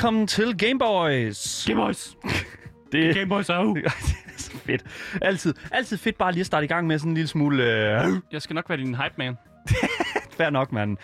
Velkommen 0.00 0.26
til 0.26 0.58
Game 0.58 0.78
Boys. 0.78 1.64
Gameboys. 1.66 2.16
Det, 2.92 3.14
Gameboys 3.14 3.48
er 3.48 3.62
det 3.74 3.84
er 3.86 3.90
så 4.36 4.50
fedt. 4.50 4.82
Altid, 5.22 5.54
altid 5.72 5.96
fedt 5.96 6.18
bare 6.18 6.32
lige 6.32 6.40
at 6.40 6.46
starte 6.46 6.64
i 6.64 6.68
gang 6.68 6.86
med 6.86 6.98
sådan 6.98 7.10
en 7.10 7.14
lille 7.14 7.28
smule... 7.28 7.62
Øh, 7.64 8.12
Jeg 8.32 8.42
skal 8.42 8.54
nok 8.54 8.68
være 8.68 8.78
din 8.78 8.94
hype 8.94 9.14
man. 9.16 9.36
fair 10.38 10.50
nok, 10.50 10.72
mand. 10.72 10.96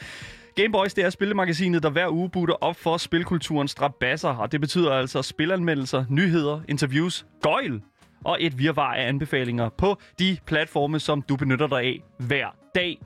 Game 0.55 0.73
Boys, 0.73 0.95
det 0.95 1.05
er 1.05 1.11
spillemagasinet, 1.11 1.83
der 1.83 1.91
hver 1.91 2.09
uge 2.09 2.31
butter 2.31 2.55
op 2.55 2.77
for 2.77 2.97
spilkulturens 2.97 3.71
strabasser, 3.71 4.29
og 4.29 4.53
det 4.53 4.61
betyder 4.61 4.93
altså 4.93 5.23
spilanmeldelser, 5.23 6.05
nyheder, 6.09 6.61
interviews, 6.69 7.27
gøjl 7.43 7.81
og 8.25 8.37
et 8.41 8.59
virvar 8.59 8.95
af 8.95 9.09
anbefalinger 9.09 9.69
på 9.69 9.97
de 10.19 10.37
platforme, 10.47 11.01
som 11.01 11.23
du 11.23 11.37
benytter 11.37 11.67
dig 11.67 11.79
af 11.79 12.03
hver 12.19 12.47
dag. 12.75 12.99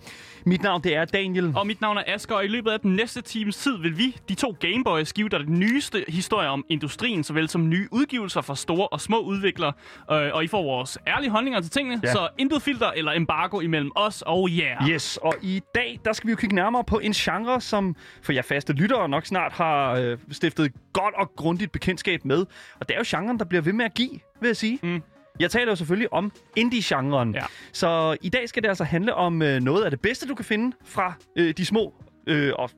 Mit 0.47 0.63
navn, 0.63 0.83
det 0.85 0.97
er 0.97 1.05
Daniel. 1.05 1.53
Og 1.57 1.67
mit 1.67 1.81
navn 1.81 1.97
er 1.99 2.03
Asger, 2.07 2.35
og 2.35 2.45
i 2.45 2.49
løbet 2.49 2.71
af 2.71 2.81
den 2.81 2.95
næste 2.97 3.21
times 3.21 3.57
tid 3.57 3.79
vil 3.79 3.99
vi, 3.99 4.17
de 4.29 4.35
to 4.35 4.57
Gameboys, 4.61 5.13
give 5.13 5.29
dig 5.29 5.41
de 5.41 5.53
nyeste 5.53 6.05
historier 6.09 6.49
om 6.49 6.65
industrien, 6.69 7.25
såvel 7.25 7.49
som 7.49 7.69
nye 7.69 7.89
udgivelser 7.91 8.41
fra 8.41 8.57
store 8.57 8.89
og 8.89 9.01
små 9.01 9.19
udviklere. 9.21 9.73
Øh, 10.13 10.31
og 10.35 10.45
I 10.45 10.47
får 10.47 10.63
vores 10.63 10.99
ærlige 11.07 11.31
holdninger 11.31 11.61
til 11.61 11.71
tingene, 11.71 12.01
Ja. 12.05 12.13
så 12.13 12.29
intet 12.39 12.63
filter 12.63 12.91
eller 12.91 13.13
embargo 13.13 13.61
imellem 13.61 13.91
os 13.97 14.23
og 14.27 14.49
jer. 14.59 14.89
Yes, 14.89 15.17
og 15.23 15.35
i 15.43 15.61
dag, 15.75 16.01
der 16.05 16.13
skal 16.13 16.27
vi 16.27 16.31
jo 16.31 16.37
kigge 16.37 16.55
nærmere 16.57 16.85
på 16.85 16.99
en 16.99 17.13
genre, 17.13 17.61
som 17.61 17.97
for 18.23 18.33
jer 18.33 18.43
faste 18.43 18.73
lyttere 18.73 19.09
nok 19.09 19.27
snart 19.27 19.53
har 19.53 19.93
øh, 19.95 20.19
stiftet 20.31 20.73
godt 20.93 21.15
og 21.15 21.31
grundigt 21.37 21.73
bekendtskab 21.73 22.25
med. 22.25 22.39
Og 22.81 22.89
det 22.89 22.95
er 22.95 22.99
jo 22.99 23.05
genren, 23.07 23.39
der 23.39 23.45
bliver 23.45 23.63
ved 23.63 23.73
med 23.73 23.85
at 23.85 23.95
give, 23.95 24.11
vil 24.41 24.47
jeg 24.49 24.57
sige. 24.57 24.79
Mm. 24.83 25.03
Jeg 25.41 25.51
taler 25.51 25.73
jo 25.73 25.77
selvfølgelig 25.77 26.13
om 26.13 26.33
indie-genren. 26.57 27.35
Ja. 27.35 27.45
Så 27.73 28.17
i 28.23 28.29
dag 28.29 28.49
skal 28.49 28.63
det 28.63 28.69
altså 28.69 28.85
handle 28.85 29.15
om 29.15 29.43
øh, 29.43 29.61
noget 29.61 29.85
af 29.85 29.91
det 29.91 30.01
bedste, 30.01 30.29
du 30.29 30.35
kan 30.35 30.45
finde 30.45 30.77
fra 30.85 31.13
øh, 31.37 31.55
de 31.57 31.67
små 31.67 31.95
øh, 32.27 32.53
og 32.59 32.71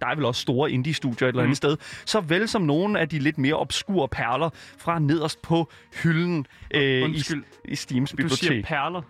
der 0.00 0.06
er 0.06 0.14
vel 0.14 0.24
også 0.24 0.40
store 0.40 0.70
indie-studier 0.70 1.28
et 1.28 1.32
eller 1.32 1.42
andet 1.42 1.50
Mm. 1.50 1.54
sted, 1.54 1.76
såvel 2.04 2.48
som 2.48 2.62
nogle 2.62 3.00
af 3.00 3.08
de 3.08 3.18
lidt 3.18 3.38
mere 3.38 3.54
obskure 3.54 4.08
perler 4.08 4.50
fra 4.78 4.98
nederst 4.98 5.42
på 5.42 5.70
hylden 6.02 6.46
øh, 6.74 6.82
i, 6.82 7.02
Undskyld, 7.02 7.44
i 7.64 7.76
Steams 7.76 8.10
du 8.10 8.16
bibliotek. 8.16 8.38
siger 8.48 8.62
perler. 8.62 9.02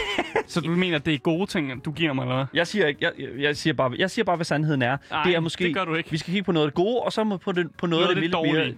så 0.46 0.60
du 0.60 0.70
mener, 0.70 0.98
det 0.98 1.14
er 1.14 1.18
gode 1.18 1.46
ting, 1.46 1.84
du 1.84 1.92
giver 1.92 2.12
mig, 2.12 2.22
eller 2.22 2.34
hvad? 2.36 2.44
Jeg 2.54 2.66
siger 2.66 2.86
ikke, 2.86 2.98
jeg, 3.04 3.12
jeg, 3.38 3.56
siger 3.56 3.74
bare, 3.74 3.92
jeg 3.98 4.10
siger 4.10 4.24
bare, 4.24 4.36
hvad 4.36 4.44
sandheden 4.44 4.82
er. 4.82 4.96
Ej, 5.10 5.22
det 5.24 5.34
er 5.34 5.40
måske, 5.40 5.64
det 5.64 5.74
gør 5.74 5.84
du 5.84 5.94
ikke. 5.94 6.10
Vi 6.10 6.16
skal 6.18 6.32
kigge 6.32 6.44
på 6.44 6.52
noget 6.52 6.66
af 6.66 6.70
det 6.70 6.74
gode, 6.76 7.00
og 7.00 7.12
så 7.12 7.38
på, 7.44 7.52
det, 7.52 7.70
på 7.78 7.86
noget, 7.86 8.02
Noget 8.02 8.02
af 8.02 8.08
det, 8.08 8.16
det 8.16 8.22
lidt 8.22 8.32
mere... 8.52 8.60
dårlige. 8.62 8.76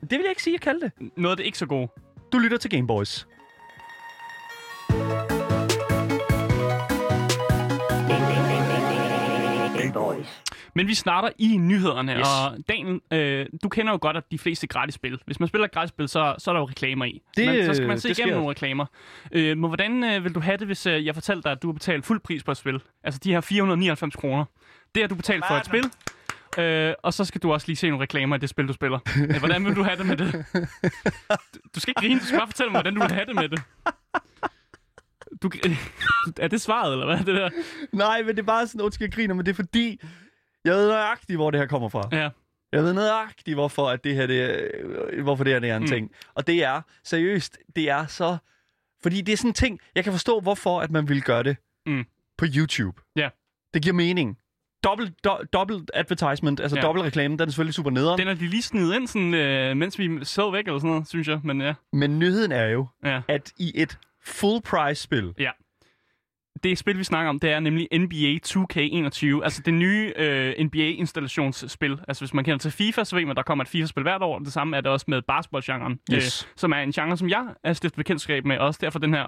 Det 0.00 0.10
vil 0.10 0.18
jeg 0.20 0.30
ikke 0.30 0.42
sige, 0.42 0.54
at 0.54 0.60
kalde 0.60 0.80
det. 0.80 0.92
Noget 1.16 1.30
af 1.32 1.36
det 1.36 1.46
ikke 1.46 1.58
så 1.58 1.66
gode. 1.66 1.88
Du 2.34 2.38
lytter 2.38 2.58
til 2.58 2.70
Game 2.70 2.86
Boys. 2.86 3.26
Game 9.78 9.92
Boys. 9.92 10.42
Men 10.74 10.86
vi 10.88 10.94
starter 10.94 11.28
i 11.38 11.56
nyhederne, 11.56 12.12
Yes. 12.12 12.26
og 12.26 12.56
Daniel, 12.68 13.00
øh, 13.12 13.46
du 13.62 13.68
kender 13.68 13.92
jo 13.92 13.98
godt, 14.00 14.16
at 14.16 14.22
de 14.30 14.38
fleste 14.38 14.66
gratis 14.66 14.94
spil. 14.94 15.18
Hvis 15.26 15.40
man 15.40 15.48
spiller 15.48 15.68
gratis 15.68 15.88
spil, 15.88 16.08
så, 16.08 16.34
så 16.38 16.50
er 16.50 16.52
der 16.52 16.60
jo 16.60 16.66
reklamer 16.66 17.04
i. 17.04 17.22
Det- 17.36 17.46
Men, 17.46 17.66
så 17.66 17.74
skal 17.74 17.88
man 17.88 18.00
se 18.00 18.10
igennem 18.10 18.28
sker. 18.28 18.34
nogle 18.34 18.50
reklamer. 18.50 18.86
Øh, 19.32 19.56
men 19.58 19.68
hvordan 19.68 20.04
øh, 20.04 20.24
vil 20.24 20.34
du 20.34 20.40
have 20.40 20.56
det, 20.56 20.66
hvis 20.66 20.86
øh, 20.86 21.06
jeg 21.06 21.14
fortalte 21.14 21.42
dig, 21.42 21.52
at 21.52 21.62
du 21.62 21.66
har 21.68 21.72
betalt 21.72 22.04
fuld 22.06 22.20
pris 22.20 22.42
på 22.44 22.50
et 22.50 22.56
spil? 22.56 22.80
Altså 23.04 23.20
de 23.24 23.32
her 23.32 23.40
499 23.40 24.16
kroner. 24.16 24.44
Det 24.94 25.02
har 25.02 25.08
du 25.08 25.14
betalt 25.14 25.44
for 25.48 25.54
et 25.54 25.66
spil. 25.66 25.84
Øh, 26.58 26.94
og 27.02 27.14
så 27.14 27.24
skal 27.24 27.40
du 27.42 27.52
også 27.52 27.66
lige 27.66 27.76
se 27.76 27.88
nogle 27.88 28.02
reklamer 28.02 28.36
i 28.36 28.38
det 28.38 28.48
spil, 28.48 28.68
du 28.68 28.72
spiller. 28.72 28.98
Øh, 29.30 29.38
hvordan 29.38 29.64
vil 29.64 29.76
du 29.76 29.82
have 29.82 29.96
det 29.98 30.06
med 30.06 30.16
det? 30.16 30.32
Du, 31.74 31.80
skal 31.80 31.90
ikke 31.90 32.00
grine, 32.00 32.20
du 32.20 32.24
skal 32.24 32.38
bare 32.38 32.48
fortælle 32.48 32.72
mig, 32.72 32.80
hvordan 32.82 32.94
du 32.94 33.00
vil 33.00 33.10
have 33.12 33.26
det 33.26 33.34
med 33.34 33.48
det. 33.48 33.62
Du, 35.42 35.50
er 36.44 36.48
det 36.48 36.60
svaret, 36.60 36.92
eller 36.92 37.06
hvad 37.06 37.16
det 37.18 37.26
der? 37.34 37.50
Nej, 37.92 38.22
men 38.22 38.28
det 38.28 38.38
er 38.38 38.46
bare 38.46 38.66
sådan, 38.66 38.80
undskyld, 38.80 39.06
jeg 39.08 39.12
griner, 39.12 39.34
men 39.34 39.46
det 39.46 39.52
er 39.52 39.56
fordi, 39.56 40.00
jeg 40.64 40.74
ved 40.74 40.88
nøjagtigt, 40.88 41.36
hvor 41.38 41.50
det 41.50 41.60
her 41.60 41.66
kommer 41.66 41.88
fra. 41.88 42.08
Ja. 42.12 42.28
Jeg 42.72 42.82
ved 42.82 42.92
nøjagtigt, 42.92 43.54
hvorfor, 43.56 43.88
at 43.90 44.04
det 44.04 44.14
her, 44.14 44.26
det 44.26 44.70
hvorfor 45.22 45.44
det 45.44 45.52
her 45.52 45.60
det 45.60 45.70
er 45.70 45.76
en 45.76 45.82
Mm. 45.82 45.88
ting. 45.88 46.10
Og 46.34 46.46
det 46.46 46.64
er, 46.64 46.80
seriøst, 47.04 47.58
det 47.76 47.90
er 47.90 48.06
så... 48.06 48.36
Fordi 49.02 49.20
det 49.20 49.32
er 49.32 49.36
sådan 49.36 49.50
en 49.50 49.54
ting, 49.54 49.80
jeg 49.94 50.04
kan 50.04 50.12
forstå, 50.12 50.40
hvorfor 50.40 50.80
at 50.80 50.90
man 50.90 51.08
vil 51.08 51.22
gøre 51.22 51.42
det 51.42 51.56
Mm. 51.86 52.04
på 52.38 52.44
YouTube. 52.56 53.00
Ja. 53.16 53.28
Det 53.74 53.82
giver 53.82 53.94
mening. 53.94 54.38
Dobbelt, 54.84 55.24
do, 55.24 55.36
dobbelt 55.52 55.90
advertisement, 55.94 56.60
altså 56.60 56.76
Ja. 56.76 56.80
ja. 56.80 56.86
dobbelt 56.86 57.04
reklame, 57.06 57.32
den 57.36 57.40
er 57.40 57.46
selvfølgelig 57.50 57.74
super 57.74 57.90
nederen. 57.90 58.18
Den 58.18 58.28
er 58.28 58.34
de 58.34 58.46
lige 58.46 58.62
snedet 58.62 58.96
ind, 58.96 59.06
sådan, 59.08 59.34
øh, 59.34 59.76
mens 59.76 59.98
vi 59.98 60.18
så 60.24 60.50
væk 60.50 60.66
eller 60.66 60.78
sådan 60.78 60.90
noget, 60.90 61.08
synes 61.08 61.28
jeg. 61.28 61.40
Men 61.44 61.60
ja, 61.60 61.74
Men 61.92 62.18
nyheden 62.18 62.52
er 62.52 62.66
jo, 62.66 62.86
ja. 63.04 63.20
at 63.28 63.52
i 63.58 63.72
et 63.74 63.98
full 64.24 64.62
price 64.62 65.02
spil, 65.02 65.34
Det 66.62 66.78
spil, 66.78 66.98
vi 66.98 67.04
snakker 67.04 67.28
om, 67.28 67.38
det 67.38 67.50
er 67.50 67.60
nemlig 67.60 67.88
NBA 67.92 68.38
2K21. 68.46 69.44
Altså 69.44 69.62
det 69.64 69.74
nye 69.74 70.12
øh, 70.16 70.54
NBA-installationsspil. 70.64 71.98
Altså 72.08 72.20
hvis 72.24 72.34
man 72.34 72.44
kender 72.44 72.58
til 72.58 72.70
FIFA, 72.70 73.04
så 73.04 73.16
ved 73.16 73.22
man, 73.24 73.30
at 73.30 73.36
der 73.36 73.42
kommer 73.42 73.64
et 73.64 73.68
FIFA-spil 73.68 74.02
hvert 74.02 74.22
år. 74.22 74.38
Det 74.38 74.52
samme 74.52 74.76
er 74.76 74.80
det 74.80 74.90
også 74.90 75.04
med 75.08 75.22
basketballgenren. 75.22 75.98
Yes. 76.12 76.48
som 76.56 76.72
er 76.72 76.76
en 76.76 76.92
genre, 76.92 77.16
som 77.16 77.28
jeg 77.28 77.46
er 77.64 77.72
stiftet 77.72 77.96
bekendtskab 77.96 78.44
med. 78.44 78.58
Også 78.58 78.78
derfor 78.82 78.98
den 78.98 79.14
her 79.14 79.26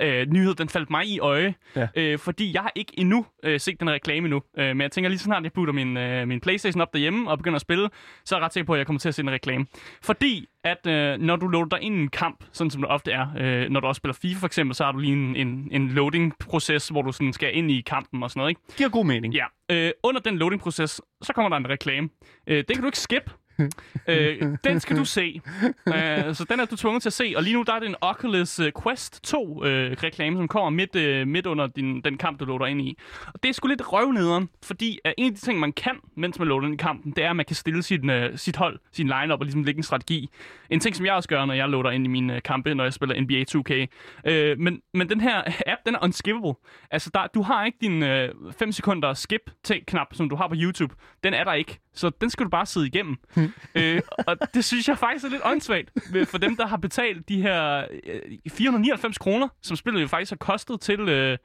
øh, 0.00 0.26
nyhed, 0.26 0.54
den 0.54 0.68
faldt 0.68 0.90
mig 0.90 1.06
i 1.06 1.18
øje. 1.18 1.54
Ja. 1.76 1.88
Øh, 1.96 2.18
fordi 2.18 2.54
jeg 2.54 2.62
har 2.62 2.72
ikke 2.74 2.92
endnu 2.98 3.26
øh, 3.44 3.60
set 3.60 3.80
den 3.80 3.90
reklame 3.90 4.26
endnu. 4.26 4.42
Øh, 4.58 4.66
men 4.66 4.80
jeg 4.80 4.90
tænker 4.92 5.08
lige 5.08 5.18
så 5.18 5.24
snart, 5.24 5.42
jeg 5.42 5.52
putter 5.52 5.74
min, 5.74 5.96
øh, 5.96 6.28
min 6.28 6.40
Playstation 6.40 6.80
op 6.80 6.92
derhjemme 6.92 7.30
og 7.30 7.38
begynder 7.38 7.56
at 7.56 7.60
spille, 7.60 7.88
så 8.24 8.34
er 8.34 8.38
jeg 8.38 8.44
ret 8.44 8.52
sikker 8.52 8.66
på, 8.66 8.72
at 8.74 8.78
jeg 8.78 8.86
kommer 8.86 9.00
til 9.00 9.08
at 9.08 9.14
se 9.14 9.22
en 9.22 9.30
reklame. 9.30 9.66
Fordi 10.02 10.48
at 10.64 10.86
øh, 10.86 11.18
når 11.18 11.36
du 11.36 11.46
loader 11.48 11.68
dig 11.68 11.82
ind 11.82 11.94
i 11.94 11.98
en 11.98 12.08
kamp, 12.08 12.44
sådan 12.52 12.70
som 12.70 12.82
det 12.82 12.90
ofte 12.90 13.12
er, 13.12 13.26
øh, 13.38 13.70
når 13.70 13.80
du 13.80 13.86
også 13.86 13.98
spiller 13.98 14.14
FIFA 14.14 14.40
for 14.40 14.46
eksempel, 14.46 14.74
så 14.74 14.84
har 14.84 14.92
du 14.92 14.98
lige 14.98 15.12
en, 15.12 15.36
en, 15.36 15.68
en 15.70 15.88
loading-proces, 15.88 16.88
hvor 16.88 17.02
du 17.02 17.12
sådan 17.12 17.32
skal 17.32 17.56
ind 17.56 17.70
i 17.70 17.80
kampen 17.80 18.22
og 18.22 18.30
sådan 18.30 18.40
noget, 18.40 18.50
ikke? 18.50 18.60
giver 18.76 18.88
god 18.88 19.04
mening. 19.04 19.34
Ja. 19.34 19.44
Øh, 19.70 19.90
under 20.02 20.20
den 20.20 20.38
loading-proces, 20.38 21.00
så 21.22 21.32
kommer 21.34 21.48
der 21.48 21.56
en 21.56 21.68
reklame. 21.68 22.08
Øh, 22.46 22.56
det 22.56 22.68
kan 22.68 22.80
du 22.80 22.86
ikke 22.86 22.98
skippe. 22.98 23.30
øh, 24.08 24.56
den 24.64 24.80
skal 24.80 24.96
du 24.96 25.04
se. 25.04 25.40
Øh, 25.86 26.34
så 26.34 26.46
den 26.50 26.60
er 26.60 26.64
du 26.64 26.76
tvunget 26.76 27.02
til 27.02 27.08
at 27.08 27.12
se. 27.12 27.32
Og 27.36 27.42
lige 27.42 27.56
nu 27.56 27.62
der 27.62 27.72
er 27.72 27.78
det 27.78 27.88
en 27.88 27.94
Oculus 28.00 28.58
øh, 28.58 28.72
Quest 28.82 29.24
2 29.24 29.64
øh, 29.64 29.96
reklame, 30.02 30.36
som 30.36 30.48
kommer 30.48 30.70
midt, 30.70 30.96
øh, 30.96 31.26
midt 31.26 31.46
under 31.46 31.66
din, 31.66 32.00
den 32.00 32.18
kamp, 32.18 32.40
du 32.40 32.44
loader 32.44 32.66
ind 32.66 32.80
i. 32.80 32.98
Og 33.34 33.42
det 33.42 33.48
er 33.48 33.52
sgu 33.52 33.68
lidt 33.68 33.92
røvnederen, 33.92 34.48
fordi 34.62 34.98
øh, 35.06 35.12
en 35.18 35.26
af 35.26 35.34
de 35.34 35.40
ting, 35.40 35.60
man 35.60 35.72
kan, 35.72 35.96
mens 36.16 36.38
man 36.38 36.48
loader 36.48 36.66
ind 36.66 36.74
i 36.74 36.82
kampen, 36.82 37.12
det 37.12 37.24
er, 37.24 37.30
at 37.30 37.36
man 37.36 37.44
kan 37.46 37.56
stille 37.56 37.82
sit, 37.82 38.10
øh, 38.10 38.38
sit 38.38 38.56
hold, 38.56 38.78
sin 38.92 39.06
line-up 39.06 39.40
og 39.40 39.44
ligesom 39.44 39.64
lægge 39.64 39.78
en 39.78 39.82
strategi. 39.82 40.30
En 40.70 40.80
ting, 40.80 40.96
som 40.96 41.06
jeg 41.06 41.14
også 41.14 41.28
gør, 41.28 41.44
når 41.44 41.54
jeg 41.54 41.68
loader 41.68 41.90
ind 41.90 42.04
i 42.04 42.08
mine 42.08 42.34
øh, 42.34 42.42
kampe, 42.42 42.74
når 42.74 42.84
jeg 42.84 42.92
spiller 42.92 43.20
NBA 43.20 43.44
2K. 43.50 43.86
Øh, 44.30 44.58
men, 44.58 44.80
men 44.94 45.08
den 45.08 45.20
her 45.20 45.42
app, 45.72 45.80
den 45.86 45.94
er 45.94 45.98
unskippable. 46.02 46.54
Altså, 46.90 47.10
der, 47.14 47.26
du 47.34 47.42
har 47.42 47.64
ikke 47.64 47.78
din 47.80 48.02
øh, 48.02 48.34
5 48.58 48.72
sekunder 48.72 49.14
skip-knap, 49.14 50.14
som 50.14 50.28
du 50.28 50.36
har 50.36 50.48
på 50.48 50.54
YouTube. 50.58 50.94
Den 51.24 51.34
er 51.34 51.44
der 51.44 51.52
ikke. 51.52 51.78
Så 51.96 52.10
den 52.20 52.30
skal 52.30 52.44
du 52.44 52.50
bare 52.50 52.66
sidde 52.66 52.86
igennem. 52.86 53.16
øh, 53.74 54.00
og 54.26 54.36
det 54.54 54.64
synes 54.64 54.88
jeg 54.88 54.98
faktisk 54.98 55.24
er 55.24 55.28
lidt 55.28 55.42
åndssvagt 55.44 55.90
for 56.28 56.38
dem, 56.38 56.56
der 56.56 56.66
har 56.66 56.76
betalt 56.76 57.28
de 57.28 57.42
her 57.42 57.84
øh, 58.04 58.20
499 58.52 59.18
kroner, 59.18 59.48
som 59.62 59.76
spillet 59.76 60.02
jo 60.02 60.06
faktisk 60.06 60.30
har 60.32 60.36
kostet 60.36 60.80
til 60.80 61.00
øh, 61.00 61.38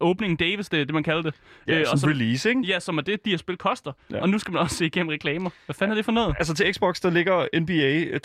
opening 0.00 0.38
day, 0.40 0.54
hvis 0.54 0.68
det 0.68 0.80
er 0.80 0.84
det, 0.84 0.94
man 0.94 1.02
kalder 1.02 1.22
det. 1.22 1.34
Ja, 1.66 1.80
og 1.80 1.86
som 1.86 1.98
som, 1.98 2.08
release, 2.10 2.48
ikke? 2.48 2.60
ja, 2.60 2.80
som 2.80 2.98
er 2.98 3.02
det, 3.02 3.24
de 3.24 3.30
her 3.30 3.36
spil 3.36 3.56
koster. 3.56 3.92
Ja. 4.10 4.20
Og 4.20 4.28
nu 4.28 4.38
skal 4.38 4.52
man 4.52 4.62
også 4.62 4.76
se 4.76 4.86
igennem 4.86 5.08
reklamer. 5.08 5.50
Hvad 5.66 5.74
fanden 5.74 5.90
er 5.92 5.94
det 5.94 6.04
for 6.04 6.12
noget? 6.12 6.34
Altså 6.38 6.54
til 6.54 6.74
Xbox, 6.74 7.00
der 7.00 7.10
ligger 7.10 7.46
NBA 7.60 8.18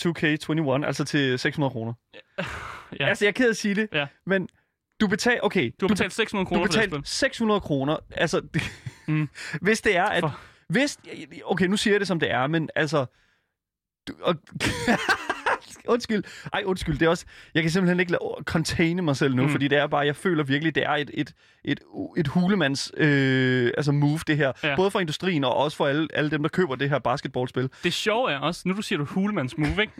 2K21, 0.82 0.86
altså 0.88 1.04
til 1.06 1.40
600 1.40 1.72
kroner. 1.72 1.94
Ja. 3.00 3.08
Altså, 3.08 3.26
jeg 3.26 3.30
er 3.30 3.34
ked 3.34 3.46
af 3.46 3.50
at 3.50 3.58
sige 3.58 3.76
det, 3.76 3.88
Ja. 3.94 4.06
men 4.26 4.48
du 5.02 5.08
betaler... 5.08 5.40
Okay, 5.44 5.72
Du 5.82 5.86
har 5.86 5.88
betalt 5.88 6.14
600 6.14 6.46
du 6.46 6.50
kroner 6.50 6.62
for 6.62 6.68
det 6.72 6.74
betalt 6.90 6.92
spil. 6.92 7.02
600 7.06 7.62
kroner. 7.62 7.98
Altså, 8.12 8.42
Mm. 9.10 9.30
hvis 9.62 9.82
det 9.82 9.98
er, 9.98 10.04
at... 10.04 10.22
For- 10.22 10.40
Hvis, 10.70 10.98
okay, 11.46 11.66
nu 11.66 11.78
siger 11.78 11.94
jeg 11.94 12.00
det, 12.00 12.08
som 12.08 12.20
det 12.20 12.32
er, 12.32 12.48
men 12.48 12.70
altså... 12.76 13.06
Du, 14.08 14.14
og, 14.22 14.36
undskyld. 15.88 16.24
Ej, 16.54 16.64
undskyld. 16.66 16.98
Det 16.98 17.06
er 17.06 17.10
også... 17.10 17.26
Jeg 17.54 17.64
kan 17.64 17.72
simpelthen 17.72 18.00
ikke 18.00 18.12
lade 18.12 18.22
containe 18.44 19.02
mig 19.02 19.18
selv 19.18 19.36
nu, 19.36 19.44
mm. 19.44 19.50
Fordi 19.50 19.68
det 19.68 19.78
er 19.78 19.88
bare... 19.88 20.06
Jeg 20.06 20.16
føler 20.16 20.44
virkelig, 20.44 20.76
det 20.76 20.84
er 20.84 20.92
et, 20.92 21.12
et, 21.14 21.34
et, 21.66 21.80
et 22.18 22.28
hulemands 22.28 22.92
øh, 22.98 23.72
altså 23.78 23.92
move, 23.92 24.20
det 24.28 24.38
her. 24.38 24.52
Ja. 24.64 24.76
Både 24.76 24.92
for 24.92 25.00
industrien 25.00 25.44
og 25.44 25.56
også 25.56 25.78
for 25.78 25.88
alle, 25.88 26.08
alle 26.14 26.32
dem, 26.32 26.42
der 26.42 26.50
køber 26.50 26.76
det 26.76 26.90
her 26.90 27.00
basketballspil. 27.00 27.70
Det 27.84 27.94
sjove 27.94 28.32
er 28.32 28.40
også, 28.40 28.62
nu 28.66 28.74
du 28.74 28.82
siger 28.82 29.00
du 29.00 29.06
Hulemans 29.06 29.58
move, 29.58 29.82
ikke? 29.82 29.94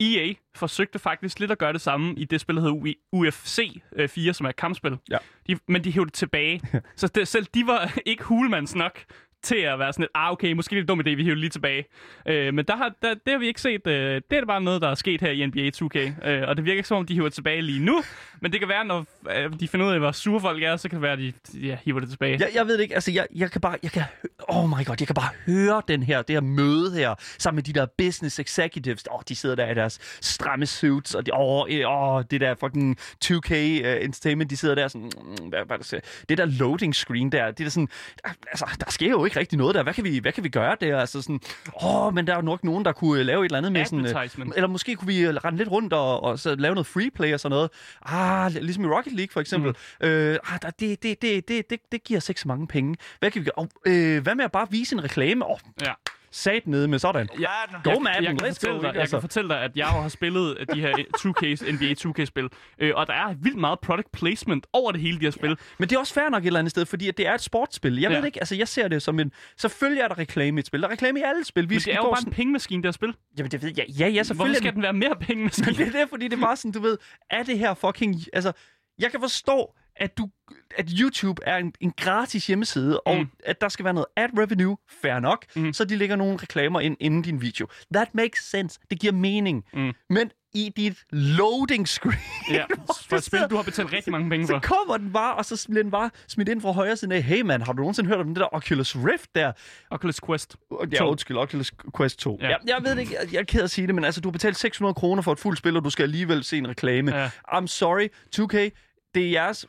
EA 0.18 0.32
forsøgte 0.56 0.98
faktisk 0.98 1.40
lidt 1.40 1.50
at 1.50 1.58
gøre 1.58 1.72
det 1.72 1.80
samme 1.80 2.14
i 2.14 2.24
det 2.24 2.40
spil, 2.40 2.56
der 2.56 2.62
hedder 2.62 2.94
UFC 3.12 3.82
øh, 3.96 4.08
4, 4.08 4.34
som 4.34 4.46
er 4.46 4.50
et 4.50 4.56
kampspil. 4.56 4.98
Ja. 5.10 5.18
De, 5.46 5.58
men 5.68 5.84
de 5.84 5.92
hævde 5.92 6.06
det 6.06 6.14
tilbage. 6.14 6.60
så 6.96 7.06
det, 7.06 7.28
selv 7.28 7.46
de 7.54 7.66
var 7.66 7.98
ikke 8.06 8.24
Hulemans 8.24 8.74
nok 8.74 9.04
til 9.42 9.56
at 9.56 9.78
være 9.78 9.92
sådan 9.92 10.02
lidt, 10.02 10.10
ah 10.14 10.32
okay, 10.32 10.52
måske 10.52 10.74
lidt 10.74 10.82
en 10.82 10.88
dum 10.88 11.00
idé, 11.00 11.14
vi 11.14 11.22
hiver 11.22 11.36
lige 11.36 11.50
tilbage. 11.50 11.84
Øh, 12.26 12.54
men 12.54 12.64
der 12.64 12.76
har, 12.76 12.92
der, 13.02 13.14
det 13.14 13.32
har 13.32 13.38
vi 13.38 13.46
ikke 13.46 13.60
set. 13.60 13.86
Øh, 13.86 14.22
det 14.30 14.38
er 14.38 14.44
bare 14.46 14.60
noget, 14.60 14.82
der 14.82 14.88
er 14.88 14.94
sket 14.94 15.20
her 15.20 15.30
i 15.30 15.46
NBA 15.46 15.70
2K. 15.76 16.28
Øh, 16.28 16.48
og 16.48 16.56
det 16.56 16.64
virker 16.64 16.76
ikke 16.76 16.88
som 16.88 16.96
om, 16.96 17.06
de 17.06 17.14
hiver 17.14 17.26
det 17.26 17.34
tilbage 17.34 17.62
lige 17.62 17.84
nu. 17.84 18.02
Men 18.40 18.52
det 18.52 18.60
kan 18.60 18.68
være, 18.68 18.84
når 18.84 19.06
øh, 19.36 19.60
de 19.60 19.68
finder 19.68 19.86
ud 19.86 19.92
af, 19.92 19.98
hvor 19.98 20.12
sure 20.12 20.40
folk 20.40 20.62
er, 20.62 20.76
så 20.76 20.88
kan 20.88 20.96
det 20.96 21.02
være, 21.02 21.12
at 21.12 21.18
de, 21.18 21.32
ja, 21.54 21.76
hiver 21.84 22.00
det 22.00 22.10
tilbage. 22.10 22.38
Jeg, 22.40 22.48
jeg 22.54 22.66
ved 22.66 22.74
det 22.74 22.82
ikke, 22.82 22.94
altså 22.94 23.10
jeg, 23.10 23.26
jeg 23.34 23.50
kan 23.50 23.60
bare, 23.60 23.76
jeg 23.82 23.90
kan, 23.90 24.02
oh 24.48 24.68
my 24.68 24.84
god, 24.86 24.96
jeg 25.00 25.06
kan 25.08 25.14
bare 25.14 25.30
høre 25.46 25.82
den 25.88 26.02
her, 26.02 26.22
det 26.22 26.36
her 26.36 26.40
møde 26.40 26.92
her, 26.94 27.14
sammen 27.38 27.56
med 27.56 27.62
de 27.62 27.72
der 27.72 27.86
business 27.98 28.38
executives, 28.38 29.04
åh, 29.10 29.14
oh, 29.14 29.20
de 29.28 29.36
sidder 29.36 29.56
der 29.56 29.70
i 29.70 29.74
deres 29.74 30.18
stramme 30.20 30.66
suits, 30.66 31.14
og 31.14 31.26
de, 31.26 31.34
åh, 31.34 31.40
oh, 31.40 31.68
oh, 31.84 32.24
det 32.30 32.40
der 32.40 32.54
fucking 32.54 32.98
2K 33.24 33.52
uh, 33.52 33.56
øh, 33.56 34.04
Entertainment, 34.04 34.50
de 34.50 34.56
sidder 34.56 34.74
der 34.74 34.88
sådan, 34.88 35.10
mm, 35.16 35.28
mm, 35.28 35.48
hvad, 35.48 35.60
hvad 35.66 35.78
det, 35.78 35.86
siger, 35.86 36.00
det 36.28 36.38
der 36.38 36.44
loading 36.44 36.94
screen 36.94 37.32
der, 37.32 37.50
det 37.50 37.66
er 37.66 37.70
sådan, 37.70 37.88
ah, 38.24 38.34
altså, 38.50 38.66
der 38.80 38.90
sker 38.90 39.10
jo 39.10 39.24
ikke 39.30 39.40
rigtig 39.40 39.58
noget 39.58 39.74
der, 39.74 39.82
hvad 39.82 39.94
kan 39.94 40.04
vi, 40.04 40.18
hvad 40.18 40.32
kan 40.32 40.44
vi 40.44 40.48
gøre 40.48 40.76
der, 40.80 40.98
altså 40.98 41.22
sådan, 41.22 41.40
åh, 41.82 42.06
oh, 42.06 42.14
men 42.14 42.26
der 42.26 42.32
er 42.32 42.36
jo 42.36 42.42
nok 42.42 42.64
nogen, 42.64 42.84
der 42.84 42.92
kunne 42.92 43.20
øh, 43.20 43.26
lave 43.26 43.40
et 43.40 43.44
eller 43.44 43.58
andet 43.58 43.72
med 43.72 43.84
sådan, 43.84 44.06
øh, 44.06 44.46
eller 44.56 44.68
måske 44.68 44.94
kunne 44.96 45.08
vi 45.08 45.20
øh, 45.20 45.34
rende 45.34 45.58
lidt 45.58 45.70
rundt 45.70 45.92
og, 45.92 46.22
og 46.22 46.38
så 46.38 46.54
lave 46.54 46.74
noget 46.74 46.86
free 46.86 47.10
play 47.10 47.34
og 47.34 47.40
sådan 47.40 47.54
noget. 47.54 47.70
Ah, 48.06 48.52
ligesom 48.54 48.84
i 48.84 48.86
Rocket 48.86 49.12
League 49.12 49.32
for 49.32 49.40
eksempel. 49.40 49.74
Mm. 50.00 50.06
Øh, 50.06 50.38
ah, 50.52 50.58
der, 50.62 50.70
det, 50.70 51.02
det, 51.02 51.22
det, 51.22 51.48
det, 51.48 51.70
det, 51.70 51.80
det 51.92 52.04
giver 52.04 52.18
os 52.18 52.28
ikke 52.28 52.40
så 52.40 52.48
mange 52.48 52.66
penge. 52.66 52.96
Hvad 53.18 53.30
kan 53.30 53.40
vi 53.40 53.44
gøre? 53.44 53.54
Og, 53.64 53.68
øh, 53.86 54.22
hvad 54.22 54.34
med 54.34 54.44
at 54.44 54.52
bare 54.52 54.66
vise 54.70 54.94
en 54.94 55.04
reklame? 55.04 55.44
Åh, 55.44 55.50
oh, 55.50 55.58
Ja. 55.82 55.92
Sat 56.32 56.66
nede 56.66 56.88
med 56.88 56.98
sådan. 56.98 57.28
Ja, 57.40 57.46
Go, 57.84 57.90
jeg, 57.90 58.02
man, 58.02 58.24
jeg, 58.24 58.38
kan 58.38 58.38
fortælle 58.54 58.74
go, 58.76 58.80
dig, 58.82 58.88
ikke? 58.88 58.94
jeg 58.94 59.00
Altså. 59.00 59.16
kan 59.16 59.20
fortælle 59.20 59.48
dig, 59.50 59.60
at 59.62 59.70
jeg 59.76 59.86
har 59.86 60.08
spillet 60.08 60.56
de 60.74 60.80
her 60.80 60.92
2K, 61.20 61.72
NBA 61.72 61.94
2K-spil, 62.08 62.48
øh, 62.78 62.92
og 62.96 63.06
der 63.06 63.12
er 63.12 63.34
vildt 63.42 63.58
meget 63.58 63.80
product 63.80 64.12
placement 64.12 64.66
over 64.72 64.92
det 64.92 65.00
hele, 65.00 65.18
de 65.20 65.24
her 65.24 65.30
spil. 65.30 65.58
Men 65.78 65.88
det 65.88 65.96
er 65.96 66.00
også 66.00 66.14
fair 66.14 66.28
nok 66.28 66.42
et 66.42 66.46
eller 66.46 66.58
andet 66.58 66.70
sted, 66.70 66.86
fordi 66.86 67.08
at 67.08 67.16
det 67.18 67.26
er 67.26 67.34
et 67.34 67.40
sportsspil. 67.40 68.00
Jeg 68.00 68.10
Ja. 68.10 68.16
ved 68.18 68.26
ikke, 68.26 68.40
altså 68.40 68.54
jeg 68.54 68.68
ser 68.68 68.88
det 68.88 69.02
som 69.02 69.20
en... 69.20 69.32
Selvfølgelig 69.56 70.00
er 70.02 70.08
der 70.08 70.18
reklame 70.18 70.58
i 70.58 70.60
et 70.60 70.66
spil. 70.66 70.80
Der 70.82 70.88
er 70.88 70.92
reklame 70.92 71.20
i 71.20 71.22
alle 71.22 71.44
spil. 71.44 71.62
Vi 71.62 71.66
Men 71.68 71.74
det 71.74 71.82
skal 71.82 71.92
er 71.92 71.96
jo 71.96 72.02
bare 72.02 72.10
en 72.12 72.16
sådan, 72.16 72.32
pengemaskine, 72.32 72.82
det 72.82 72.86
her 72.88 72.92
spil. 72.92 73.14
Jamen 73.38 73.50
det 73.50 73.62
ved 73.62 73.72
jeg. 73.76 73.86
Ja, 73.88 74.06
ja, 74.06 74.10
Hvorfor 74.12 74.24
selvfølgelig. 74.24 74.56
skal 74.56 74.68
er 74.68 74.72
den 74.72 74.82
være 74.82 74.92
mere 74.92 75.16
pengemaskine? 75.20 75.66
Men 75.66 75.76
det 75.76 75.86
er 75.94 76.00
det, 76.00 76.08
fordi 76.08 76.28
det 76.28 76.36
er 76.36 76.40
bare 76.40 76.56
sådan, 76.56 76.72
du 76.72 76.80
ved, 76.80 76.98
er 77.30 77.42
det 77.42 77.58
her 77.58 77.74
fucking... 77.74 78.16
Altså, 78.32 78.52
jeg 78.98 79.10
kan 79.10 79.20
forstå, 79.20 79.74
at, 79.96 80.18
du, 80.18 80.30
at 80.78 80.90
YouTube 81.00 81.42
er 81.46 81.56
en, 81.56 81.72
en 81.80 81.92
gratis 81.96 82.46
hjemmeside, 82.46 83.00
og 83.00 83.16
Mm. 83.18 83.28
at 83.44 83.60
der 83.60 83.68
skal 83.68 83.84
være 83.84 83.94
noget 83.94 84.06
ad 84.16 84.28
revenue, 84.38 84.76
fair 85.02 85.18
nok, 85.20 85.44
Mm. 85.56 85.72
så 85.72 85.84
de 85.84 85.96
lægger 85.96 86.16
nogle 86.16 86.36
reklamer 86.36 86.80
ind 86.80 86.96
inden 87.00 87.22
din 87.22 87.40
video. 87.42 87.66
That 87.94 88.14
makes 88.14 88.50
sense. 88.50 88.80
Det 88.90 89.00
giver 89.00 89.12
mening. 89.12 89.64
Mm. 89.74 89.92
Men 90.10 90.30
i 90.54 90.72
dit 90.76 90.98
loading 91.12 91.88
screen, 91.88 92.18
Ja, 92.50 92.64
for 93.08 93.16
et 93.16 93.22
spil, 93.22 93.40
du 93.50 93.56
har 93.56 93.62
betalt 93.62 93.92
rigtig 93.92 94.12
mange 94.12 94.30
penge 94.30 94.46
så 94.46 94.52
for. 94.52 94.60
kommer 94.60 94.96
den 94.96 95.12
bare, 95.12 95.34
og 95.34 95.44
så 95.44 95.66
bliver 95.70 95.82
den 95.82 95.90
bare 95.90 96.10
smidt 96.28 96.48
ind 96.48 96.60
fra 96.60 96.72
højre 96.72 96.96
side 96.96 97.14
af. 97.14 97.22
Hey 97.22 97.40
man, 97.40 97.62
har 97.62 97.72
du 97.72 97.78
nogensinde 97.78 98.08
hørt 98.08 98.20
om 98.20 98.26
det 98.28 98.36
der 98.36 98.54
Oculus 98.54 98.96
Rift 98.96 99.34
der? 99.34 99.52
Oculus 99.90 100.20
Quest. 100.26 100.56
Ja, 100.92 101.06
undskyld, 101.06 101.36
Oculus 101.36 101.72
Quest 101.96 102.18
2. 102.18 102.38
Ja. 102.40 102.48
Jeg, 102.48 102.58
jeg 102.66 102.76
ved 102.82 102.90
det 102.90 102.98
ikke, 103.00 103.14
jeg, 103.20 103.32
jeg 103.32 103.38
er 103.40 103.44
ked 103.44 103.62
at 103.62 103.70
sige 103.70 103.86
det, 103.86 103.94
men 103.94 104.04
altså, 104.04 104.20
du 104.20 104.28
har 104.28 104.32
betalt 104.32 104.56
600 104.56 104.94
kroner 104.94 105.22
for 105.22 105.32
et 105.32 105.38
fuldt 105.38 105.58
spil, 105.58 105.76
og 105.76 105.84
du 105.84 105.90
skal 105.90 106.02
alligevel 106.02 106.44
se 106.44 106.58
en 106.58 106.68
reklame. 106.68 107.16
Ja. 107.16 107.30
I'm 107.48 107.66
sorry, 107.66 108.08
2K, 108.36 108.70
det 109.14 109.26
er 109.26 109.30
jeres... 109.30 109.66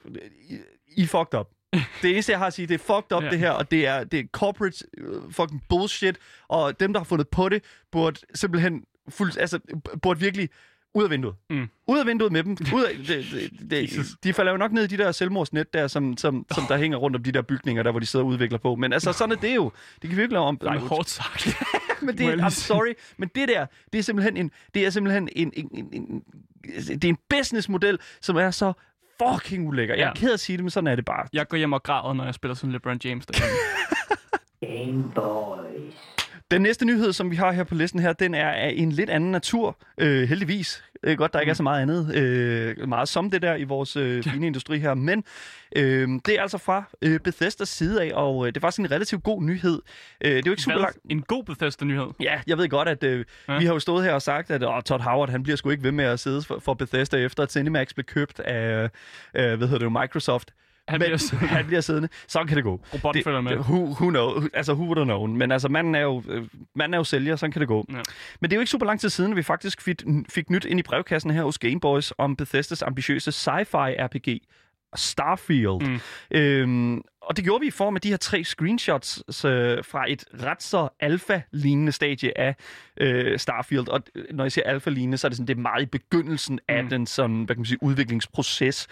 I, 0.49 0.57
I 0.97 1.05
fucked 1.05 1.39
up. 1.39 1.47
Det 2.01 2.11
eneste, 2.11 2.31
jeg 2.31 2.39
har 2.39 2.47
at 2.47 2.53
sige, 2.53 2.67
det 2.67 2.73
er 2.73 2.77
fucked 2.77 3.17
up, 3.17 3.23
Ja. 3.23 3.29
det 3.29 3.39
her, 3.39 3.51
og 3.51 3.71
det 3.71 3.87
er, 3.87 4.03
det 4.03 4.19
er 4.19 4.23
corporate 4.31 4.85
uh, 5.07 5.31
fucking 5.33 5.63
bullshit, 5.69 6.17
og 6.47 6.79
dem, 6.79 6.93
der 6.93 6.99
har 6.99 7.05
fundet 7.05 7.27
på 7.29 7.49
det, 7.49 7.63
burde 7.91 8.19
simpelthen 8.33 8.83
fuld, 9.09 9.37
altså, 9.37 9.59
burde 10.01 10.19
virkelig 10.19 10.49
ud 10.93 11.03
af 11.03 11.09
vinduet. 11.09 11.35
Mm. 11.49 11.69
Ud 11.87 11.99
af 11.99 12.05
vinduet 12.05 12.31
med 12.31 12.43
dem. 12.43 12.57
Ud 12.73 12.83
af, 12.83 12.95
det, 12.97 13.25
det, 13.61 13.69
det, 13.71 14.07
de 14.23 14.33
falder 14.33 14.51
jo 14.51 14.57
nok 14.57 14.71
ned 14.71 14.83
i 14.83 14.87
de 14.87 14.97
der 14.97 15.11
selvmordsnet 15.11 15.73
der, 15.73 15.87
som, 15.87 16.17
som, 16.17 16.45
som 16.53 16.63
der 16.67 16.77
hænger 16.77 16.97
rundt 16.97 17.15
om 17.15 17.23
de 17.23 17.31
der 17.31 17.41
bygninger, 17.41 17.83
der 17.83 17.91
hvor 17.91 17.99
de 17.99 18.05
sidder 18.05 18.25
og 18.25 18.29
udvikler 18.31 18.57
på. 18.57 18.75
Men 18.75 18.93
altså, 18.93 19.13
sådan 19.13 19.37
er 19.37 19.41
det 19.41 19.55
jo. 19.55 19.71
Det 20.01 20.09
kan 20.09 20.17
vi 20.17 20.21
ikke 20.21 20.33
lave 20.33 20.45
om. 20.45 20.57
Nej, 20.63 20.77
hårdt 20.77 21.09
sagt. 21.09 21.47
men 22.01 22.17
det, 22.17 22.25
jeg 22.25 22.33
I'm 22.33 22.49
sorry, 22.49 22.93
men 23.17 23.29
det 23.35 23.47
der, 23.47 23.65
det 23.93 23.99
er 23.99 24.03
simpelthen 24.03 24.37
en, 24.37 24.51
det 24.73 24.85
er 24.85 24.89
simpelthen 24.89 25.29
en, 25.35 25.53
en, 25.55 25.69
en, 25.73 25.89
en 25.93 26.23
det 26.63 27.03
er 27.03 27.09
en 27.09 27.17
businessmodel, 27.29 27.99
som 28.21 28.35
er 28.35 28.51
så 28.51 28.73
fucking 29.23 29.67
ulækker. 29.67 29.95
Jeg 29.95 30.03
er 30.03 30.07
Ja. 30.07 30.13
ked 30.13 30.29
af 30.29 30.33
at 30.33 30.39
sige 30.39 30.57
det, 30.57 30.63
men 30.63 30.69
sådan 30.69 30.87
er 30.87 30.95
det 30.95 31.05
bare. 31.05 31.27
Jeg 31.33 31.47
går 31.47 31.57
hjem 31.57 31.73
og 31.73 31.83
græder, 31.83 32.13
når 32.13 32.25
jeg 32.25 32.33
spiller 32.33 32.55
sådan 32.55 32.71
LeBron 32.71 32.99
James 33.03 33.25
derhjemme. 33.25 33.57
Game 34.65 35.11
Boys. 35.15 35.93
Den 36.51 36.61
næste 36.61 36.85
nyhed, 36.85 37.13
som 37.13 37.31
vi 37.31 37.35
har 37.35 37.51
her 37.51 37.63
på 37.63 37.75
listen 37.75 37.99
her, 37.99 38.13
den 38.13 38.33
er 38.33 38.49
af 38.49 38.73
en 38.77 38.91
lidt 38.91 39.09
anden 39.09 39.31
natur, 39.31 39.77
øh, 39.97 40.29
heldigvis. 40.29 40.83
Det 41.03 41.11
er 41.11 41.15
godt, 41.15 41.33
der 41.33 41.39
ikke 41.39 41.49
er 41.49 41.53
så 41.53 41.63
meget 41.63 41.81
andet, 41.81 42.15
øh, 42.15 42.89
meget 42.89 43.09
som 43.09 43.31
det 43.31 43.41
der 43.41 43.55
i 43.55 43.63
vores 43.63 43.95
øh, 43.95 44.23
fine 44.23 44.47
industri 44.47 44.79
her, 44.79 44.93
men 44.93 45.23
øh, 45.75 46.09
det 46.25 46.37
er 46.37 46.41
altså 46.41 46.57
fra 46.57 46.83
øh, 47.01 47.19
Bethesdas 47.19 47.69
side 47.69 48.03
af, 48.03 48.11
og 48.13 48.47
øh, 48.47 48.47
det 48.47 48.57
er 48.57 48.61
faktisk 48.61 48.79
en 48.79 48.91
relativt 48.91 49.23
god 49.23 49.43
nyhed. 49.43 49.81
Øh, 50.21 50.31
det 50.31 50.37
er 50.37 50.41
jo 50.45 50.51
ikke 50.51 50.61
super 50.61 50.77
langt. 50.77 50.97
En 51.09 51.21
god 51.21 51.43
Bethesda-nyhed. 51.43 52.07
Ja, 52.19 52.41
jeg 52.47 52.57
ved 52.57 52.69
godt, 52.69 52.87
at 52.87 53.03
øh, 53.03 53.25
ja. 53.47 53.59
Vi 53.59 53.65
har 53.65 53.73
jo 53.73 53.79
stået 53.79 54.03
her 54.03 54.13
og 54.13 54.21
sagt, 54.21 54.51
at 54.51 54.63
åh, 54.63 54.81
Todd 54.81 55.01
Howard, 55.01 55.29
han 55.29 55.43
bliver 55.43 55.55
sgu 55.55 55.69
ikke 55.69 55.83
ved 55.83 55.91
med 55.91 56.05
at 56.05 56.19
sidde 56.19 56.41
for, 56.41 56.59
for 56.59 56.73
Bethesda 56.73 57.17
efter, 57.17 57.43
at 57.43 57.51
Cinemax 57.51 57.93
blev 57.93 58.03
købt 58.03 58.39
af, 58.39 58.89
øh, 59.35 59.57
hvad 59.57 59.67
hedder 59.67 59.89
det, 59.89 59.91
Microsoft. 59.91 60.53
Han 60.87 60.99
Men 60.99 61.05
bliver 61.05 61.17
siddende. 61.27 61.47
han 61.47 61.65
bliver 61.65 61.81
siddende. 61.81 62.09
Sådan 62.27 62.47
kan 62.47 62.55
det 62.57 62.63
gå. 62.63 62.81
Robotten 62.93 63.19
Det, 63.19 63.23
følger 63.23 63.41
med. 63.41 63.57
who, 63.57 63.83
who 63.85 64.09
know, 64.09 64.41
altså 64.53 64.73
who 64.73 64.83
would 64.85 64.97
have 64.97 65.05
known. 65.05 65.37
Men 65.37 65.51
altså, 65.51 65.69
manden 65.69 65.95
er 65.95 65.99
jo, 65.99 66.23
øh, 66.29 66.43
manden 66.75 66.93
er 66.93 66.97
jo 66.97 67.03
sælger, 67.03 67.35
sådan 67.35 67.51
kan 67.51 67.59
det 67.59 67.67
gå. 67.67 67.85
Ja. 67.89 67.95
Men 68.41 68.49
det 68.49 68.53
er 68.53 68.57
jo 68.57 68.61
ikke 68.61 68.71
super 68.71 68.85
lang 68.85 68.99
tid 68.99 69.09
siden, 69.09 69.31
at 69.31 69.37
vi 69.37 69.43
faktisk 69.43 69.81
fik, 69.81 70.01
fik 70.29 70.49
nyt 70.49 70.65
ind 70.65 70.79
i 70.79 70.83
brevkassen 70.83 71.31
her 71.31 71.43
hos 71.43 71.57
Gameboys 71.59 72.13
om 72.17 72.35
Bethesdas 72.35 72.81
ambitiøse 72.81 73.31
sci-fi 73.31 73.95
RPG 74.05 74.39
Starfield. 74.95 75.87
Mm. 75.87 75.99
Øhm, 76.31 77.01
og 77.21 77.37
det 77.37 77.43
gjorde 77.45 77.61
vi 77.61 77.67
i 77.67 77.71
form 77.71 77.95
af 77.95 78.01
de 78.01 78.09
her 78.09 78.17
tre 78.17 78.43
screenshots 78.43 79.23
øh, 79.45 79.83
fra 79.83 80.05
et 80.11 80.23
ret 80.43 80.63
så 80.63 80.89
alfa-lignende 80.99 81.91
stadie 81.91 82.37
af 82.37 82.55
øh, 82.97 83.39
Starfield. 83.39 83.87
Og 83.87 84.01
øh, 84.15 84.23
når 84.31 84.43
jeg 84.43 84.51
siger 84.51 84.65
alfa-lignende, 84.65 85.17
så 85.17 85.27
er 85.27 85.29
det 85.29 85.37
sådan, 85.37 85.47
det 85.47 85.57
er 85.57 85.61
meget 85.61 85.81
i 85.83 85.85
begyndelsen 85.85 86.59
af 86.67 86.83
Mm. 86.83 86.89
den 86.89 87.05
sådan, 87.07 87.43
hvad 87.43 87.55
kan 87.55 87.59
man 87.59 87.65
sige, 87.65 87.83
udviklingsproces. 87.83 88.87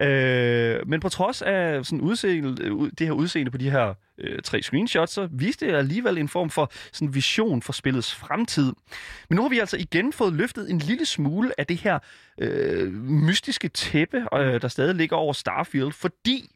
Øh, 0.00 0.88
men 0.88 1.00
på 1.00 1.08
trods 1.08 1.42
af 1.42 1.86
sådan 1.86 2.00
udseende, 2.00 2.62
øh, 2.62 2.90
det 2.98 3.06
her 3.06 3.12
udseende 3.12 3.50
på 3.50 3.58
de 3.58 3.70
her 3.70 3.94
øh, 4.18 4.42
tre 4.42 4.62
screenshots, 4.62 5.12
så 5.12 5.28
viste 5.32 5.66
det 5.66 5.74
alligevel 5.74 6.18
en 6.18 6.28
form 6.28 6.50
for 6.50 6.70
sådan 6.92 7.14
vision 7.14 7.62
for 7.62 7.72
spillets 7.72 8.14
fremtid. 8.14 8.72
Men 9.28 9.36
nu 9.36 9.42
har 9.42 9.48
vi 9.48 9.58
altså 9.58 9.76
igen 9.76 10.12
fået 10.12 10.32
løftet 10.32 10.70
en 10.70 10.78
lille 10.78 11.06
smule 11.06 11.60
af 11.60 11.66
det 11.66 11.76
her 11.76 11.98
øh, 12.40 12.92
mystiske 12.92 13.68
tæppe, 13.68 14.26
øh, 14.34 14.62
der 14.62 14.68
stadig 14.68 14.94
ligger 14.94 15.16
over 15.16 15.32
Starfield, 15.32 15.92
fordi 15.92 16.50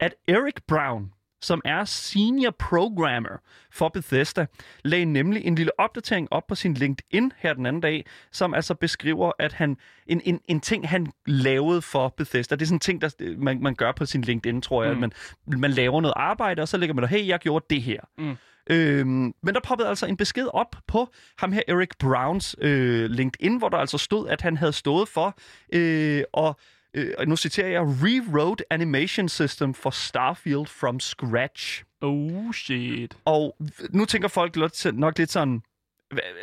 at 0.00 0.14
Eric 0.28 0.54
Brown, 0.68 1.12
som 1.42 1.62
er 1.64 1.84
senior 1.84 2.50
programmer 2.58 3.40
for 3.72 3.88
Bethesda, 3.88 4.46
lagde 4.84 5.04
nemlig 5.04 5.44
en 5.44 5.54
lille 5.54 5.80
opdatering 5.80 6.28
op 6.30 6.46
på 6.46 6.54
sin 6.54 6.74
LinkedIn 6.74 7.32
her 7.36 7.54
den 7.54 7.66
anden 7.66 7.82
dag, 7.82 8.06
som 8.32 8.54
altså 8.54 8.74
beskriver, 8.74 9.32
at 9.38 9.52
han 9.52 9.76
en, 10.06 10.20
en, 10.24 10.40
en 10.48 10.60
ting, 10.60 10.88
han 10.88 11.12
lavede 11.26 11.82
for 11.82 12.14
Bethesda, 12.16 12.54
det 12.54 12.62
er 12.62 12.66
sådan 12.66 12.76
en 12.76 12.80
ting, 12.80 13.00
der 13.00 13.34
man, 13.38 13.62
man 13.62 13.74
gør 13.74 13.92
på 13.92 14.06
sin 14.06 14.22
LinkedIn, 14.22 14.62
tror 14.62 14.84
jeg, 14.84 14.96
Mm. 14.96 15.04
at 15.04 15.12
man, 15.46 15.60
man 15.60 15.70
laver 15.70 16.00
noget 16.00 16.14
arbejde, 16.16 16.62
og 16.62 16.68
så 16.68 16.76
lægger 16.76 16.94
man 16.94 17.02
der, 17.02 17.08
hey, 17.08 17.26
jeg 17.26 17.38
gjorde 17.38 17.64
det 17.70 17.82
her. 17.82 18.00
Mm. 18.18 18.36
Øhm, 18.70 19.34
men 19.42 19.54
der 19.54 19.60
poppede 19.64 19.88
altså 19.88 20.06
en 20.06 20.16
besked 20.16 20.46
op 20.54 20.76
på 20.86 21.08
ham 21.38 21.52
her, 21.52 21.62
Eric 21.68 21.88
Browns 21.98 22.56
øh, 22.60 23.10
LinkedIn, 23.10 23.58
hvor 23.58 23.68
der 23.68 23.76
altså 23.76 23.98
stod, 23.98 24.28
at 24.28 24.40
han 24.42 24.56
havde 24.56 24.72
stået 24.72 25.08
for, 25.08 25.38
øh, 25.72 26.22
og 26.32 26.56
øh, 26.96 27.26
nu 27.28 27.36
citerer 27.36 27.68
jeg, 27.68 27.80
rewrote 27.82 28.72
animation 28.72 29.28
system 29.28 29.74
for 29.74 29.90
Starfield 29.90 30.66
from 30.66 31.00
scratch. 31.00 31.84
Oh, 32.00 32.52
shit. 32.52 33.16
Og 33.24 33.56
nu 33.90 34.04
tænker 34.04 34.28
folk 34.28 34.56
nok 34.94 35.18
lidt 35.18 35.30
sådan, 35.30 35.62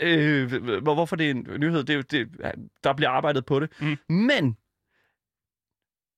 øh, 0.01 0.63
hvor- 0.81 0.93
hvorfor 0.93 1.15
det 1.15 1.25
er 1.27 1.31
en 1.31 1.47
nyhed, 1.57 1.83
det, 1.83 2.11
det, 2.11 2.29
der 2.83 2.93
bliver 2.93 3.09
arbejdet 3.09 3.45
på 3.45 3.59
det. 3.59 3.69
Mm. 3.79 3.97
Men 4.15 4.57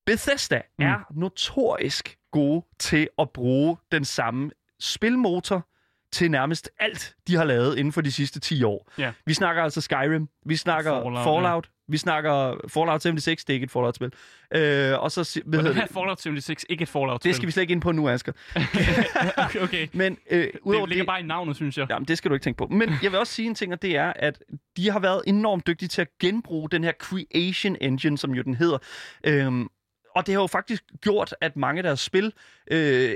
Bethesda 0.06 0.62
Mm. 0.80 0.86
er 0.86 1.00
notorisk 1.16 2.18
gode 2.32 2.66
til 2.80 3.10
at 3.20 3.30
bruge 3.30 3.78
den 3.92 4.06
samme 4.06 4.52
spilmotor 4.80 5.68
til 6.16 6.32
nærmest 6.32 6.70
alt, 6.80 7.16
de 7.28 7.36
har 7.36 7.44
lavet 7.44 7.78
inden 7.78 7.92
for 7.92 8.02
de 8.02 8.12
sidste 8.12 8.40
10 8.40 8.64
år. 8.64 8.92
Ja. 8.98 9.12
Vi 9.26 9.34
snakker 9.34 9.64
altså 9.64 9.82
Skyrim, 9.82 10.30
vi 10.46 10.56
snakker 10.56 10.92
Fallout, 10.92 11.24
Fallout, 11.24 11.44
Fallout 11.44 11.70
vi 11.88 11.98
snakker 11.98 12.56
Fallout 12.68 13.02
76, 13.02 13.46
det 13.46 13.50
er 13.50 13.54
ikke 13.54 13.64
et 13.64 13.72
Fallout-spil. 13.72 14.12
Øh, 14.56 15.04
og 15.04 15.12
så, 15.12 15.42
hvad 15.46 15.64
det 15.64 15.76
her 15.76 15.82
det? 15.82 15.94
Fallout 15.94 16.22
76, 16.22 16.66
ikke 16.70 16.82
et 16.82 16.90
fallout 16.90 17.24
det 17.24 17.36
skal 17.36 17.48
vi 17.48 17.52
slet 17.52 17.62
ikke 17.62 17.72
ind 17.72 17.82
på 17.82 17.92
nu, 17.92 18.10
Asger. 18.10 18.32
okay, 19.46 19.60
okay. 19.60 19.88
Men 19.94 20.18
øh, 20.32 20.48
udover 20.62 20.86
Det 20.86 20.90
ligger 20.90 21.06
bare 21.06 21.20
i 21.20 21.24
navnet, 21.24 21.56
synes 21.56 21.78
jeg. 21.78 21.88
Jamen, 21.90 22.08
det 22.08 22.18
skal 22.18 22.30
du 22.30 22.36
ikke 22.36 22.44
tænke 22.44 22.58
på. 22.58 22.68
Men 22.68 22.94
jeg 23.04 23.12
vil 23.12 23.20
også 23.20 23.34
sige 23.34 23.48
en 23.48 23.56
ting, 23.56 23.74
og 23.74 23.82
det 23.82 23.98
er, 23.98 24.14
at 24.16 24.44
de 24.78 24.92
har 24.92 25.00
været 25.00 25.22
enormt 25.28 25.68
dygtige 25.68 25.90
til 25.90 26.02
at 26.02 26.08
genbruge 26.20 26.70
den 26.70 26.84
her 26.84 26.92
Creation 27.00 27.78
Engine, 27.82 28.18
som 28.18 28.32
jo 28.32 28.42
den 28.42 28.56
hedder. 28.56 28.78
Øhm, 29.24 29.68
og 30.16 30.28
det 30.28 30.34
har 30.34 30.42
jo 30.42 30.48
faktisk 30.48 30.84
gjort, 31.02 31.36
at 31.42 31.56
mange 31.56 31.80
af 31.80 31.84
deres 31.84 32.00
spil 32.00 32.34
øh, 32.72 33.16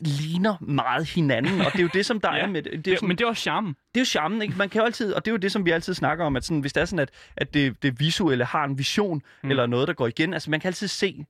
ligner 0.00 0.56
meget 0.60 1.06
hinanden, 1.10 1.60
og 1.60 1.72
det 1.72 1.78
er 1.78 1.82
jo 1.82 1.88
det, 1.94 2.06
som 2.06 2.20
der 2.20 2.34
Ja, 2.36 2.42
er 2.42 2.46
med 2.46 2.62
det. 2.62 2.84
Det 2.84 2.92
er, 2.92 2.96
sådan, 2.96 3.08
men 3.08 3.18
det 3.18 3.24
er 3.24 3.28
også 3.28 3.42
charmen. 3.42 3.68
det 3.94 3.96
er 3.96 4.00
jo 4.00 4.04
charmen, 4.04 4.42
ikke? 4.42 4.54
Man 4.58 4.68
kan 4.68 4.80
jo 4.80 4.84
altid, 4.86 5.12
og 5.12 5.24
det 5.24 5.30
er 5.30 5.32
jo 5.32 5.36
det, 5.38 5.52
som 5.52 5.64
vi 5.64 5.70
altid 5.70 5.94
snakker 5.94 6.24
om, 6.24 6.36
at 6.36 6.44
sådan, 6.44 6.60
hvis 6.60 6.72
det 6.72 6.80
er 6.80 6.84
sådan, 6.84 6.98
at, 6.98 7.10
at 7.36 7.54
det, 7.54 7.82
det 7.82 8.00
visuelle 8.00 8.44
har 8.44 8.64
en 8.64 8.78
vision, 8.78 9.22
Mm. 9.42 9.50
eller 9.50 9.66
noget, 9.66 9.88
der 9.88 9.94
går 9.94 10.06
igen, 10.06 10.32
altså 10.34 10.50
man 10.50 10.60
kan 10.60 10.68
altid 10.68 10.88
se, 10.88 11.24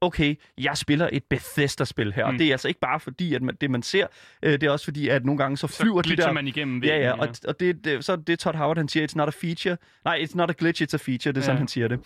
okay, 0.00 0.34
jeg 0.58 0.76
spiller 0.76 1.08
et 1.12 1.24
Bethesda-spil 1.30 2.12
her, 2.12 2.26
mm. 2.26 2.32
Og 2.34 2.38
det 2.38 2.46
er 2.48 2.52
altså 2.52 2.68
ikke 2.68 2.80
bare 2.80 3.00
fordi, 3.00 3.34
at 3.34 3.42
man, 3.42 3.56
det 3.60 3.70
man 3.70 3.82
ser, 3.82 4.06
øh, 4.42 4.52
det 4.52 4.62
er 4.62 4.70
også 4.70 4.84
fordi, 4.84 5.08
at 5.08 5.24
nogle 5.24 5.38
gange 5.38 5.56
så 5.56 5.66
Så 5.66 5.76
flyver 5.76 6.02
de 6.02 6.08
glitcher 6.08 6.26
der... 6.26 6.32
man 6.32 6.46
igennem 6.48 6.82
Ja, 6.84 6.98
ja, 6.98 7.12
og, 7.12 7.28
og 7.48 7.60
det, 7.60 7.84
det, 7.84 8.04
så 8.04 8.12
er 8.12 8.16
det 8.16 8.38
Todd 8.38 8.56
Howard, 8.56 8.76
han 8.76 8.88
siger, 8.88 9.06
it's 9.06 9.12
not 9.16 9.28
a 9.28 9.30
feature. 9.30 9.76
Nej, 10.04 10.18
it's 10.22 10.34
not 10.36 10.50
a 10.50 10.54
glitch, 10.58 10.82
it's 10.82 10.94
a 10.94 10.98
feature, 10.98 11.32
det 11.32 11.36
er 11.40 11.42
sådan, 11.42 11.56
Ja. 11.56 11.58
han 11.58 11.68
siger 11.68 11.88
det. 11.88 12.00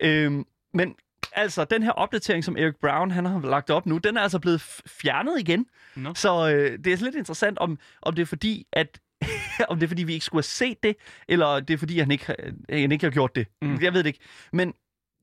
Øhm, 0.00 0.44
men 0.74 0.94
altså, 1.36 1.64
den 1.64 1.82
her 1.82 1.90
opdatering, 1.90 2.44
som 2.44 2.56
Eric 2.56 2.74
Brown 2.80 3.10
han 3.10 3.26
har 3.26 3.40
lagt 3.40 3.70
op 3.70 3.86
nu, 3.86 3.98
den 3.98 4.16
er 4.16 4.20
altså 4.20 4.38
blevet 4.38 4.60
fjernet 4.86 5.40
igen. 5.40 5.66
Nå. 5.96 6.14
Så 6.14 6.50
øh, 6.50 6.78
det 6.84 6.92
er 6.92 6.96
lidt 7.04 7.14
interessant, 7.14 7.58
om, 7.58 7.78
om 8.02 8.14
det 8.14 8.22
er 8.22 8.26
fordi, 8.26 8.66
at 8.72 9.00
om 9.68 9.78
det 9.78 9.86
er 9.86 9.88
fordi, 9.88 10.02
vi 10.02 10.12
ikke 10.12 10.24
skulle 10.24 10.38
have 10.38 10.42
set 10.42 10.82
det, 10.82 10.96
eller 11.28 11.60
det 11.60 11.74
er 11.74 11.78
fordi, 11.78 11.98
han 11.98 12.10
ikke, 12.10 12.26
har- 12.26 12.36
han 12.70 12.92
ikke 12.92 13.06
har 13.06 13.10
gjort 13.10 13.36
det. 13.36 13.46
Mm. 13.62 13.78
Jeg 13.82 13.92
ved 13.94 14.02
det 14.02 14.06
ikke. 14.06 14.20
Men 14.52 14.74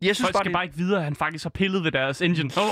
jeg 0.02 0.16
synes 0.16 0.26
Folk 0.28 0.34
bare, 0.34 0.40
skal 0.42 0.50
det... 0.50 0.54
bare 0.54 0.64
ikke 0.66 0.78
vide, 0.78 0.98
at 0.98 1.04
han 1.04 1.16
faktisk 1.16 1.44
har 1.46 1.50
pillet 1.50 1.84
ved 1.84 1.92
deres 1.92 2.22
engine. 2.22 2.50
Oh, 2.58 2.64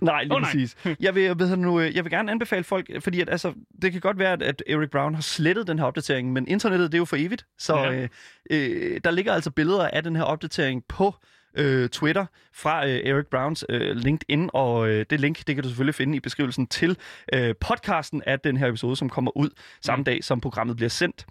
Nej, 0.00 0.22
lige 0.22 0.34
oh, 0.34 0.40
nej. 0.40 0.50
præcis. 0.52 0.76
Jeg 1.00 1.14
vil, 1.14 1.38
ved 1.38 1.56
nu, 1.56 1.80
øh, 1.80 1.96
jeg 1.96 2.04
vil 2.04 2.10
gerne 2.12 2.30
anbefale 2.30 2.64
folk, 2.64 2.90
fordi 3.02 3.20
at, 3.20 3.28
altså, 3.30 3.52
det 3.82 3.92
kan 3.92 4.00
godt 4.00 4.18
være, 4.18 4.32
at, 4.32 4.42
at 4.42 4.62
Eric 4.66 4.90
Brown 4.90 5.14
har 5.14 5.22
slettet 5.22 5.66
den 5.66 5.78
her 5.78 5.86
opdatering, 5.86 6.32
men 6.32 6.48
internettet 6.48 6.92
det 6.92 6.96
er 6.96 7.00
jo 7.00 7.04
for 7.04 7.16
evigt, 7.16 7.46
så 7.58 7.76
Ja. 7.78 7.92
øh, 7.92 8.08
øh, 8.50 9.00
der 9.04 9.10
ligger 9.10 9.32
altså 9.32 9.50
billeder 9.50 9.88
af 9.88 10.02
den 10.02 10.16
her 10.16 10.22
opdatering 10.22 10.84
på 10.88 11.14
øh, 11.54 11.88
Twitter 11.88 12.26
fra 12.54 12.86
øh, 12.86 13.00
Eric 13.04 13.26
Browns 13.26 13.64
øh, 13.68 13.96
LinkedIn, 13.96 14.50
og 14.52 14.88
øh, 14.88 15.06
det 15.10 15.20
link, 15.20 15.46
det 15.46 15.54
kan 15.54 15.62
du 15.62 15.68
selvfølgelig 15.68 15.94
finde 15.94 16.16
i 16.16 16.20
beskrivelsen 16.20 16.66
til 16.66 16.96
øh, 17.34 17.54
podcasten 17.60 18.22
af 18.26 18.40
den 18.40 18.56
her 18.56 18.66
episode, 18.66 18.96
som 18.96 19.08
kommer 19.08 19.36
ud 19.36 19.50
samme 19.80 20.00
Mm. 20.00 20.04
dag, 20.04 20.24
som 20.24 20.40
programmet 20.40 20.76
bliver 20.76 20.90
sendt. 20.90 21.26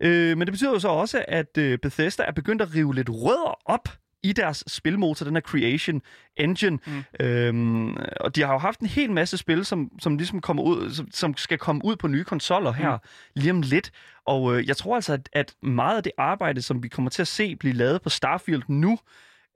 Øh, 0.00 0.38
men 0.38 0.46
det 0.46 0.52
betyder 0.52 0.70
jo 0.70 0.78
så 0.78 0.88
også, 0.88 1.24
at 1.28 1.58
øh, 1.58 1.78
Bethesda 1.78 2.22
er 2.22 2.32
begyndt 2.32 2.62
at 2.62 2.74
rive 2.74 2.94
lidt 2.94 3.08
rødder 3.10 3.58
op 3.64 3.88
i 4.22 4.32
deres 4.32 4.64
spilmotor, 4.66 5.24
den 5.24 5.34
her 5.36 5.40
Creation 5.40 6.02
Engine. 6.36 6.78
Mm. 6.86 7.26
Øhm, 7.26 7.96
og 8.20 8.36
de 8.36 8.42
har 8.42 8.52
jo 8.52 8.58
haft 8.58 8.80
en 8.80 8.86
hel 8.86 9.10
masse 9.10 9.36
spil, 9.36 9.64
som, 9.64 9.90
som 10.00 10.16
ligesom 10.16 10.40
kommer 10.40 10.62
ud, 10.62 10.90
som, 10.90 11.08
som 11.10 11.36
skal 11.36 11.58
komme 11.58 11.84
ud 11.84 11.96
på 11.96 12.08
nye 12.08 12.24
konsoller 12.24 12.72
her 12.72 12.92
mm. 12.92 12.98
lige 13.34 13.50
om 13.50 13.62
lidt. 13.62 13.90
Og 14.26 14.56
øh, 14.56 14.68
jeg 14.68 14.76
tror 14.76 14.94
altså, 14.94 15.12
at, 15.12 15.28
at 15.32 15.54
meget 15.62 15.96
af 15.96 16.02
det 16.02 16.12
arbejde, 16.18 16.62
som 16.62 16.82
vi 16.82 16.88
kommer 16.88 17.10
til 17.10 17.22
at 17.22 17.28
se 17.28 17.56
blive 17.56 17.74
lavet 17.74 18.02
på 18.02 18.08
Starfield 18.08 18.62
nu, 18.68 18.98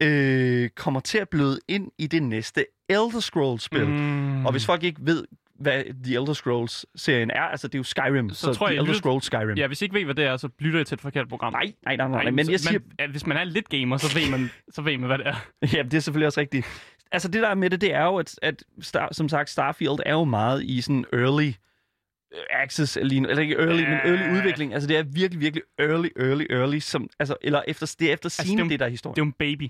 øh, 0.03 0.69
kommer 0.69 1.01
til 1.01 1.19
at 1.19 1.29
bløde 1.29 1.61
ind 1.69 1.91
i 1.99 2.07
det 2.07 2.23
næste 2.23 2.67
Elder 2.89 3.21
Scrolls-spil. 3.21 3.87
Mm. 3.89 4.47
Og 4.47 4.53
hvis 4.53 4.67
folk 4.67 4.83
ikke 4.83 5.01
ved, 5.03 5.25
hvad 5.61 5.85
The 6.05 6.15
Elder 6.15 6.33
Scrolls-serien 6.33 7.31
er, 7.31 7.41
altså 7.43 7.69
det 7.69 7.75
er 7.75 7.79
jo 7.79 7.83
Skyrim, 7.83 8.31
så, 8.31 8.35
Så 8.41 8.55
tror 8.55 8.67
The 8.67 8.75
jeg, 8.77 8.83
Elder 8.83 8.95
Scrolls 8.95 9.25
Skyrim. 9.25 9.57
Ja, 9.57 9.67
hvis 9.67 9.83
I 9.83 9.85
ikke 9.85 9.95
ved, 9.95 10.05
hvad 10.05 10.15
det 10.15 10.25
er, 10.25 10.37
så 10.37 10.49
lytter 10.59 10.79
jeg 10.79 10.87
til 10.87 10.95
et 10.95 11.01
forkert 11.01 11.29
program. 11.29 11.53
Nej, 11.53 11.73
nej, 11.85 11.97
nej, 11.97 12.09
nej, 12.09 12.23
nej, 12.23 12.31
men 12.31 12.45
så- 12.45 12.51
jeg 12.53 12.61
siger, 12.61 12.81
at 12.99 13.11
hvis 13.11 13.27
man 13.27 13.37
er 13.37 13.45
lidt 13.45 13.69
gamer, 13.69 13.97
så 13.97 14.19
ved 14.19 14.31
man, 14.31 14.51
så 14.73 14.83
ved 14.83 14.99
man 14.99 15.07
hvad 15.07 15.19
det 15.19 15.27
er. 15.27 15.35
Ja, 15.77 15.83
det 15.83 15.95
er 15.95 16.01
selvfølgelig 16.01 16.27
også 16.27 16.41
rigtigt. 16.41 16.67
Altså 17.13 17.29
det 17.29 17.43
der 17.43 17.49
er 17.49 17.55
med 17.55 17.71
det, 17.71 17.81
det 17.81 17.95
er 17.95 18.05
jo, 18.05 18.17
at, 18.17 18.35
at 18.43 18.65
Star, 18.81 19.09
som 19.13 19.29
sagt, 19.29 19.51
Starfield 19.51 19.99
er 20.07 20.13
jo 20.13 20.25
meget 20.25 20.65
i 20.65 20.81
sådan 20.81 21.05
early 21.13 21.49
øh, 21.49 22.41
access, 22.51 22.99
lignende- 23.03 23.31
eller 23.31 23.43
ikke 23.43 23.55
early, 23.55 23.83
Ja. 23.83 23.89
men 23.89 23.99
early 24.05 24.39
udvikling. 24.39 24.75
Altså 24.75 24.89
det 24.89 24.97
er 24.97 25.03
virkelig, 25.03 25.41
virkelig 25.41 25.63
early, 25.79 26.09
early, 26.21 26.47
early, 26.51 26.79
som, 26.79 27.09
altså, 27.19 27.37
eller 27.43 27.63
efter, 27.69 27.97
det 28.01 28.09
er 28.09 28.13
efter 28.13 28.27
Altså, 28.27 28.43
sine, 28.43 28.57
det 28.57 28.61
er 28.63 28.65
jo- 28.65 28.71
det, 28.71 28.81
der 28.81 28.87
er 28.87 28.91
historien. 28.91 29.15
Det 29.15 29.21
er 29.21 29.25
jo 29.25 29.29
en 29.29 29.33
baby. 29.39 29.69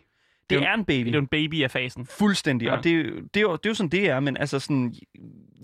Det, 0.51 0.57
jo- 0.57 0.63
er 0.63 0.75
en 0.75 0.85
baby. 0.85 1.07
Det 1.07 1.15
er 1.15 1.19
en 1.19 1.27
baby 1.27 1.63
af 1.63 1.71
fasen. 1.71 2.07
Fuldstændig. 2.07 2.67
Ja. 2.67 2.77
Og 2.77 2.85
det, 2.85 2.93
er 2.93 2.97
jo- 2.97 3.21
det, 3.35 3.37
er 3.37 3.41
jo, 3.41 3.53
det 3.57 3.67
er 3.67 3.71
jo 3.71 3.75
sådan, 3.75 3.91
det 3.91 4.11
er, 4.11 4.21
men 4.21 4.37
altså 4.37 4.59
sådan, 4.59 4.95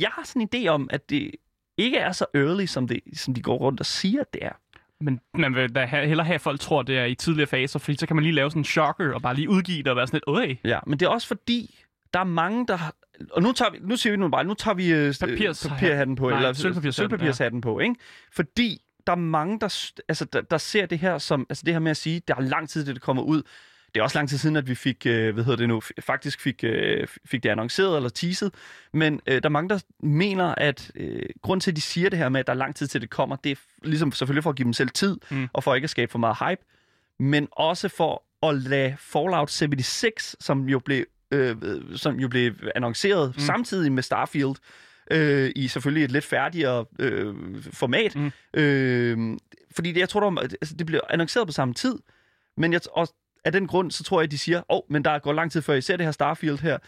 jeg 0.00 0.08
har 0.12 0.23
sådan 0.25 0.42
en 0.42 0.49
idé 0.54 0.68
om, 0.68 0.88
at 0.92 1.11
det 1.11 1.30
ikke 1.76 1.97
er 1.99 2.12
så 2.12 2.26
early, 2.35 2.66
som, 2.66 2.88
det, 2.88 3.00
som 3.14 3.35
de 3.35 3.42
går 3.42 3.56
rundt 3.56 3.80
og 3.80 3.87
siger, 3.87 4.20
at 4.20 4.32
det 4.32 4.44
er. 4.44 4.52
Men 5.00 5.20
man 5.35 5.54
vil 5.54 5.75
da 5.75 5.85
hellere 5.85 6.26
have, 6.26 6.35
at 6.35 6.40
folk 6.40 6.61
tror, 6.61 6.82
det 6.82 6.99
er 6.99 7.04
i 7.04 7.14
tidligere 7.14 7.47
faser, 7.47 7.78
fordi 7.78 7.99
så 7.99 8.06
kan 8.06 8.16
man 8.16 8.23
lige 8.23 8.35
lave 8.35 8.50
sådan 8.50 8.61
en 8.61 8.64
shocker 8.64 9.14
og 9.14 9.23
bare 9.23 9.35
lige 9.35 9.50
udgive 9.50 9.78
det 9.78 9.88
og 9.88 9.97
være 9.97 10.06
sådan 10.06 10.16
lidt, 10.16 10.25
øj, 10.37 10.54
Ja, 10.64 10.78
men 10.87 11.00
det 11.00 11.06
er 11.06 11.11
også 11.11 11.28
fordi, 11.28 11.78
der 12.14 12.20
er 12.20 12.25
mange, 12.25 12.66
der 12.66 12.76
har... 12.76 12.94
Og 13.32 13.42
nu, 13.42 13.52
tager 13.52 13.70
vi, 13.70 13.78
nu 13.80 13.97
siger 13.97 14.11
vi 14.12 14.16
nu 14.16 14.28
bare, 14.28 14.44
nu 14.44 14.54
tager 14.54 14.75
vi 14.75 14.92
øh, 14.92 15.08
Papirs- 15.23 15.68
papirhatten 15.68 16.16
på, 16.16 16.28
Nej, 16.30 16.38
eller 16.38 16.52
sølvpapirshatten, 16.52 17.11
sølvpapirshatten 17.11 17.61
på, 17.61 17.78
ikke? 17.78 17.94
Fordi 18.32 18.78
der 19.06 19.12
er 19.12 19.16
mange, 19.16 19.61
der, 19.61 19.90
altså, 20.08 20.25
der, 20.25 20.40
der 20.40 20.58
ser 20.58 20.87
det 20.87 20.99
her 20.99 21.18
som, 21.18 21.47
altså 21.50 21.62
det 21.66 21.75
her 21.75 21.78
med 21.80 21.90
at 21.90 21.97
sige, 21.97 22.20
der 22.28 22.35
er 22.35 22.40
lang 22.40 22.68
tid, 22.68 22.85
til 22.85 22.94
det 22.94 23.02
kommer 23.02 23.23
ud. 23.23 23.42
Det 23.99 24.02
er 24.02 24.05
også 24.05 24.19
lang 24.19 24.28
tid 24.28 24.38
siden, 24.38 24.57
at 24.57 24.69
vi 24.69 24.75
fik, 24.75 25.07
øh, 25.07 25.35
hvad 25.35 25.45
hedder 25.45 25.57
det 25.57 25.69
nu, 25.69 25.83
faktisk 26.00 26.40
fik, 26.40 26.64
øh, 26.64 27.07
fik 27.25 27.43
det 27.43 27.49
annonceret 27.49 27.97
eller 27.97 28.09
teaset. 28.09 28.55
Men 28.93 29.21
øh, 29.26 29.35
der 29.35 29.40
er 29.45 29.49
mange, 29.49 29.69
der 29.69 29.78
mener, 30.02 30.55
at 30.55 30.90
øh, 30.95 31.23
grund 31.43 31.61
til, 31.61 31.71
at 31.71 31.76
de 31.76 31.81
siger 31.81 32.11
det 32.11 32.19
her 32.19 32.28
med, 32.28 32.40
at 32.40 32.47
der 32.47 32.52
er 32.52 32.57
lang 32.57 32.76
tid 32.76 32.87
til 32.87 33.00
det 33.00 33.11
kommer, 33.11 33.37
det 33.37 33.52
er 33.52 33.57
ligesom 33.83 34.12
selvfølgelig 34.12 34.43
for 34.43 34.50
at 34.50 34.57
give 34.57 34.64
dem 34.64 34.73
selv 34.73 34.88
tid, 34.88 35.17
Mm. 35.31 35.49
og 35.52 35.64
for 35.64 35.75
ikke 35.75 35.85
at 35.87 35.90
skabe 35.90 36.12
for 36.12 36.19
meget 36.19 36.37
hype, 36.38 36.61
men 37.19 37.49
også 37.52 37.88
for 37.88 38.23
at 38.47 38.55
lade 38.55 38.97
Fallout 38.99 39.50
76, 39.50 40.37
som 40.40 40.69
jo 40.69 40.78
blev, 40.78 41.05
øh, 41.31 41.57
som 41.97 42.21
jo 42.21 42.28
blev 42.28 42.52
annonceret 42.75 43.33
mm. 43.37 43.40
samtidig 43.40 43.93
med 43.93 44.02
Starfield, 44.02 44.55
øh, 45.11 45.50
i 45.57 45.69
selvfølgelig 45.69 46.05
et 46.05 46.11
lidt 46.12 46.25
færdigere 46.25 46.85
øh, 46.99 47.35
format. 47.73 48.17
Mm. 48.17 48.31
Øh, 48.55 49.37
fordi 49.71 49.93
det, 49.93 50.00
jeg 50.00 50.09
tror, 50.09 50.31
der, 50.31 50.40
altså, 50.40 50.75
det 50.75 50.87
blev 50.87 51.00
annonceret 51.11 51.47
på 51.47 51.52
samme 51.52 51.75
tid, 51.75 51.95
men 52.57 52.73
jeg, 52.73 52.81
og 52.93 53.09
af 53.49 53.52
den 53.52 53.67
grund, 53.67 53.90
så 53.90 54.05
tror 54.05 54.21
jeg, 54.21 54.25
at 54.25 54.31
de 54.31 54.38
siger, 54.38 54.59
åh, 54.59 54.62
oh, 54.76 54.81
men 54.88 55.05
der 55.05 55.19
går 55.19 55.33
lang 55.33 55.52
tid 55.52 55.62
før 55.62 55.75
I 55.75 55.81
ser 55.81 55.97
det 55.97 56.07
her 56.07 56.12
Starfield 56.12 56.59
her. 56.59 56.78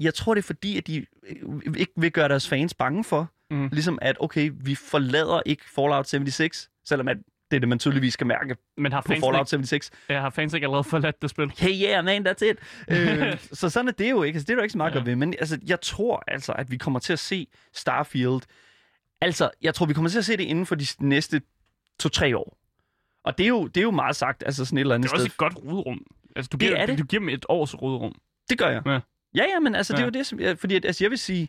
Jeg 0.00 0.14
tror, 0.14 0.34
det 0.34 0.42
er 0.42 0.46
fordi, 0.46 0.78
at 0.78 0.86
de 0.86 1.06
øh, 1.28 1.74
ikke 1.76 1.92
vil 1.96 2.12
gøre 2.12 2.28
deres 2.28 2.48
fans 2.48 2.74
bange 2.74 3.04
for, 3.04 3.30
Mm. 3.50 3.68
ligesom 3.72 3.98
at, 4.02 4.16
okay, 4.20 4.50
vi 4.54 4.74
forlader 4.74 5.40
ikke 5.46 5.64
Fallout 5.74 6.08
76, 6.08 6.70
selvom 6.84 7.08
at 7.08 7.16
det 7.50 7.56
er 7.56 7.60
det, 7.60 7.68
man 7.68 7.78
tydeligvis 7.78 8.12
skal 8.14 8.26
mærke 8.26 8.56
men 8.76 8.92
har 8.92 9.00
på 9.00 9.06
Fallout 9.12 9.34
ikke, 9.34 9.50
76. 9.50 9.90
ja, 10.08 10.20
har 10.20 10.30
fans 10.30 10.54
ikke 10.54 10.64
allerede 10.64 10.84
forladt 10.84 11.22
det 11.22 11.30
spil? 11.30 11.52
Hey 11.58 11.82
yeah, 11.84 12.04
man, 12.04 12.26
that's 12.26 12.44
it. 12.44 12.56
øh, 12.88 13.38
så 13.52 13.68
sådan 13.68 13.88
er 13.88 13.92
det 13.92 14.10
jo 14.10 14.22
ikke. 14.22 14.36
Altså, 14.36 14.46
det 14.46 14.52
er 14.52 14.56
der 14.56 14.62
ikke 14.62 14.72
så 14.72 14.78
meget 14.78 14.92
Ja. 14.94 14.98
ja. 14.98 15.04
ved. 15.04 15.16
Men 15.16 15.34
altså, 15.38 15.58
jeg 15.66 15.80
tror 15.80 16.24
altså, 16.28 16.52
at 16.52 16.70
vi 16.70 16.76
kommer 16.76 16.98
til 16.98 17.12
at 17.12 17.18
se 17.18 17.46
Starfield. 17.74 18.40
Altså, 19.20 19.50
jeg 19.62 19.74
tror, 19.74 19.86
vi 19.86 19.94
kommer 19.94 20.10
til 20.10 20.18
at 20.18 20.24
se 20.24 20.36
det 20.36 20.44
inden 20.44 20.66
for 20.66 20.74
de 20.74 20.86
næste 20.98 21.40
to-tre 22.00 22.36
år. 22.36 22.55
Og 23.26 23.38
det 23.38 23.44
er, 23.44 23.48
jo, 23.48 23.66
det 23.66 23.76
er 23.76 23.82
jo 23.82 23.90
meget 23.90 24.16
sagt, 24.16 24.42
altså 24.46 24.64
sådan 24.64 24.78
et 24.78 24.80
eller 24.80 24.94
andet 24.94 25.10
Det 25.10 25.12
er 25.12 25.14
også 25.14 25.24
sted. 25.24 25.32
et 25.32 25.36
godt 25.36 25.56
rodrum. 25.64 26.00
Altså, 26.36 26.48
du 26.52 26.56
Det 26.56 26.66
giver, 26.68 26.76
er 26.80 26.86
det. 26.86 26.98
Du 26.98 27.04
giver 27.04 27.20
dem 27.20 27.28
et 27.28 27.46
års 27.48 27.82
rodrum. 27.82 28.14
Det 28.50 28.58
gør 28.58 28.68
jeg. 28.68 28.82
Ja. 28.86 28.90
Ja, 28.92 29.00
ja, 29.34 29.42
ja 29.44 29.58
men 29.60 29.74
altså, 29.74 29.92
det 29.92 29.98
er 29.98 30.02
Ja. 30.02 30.06
jo 30.06 30.10
det, 30.10 30.26
som, 30.26 30.40
jeg- 30.40 30.58
fordi 30.58 30.74
at, 30.76 30.84
altså, 30.84 31.04
jeg 31.04 31.10
vil 31.10 31.18
sige, 31.18 31.48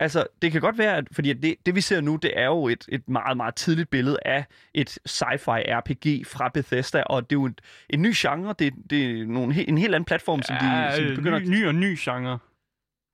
altså, 0.00 0.24
det 0.42 0.52
kan 0.52 0.60
godt 0.60 0.78
være, 0.78 0.96
at, 0.96 1.04
fordi 1.12 1.32
det, 1.32 1.54
det, 1.66 1.74
vi 1.74 1.80
ser 1.80 2.00
nu, 2.00 2.16
det 2.16 2.30
er 2.36 2.44
jo 2.46 2.68
et, 2.68 2.84
et 2.88 3.08
meget, 3.08 3.36
meget 3.36 3.54
tidligt 3.54 3.90
billede 3.90 4.18
af 4.24 4.44
et 4.74 4.98
sci-fi 5.08 5.50
RPG 5.68 6.26
fra 6.26 6.48
Bethesda, 6.54 7.02
og 7.02 7.30
det 7.30 7.36
er 7.36 7.40
jo 7.40 7.44
en, 7.44 7.56
en 7.90 8.02
ny 8.02 8.12
genre, 8.16 8.54
det, 8.58 8.72
det 8.90 9.20
er 9.20 9.24
nogle, 9.26 9.68
en 9.68 9.78
helt 9.78 9.94
anden 9.94 10.04
platform, 10.04 10.42
som, 10.42 10.56
de, 10.56 10.96
som 10.96 11.04
de 11.04 11.16
begynder 11.16 11.38
ny, 11.38 11.46
ny 11.48 11.66
og 11.66 11.74
ny 11.74 11.96
genre. 12.00 12.38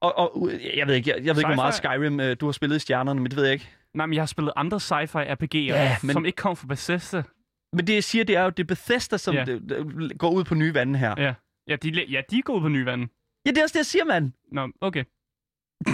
Og, 0.01 0.19
og 0.19 0.51
jeg 0.77 0.87
ved 0.87 0.95
ikke, 0.95 1.11
jeg, 1.11 1.25
jeg 1.25 1.35
ved 1.37 1.41
ikke, 1.43 1.47
hvor 1.49 1.55
meget? 1.55 1.75
Skyrim 1.75 2.21
øh, 2.21 2.37
du 2.41 2.45
har 2.47 2.53
spillet 2.53 2.77
i 2.77 2.79
stjernerne, 2.79 3.21
men 3.21 3.31
det 3.31 3.37
ved 3.37 3.45
jeg 3.45 3.53
ikke. 3.53 3.69
Nej, 3.95 4.07
men 4.07 4.15
jeg 4.15 4.21
har 4.23 4.27
spillet 4.27 4.53
andre 4.57 4.77
sci-fi 4.77 5.31
RPG'er, 5.33 5.57
Ja, 5.59 5.97
men- 6.03 6.13
som 6.13 6.25
ikke 6.27 6.37
kom 6.37 6.57
fra 6.57 6.67
Bethesda. 6.67 7.23
Men 7.73 7.87
det, 7.87 7.95
jeg 7.95 8.05
siger, 8.05 8.25
det 8.25 8.37
er 8.37 8.43
jo, 8.43 8.51
det 8.51 8.61
er 8.63 8.67
Bethesda, 8.67 9.17
som 9.17 9.35
Ja. 9.35 9.41
ja. 9.41 9.45
det, 9.45 9.63
det 9.71 10.19
går 10.19 10.31
ud 10.31 10.45
på 10.45 10.55
nye 10.55 10.75
vande 10.75 10.99
her. 10.99 11.15
Ja. 11.19 11.23
Ja, 11.25 11.35
ja 11.69 11.77
de, 11.77 12.05
ja, 12.09 12.21
de 12.31 12.39
er 12.39 12.43
gået 12.43 12.63
på 12.63 12.69
ny 12.69 12.83
vand. 12.85 13.09
ja, 13.47 13.51
det 13.51 13.59
er 13.59 13.63
også 13.63 13.73
det, 13.73 13.79
jeg 13.79 13.87
siger, 13.87 14.05
mand. 14.05 14.33
Nå, 14.53 14.69
okay. 14.81 15.05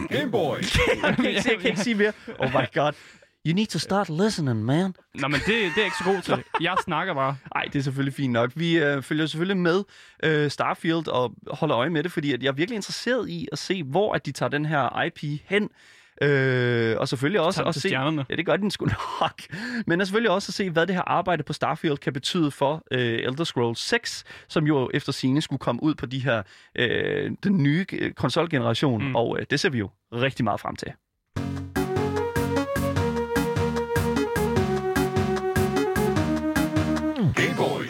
Gameboy. 0.09 0.57
Jeg 1.05 1.17
kan 1.17 1.25
ikke, 1.27 1.41
jeg 1.51 1.59
kan 1.61 1.71
ikke 1.71 1.81
sige 1.81 1.95
mere. 1.95 2.13
Oh 2.39 2.49
my 2.49 2.67
god. 2.75 2.93
You 3.47 3.55
need 3.55 3.67
to 3.67 3.79
start 3.79 4.09
listening, 4.09 4.65
man. 4.65 4.95
Nå, 5.15 5.29
men 5.29 5.41
det, 5.41 5.47
det 5.47 5.57
er 5.57 5.71
jeg 5.77 5.85
ikke 5.85 5.97
så 5.99 6.05
god 6.05 6.23
til. 6.23 6.45
Jeg 6.61 6.77
snakker 6.85 7.15
bare. 7.15 7.37
Nej, 7.55 7.65
det 7.65 7.79
er 7.79 7.83
selvfølgelig 7.83 8.15
fint 8.15 8.33
nok. 8.33 8.53
Vi 8.57 8.79
øh, 8.79 9.03
følger 9.03 9.27
selvfølgelig 9.27 9.57
med 9.57 9.85
øh, 10.23 10.51
Starfield 10.51 11.09
og 11.09 11.35
holder 11.51 11.77
øje 11.79 11.91
med 11.91 12.03
det, 12.03 12.13
fordi 12.13 12.33
at 12.33 12.43
jeg 12.43 12.49
er 12.49 12.53
virkelig 12.53 12.77
interesseret 12.77 13.29
i 13.29 13.49
at 13.53 13.59
se, 13.59 13.83
hvor 13.83 14.13
at 14.13 14.27
de 14.27 14.33
tager 14.33 14.51
den 14.51 14.65
her 14.67 15.03
IP 15.03 15.41
hen. 15.45 15.71
Øh, 16.23 16.97
og 16.99 17.09
selvfølgelig 17.09 17.41
også 17.41 17.63
at 17.65 17.75
se... 17.75 17.81
stjernerne. 17.81 18.27
Ja, 18.31 18.37
det 18.37 18.47
gør 18.47 18.57
den 18.57 18.71
sgu 18.71 18.87
nok. 19.21 19.41
Men 19.87 20.01
er 20.01 20.05
selvfølgelig 20.05 20.31
også 20.31 20.51
at 20.51 20.55
se, 20.55 20.71
hvad 20.71 20.87
det 20.87 20.95
her 20.95 21.03
arbejde 21.03 21.43
på 21.43 21.53
Starfield 21.53 21.97
kan 21.99 22.13
betyde 22.13 22.51
for 22.51 22.83
øh, 22.91 23.01
Elder 23.19 23.45
Scrolls 23.45 23.81
6, 23.81 24.25
som 24.49 24.67
jo 24.67 24.91
efter 24.95 25.13
sine 25.13 25.41
skulle 25.43 25.61
komme 25.61 25.83
ud 25.83 25.95
på 25.95 26.07
de 26.07 26.19
her 26.19 26.43
øh, 26.77 27.31
den 27.45 27.63
nye 27.63 27.87
øh, 27.93 28.13
konsolgeneration, 28.13 29.05
Mm. 29.09 29.17
og 29.17 29.37
øh, 29.41 29.47
det 29.51 29.61
ser 29.61 29.71
vi 29.71 29.79
jo 29.79 29.91
rigtig 30.13 30.45
meget 30.45 30.61
frem 30.61 30.77
til. 30.77 30.93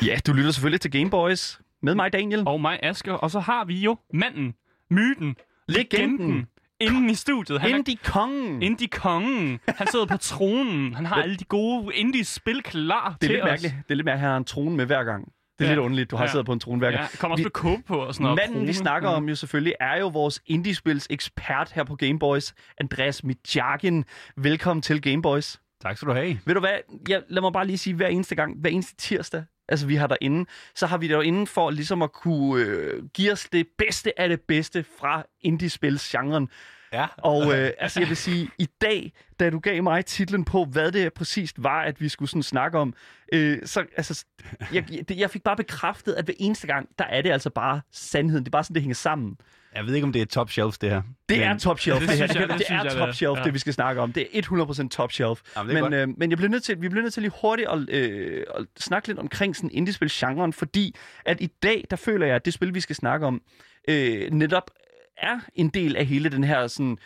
Ja, 0.07 0.19
du 0.27 0.33
lytter 0.33 0.51
selvfølgelig 0.51 0.81
til 0.81 0.91
Gameboys 0.91 1.61
med 1.83 1.95
mig, 1.95 2.13
Daniel. 2.13 2.43
Og 2.47 2.61
mig, 2.61 2.79
Asger. 2.83 3.13
Og 3.13 3.31
så 3.31 3.41
har 3.41 3.65
vi 3.65 3.79
jo 3.81 3.97
manden, 4.15 4.55
myten, 4.91 5.37
Legenden. 5.69 6.19
legenden, 6.19 6.47
inden 6.81 7.11
i 7.11 7.15
studiet. 7.15 7.61
Han 7.61 7.71
er 7.73 7.77
Indie 7.77 7.97
kongen. 8.05 8.63
Indie 8.63 8.89
kongen. 8.89 9.61
Han 9.69 9.87
sidder 9.87 10.07
på 10.07 10.17
tronen. 10.17 10.95
Han 10.95 11.07
har 11.07 11.23
alle 11.23 11.37
de 11.37 11.45
gode 11.45 11.95
indie-spil 11.95 12.63
klar 12.63 13.09
Det 13.09 13.15
er 13.15 13.19
til 13.21 13.31
lidt 13.31 13.43
os. 13.43 13.49
mærkeligt. 13.49 13.75
Det 13.75 13.91
er 13.91 13.95
lidt 13.95 14.05
mærkeligt, 14.05 14.13
at 14.15 14.21
han 14.21 14.31
har 14.31 14.37
en 14.37 14.45
trone 14.45 14.77
med 14.77 14.87
hver 14.87 15.05
gang. 15.05 15.25
Det 15.25 15.65
er 15.65 15.65
Ja. 15.65 15.71
ja. 15.71 15.75
lidt 15.75 15.85
underligt, 15.85 16.11
du 16.11 16.17
har 16.17 16.23
Ja. 16.25 16.27
ja. 16.29 16.31
siddet 16.33 16.47
på 16.47 16.53
en 16.53 16.61
trone 16.61 16.79
hver 16.79 16.91
gang. 16.91 17.01
Ja, 17.13 17.17
kommer 17.19 17.33
også 17.35 17.41
Vi- 17.43 17.45
med 17.45 17.51
kåbe 17.51 17.83
på 17.83 17.97
og 17.97 18.15
sådan 18.15 18.23
noget. 18.25 18.41
Manden, 18.49 18.69
vi 18.69 18.73
snakker 18.73 19.11
Ja. 19.11 19.17
om 19.17 19.29
jo 19.29 19.35
selvfølgelig, 19.35 19.75
er 19.81 19.99
jo 19.99 20.09
vores 20.09 20.41
indiespils 20.47 21.07
ekspert 21.11 21.73
her 21.73 21.85
på 21.85 21.97
Gameboys, 21.97 22.55
Andreas 22.81 23.25
Mitjagin. 23.25 24.05
Velkommen 24.37 24.83
til 24.83 25.03
Gameboys. 25.03 25.61
Tak 25.83 25.97
skal 25.97 26.09
du 26.09 26.13
have. 26.15 26.39
Ved 26.45 26.55
du 26.55 26.61
hvad, 26.61 26.71
jeg, 27.09 27.23
lad 27.29 27.43
mig 27.43 27.53
bare 27.53 27.67
lige 27.67 27.79
sige, 27.79 27.95
hver 27.95 28.07
eneste 28.09 28.35
gang, 28.35 28.61
hver 28.61 28.71
eneste 28.71 28.97
tirsdag, 28.97 29.45
altså 29.69 29.87
vi 29.87 29.95
har 29.97 30.07
derinde, 30.07 30.51
så 30.75 30.87
har 30.87 30.99
vi 30.99 31.09
derinde 31.09 31.47
for 31.47 31.71
ligesom 31.71 32.03
at 32.03 32.13
kunne 32.13 32.65
øh, 32.65 33.05
give 33.15 33.33
os 33.33 33.45
det 33.53 33.67
bedste 33.79 34.21
af 34.21 34.29
det 34.29 34.41
bedste 34.41 34.85
fra 34.99 35.25
indiespils-genren. 35.41 36.49
Ja. 36.93 37.07
Og 37.19 37.59
øh, 37.59 37.71
altså, 37.79 38.01
jeg 38.01 38.09
vil 38.09 38.17
sige, 38.17 38.51
i 38.59 38.67
dag, 38.81 39.13
da 39.41 39.51
du 39.51 39.59
gav 39.59 39.83
mig 39.83 40.05
titlen 40.07 40.45
på, 40.45 40.65
hvad 40.65 40.93
det 40.93 41.13
præcist 41.13 41.63
var, 41.63 41.83
at 41.83 42.01
vi 42.01 42.09
skulle 42.09 42.29
sådan 42.29 42.43
snakke 42.43 42.79
om, 42.79 42.95
øh, 43.33 43.59
så 43.65 43.85
altså, 43.97 44.25
jeg, 44.73 44.85
jeg- 44.93 45.19
jeg 45.19 45.31
fik 45.31 45.43
bare 45.43 45.57
bekræftet, 45.57 46.13
at 46.15 46.25
hver 46.25 46.35
eneste 46.39 46.67
gang, 46.67 46.89
der 46.99 47.05
er 47.05 47.23
det 47.23 47.31
altså 47.31 47.51
bare 47.51 47.81
sandheden. 47.93 48.45
Det 48.45 48.49
er 48.49 48.53
bare 48.53 48.65
sådan, 48.65 48.75
det 48.75 48.83
hænger 48.83 48.95
sammen. 48.95 49.37
Jeg 49.75 49.87
ved 49.87 49.95
ikke, 49.95 50.05
om 50.05 50.13
det 50.13 50.23
er 50.23 50.27
top 50.27 50.51
shelf, 50.51 50.79
det 50.79 50.91
her. 50.91 51.03
Det 51.29 51.39
Men- 51.39 51.47
er 51.49 51.59
top 51.59 51.81
shelf, 51.81 52.01
det 52.01 52.09
det, 52.09 52.19
her. 52.19 52.27
synes 52.27 52.41
jeg- 52.41 52.49
det, 52.49 52.51
det 52.59 52.59
det 52.59 52.71
er 52.71 52.75
jeg, 52.83 52.85
det 52.91 52.93
top 52.99 53.15
shelf, 53.15 53.39
Ja. 53.39 53.45
det 53.45 53.55
vi 53.55 53.59
skal 53.59 53.73
snakke 53.73 54.01
om. 54.01 54.13
Det 54.13 54.23
er 54.39 54.43
100% 54.43 54.89
top 54.89 55.13
shelf. 55.13 55.41
Jamen, 55.57 55.77
det 55.77 55.83
men, 55.85 55.93
øh, 55.93 56.09
men 56.19 56.31
jeg 56.31 56.39
bliver 56.39 56.51
nødt 56.51 56.63
til, 56.63 56.83
vi 56.83 56.89
bliver 56.89 57.03
nødt 57.03 57.15
til 57.15 57.23
lige 57.23 57.33
hurtigt 57.41 57.69
at, 57.69 57.89
øh, 57.91 58.45
at 58.55 58.67
snakke 58.79 59.09
lidt 59.09 59.19
omkring 59.19 59.57
sådan 59.57 59.71
indiespil-genren, 59.73 60.53
fordi 60.53 60.95
at 61.27 61.41
i 61.41 61.47
dag, 61.63 61.85
der 61.91 61.97
føler 61.97 62.27
jeg, 62.27 62.37
at 62.37 62.45
det 62.45 62.53
spil, 62.53 62.75
vi 62.75 62.81
skal 62.81 62.97
snakke 62.97 63.27
om, 63.27 63.43
øh, 63.89 64.31
netop 64.31 64.71
er 65.17 65.39
en 65.55 65.69
del 65.69 65.97
af 65.97 66.07
hele 66.07 66.29
den 66.29 66.45
her 66.45 66.67
sådan, 66.67 66.99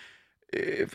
øh, 0.53 0.89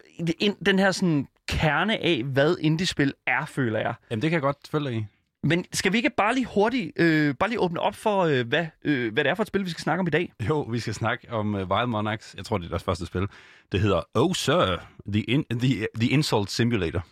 den 0.65 0.79
her 0.79 0.91
sådan 0.91 1.27
kerne 1.47 1.97
af, 2.03 2.23
hvad 2.23 2.55
indiespil 2.61 3.13
er, 3.27 3.45
føler 3.45 3.79
jeg. 3.79 3.93
Jamen, 4.11 4.21
det 4.21 4.29
kan 4.29 4.35
jeg 4.35 4.41
godt 4.41 4.57
følge 4.71 4.89
dig 4.89 4.97
i. 4.97 5.05
Men 5.43 5.65
skal 5.73 5.91
vi 5.91 5.97
ikke 5.97 6.09
bare 6.17 6.33
lige 6.33 6.45
hurtigt, 6.45 6.91
øh, 6.95 7.35
bare 7.35 7.49
lige 7.49 7.59
åbne 7.59 7.79
op 7.79 7.95
for, 7.95 8.21
øh, 8.21 8.47
hvad, 8.47 8.65
øh, 8.83 9.13
hvad 9.13 9.23
det 9.23 9.29
er 9.29 9.35
for 9.35 9.43
et 9.43 9.47
spil, 9.47 9.65
vi 9.65 9.69
skal 9.69 9.81
snakke 9.81 9.99
om 9.99 10.07
i 10.07 10.09
dag? 10.09 10.33
Jo, 10.49 10.61
vi 10.61 10.79
skal 10.79 10.93
snakke 10.93 11.27
om 11.31 11.55
uh, 11.55 11.61
Wild 11.61 11.87
Monarchs. 11.87 12.35
Jeg 12.37 12.45
tror, 12.45 12.57
det 12.57 12.65
er 12.65 12.69
deres 12.69 12.83
første 12.83 13.05
spil. 13.05 13.27
Det 13.71 13.79
hedder 13.79 14.01
Oh 14.13 14.33
Sir, 14.35 14.77
The, 15.13 15.21
in, 15.21 15.45
the, 15.45 15.87
the 15.99 16.09
Insult 16.09 16.51
Simulator. 16.51 17.05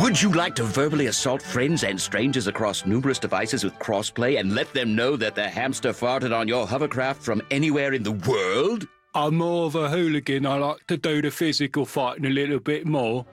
Would 0.00 0.22
you 0.22 0.32
like 0.32 0.54
to 0.54 0.62
verbally 0.62 1.08
assault 1.08 1.42
friends 1.42 1.84
and 1.84 2.00
strangers 2.00 2.46
across 2.46 2.86
numerous 2.86 3.18
devices 3.18 3.62
with 3.62 3.74
crossplay 3.74 4.40
and 4.40 4.54
let 4.54 4.72
them 4.72 4.96
know 4.96 5.16
that 5.16 5.34
the 5.34 5.46
hamster 5.46 5.90
farted 5.90 6.34
on 6.34 6.48
your 6.48 6.66
hovercraft 6.66 7.22
from 7.22 7.42
anywhere 7.50 7.92
in 7.92 8.02
the 8.02 8.12
world? 8.12 8.88
I'm 9.14 9.34
more 9.34 9.66
of 9.66 9.74
a 9.74 9.90
hooligan. 9.90 10.46
I 10.46 10.56
like 10.56 10.86
to 10.86 10.96
do 10.96 11.20
the 11.20 11.30
physical 11.30 11.84
fighting 11.84 12.24
a 12.24 12.30
little 12.30 12.58
bit 12.58 12.86
more. 12.86 13.26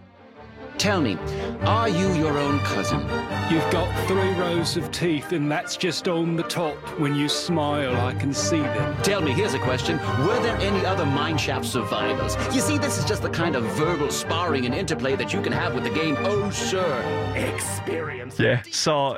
Tell 0.79 1.01
me, 1.01 1.17
are 1.65 1.89
you 1.89 2.13
your 2.13 2.38
own 2.38 2.59
cousin? 2.59 3.01
You've 3.51 3.69
got 3.69 3.93
three 4.07 4.31
rows 4.31 4.77
of 4.77 4.89
teeth, 4.91 5.33
and 5.33 5.51
that's 5.51 5.75
just 5.75 6.07
on 6.07 6.38
the 6.38 6.43
top. 6.43 6.77
When 6.98 7.15
you 7.15 7.27
smile, 7.27 7.98
I 7.98 8.13
can 8.13 8.33
see 8.33 8.62
them. 8.62 8.95
Tell 9.03 9.19
me, 9.19 9.33
here's 9.33 9.53
a 9.53 9.59
question. 9.59 9.98
Were 10.25 10.39
there 10.41 10.55
any 10.62 10.86
other 10.86 11.03
mineshaft 11.03 11.65
survivors? 11.65 12.38
You 12.55 12.62
see, 12.62 12.77
this 12.77 12.98
is 12.98 13.03
just 13.03 13.21
the 13.21 13.29
kind 13.29 13.57
of 13.57 13.63
verbal 13.77 14.09
sparring 14.09 14.65
and 14.65 14.74
interplay 14.74 15.17
that 15.17 15.33
you 15.33 15.41
can 15.41 15.51
have 15.51 15.75
with 15.75 15.83
the 15.83 15.89
game 15.89 16.15
Oh 16.19 16.50
Sir. 16.50 17.03
Experience. 17.36 18.39
Ja, 18.39 18.59
så 18.71 19.17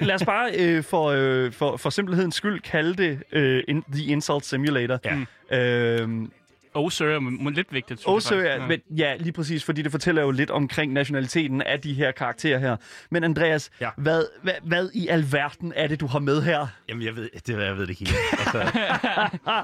lad 0.00 0.14
os 0.14 0.24
bare 0.24 0.52
øh, 0.54 0.84
for, 0.84 1.06
øh, 1.06 1.52
for, 1.52 1.76
for 1.76 1.90
simpelhedens 1.90 2.34
skyld 2.34 2.60
kalde 2.60 2.94
det 2.94 3.22
øh, 3.32 3.64
in, 3.68 3.82
The 3.92 4.04
Insult 4.04 4.44
Simulator. 4.44 4.98
Ja. 5.04 5.16
Øhm, 5.58 6.30
Sir, 6.90 7.18
men 7.18 7.44
men 7.44 7.54
lidt 7.54 7.72
vigtigt. 7.72 8.02
jeg 8.50 8.58
ja. 8.60 8.66
Men, 8.66 8.80
ja, 8.98 9.16
lige 9.16 9.32
præcis, 9.32 9.64
fordi 9.64 9.82
det 9.82 9.90
fortæller 9.90 10.22
jo 10.22 10.30
lidt 10.30 10.50
omkring 10.50 10.92
nationaliteten 10.92 11.62
af 11.62 11.80
de 11.80 11.94
her 11.94 12.10
karakterer 12.12 12.58
her. 12.58 12.76
Men 13.10 13.24
Andreas, 13.24 13.70
Ja. 13.80 13.90
hvad, 13.96 14.24
hvad, 14.42 14.52
hvad 14.62 14.90
i 14.94 15.08
alverden 15.08 15.72
er 15.76 15.86
det, 15.86 16.00
du 16.00 16.06
har 16.06 16.18
med 16.18 16.42
her? 16.42 16.66
Jamen, 16.88 17.02
jeg 17.06 17.16
ved 17.16 17.28
det, 17.46 17.48
jeg 17.66 17.76
ved 17.76 17.86
det 17.86 17.98
hele. 17.98 18.12
Altså, 18.32 18.80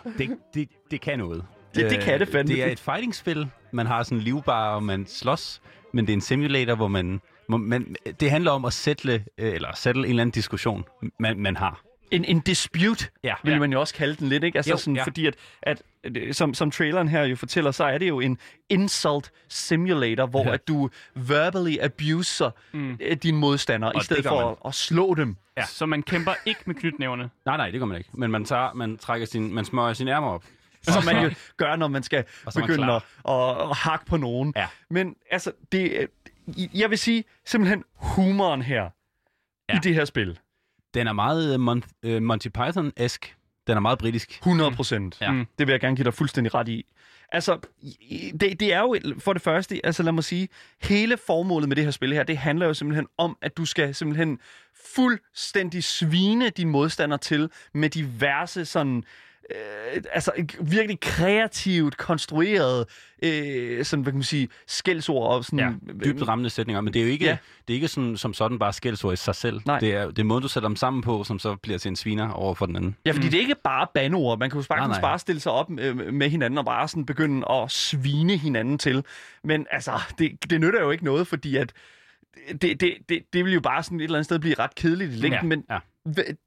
det, 0.19 0.31
det, 0.55 0.69
det 0.91 1.01
kan 1.01 1.19
noget. 1.19 1.45
Det- 1.75 1.91
det 1.91 2.01
kan 2.01 2.21
det 2.21 2.29
fandme. 2.29 2.55
Det 2.55 2.63
er 2.65 2.67
et 2.73 2.81
fighting-spil. 2.81 3.49
Man 3.73 3.87
har 3.87 4.03
sådan 4.03 4.19
en 4.19 4.25
livbar, 4.25 4.75
og 4.75 4.83
man 4.83 5.07
slås. 5.07 5.61
Men 5.93 6.07
det 6.07 6.13
er 6.13 6.17
en 6.17 6.21
simulator, 6.21 6.75
hvor 6.75 6.89
man... 6.89 7.21
Man 7.49 7.97
det 8.21 8.31
handler 8.31 8.51
om 8.51 8.65
at 8.65 8.73
sætte, 8.73 9.25
eller 9.39 9.69
sætte 9.75 9.99
en 10.01 10.05
eller 10.07 10.21
anden 10.23 10.33
diskussion, 10.33 10.85
man, 11.21 11.39
man 11.39 11.57
har. 11.57 11.81
En, 12.11 12.25
en 12.25 12.41
dispute, 12.41 13.07
Ja. 13.25 13.35
vil 13.43 13.53
Ja. 13.53 13.59
man 13.59 13.73
jo 13.73 13.81
også 13.81 13.95
kalde 13.95 14.15
den 14.15 14.29
lidt, 14.29 14.45
ikke? 14.45 14.59
Altså 14.59 14.71
Jo, 14.71 14.77
sådan, 14.77 14.97
ja. 14.97 15.05
fordi 15.05 15.27
at, 15.27 15.35
at, 15.63 15.83
at 16.05 16.37
som, 16.37 16.55
som 16.55 16.71
traileren 16.71 17.09
her 17.09 17.23
jo 17.25 17.37
fortæller, 17.37 17.71
så 17.71 17.85
er 17.85 17.99
det 17.99 18.09
jo 18.09 18.21
en 18.21 18.39
insult 18.69 19.31
simulator, 19.49 20.27
hvor 20.27 20.45
Ja. 20.47 20.55
at 20.55 20.69
du 20.69 20.91
verbally 21.15 21.77
abuser 21.81 22.51
mm. 22.73 22.99
dine 23.23 23.39
modstandere, 23.39 23.93
i 23.95 23.99
det 23.99 24.05
stedet 24.05 24.25
for 24.27 24.41
man. 24.41 24.51
at, 24.51 24.57
at 24.69 24.75
slå 24.75 25.15
dem. 25.15 25.37
Ja. 25.57 25.65
Så 25.67 25.87
man 25.87 26.03
kæmper 26.03 26.33
ikke 26.47 26.61
med 26.67 26.75
knytnæverne. 26.75 27.31
Nej, 27.47 27.57
nej, 27.57 27.71
det 27.71 27.81
gør 27.81 27.87
man 27.87 27.99
ikke. 27.99 28.11
Men 28.13 28.31
man, 28.31 28.45
tager, 28.45 28.73
man, 28.75 28.99
trækker 28.99 29.27
sin, 29.27 29.55
man 29.55 29.65
smøger 29.65 29.93
sine 29.93 30.11
ærmer 30.11 30.29
op. 30.29 30.45
som 30.83 31.05
man 31.05 31.23
jo 31.25 31.31
gør, 31.57 31.77
når 31.77 31.89
man 31.89 32.03
skal 32.03 32.25
Og 32.47 32.53
man 32.57 32.67
begynde 32.67 32.93
at, 32.93 33.03
at, 33.29 33.51
at 33.71 33.77
hakke 33.77 34.07
på 34.07 34.17
nogen. 34.17 34.53
Ja. 34.57 34.67
Men 34.91 35.17
altså, 35.31 35.53
det, 35.73 35.91
øh, 35.93 36.09
jeg 36.81 36.91
vil 36.91 36.99
sige 36.99 37.25
simpelthen 37.45 37.85
humoren 37.95 38.63
her. 38.63 38.91
Ja. 39.69 39.77
i 39.77 39.79
det 39.83 39.95
her 39.95 40.05
spil. 40.05 40.39
Den 40.97 41.07
er 41.07 41.13
meget 41.13 41.55
uh, 41.55 41.61
Mon, 41.61 41.83
uh, 42.07 42.23
Monty 42.23 42.49
Python-esk. 42.49 43.37
Den 43.67 43.77
er 43.77 43.81
meget 43.81 43.99
britisk. 43.99 44.31
100 44.31 44.71
procent. 44.71 45.21
Ja. 45.21 45.31
Mm. 45.31 45.47
Det 45.59 45.67
vil 45.67 45.73
jeg 45.73 45.81
gerne 45.81 45.97
give 45.97 46.05
dig 46.05 46.15
fuldstændig 46.15 46.55
ret 46.55 46.69
i. 46.69 46.87
Altså, 47.33 47.59
det, 48.41 48.61
det 48.61 48.73
er 48.73 48.81
jo 48.81 48.97
for 49.19 49.33
det 49.33 49.43
første, 49.43 49.81
altså 49.85 50.03
lad 50.03 50.13
mig 50.13 50.25
sige, 50.25 50.49
hele 50.83 51.17
formålet 51.17 51.69
med 51.69 51.77
det 51.77 51.85
her 51.85 51.91
spil 51.91 52.13
her, 52.13 52.23
det 52.23 52.39
handler 52.39 52.67
jo 52.67 52.75
simpelthen 52.75 53.07
om, 53.19 53.39
at 53.43 53.57
du 53.57 53.65
skal 53.65 53.95
simpelthen 53.95 54.39
fuldstændig 54.95 55.85
svine 55.85 56.51
din 56.51 56.69
modstander 56.69 57.17
til 57.17 57.51
med 57.75 57.91
diverse 57.91 58.65
sådan 58.65 59.05
øh, 59.51 60.03
altså 60.13 60.33
virkelig 60.61 61.01
kreativt 61.01 61.97
konstrueret 61.97 62.87
øh, 63.23 63.85
sådan, 63.85 64.03
hvad 64.03 64.13
kan 64.13 64.19
man 64.19 64.23
sige, 64.23 64.49
skældsord 64.67 65.37
og 65.37 65.45
sådan... 65.45 65.59
Ja, 65.59 65.95
dybt 66.05 66.29
rammende 66.29 66.51
sætninger, 66.51 66.81
men 66.81 66.95
det 66.95 67.01
er 67.01 67.05
jo 67.05 67.11
ikke, 67.11 67.25
Ja. 67.25 67.37
det 67.69 67.75
er 67.75 67.77
ikke 67.77 67.89
sådan, 67.89 68.17
som 68.17 68.35
sådan 68.35 68.59
bare 68.59 68.73
skældsord 68.73 69.13
i 69.13 69.17
sig 69.17 69.35
selv. 69.35 69.61
Nej. 69.67 69.79
Det 69.79 69.95
er, 69.95 70.07
det 70.07 70.19
er 70.19 70.25
måden, 70.25 70.43
du 70.43 70.49
sætter 70.49 70.69
dem 70.69 70.77
sammen 70.77 71.03
på, 71.03 71.25
som 71.25 71.39
så 71.39 71.57
bliver 71.57 71.79
til 71.79 71.89
en 71.89 71.97
sviner 71.97 72.31
over 72.31 72.55
for 72.55 72.67
den 72.67 72.77
anden. 72.77 72.97
Ja, 73.07 73.11
fordi 73.11 73.27
mm. 73.27 73.31
det 73.31 73.37
er 73.37 73.41
ikke 73.41 73.57
bare 73.65 73.87
bandeord. 73.95 74.39
Man 74.39 74.51
kan 74.51 74.61
jo 74.61 74.65
nej. 74.71 75.01
bare 75.01 75.19
stille 75.19 75.41
sig 75.41 75.53
op 75.53 75.71
øh, 75.79 76.15
med 76.15 76.31
hinanden 76.31 76.59
og 76.59 76.65
bare 76.65 76.89
sådan 76.89 77.07
begynde 77.07 77.51
at 77.51 77.71
svine 77.71 78.37
hinanden 78.37 78.79
til. 78.79 79.05
Men 79.45 79.67
altså, 79.71 79.93
det, 80.19 80.51
det 80.51 80.61
nytter 80.61 80.81
jo 80.83 80.91
ikke 80.91 81.05
noget, 81.05 81.27
fordi 81.27 81.57
at 81.57 81.73
det, 82.63 82.81
det, 82.81 82.95
det, 83.09 83.23
det 83.33 83.45
vil 83.45 83.53
jo 83.55 83.61
bare 83.61 83.83
sådan 83.83 84.01
et 84.01 84.05
eller 84.05 84.19
andet 84.19 84.25
sted 84.25 84.39
blive 84.39 84.55
ret 84.59 84.75
kedeligt 84.75 85.13
i 85.13 85.17
længden. 85.17 85.43
Ja, 85.43 85.57
Men 85.57 85.65
ja. 85.71 85.79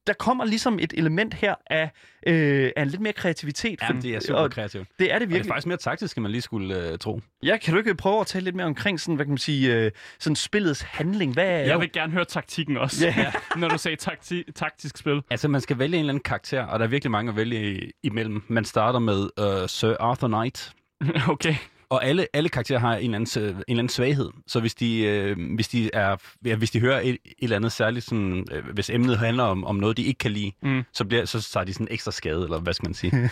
Der 0.08 0.14
kommer 0.14 0.46
ligesom 0.46 0.80
et 0.80 0.94
element 0.98 1.34
her 1.34 1.56
af, 1.68 1.90
øh, 2.28 2.72
af 2.76 2.92
lidt 2.92 3.02
mere 3.02 3.14
kreativitet. 3.14 3.80
Jamen, 3.82 4.02
det 4.02 4.16
er 4.16 4.20
super 4.20 4.48
kreativt. 4.48 4.88
det 5.00 5.14
er 5.14 5.14
det 5.14 5.14
Og 5.16 5.20
det 5.20 5.26
er 5.26 5.30
virkelig. 5.30 5.50
faktisk 5.50 5.68
mere 5.68 5.78
taktisk, 5.78 6.18
end 6.18 6.22
man 6.24 6.32
lige 6.32 6.42
skulle 6.42 6.92
uh, 6.92 6.98
tro. 6.98 7.22
Ja, 7.44 7.58
kan 7.58 7.74
du 7.74 7.78
ikke 7.80 7.96
prøve 7.96 8.22
at 8.22 8.28
tale 8.28 8.44
lidt 8.44 8.56
mere 8.56 8.66
omkring 8.66 9.00
sådan, 9.00 9.16
hvad 9.16 9.26
kan 9.26 9.32
man 9.32 9.38
sige, 9.38 9.76
øh, 9.76 9.92
sådan 10.20 10.36
spillets 10.36 10.82
handling? 10.82 11.34
Hvad 11.34 11.46
er 11.46 11.50
Jeg 11.50 11.80
vil 11.80 11.92
gerne 11.92 12.14
høre 12.14 12.26
taktikken 12.26 12.78
også, 12.78 13.06
Ja. 13.08 13.32
når 13.60 13.68
du 13.70 13.78
sagde 13.78 13.98
takti- 14.02 14.52
taktisk 14.56 14.98
spil. 14.98 15.22
Altså, 15.30 15.48
man 15.48 15.62
skal 15.62 15.80
vælge 15.80 15.96
en 15.96 16.00
eller 16.00 16.12
anden 16.14 16.24
karakter, 16.24 16.64
og 16.64 16.80
der 16.80 16.86
er 16.86 16.90
virkelig 16.90 17.12
mange 17.12 17.30
at 17.30 17.36
vælge 17.36 17.92
imellem. 18.04 18.42
Man 18.48 18.66
starter 18.66 19.00
med 19.00 19.20
uh, 19.22 19.68
Sir 19.70 19.96
Arthur 20.00 20.28
Knight, 20.28 20.72
Okay. 21.30 21.56
Og 21.90 22.06
alle, 22.06 22.28
alle 22.34 22.50
karakterer 22.50 22.80
har 22.80 22.96
en 22.96 23.04
eller 23.04 23.16
anden, 23.16 23.44
øh, 23.44 23.50
en 23.50 23.56
eller 23.68 23.80
anden 23.80 23.90
svaghed. 23.90 24.30
Så 24.48 24.60
hvis 24.60 24.76
de, 24.76 25.02
øh, 25.02 25.38
hvis 25.56 25.68
de, 25.68 25.90
er, 25.94 26.16
ja, 26.46 26.56
hvis 26.56 26.72
de 26.72 26.80
hører 26.80 27.00
et, 27.00 27.10
et 27.10 27.18
eller 27.42 27.56
andet 27.56 27.72
særligt, 27.72 28.06
sådan, 28.06 28.46
øh, 28.52 28.66
hvis 28.74 28.90
emnet 28.90 29.18
handler 29.18 29.44
om, 29.44 29.66
om 29.66 29.76
noget, 29.76 29.98
de 29.98 30.04
ikke 30.04 30.18
kan 30.18 30.32
lide, 30.32 30.52
Mm. 30.62 30.84
så, 30.94 31.06
bliver, 31.06 31.26
så 31.26 31.50
tager 31.54 31.64
de 31.64 31.74
sådan 31.74 31.88
ekstra 31.92 32.12
skade, 32.12 32.44
eller 32.44 32.60
hvad 32.60 32.74
skal 32.74 32.88
man 32.88 32.94
sige. 32.94 33.14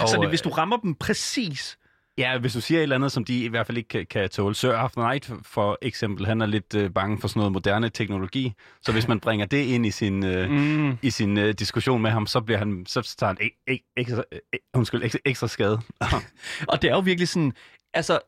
og, 0.00 0.08
Så 0.08 0.16
det, 0.16 0.22
øh, 0.24 0.28
hvis 0.28 0.42
du 0.42 0.48
rammer 0.48 0.76
dem 0.76 0.94
præcis, 0.94 1.78
Ja, 2.18 2.38
hvis 2.38 2.52
du 2.52 2.60
siger 2.60 2.78
et 2.78 2.82
eller 2.82 2.96
andet, 2.96 3.12
som 3.12 3.24
de 3.24 3.44
i 3.44 3.48
hvert 3.48 3.66
fald 3.66 3.78
ikke 3.78 3.88
kan, 3.88 4.06
kan 4.10 4.28
tåle. 4.28 4.54
Sir 4.54 4.72
Arthur 4.72 5.02
Knight 5.08 5.30
for 5.42 5.78
eksempel, 5.82 6.26
han 6.26 6.40
er 6.40 6.46
lidt 6.46 6.74
øh, 6.74 6.90
bange 6.90 7.20
for 7.20 7.28
sådan 7.28 7.40
noget 7.40 7.52
moderne 7.52 7.88
teknologi. 7.88 8.52
Så 8.82 8.92
hvis 8.92 9.08
man 9.08 9.20
bringer 9.20 9.46
det 9.46 9.56
ind 9.64 9.86
i 9.86 9.90
sin, 9.90 10.24
øh, 10.24 10.50
Mm. 10.56 10.98
i 11.02 11.10
sin 11.10 11.38
øh, 11.38 11.54
diskussion 11.54 12.02
med 12.02 12.10
ham, 12.10 12.26
så 12.26 12.40
bliver 12.40 12.58
han 12.58 12.84
så 12.88 13.14
tager 13.18 13.28
han 13.28 13.36
ek, 13.40 13.52
ek, 13.66 13.80
ekstra, 13.96 14.22
øh, 14.32 14.38
undskyld, 14.74 15.02
ekstra, 15.04 15.18
ekstra 15.24 15.48
skade. 15.48 15.80
Og 16.68 16.82
det 16.82 16.90
er 16.90 16.94
jo 16.94 17.00
virkelig 17.00 17.28
sådan, 17.28 17.52
altså, 17.96 18.18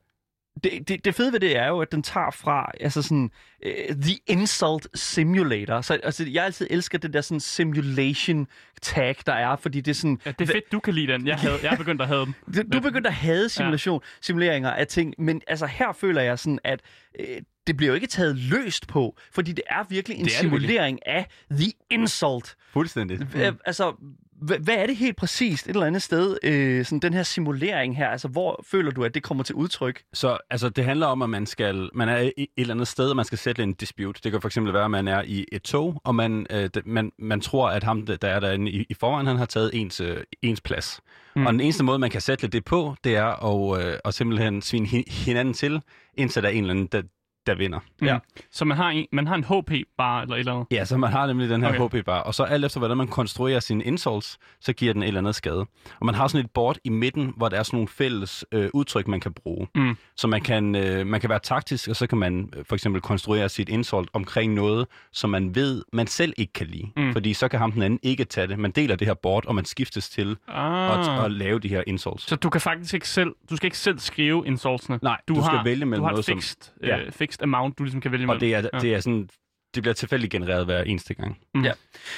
det, 0.64 0.88
det, 0.88 1.04
det 1.04 1.14
fede 1.14 1.32
ved 1.32 1.40
det 1.40 1.56
er 1.56 1.68
jo, 1.68 1.80
at 1.80 1.92
den 1.92 2.02
tager 2.02 2.30
fra, 2.30 2.70
altså 2.80 3.02
sådan, 3.02 3.30
uh, 3.66 3.96
The 4.02 4.18
Insult 4.26 4.88
Simulator. 4.94 5.80
Så 5.80 5.94
altså, 6.02 6.26
jeg 6.30 6.44
altid 6.44 6.66
elsker 6.70 6.98
det 6.98 7.12
der 7.12 7.20
sådan 7.20 7.40
simulation 7.40 8.46
tag, 8.82 9.16
der 9.26 9.32
er, 9.32 9.56
fordi 9.56 9.80
det 9.80 9.90
er 9.90 9.94
sådan... 9.94 10.20
Ja, 10.26 10.30
det 10.30 10.48
er 10.48 10.52
fedt, 10.52 10.72
du 10.72 10.80
kan 10.80 10.94
lide 10.94 11.12
den. 11.12 11.26
Jeg, 11.26 11.36
havde, 11.36 11.58
jeg 11.62 11.72
er 11.72 11.76
begyndt 11.76 12.02
at 12.02 12.08
have 12.08 12.24
dem. 12.24 12.34
Du, 12.54 12.62
du 12.72 12.80
begyndte 12.80 13.08
at 13.08 13.14
hade 13.14 13.48
simulation, 13.48 14.00
ja. 14.02 14.08
simuleringer 14.20 14.70
af 14.70 14.86
ting, 14.86 15.14
men 15.18 15.42
altså 15.46 15.66
her 15.66 15.92
føler 15.92 16.22
jeg 16.22 16.38
sådan, 16.38 16.58
at 16.64 16.80
øh, 17.20 17.26
det 17.66 17.76
bliver 17.76 17.88
jo 17.88 17.94
ikke 17.94 18.06
taget 18.06 18.36
løst 18.36 18.88
på, 18.88 19.16
fordi 19.32 19.52
det 19.52 19.64
er 19.70 19.84
virkelig 19.88 20.18
en 20.18 20.24
Det 20.24 20.36
er 20.38 20.42
det 20.42 20.50
virkelig. 20.50 20.68
simulering 20.68 21.06
af 21.06 21.26
The 21.50 21.72
Insult. 21.90 22.56
Fuldstændig. 22.72 23.18
Mm. 23.20 23.58
Altså, 23.66 23.94
hvad, 24.40 24.74
er 24.76 24.86
det 24.86 24.96
helt 24.96 25.16
præcist 25.16 25.66
et 25.66 25.70
eller 25.70 25.86
andet 25.86 26.02
sted, 26.02 26.36
øh, 26.42 26.84
sådan 26.84 26.98
den 26.98 27.14
her 27.14 27.22
simulering 27.22 27.96
her? 27.96 28.08
Altså, 28.08 28.28
hvor 28.28 28.64
føler 28.66 28.90
du, 28.90 29.04
at 29.04 29.14
det 29.14 29.22
kommer 29.22 29.44
til 29.44 29.54
udtryk? 29.54 30.02
Så 30.12 30.38
altså, 30.50 30.68
det 30.68 30.84
handler 30.84 31.06
om, 31.06 31.22
at 31.22 31.30
man 31.30 31.46
skal 31.46 31.90
man 31.94 32.08
er 32.08 32.18
i 32.18 32.32
et 32.36 32.48
eller 32.56 32.74
andet 32.74 32.88
sted, 32.88 33.10
og 33.10 33.16
man 33.16 33.24
skal 33.24 33.38
sætte 33.38 33.62
en 33.62 33.72
dispute. 33.72 34.20
Det 34.24 34.32
kan 34.32 34.40
for 34.40 34.48
eksempel 34.48 34.72
være, 34.72 34.84
at 34.84 34.90
man 34.90 35.08
er 35.08 35.22
i 35.26 35.44
et 35.52 35.62
tog, 35.62 36.00
og 36.04 36.14
man, 36.14 36.46
øh, 36.50 36.70
man, 36.84 37.12
man 37.18 37.40
tror, 37.40 37.68
at 37.68 37.84
ham, 37.84 38.06
der 38.06 38.28
er 38.28 38.40
derinde 38.40 38.70
i, 38.70 38.86
i 38.88 38.94
forvejen, 38.94 39.26
han 39.26 39.36
har 39.36 39.46
taget 39.46 39.70
ens, 39.74 40.00
øh, 40.00 40.16
ens 40.42 40.60
plads. 40.60 41.00
Mm. 41.36 41.46
Og 41.46 41.52
den 41.52 41.60
eneste 41.60 41.84
måde, 41.84 41.98
man 41.98 42.10
kan 42.10 42.20
sætte 42.20 42.48
det 42.48 42.64
på, 42.64 42.94
det 43.04 43.16
er 43.16 43.44
at, 43.44 43.86
øh, 43.86 43.98
at 44.04 44.14
simpelthen 44.14 44.62
svine 44.62 44.86
hi- 44.86 45.24
hinanden 45.24 45.54
til, 45.54 45.80
indtil 46.14 46.42
der 46.42 46.48
er 46.48 46.52
en 46.52 46.64
eller 46.64 46.74
anden, 46.74 46.86
der, 46.86 47.02
der 47.48 47.54
vinder. 47.54 47.80
Ja. 48.02 48.18
Så 48.50 48.64
man 48.64 48.76
har 48.76 48.88
en, 48.90 49.06
man 49.12 49.26
har 49.26 49.34
en 49.34 49.44
HP 49.44 49.72
bare 49.98 50.22
eller 50.22 50.34
et 50.34 50.38
eller 50.38 50.52
andet. 50.52 50.66
Ja, 50.70 50.84
så 50.84 50.96
man 50.96 51.12
har 51.12 51.26
nemlig 51.26 51.48
den 51.48 51.62
her 51.62 51.68
Okay. 51.82 51.98
HP-bar, 51.98 52.18
og 52.20 52.34
så 52.34 52.42
alt 52.42 52.64
efter, 52.64 52.78
hvordan 52.78 52.96
man 52.96 53.08
konstruerer 53.08 53.60
sine 53.60 53.84
insults, 53.84 54.38
så 54.60 54.72
giver 54.72 54.92
den 54.92 55.02
et 55.02 55.06
eller 55.06 55.20
andet 55.20 55.34
skade. 55.34 55.66
Og 56.00 56.06
man 56.06 56.14
har 56.14 56.28
sådan 56.28 56.44
et 56.44 56.50
board 56.50 56.76
i 56.84 56.88
midten, 56.88 57.32
hvor 57.36 57.48
der 57.48 57.58
er 57.58 57.62
sådan 57.62 57.76
nogle 57.76 57.88
fælles 57.88 58.44
øh, 58.52 58.70
udtryk, 58.74 59.08
man 59.08 59.20
kan 59.20 59.32
bruge. 59.32 59.66
Mm. 59.74 59.96
Så 60.16 60.26
man 60.26 60.40
kan, 60.40 60.74
øh, 60.74 61.06
man 61.06 61.20
kan 61.20 61.30
være 61.30 61.38
taktisk, 61.38 61.88
og 61.88 61.96
så 61.96 62.06
kan 62.06 62.18
man 62.18 62.50
øh, 62.56 62.64
for 62.64 62.74
eksempel 62.74 63.02
konstruere 63.02 63.48
sit 63.48 63.68
insult 63.68 64.10
omkring 64.12 64.54
noget, 64.54 64.86
som 65.12 65.30
man 65.30 65.54
ved, 65.54 65.82
man 65.92 66.06
selv 66.06 66.32
ikke 66.36 66.52
kan 66.52 66.66
lide. 66.66 66.86
Mm. 66.96 67.02
Mm. 67.02 67.12
Fordi 67.12 67.34
så 67.34 67.48
kan 67.48 67.58
ham 67.58 67.72
den 67.72 67.82
anden 67.82 67.98
ikke 68.02 68.24
tage 68.24 68.46
det. 68.46 68.58
Man 68.58 68.70
deler 68.70 68.96
det 68.96 69.06
her 69.06 69.14
board, 69.14 69.46
og 69.46 69.54
man 69.54 69.64
skiftes 69.64 70.08
til 70.08 70.36
Ah. 70.48 71.18
at, 71.18 71.24
at 71.24 71.32
lave 71.32 71.58
de 71.58 71.68
her 71.68 71.82
insults. 71.86 72.28
Så 72.28 72.36
du 72.36 72.50
kan 72.50 72.60
faktisk 72.60 72.94
ikke 72.94 73.08
selv, 73.08 73.34
du 73.50 73.56
skal 73.56 73.66
ikke 73.66 73.78
selv 73.78 73.98
skrive 73.98 74.42
insultsene. 74.46 74.98
Nej, 75.02 75.20
du 75.28 75.34
skal 75.46 75.60
vælge 75.64 75.84
mellem 75.86 76.00
du 76.00 76.04
har 76.04 76.10
noget, 76.10 76.18
et 76.18 76.24
som- 76.24 76.36
fixed, 76.36 76.72
Ja. 76.82 76.98
øh, 76.98 77.12
fixed 77.38 77.42
amount, 77.42 77.78
du 77.78 77.82
ligesom 77.84 78.00
kan 78.00 78.12
vælge 78.12 78.26
mellem. 78.26 78.36
Og 78.36 78.40
det 78.40 78.54
er, 78.54 78.68
Ja. 78.72 78.78
det 78.78 78.94
er 78.94 79.00
sådan, 79.00 79.28
det 79.74 79.82
bliver 79.82 79.94
tilfældigt 79.94 80.30
genereret 80.32 80.64
hver 80.64 80.82
eneste 80.82 81.14
gang. 81.14 81.38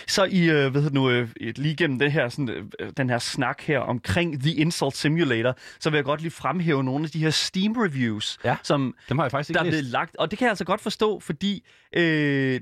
Så 0.06 0.24
i, 0.24 0.50
øh, 0.50 0.70
hvad 0.70 0.83
hedder 0.83 0.94
nu, 0.94 1.11
øh, 1.11 1.28
lige 1.40 1.76
gennem 1.76 1.98
det 1.98 2.12
her, 2.12 2.28
sådan, 2.28 2.48
øh, 2.80 2.90
den 2.96 3.11
her 3.11 3.18
snak 3.18 3.61
her 3.62 3.78
omkring 3.78 4.40
The 4.40 4.54
Insult 4.54 4.96
Simulator, 4.96 5.56
så 5.80 5.90
vil 5.90 5.96
jeg 5.98 6.04
godt 6.04 6.20
lige 6.20 6.30
fremhæve 6.30 6.85
nogle 6.85 7.04
af 7.04 7.11
de 7.11 7.18
her 7.18 7.30
Steam-reviews, 7.30 8.37
Ja. 8.44 8.56
som 8.62 8.94
Dem 9.09 9.18
har 9.18 9.24
jeg 9.24 9.30
faktisk 9.30 9.54
der 9.54 9.61
ikke 9.62 9.68
er 9.68 9.70
blevet 9.70 9.85
læst. 9.85 9.92
lagt. 9.92 10.16
Og 10.16 10.30
det 10.30 10.38
kan 10.38 10.44
jeg 10.46 10.50
altså 10.50 10.64
godt 10.64 10.80
forstå, 10.80 11.20
fordi 11.20 11.66
øh, 11.96 12.02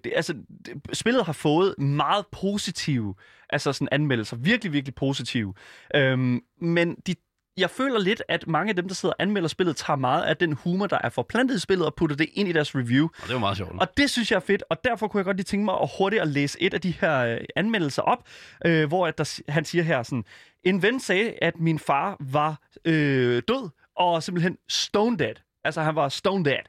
det, 0.04 0.12
altså, 0.16 0.34
det, 0.66 0.74
spillet 0.96 1.24
har 1.26 1.32
fået 1.32 1.74
meget 1.78 2.24
positive 2.32 3.14
altså 3.50 3.72
sådan 3.72 3.88
anmeldelser. 3.92 4.36
Virkelig, 4.36 4.72
virkelig 4.72 4.94
positive. 4.94 5.54
Øhm, 5.94 6.40
men 6.60 6.96
de, 7.06 7.14
jeg 7.58 7.70
føler 7.70 7.98
lidt, 7.98 8.22
at 8.28 8.46
mange 8.46 8.70
af 8.70 8.76
dem, 8.76 8.88
der 8.88 8.94
sidder 8.94 9.12
og 9.12 9.22
anmelder 9.22 9.48
spillet, 9.48 9.76
tager 9.76 9.96
meget 9.96 10.22
af 10.22 10.36
den 10.36 10.52
humor, 10.52 10.86
der 10.86 10.98
er 11.04 11.08
forplantet 11.08 11.56
i 11.56 11.60
spillet, 11.60 11.86
og 11.86 11.94
putter 11.94 12.16
det 12.16 12.28
ind 12.34 12.48
i 12.48 12.52
deres 12.52 12.74
review. 12.74 13.04
Og 13.04 13.22
det 13.22 13.28
er 13.28 13.32
jo 13.32 13.38
meget 13.38 13.56
sjovt. 13.56 13.72
Og 13.80 13.96
det 13.96 14.10
synes 14.10 14.30
jeg 14.30 14.36
er 14.36 14.40
fedt, 14.40 14.62
og 14.70 14.84
derfor 14.84 15.08
kunne 15.08 15.18
jeg 15.18 15.24
godt 15.24 15.36
lige 15.36 15.44
tænke 15.44 15.64
mig 15.64 15.74
at 15.82 15.90
hurtigt 15.98 16.22
at 16.22 16.28
læse 16.28 16.62
et 16.62 16.74
af 16.74 16.80
de 16.80 16.94
her 17.00 17.18
øh, 17.18 17.40
anmeldelser 17.56 18.02
op, 18.02 18.28
øh, 18.64 18.88
hvor 18.88 19.06
at 19.06 19.18
der, 19.18 19.40
han 19.48 19.64
siger 19.64 19.84
her 19.84 20.02
sådan, 20.02 20.24
en 20.64 20.82
ven 20.82 21.00
sagde, 21.00 21.34
at 21.42 21.60
min 21.60 21.78
far 21.78 22.16
var 22.20 22.60
øh, 22.84 23.42
død, 23.48 23.70
og 23.96 24.22
simpelthen 24.22 24.56
stone 24.68 25.16
dead. 25.16 25.34
Altså 25.64 25.82
han 25.82 25.94
var 25.94 26.08
stone 26.08 26.44
dead. 26.44 26.62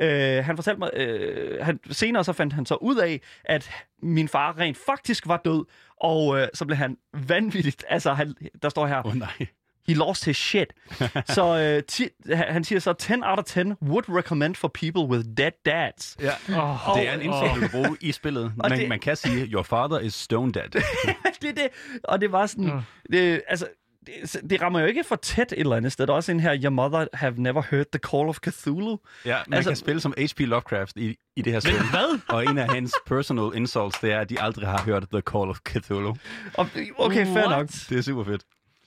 Øh, 0.00 0.44
han 0.44 0.56
fortalte 0.56 0.78
mig, 0.78 0.90
øh, 0.94 1.64
han, 1.64 1.80
senere 1.90 2.24
så 2.24 2.32
fandt 2.32 2.52
han 2.52 2.66
så 2.66 2.74
ud 2.74 2.96
af, 2.96 3.20
at 3.44 3.70
min 4.02 4.28
far 4.28 4.58
rent 4.58 4.78
faktisk 4.86 5.26
var 5.26 5.36
død, 5.44 5.64
og 6.00 6.38
øh, 6.38 6.48
så 6.54 6.64
blev 6.64 6.76
han 6.76 6.96
vanvittigt, 7.28 7.84
altså 7.88 8.12
han, 8.12 8.34
der 8.62 8.68
står 8.68 8.86
her, 8.86 9.06
oh, 9.06 9.14
nej. 9.14 9.46
He 9.88 9.94
lost 9.94 10.24
his 10.24 10.36
shit. 10.36 10.72
så 11.36 11.58
øh, 11.58 11.82
ti, 11.82 12.08
han 12.34 12.64
siger 12.64 12.78
så, 12.78 12.92
10 12.92 13.12
out 13.12 13.38
of 13.38 13.44
10 13.44 13.60
would 13.82 14.08
recommend 14.08 14.54
for 14.54 14.68
people 14.68 15.02
with 15.16 15.28
dead 15.36 15.50
dads. 15.66 16.16
Ja. 16.20 16.30
Oh, 16.48 16.98
Det 16.98 17.08
er 17.08 17.12
en 17.14 17.22
insult, 17.22 17.54
du 17.54 17.60
kan 17.60 17.70
bruge 17.70 17.96
i 18.00 18.12
spillet. 18.12 18.52
Man, 18.62 18.70
det- 18.78 18.88
man 18.88 19.00
kan 19.00 19.16
sige, 19.16 19.46
your 19.46 19.62
father 19.62 19.98
is 19.98 20.14
stone 20.14 20.52
dead. 20.52 20.68
det 21.42 21.48
er 21.50 21.52
det. 21.54 21.68
Og 22.04 22.20
det 22.20 22.32
var 22.32 22.46
sådan, 22.46 22.80
det, 23.12 23.42
altså, 23.48 23.66
det, 24.06 24.50
det 24.50 24.62
rammer 24.62 24.80
jo 24.80 24.86
ikke 24.86 25.04
for 25.04 25.16
tæt 25.16 25.52
et 25.52 25.58
eller 25.60 25.76
andet 25.76 25.92
sted. 25.92 26.06
Der 26.06 26.12
er 26.12 26.16
også 26.16 26.32
en 26.32 26.40
her, 26.40 26.56
Your 26.62 26.70
mother 26.70 27.06
have 27.14 27.34
never 27.36 27.62
heard 27.70 27.86
the 27.92 27.98
call 28.10 28.28
of 28.28 28.38
Cthulhu. 28.48 28.98
Ja, 29.24 29.30
man 29.30 29.36
Altså- 29.36 29.54
altså, 29.56 29.70
kan 29.70 29.76
spille 29.76 30.00
som 30.00 30.14
H.P. 30.18 30.40
Lovecraft 30.40 30.96
i, 30.96 31.16
i 31.36 31.42
det 31.42 31.52
her 31.52 31.60
spil. 31.60 31.72
Hvad? 31.90 32.20
Og 32.28 32.44
en 32.44 32.58
af 32.58 32.68
hans 32.70 32.94
personal 33.06 33.50
insults, 33.60 33.98
det 33.98 34.12
er, 34.12 34.20
at 34.20 34.30
de 34.30 34.40
aldrig 34.40 34.68
har 34.68 34.82
hørt 34.82 35.04
The 35.12 35.20
Call 35.20 35.48
of 35.50 35.58
Cthulhu. 35.68 36.16
Og, 36.54 36.68
okay, 36.98 37.26
fair 37.26 37.34
What? 37.46 37.50
nok. 37.58 37.68
Det 37.88 37.98
er 37.98 38.02
super 38.02 38.24
fedt. 38.24 38.42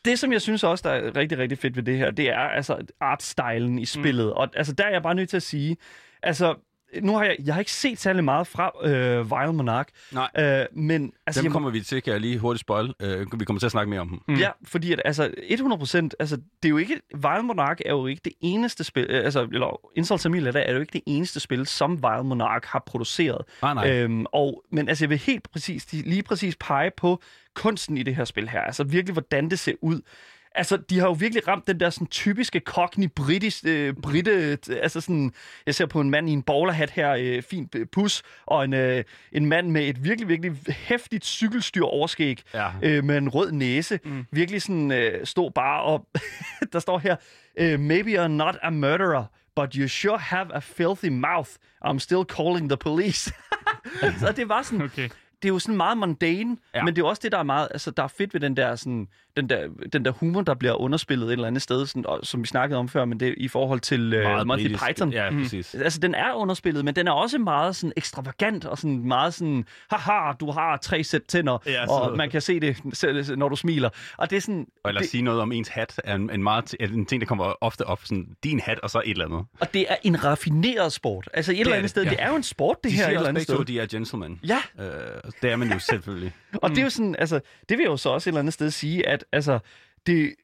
Det, 0.10 0.20
som 0.20 0.32
jeg 0.32 0.42
synes 0.42 0.64
også, 0.64 0.90
der 0.90 0.96
er 0.96 1.16
rigtig, 1.16 1.38
rigtig 1.38 1.58
fedt 1.58 1.76
ved 1.76 1.84
det 1.84 1.98
her, 1.98 2.12
det 2.12 2.30
er 2.30 2.40
altså 2.40 2.86
artstylen 3.00 3.80
i 3.80 3.86
spillet. 3.86 4.26
Mm. 4.26 4.32
Og 4.32 4.50
altså, 4.56 4.74
der 4.74 4.84
er 4.84 4.90
jeg 4.90 5.04
bare 5.04 5.16
nødt 5.16 5.30
til 5.30 5.38
at 5.38 5.44
sige, 5.44 5.78
altså, 6.24 6.56
nu 7.02 7.18
har 7.18 7.24
jeg, 7.24 7.36
jeg 7.46 7.54
har 7.54 7.60
ikke 7.60 7.72
set 7.72 8.00
særlig 8.00 8.24
meget 8.24 8.48
fra 8.48 8.72
øh, 8.84 9.32
Vile 9.32 9.54
Monarch, 9.54 9.90
Nej, 10.12 10.30
øh, 10.38 10.66
men 10.74 11.14
altså, 11.28 11.42
dem 11.42 11.46
jeg, 11.46 11.52
kommer 11.52 11.70
vi 11.70 11.82
til, 11.82 12.02
kan 12.02 12.14
jeg 12.14 12.22
lige 12.22 12.38
hurtigt 12.38 12.62
spoil. 12.62 12.94
Uh, 13.04 13.40
vi 13.40 13.46
kommer 13.46 13.60
til 13.60 13.66
at 13.66 13.72
snakke 13.72 13.90
mere 13.90 14.00
om 14.00 14.10
dem. 14.10 14.20
Mm. 14.28 14.36
Ja, 14.36 14.50
fordi 14.64 14.94
at, 14.94 15.02
altså 15.06 15.28
100%, 15.28 16.10
altså 16.20 16.36
det 16.36 16.66
er 16.66 16.70
jo 16.70 16.78
ikke, 16.78 17.02
Vile 17.14 17.44
Monarch 17.44 17.82
er 17.86 17.92
jo 17.92 18.08
ikke 18.08 18.22
det 18.26 18.34
eneste 18.42 18.84
spil, 18.84 19.08
øh, 19.10 19.26
altså, 19.26 19.44
eller 19.44 19.80
Insult 19.96 20.22
Simulator 20.22 20.60
er 20.60 20.74
jo 20.74 20.80
ikke 20.80 20.94
det 20.94 21.04
eneste 21.06 21.40
spil, 21.40 21.68
som 21.68 22.04
Vile 22.04 22.24
Monarch 22.24 22.68
har 22.68 22.84
produceret. 22.86 23.46
Nej, 23.62 23.74
nej. 23.74 23.92
Øhm, 23.92 24.26
og, 24.34 24.64
men 24.72 24.90
altså 24.90 25.06
jeg 25.06 25.10
vil 25.10 25.18
helt 25.18 25.52
præcis, 25.52 25.94
lige 25.94 26.24
præcis 26.24 26.56
pege 26.56 26.92
på 26.98 27.22
kunsten 27.54 27.98
i 27.98 28.04
det 28.04 28.16
her 28.16 28.26
spil 28.26 28.50
her, 28.50 28.62
altså 28.62 28.84
virkelig 28.84 29.14
hvordan 29.14 29.50
det 29.50 29.60
ser 29.60 29.74
ud. 29.82 30.02
Altså, 30.56 30.78
de 30.78 31.00
har 31.00 31.08
jo 31.08 31.12
virkelig 31.12 31.48
ramt 31.48 31.68
den 31.68 31.80
der 31.80 31.90
sådan 31.90 32.08
typiske 32.08 32.60
cockney 32.66 33.08
britisk, 33.16 33.64
øh, 33.66 33.94
britte, 33.94 34.32
øh, 34.32 34.58
altså 34.82 35.02
sådan, 35.02 35.32
jeg 35.66 35.76
ser 35.76 35.86
på 35.86 36.02
en 36.02 36.10
mand 36.10 36.30
i 36.30 36.32
en 36.34 36.44
bowlerhat 36.44 36.90
her, 36.90 37.12
øh, 37.20 37.42
fint 37.44 37.76
øh, 37.76 37.86
pus, 37.92 38.24
og 38.46 38.64
en, 38.66 38.74
øh, 38.74 39.04
en 39.32 39.46
mand 39.46 39.70
med 39.72 39.88
et 39.90 40.04
virkelig, 40.04 40.28
virkelig 40.30 40.54
hæftigt 40.68 41.26
cykelstyr 41.26 41.84
overskæg, 41.84 42.42
Ja. 42.54 42.68
øh, 42.84 43.04
med 43.04 43.18
en 43.18 43.30
rød 43.30 43.52
næse. 43.52 44.00
Mm. 44.04 44.26
Virkelig 44.32 44.62
sådan 44.62 44.92
øh, 44.92 45.26
stå 45.26 45.50
bare 45.50 45.82
og 45.82 46.08
der 46.74 46.80
står 46.80 47.00
her, 47.00 47.16
øh, 47.58 47.80
maybe 47.80 48.10
you're 48.24 48.28
not 48.28 48.58
a 48.62 48.70
murderer, 48.70 49.24
but 49.56 49.74
you 49.74 49.88
sure 49.88 50.18
have 50.18 50.56
a 50.56 50.60
filthy 50.60 51.10
mouth. 51.10 51.50
I'm 51.86 52.00
still 52.00 52.24
calling 52.38 52.70
the 52.70 52.78
police. 52.78 53.34
så 54.20 54.32
det 54.36 54.50
var 54.50 54.62
sådan, 54.62 54.82
Okay. 54.82 55.10
det 55.42 55.50
er 55.50 55.54
jo 55.54 55.60
sådan 55.60 55.78
meget 55.78 55.98
mundane, 55.98 56.58
ja. 56.76 56.84
Men 56.84 56.96
det 56.96 57.02
er 57.02 57.06
også 57.06 57.20
det, 57.24 57.32
der 57.32 57.38
er 57.38 57.44
meget, 57.44 57.68
altså 57.72 57.92
der 57.92 58.04
er 58.04 58.08
fedt 58.08 58.34
ved 58.34 58.42
den 58.42 58.58
der, 58.58 58.76
sådan, 58.76 59.08
den 59.38 59.50
der, 59.50 59.68
den 59.94 60.06
der 60.06 60.12
humor, 60.12 60.42
der 60.42 60.54
bliver 60.54 60.74
underspillet 60.82 61.28
et 61.28 61.32
eller 61.34 61.48
andet 61.48 61.62
sted, 61.62 61.86
sådan, 61.86 62.06
og, 62.06 62.20
som 62.24 62.42
vi 62.42 62.48
snakkede 62.48 62.78
om 62.80 62.90
før, 62.90 63.06
men 63.06 63.20
det 63.20 63.28
er 63.28 63.34
i 63.38 63.48
forhold 63.48 63.80
til 63.80 64.26
uh, 64.26 64.48
Monty 64.48 64.64
britisk. 64.64 64.88
Python. 64.88 65.12
Ja, 65.14 65.30
præcis. 65.30 65.76
Altså, 65.76 66.00
den 66.00 66.16
er 66.16 66.34
underspillet, 66.34 66.86
men 66.86 66.96
den 66.96 67.08
er 67.08 67.12
også 67.12 67.38
meget 67.38 67.76
sådan 67.76 67.94
ekstravagant 67.98 68.66
og 68.66 68.78
sådan 68.78 69.08
meget 69.08 69.34
sådan, 69.34 69.66
haha, 69.92 70.32
du 70.40 70.52
har 70.52 70.78
tre 70.78 71.04
sæt 71.04 71.22
tænder, 71.28 71.58
Ja, 71.66 71.86
så- 71.86 71.92
og 71.92 72.18
man 72.18 72.30
kan 72.30 72.42
se 72.42 72.60
det, 72.60 72.78
selv, 72.94 73.38
når 73.38 73.50
du 73.50 73.56
smiler. 73.56 73.90
Og 74.18 74.30
det 74.30 74.38
er 74.38 74.42
sådan, 74.42 74.66
Og 74.84 74.92
os 74.92 75.02
det, 75.02 75.10
sige 75.10 75.22
noget 75.24 75.42
om 75.42 75.52
ens 75.52 75.68
hat, 75.68 76.02
er 76.04 76.16
en, 76.16 76.30
en, 76.30 76.44
meget, 76.44 76.76
en 76.80 77.06
ting, 77.06 77.22
der 77.22 77.28
kommer 77.28 77.54
ofte 77.62 77.86
op. 77.86 78.00
Sådan, 78.04 78.28
din 78.44 78.60
hat, 78.60 78.80
og 78.80 78.90
så 78.90 79.02
et 79.06 79.12
eller 79.12 79.26
andet. 79.26 79.46
og 79.60 79.74
det 79.74 79.86
er 79.90 79.96
en 80.04 80.24
raffineret 80.26 80.94
sport. 80.94 81.30
Altså 81.34 81.52
et 81.52 81.60
eller 81.60 81.72
er 81.74 81.78
andet 81.78 81.84
det, 81.84 81.90
sted, 81.90 82.04
ja. 82.04 82.10
det 82.10 82.18
er 82.22 82.30
jo 82.30 82.36
en 82.36 82.44
sport, 82.44 82.78
det 82.84 82.92
De 82.92 82.96
her 82.96 83.04
et 83.04 83.06
siger 83.06 83.10
eller 83.10 83.20
også 83.20 83.30
andet 83.30 83.48
begge 83.48 83.74
de 83.74 83.80
er 83.80 83.86
gentlemen. 83.88 84.40
Ja, 84.48 84.58
Øh, 84.80 84.86
det 85.42 85.52
er 85.52 85.56
man 85.56 85.72
jo 85.72 85.80
selvfølgelig. 85.90 86.32
Og 86.54 86.70
det 86.70 86.78
er 86.78 86.84
jo 86.84 86.90
sådan, 86.90 87.16
altså, 87.20 87.40
det 87.70 87.78
vil 87.78 87.84
jeg 87.84 87.90
jo 87.92 87.98
så 87.98 88.10
også 88.10 88.30
et 88.30 88.32
eller 88.32 88.40
andet 88.40 88.54
sted 88.54 88.72
sige, 88.72 89.08
at 89.08 89.26
altså, 89.32 89.60
det, 90.06 90.36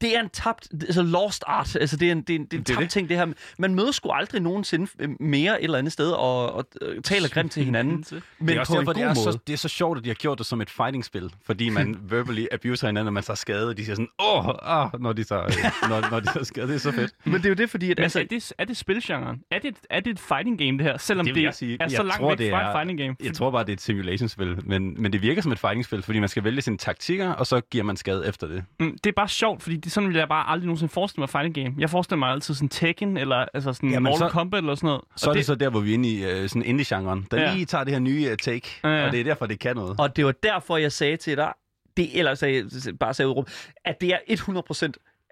det 0.00 0.16
er 0.16 0.20
en 0.20 0.28
tabt, 0.28 0.68
altså 0.80 1.02
lost 1.02 1.44
art, 1.46 1.76
altså 1.76 1.96
det 1.96 2.08
er 2.08 2.12
en, 2.12 2.22
det 2.22 2.30
er 2.34 2.38
en, 2.38 2.44
det 2.44 2.52
er 2.54 2.58
en 2.58 2.62
Det 2.64 2.70
er 2.70 2.74
tabt 2.74 2.82
det. 2.82 2.90
ting, 2.90 3.08
det 3.08 3.16
her. 3.16 3.26
Man 3.58 3.74
møder 3.74 3.92
sgu 3.92 4.10
aldrig 4.10 4.40
nogensinde 4.42 4.86
øh, 4.98 5.08
mere 5.20 5.60
et 5.60 5.64
eller 5.64 5.78
andet 5.78 5.92
sted 5.92 6.10
og, 6.10 6.52
og 6.52 6.64
øh, 6.82 7.02
taler 7.02 7.28
grimt 7.28 7.52
til 7.52 7.64
hinanden, 7.64 8.04
men 8.38 8.48
det 8.48 8.56
er 8.56 8.60
også 8.60 8.72
på 8.74 8.80
en 8.80 8.86
god 8.86 8.94
det 8.94 9.02
er, 9.02 9.06
måde. 9.06 9.16
så, 9.32 9.38
det 9.46 9.52
er 9.52 9.56
så 9.56 9.68
sjovt, 9.68 9.98
at 9.98 10.04
de 10.04 10.08
har 10.10 10.14
gjort 10.14 10.38
det 10.38 10.46
som 10.46 10.60
et 10.60 10.70
fighting-spil. 10.70 11.32
Fordi 11.46 11.68
man 11.68 11.96
verbally 12.10 12.46
abuser 12.52 12.86
hinanden, 12.86 13.06
og 13.06 13.12
man 13.12 13.22
tager 13.22 13.34
skade, 13.36 13.68
og 13.68 13.76
de 13.76 13.84
siger 13.84 13.94
sådan, 13.96 14.08
åh, 14.18 14.48
oh, 14.48 15.00
når 15.02 15.12
de 15.12 15.24
tager, 15.24 15.42
øh, 15.44 15.88
når, 15.88 16.10
når 16.10 16.20
de 16.20 16.26
tager 16.26 16.44
skade. 16.44 16.68
Det 16.68 16.74
er 16.74 16.78
så 16.78 16.92
fedt. 16.92 17.12
Men 17.24 17.34
det 17.34 17.44
er 17.44 17.48
jo 17.48 17.54
det, 17.54 17.70
fordi 17.70 17.90
at, 17.90 17.98
Men 17.98 18.02
altså, 18.02 18.20
er, 18.20 18.24
det, 18.24 18.52
er 18.58 18.64
det 18.64 18.76
spilgenren? 18.76 19.40
Er 19.50 19.58
det, 19.58 19.74
er 19.90 20.00
det 20.00 20.10
et 20.10 20.20
fighting 20.20 20.58
game, 20.58 20.78
det 20.78 20.80
her? 20.86 20.98
Selvom 20.98 21.26
Det 21.26 21.34
det, 21.34 21.54
sige. 21.54 21.76
er 21.80 21.88
så 21.88 21.96
langt 22.02 22.16
tror, 22.16 22.28
væk 22.28 22.38
det 22.38 22.50
fra 22.50 22.62
er- 22.62 22.68
et 22.68 22.74
fighting 22.78 22.98
game? 22.98 23.16
Jeg 23.24 23.34
tror 23.34 23.50
bare, 23.50 23.62
det 23.62 23.68
er 23.68 23.72
et 23.72 23.80
simulation-spil, 23.80 24.58
men, 24.64 25.02
men 25.02 25.12
det 25.12 25.22
virker 25.22 25.42
som 25.42 25.52
et 25.52 25.58
fighting-spil, 25.58 26.02
fordi 26.02 26.18
man 26.18 26.28
skal 26.28 26.44
vælge 26.44 26.60
sine 26.62 26.78
taktikker, 26.78 27.32
og 27.32 27.46
så 27.46 27.60
giver 27.60 27.84
man 27.84 27.96
skade 27.96 28.26
efter 28.28 28.46
det. 28.46 28.64
Mm, 28.80 28.98
det 29.04 29.10
er 29.10 29.14
bare 29.16 29.28
sjovt, 29.28 29.62
fordi 29.70 29.80
det, 29.80 29.92
sådan 29.92 30.08
vil 30.08 30.16
jeg 30.16 30.28
bare 30.28 30.48
aldrig 30.50 30.66
nogensinde 30.66 30.92
forestille 30.92 31.20
mig 31.22 31.28
fighting 31.28 31.54
game. 31.54 31.74
Jeg 31.78 31.90
forestiller 31.90 32.18
mig 32.18 32.30
altid 32.30 32.54
sådan 32.54 32.68
Tekken, 32.68 33.16
eller 33.16 33.36
altså 33.54 33.72
sådan 33.72 33.90
Jamen, 33.90 34.10
Mortal 34.10 34.28
så- 34.28 34.32
Kombat, 34.32 34.58
eller 34.58 34.74
sådan 34.74 34.86
noget. 34.86 35.00
Så 35.16 35.26
Og 35.26 35.30
er 35.30 35.36
det 35.36 35.46
så 35.46 35.54
der, 35.54 35.70
hvor 35.70 35.80
vi 35.80 35.90
er 35.90 35.94
inde 35.94 36.08
i 36.08 36.24
uh, 36.42 36.48
sådan 36.48 36.62
indie-genren, 36.62 37.26
der 37.30 37.40
Ja. 37.42 37.54
lige 37.54 37.64
tager 37.66 37.84
det 37.84 37.92
her 37.92 38.00
nye 38.00 38.28
uh, 38.30 38.36
take, 38.36 38.68
Ja, 38.84 38.88
ja. 38.88 39.06
og 39.06 39.12
det 39.12 39.20
er 39.20 39.24
derfor, 39.24 39.46
det 39.46 39.58
kan 39.58 39.76
noget. 39.76 40.00
og 40.00 40.16
det 40.16 40.26
var 40.26 40.32
derfor, 40.32 40.76
jeg 40.76 40.92
sagde 40.92 41.16
til 41.16 41.36
dig, 41.36 41.52
det, 41.96 42.18
eller 42.18 42.34
sagde, 42.34 42.70
bare 43.00 43.14
sagde 43.14 43.28
udråb, 43.28 43.48
at 43.84 44.00
det 44.00 44.08
er 44.12 44.18
100 44.28 44.64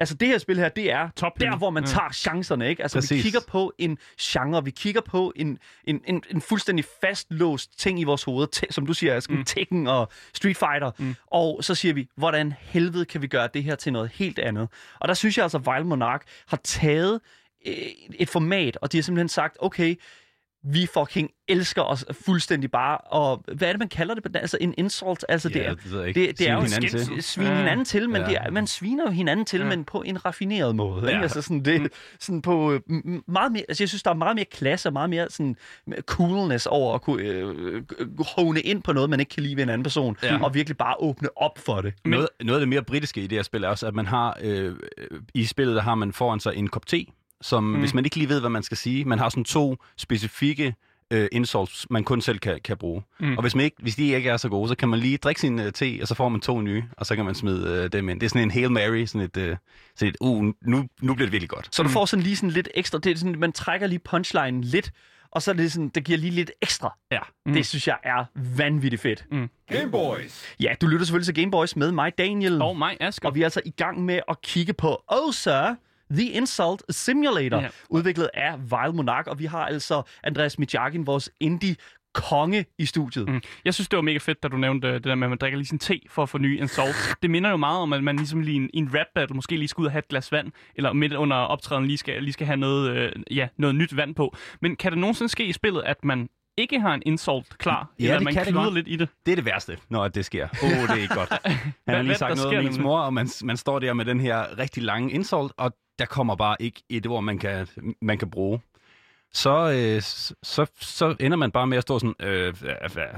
Altså 0.00 0.14
det 0.14 0.28
her 0.28 0.38
spil 0.38 0.58
her, 0.58 0.68
det 0.68 0.92
er 0.92 1.08
Top 1.16 1.40
der, 1.40 1.56
hvor 1.56 1.70
man 1.70 1.82
Ja. 1.82 1.88
tager 1.88 2.12
chancerne, 2.12 2.68
ikke? 2.68 2.82
Altså 2.82 2.98
vi 2.98 3.00
Præcis. 3.00 3.22
kigger 3.22 3.40
på 3.48 3.72
en 3.78 3.98
genre, 4.20 4.64
vi 4.64 4.70
kigger 4.70 5.00
på 5.00 5.32
en, 5.36 5.58
en, 5.84 6.00
en, 6.06 6.22
en 6.30 6.40
fuldstændig 6.40 6.84
fastlåst 7.00 7.78
ting 7.78 8.00
i 8.00 8.04
vores 8.04 8.24
hoved, 8.24 8.46
te, 8.52 8.66
som 8.70 8.86
du 8.86 8.92
siger, 8.94 9.14
altså, 9.14 9.32
mm. 9.32 9.44
Tekken 9.44 9.86
og 9.86 10.08
Street 10.34 10.56
Fighter, 10.56 10.90
mm. 10.98 11.14
og 11.26 11.64
så 11.64 11.74
siger 11.74 11.94
vi, 11.94 12.08
hvordan 12.16 12.54
helvede 12.60 13.04
kan 13.04 13.22
vi 13.22 13.26
gøre 13.26 13.48
det 13.54 13.64
her 13.64 13.74
til 13.74 13.92
noget 13.92 14.10
helt 14.14 14.38
andet? 14.38 14.68
Og 15.00 15.08
der 15.08 15.14
synes 15.14 15.36
jeg 15.36 15.42
altså, 15.44 15.58
at 15.58 15.66
Vile 15.74 15.86
Monarch 15.86 16.24
har 16.46 16.56
taget 16.64 17.20
øh, 17.66 17.74
et 18.14 18.28
format, 18.28 18.78
og 18.82 18.92
de 18.92 18.96
har 18.96 19.02
simpelthen 19.02 19.28
sagt, 19.28 19.56
okay, 19.60 19.94
vi 20.64 20.86
fucking 20.94 21.30
elsker 21.48 21.82
os 21.82 22.04
fuldstændig 22.24 22.70
bare, 22.70 22.98
og 22.98 23.44
hvad 23.54 23.68
er 23.68 23.72
det, 23.72 23.78
man 23.78 23.88
kalder 23.88 24.14
det? 24.14 24.36
Altså 24.36 24.58
en 24.60 24.74
insult, 24.78 25.24
altså 25.28 25.48
det 25.48 25.56
Ja, 25.56 25.62
er, 25.64 25.74
det 25.74 25.92
jeg 25.94 26.08
ikke. 26.08 26.26
det, 26.26 26.38
det 26.38 26.48
er 26.48 26.54
jo 26.54 26.60
Svine 26.60 26.74
hinanden 26.74 27.00
skæmt- 27.00 27.14
til. 27.14 27.22
svine 27.22 27.48
Ja. 27.50 27.56
hinanden 27.56 27.84
til, 27.84 28.08
men 28.10 28.22
Ja. 28.22 28.28
det 28.28 28.36
er, 28.40 28.50
man 28.50 28.66
sviner 28.66 29.04
jo 29.04 29.10
hinanden 29.10 29.46
til, 29.46 29.66
men 29.66 29.84
på 29.84 30.02
en 30.06 30.24
raffineret 30.24 30.76
måde. 30.76 31.00
Ikke? 31.02 31.16
Ja. 31.16 31.22
Altså 31.22 31.42
sådan, 31.42 31.64
det, 31.64 31.92
sådan 32.20 32.42
på 32.42 32.72
øh, 32.72 32.80
meget 33.28 33.52
mere, 33.52 33.62
altså 33.68 33.82
jeg 33.82 33.88
synes, 33.88 34.02
der 34.02 34.10
er 34.10 34.14
meget 34.14 34.34
mere 34.36 34.44
klasse 34.44 34.88
og 34.88 34.92
meget 34.92 35.10
mere 35.10 35.30
sådan 35.30 35.56
coolness 36.06 36.66
over 36.66 36.94
at 36.94 37.02
kunne 37.02 37.22
øh, 37.22 37.54
øh, 37.58 37.82
hone 38.36 38.60
ind 38.60 38.82
på 38.82 38.92
noget, 38.92 39.10
man 39.10 39.20
ikke 39.20 39.30
kan 39.30 39.42
lide 39.42 39.56
ved 39.56 39.62
en 39.62 39.68
anden 39.68 39.82
person, 39.82 40.16
Ja. 40.22 40.44
og 40.44 40.54
virkelig 40.54 40.76
bare 40.76 40.94
åbne 40.98 41.28
op 41.36 41.58
for 41.58 41.80
det. 41.80 41.94
Noget, 42.04 42.28
noget 42.44 42.58
af 42.58 42.60
det 42.60 42.68
mere 42.68 42.82
britiske 42.82 43.20
i 43.20 43.26
det 43.26 43.38
her 43.38 43.42
spil 43.42 43.64
er 43.64 43.68
også, 43.68 43.86
at 43.86 43.94
man 43.94 44.06
har, 44.06 44.38
øh, 44.42 44.74
øh, 44.98 45.20
i 45.34 45.44
spillet 45.44 45.76
der 45.76 45.82
har 45.82 45.94
man 45.94 46.12
foran 46.12 46.40
sig 46.40 46.56
en 46.56 46.68
kop 46.68 46.86
te, 46.86 47.04
som 47.40 47.64
mm. 47.64 47.78
hvis 47.78 47.94
man 47.94 48.04
ikke 48.04 48.16
lige 48.16 48.28
ved, 48.28 48.40
hvad 48.40 48.50
man 48.50 48.62
skal 48.62 48.76
sige, 48.76 49.04
man 49.04 49.18
har 49.18 49.28
sådan 49.28 49.44
to 49.44 49.76
specifikke 49.96 50.74
øh, 51.10 51.28
insults, 51.32 51.86
man 51.90 52.04
kun 52.04 52.20
selv 52.20 52.38
kan, 52.38 52.60
kan 52.64 52.76
bruge. 52.76 53.02
Mm. 53.20 53.36
Og 53.36 53.42
hvis, 53.42 53.54
man 53.54 53.64
ikke, 53.64 53.76
hvis 53.82 53.96
de 53.96 54.14
ikke 54.14 54.30
er 54.30 54.36
så 54.36 54.48
gode, 54.48 54.68
så 54.68 54.74
kan 54.74 54.88
man 54.88 54.98
lige 54.98 55.16
drikke 55.16 55.40
sin 55.40 55.58
øh, 55.58 55.72
te, 55.72 55.98
og 56.02 56.08
så 56.08 56.14
får 56.14 56.28
man 56.28 56.40
to 56.40 56.60
nye, 56.60 56.84
og 56.92 57.06
så 57.06 57.16
kan 57.16 57.24
man 57.24 57.34
smide 57.34 57.82
øh, 57.84 57.92
dem 57.92 58.08
ind. 58.08 58.20
Det 58.20 58.26
er 58.26 58.30
sådan 58.30 58.42
en 58.42 58.50
Hail 58.50 58.70
Mary, 58.70 59.04
sådan 59.04 59.20
et, 59.20 59.36
øh, 59.36 59.56
sådan 59.96 60.08
et 60.08 60.16
uh, 60.20 60.44
nu, 60.44 60.88
nu 61.00 61.14
bliver 61.14 61.26
det 61.26 61.32
virkelig 61.32 61.48
godt. 61.48 61.68
Så 61.72 61.82
du 61.82 61.88
får 61.88 62.06
sådan 62.06 62.22
lige 62.22 62.36
sådan 62.36 62.50
lidt 62.50 62.68
ekstra, 62.74 62.98
det 62.98 63.12
er 63.12 63.16
sådan, 63.16 63.38
man 63.38 63.52
trækker 63.52 63.86
lige 63.86 63.98
punchline 63.98 64.62
lidt, 64.62 64.92
og 65.30 65.42
så 65.42 65.50
er 65.50 65.54
det 65.54 65.72
sådan, 65.72 65.88
det 65.88 66.04
giver 66.04 66.18
lige 66.18 66.30
lidt 66.30 66.50
ekstra. 66.62 66.96
Ja. 67.10 67.18
Mm. 67.46 67.52
Det 67.52 67.66
synes 67.66 67.86
jeg 67.86 67.96
er 68.02 68.24
vanvittigt 68.56 69.02
fedt. 69.02 69.24
Mm. 69.32 69.48
Game 69.72 69.90
Boys. 69.90 70.44
Ja, 70.60 70.74
du 70.80 70.86
lytter 70.86 71.06
selvfølgelig 71.06 71.34
til 71.34 71.34
Gameboys 71.34 71.76
med 71.76 71.92
mig, 71.92 72.18
Daniel. 72.18 72.62
Og 72.62 72.76
mig, 72.76 72.96
Asger. 73.00 73.28
Og 73.28 73.34
vi 73.34 73.40
er 73.40 73.46
altså 73.46 73.60
i 73.64 73.70
gang 73.70 74.04
med 74.04 74.20
at 74.28 74.42
kigge 74.42 74.72
på 74.72 75.02
Oh 75.08 75.32
Sir, 75.32 75.74
The 76.12 76.30
Insult 76.30 76.82
Simulator, 76.90 77.58
Ja. 77.60 77.68
udviklet 77.90 78.30
af 78.34 78.58
Vile 78.60 78.92
Monarch. 78.92 79.28
Og 79.30 79.38
vi 79.38 79.44
har 79.44 79.66
altså 79.66 80.02
Andreas 80.24 80.58
Mijakin, 80.58 81.06
vores 81.06 81.30
indie 81.40 81.76
konge 82.14 82.64
i 82.78 82.86
studiet. 82.86 83.28
Mm. 83.28 83.40
Jeg 83.64 83.74
synes, 83.74 83.88
det 83.88 83.96
var 83.96 84.02
mega 84.02 84.18
fedt, 84.18 84.42
da 84.42 84.48
du 84.48 84.56
nævnte 84.56 84.88
øh, 84.88 84.94
det 84.94 85.04
der 85.04 85.14
med, 85.14 85.26
at 85.26 85.30
man 85.30 85.38
drikker 85.38 85.58
lige 85.58 85.66
sin 85.68 85.78
te 85.78 86.00
for 86.10 86.22
at 86.22 86.28
få 86.28 86.38
nye 86.38 86.58
insult. 86.58 86.94
Det 87.22 87.30
minder 87.30 87.50
jo 87.50 87.56
meget 87.56 87.80
om, 87.80 87.92
at 87.92 88.04
man 88.04 88.16
ligesom 88.16 88.40
lige 88.40 88.54
i 88.54 88.56
en, 88.56 88.70
en 88.74 88.90
rap 88.94 89.06
battle 89.14 89.34
måske 89.36 89.56
lige 89.56 89.68
skal 89.68 89.80
ud 89.82 89.86
og 89.86 89.92
have 89.92 89.98
et 89.98 90.08
glas 90.08 90.32
vand, 90.32 90.52
eller 90.76 90.92
midt 90.92 91.12
under 91.12 91.36
optræden 91.36 91.86
lige 91.86 91.96
skal, 91.98 92.22
lige 92.22 92.32
skal 92.32 92.46
have 92.46 92.56
noget, 92.56 92.90
øh, 92.90 93.12
ja, 93.30 93.48
noget 93.56 93.74
nyt 93.74 93.96
vand 93.96 94.14
på. 94.14 94.36
Men 94.62 94.76
kan 94.76 94.92
det 94.92 94.98
nogensinde 94.98 95.28
ske 95.28 95.44
i 95.44 95.52
spillet, 95.52 95.82
at 95.82 96.04
man 96.04 96.28
ikke 96.58 96.80
har 96.80 96.94
en 96.94 97.02
insult 97.06 97.58
klar, 97.58 97.90
Ja, 97.98 98.04
eller 98.04 98.16
det 98.18 98.24
man 98.24 98.34
kan 98.34 98.44
kluder 98.46 98.70
lidt 98.70 98.88
i 98.88 98.96
det? 98.96 99.08
Det 99.26 99.32
er 99.32 99.36
det 99.36 99.44
værste, 99.44 99.76
når 99.88 100.08
det 100.08 100.24
sker. 100.24 100.48
Åh, 100.62 100.68
oh, 100.68 100.82
det 100.82 100.90
er 100.90 100.94
ikke 100.94 101.14
godt. 101.14 101.32
Han 101.86 101.94
har 101.94 102.02
lige 102.02 102.14
sagt 102.14 102.36
noget 102.36 102.58
om 102.58 102.66
ens 102.66 102.78
mor, 102.78 103.00
og 103.00 103.14
man, 103.14 103.28
man 103.44 103.56
står 103.56 103.78
der 103.78 103.92
med 103.92 104.04
den 104.04 104.20
her 104.20 104.58
rigtig 104.58 104.82
lange 104.82 105.12
insult, 105.12 105.52
og 105.56 105.72
der 105.98 106.06
kommer 106.06 106.36
bare 106.36 106.56
ikke 106.60 106.82
et 106.88 107.06
ord, 107.06 107.24
man 107.24 107.38
kan, 107.38 107.66
man 108.02 108.18
kan 108.18 108.30
bruge. 108.30 108.60
Så, 109.32 109.70
øh, 109.70 110.02
så, 110.42 110.66
så 110.80 111.16
ender 111.20 111.36
man 111.36 111.50
bare 111.50 111.66
med 111.66 111.76
at 111.76 111.82
stå 111.82 111.98
sådan, 111.98 112.14
øh, 112.20 112.54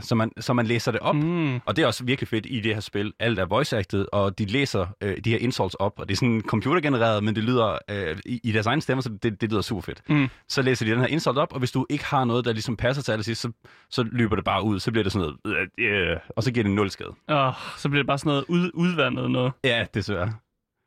så, 0.01 0.15
man, 0.15 0.31
så 0.41 0.53
man 0.53 0.67
læser 0.67 0.93
det 0.93 1.01
op. 1.01 1.15
Mm. 1.17 1.57
Og 1.57 1.77
det 1.77 1.83
er 1.83 1.87
også 1.87 2.05
virkelig 2.05 2.29
fedt 2.29 2.47
i 2.49 2.61
det 2.61 2.75
her 2.75 2.81
spil. 2.81 3.13
Alt 3.19 3.39
er 3.39 3.47
voice-acted, 3.47 4.05
og 4.13 4.39
de 4.39 4.45
læser 4.45 4.87
øh, 5.01 5.17
de 5.25 5.31
her 5.31 5.39
insults 5.39 5.75
op, 5.75 5.93
og 5.99 6.09
det 6.09 6.15
er 6.15 6.17
sådan 6.17 6.43
computergenereret, 6.47 7.25
men 7.25 7.35
det 7.35 7.45
lyder 7.45 7.79
øh, 7.91 8.17
i, 8.27 8.41
i 8.45 8.53
deres 8.53 8.67
egen 8.67 8.81
stemmer, 8.81 9.03
så 9.03 9.09
det, 9.23 9.41
det 9.41 9.51
lyder 9.51 9.63
super 9.63 9.83
fedt. 9.83 10.03
Mm. 10.09 10.29
Så 10.49 10.63
læser 10.63 10.87
de 10.87 10.93
den 10.93 11.01
her 11.01 11.07
insult 11.07 11.39
op, 11.39 11.53
og 11.53 11.59
hvis 11.59 11.73
du 11.73 11.87
ikke 11.91 12.05
har 12.05 12.25
noget, 12.25 12.45
der 12.45 12.53
ligesom 12.53 12.77
passer 12.77 13.03
til 13.03 13.13
allersidst, 13.13 13.41
så, 13.41 13.53
så 13.91 14.03
løber 14.13 14.37
det 14.37 14.45
bare 14.45 14.63
ud. 14.63 14.81
Så 14.81 14.91
bliver 14.91 15.03
det 15.03 15.13
sådan 15.13 15.35
noget, 15.45 15.69
øh, 15.79 16.11
øh, 16.11 16.17
og 16.37 16.43
så 16.43 16.53
giver 16.53 16.65
det 16.65 16.73
nul 16.73 16.91
skade. 16.91 17.15
Og 17.29 17.55
så 17.77 17.89
bliver 17.89 18.03
det 18.03 18.07
bare 18.07 18.19
sådan 18.19 18.31
noget 18.31 18.45
ud, 18.49 18.71
udvandet 18.75 19.31
noget. 19.31 19.53
Ja, 19.65 19.87
desværre. 19.95 20.33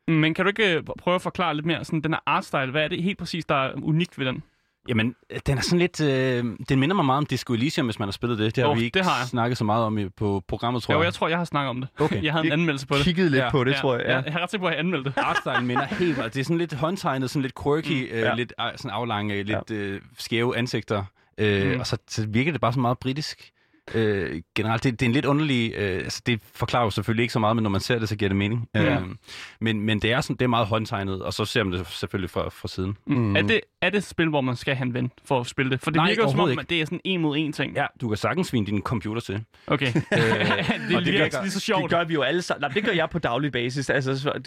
Men 0.07 0.33
kan 0.33 0.45
du 0.45 0.49
ikke 0.49 0.75
øh, 0.77 0.83
prøve 0.99 1.15
at 1.15 1.21
forklare 1.21 1.55
lidt 1.55 1.65
mere 1.65 1.85
sådan 1.85 2.01
den 2.01 2.13
her 2.13 2.19
artstyle? 2.25 2.71
Hvad 2.71 2.83
er 2.83 2.87
det 2.87 3.03
helt 3.03 3.17
præcis, 3.17 3.45
der 3.45 3.55
er 3.55 3.71
unikt 3.83 4.19
ved 4.19 4.25
den? 4.25 4.43
Jamen, 4.87 5.15
øh, 5.29 5.39
den 5.47 5.57
er 5.57 5.61
sådan 5.61 5.79
lidt... 5.79 6.01
Øh, 6.01 6.45
den 6.69 6.79
minder 6.79 6.95
mig 6.95 7.05
meget 7.05 7.17
om 7.17 7.25
Disco 7.25 7.53
Elysium, 7.53 7.85
hvis 7.87 7.99
man 7.99 8.07
har 8.07 8.11
spillet 8.11 8.39
det. 8.39 8.55
Det 8.55 8.63
har 8.63 8.71
Oh, 8.71 8.77
vi 8.77 8.83
ikke 8.83 8.97
det 8.97 9.05
har 9.05 9.17
jeg. 9.19 9.27
snakket 9.27 9.57
så 9.57 9.63
meget 9.63 9.85
om 9.85 9.97
i, 9.97 10.09
på 10.09 10.43
programmet, 10.47 10.83
tror 10.83 10.93
Jo, 10.93 10.99
jeg. 10.99 11.05
jeg 11.05 11.13
tror, 11.13 11.27
jeg 11.27 11.37
har 11.37 11.45
snakket 11.45 11.69
om 11.69 11.81
det. 11.81 11.89
Okay. 11.99 12.23
Jeg 12.25 12.33
havde 12.33 12.45
en 12.45 12.51
anmeldelse 12.51 12.87
på 12.87 12.95
det. 12.95 13.03
Kiggede 13.03 13.29
lidt 13.29 13.43
Ja. 13.43 13.49
på 13.51 13.63
det, 13.63 13.75
tror 13.75 13.95
jeg. 13.95 14.05
Ja. 14.05 14.15
Jeg, 14.15 14.23
jeg 14.25 14.33
har 14.33 14.39
ret 14.39 14.51
sikker 14.51 14.63
på, 14.63 14.67
at 14.67 14.71
jeg 14.73 14.79
anmeldte 14.79 15.09
det. 15.09 15.17
Artstyle 15.17 15.65
minder 15.67 15.85
helt 15.85 16.17
meget. 16.17 16.33
Det 16.33 16.39
er 16.39 16.43
sådan 16.43 16.57
lidt 16.57 16.73
håndtegnet, 16.73 17.29
sådan 17.29 17.41
lidt 17.41 17.53
quirky, 17.63 18.09
mm, 18.11 18.15
øh, 18.17 18.21
ja. 18.21 18.33
lidt 18.35 18.53
øh, 18.61 18.65
sådan 18.75 18.91
aflange, 18.91 19.43
lidt 19.43 19.71
øh, 19.71 20.01
skæve 20.17 20.57
ansigter. 20.57 21.03
Øh, 21.37 21.73
Mm. 21.73 21.79
Og 21.79 21.87
så, 21.87 21.97
så 22.07 22.25
virker 22.29 22.51
det 22.51 22.61
bare 22.61 22.73
så 22.73 22.79
meget 22.79 22.99
britisk. 22.99 23.49
Øh, 23.93 24.41
generelt, 24.55 24.83
det, 24.83 24.99
det 24.99 25.05
er 25.05 25.09
en 25.09 25.13
lidt 25.13 25.25
underlig... 25.25 25.73
Øh, 25.77 25.97
altså, 25.97 26.21
det 26.25 26.41
forklarer 26.55 26.83
jo 26.83 26.89
selvfølgelig 26.89 27.23
ikke 27.23 27.33
så 27.33 27.39
meget, 27.39 27.55
men 27.55 27.63
når 27.63 27.69
man 27.69 27.81
ser 27.81 27.99
det, 27.99 28.09
så 28.09 28.15
giver 28.15 28.29
det 28.29 28.35
mening. 28.35 28.69
Ja. 28.75 28.95
Øh, 28.95 29.01
men, 29.61 29.81
men 29.81 29.99
det 30.01 30.11
er, 30.11 30.21
sådan, 30.21 30.35
det 30.35 30.43
er 30.43 30.49
meget 30.49 30.67
håndtegnet, 30.67 31.21
og 31.21 31.33
så 31.33 31.45
ser 31.45 31.63
man 31.63 31.73
det 31.73 31.87
selvfølgelig 31.87 32.29
fra, 32.29 32.49
fra 32.49 32.67
siden. 32.67 32.97
Mm. 33.05 33.35
Er, 33.35 33.41
det, 33.41 33.61
er 33.81 33.89
det 33.89 33.97
et 33.97 34.03
spil, 34.03 34.29
hvor 34.29 34.41
man 34.41 34.55
skal 34.55 34.75
have 34.75 34.85
en 34.85 34.93
ven 34.93 35.11
for 35.25 35.39
at 35.39 35.47
spille 35.47 35.71
det? 35.71 35.79
For 35.81 35.91
det 35.91 35.95
Nej, 35.95 36.07
virker 36.07 36.23
jo 36.23 36.29
som 36.31 36.39
om, 36.39 36.59
at 36.59 36.69
det 36.69 36.81
er 36.81 36.85
sådan 36.85 36.99
en 37.03 37.21
mod 37.21 37.37
en 37.37 37.53
ting. 37.53 37.75
Ja, 37.75 37.85
du 38.01 38.07
kan 38.07 38.17
sagtens 38.17 38.47
svine 38.47 38.65
din 38.65 38.81
computer 38.81 39.21
til. 39.21 39.43
Okay. 39.67 39.93
det 39.93 40.03
og 40.11 40.17
virker 40.19 40.99
det 40.99 41.07
ikke 41.07 41.11
virker- 41.11 41.41
lige 41.41 41.51
så 41.51 41.55
Det 41.57 41.61
sjovt. 41.63 41.89
gør 41.91 42.03
vi 42.03 42.13
jo 42.13 42.21
alle 42.21 42.41
sammen. 42.41 42.61
Nej, 42.61 42.69
det 42.73 42.83
gør 42.85 42.91
jeg 42.91 43.09
på 43.09 43.19
daglig 43.19 43.51
basis. 43.51 43.89
Altså, 43.89 44.39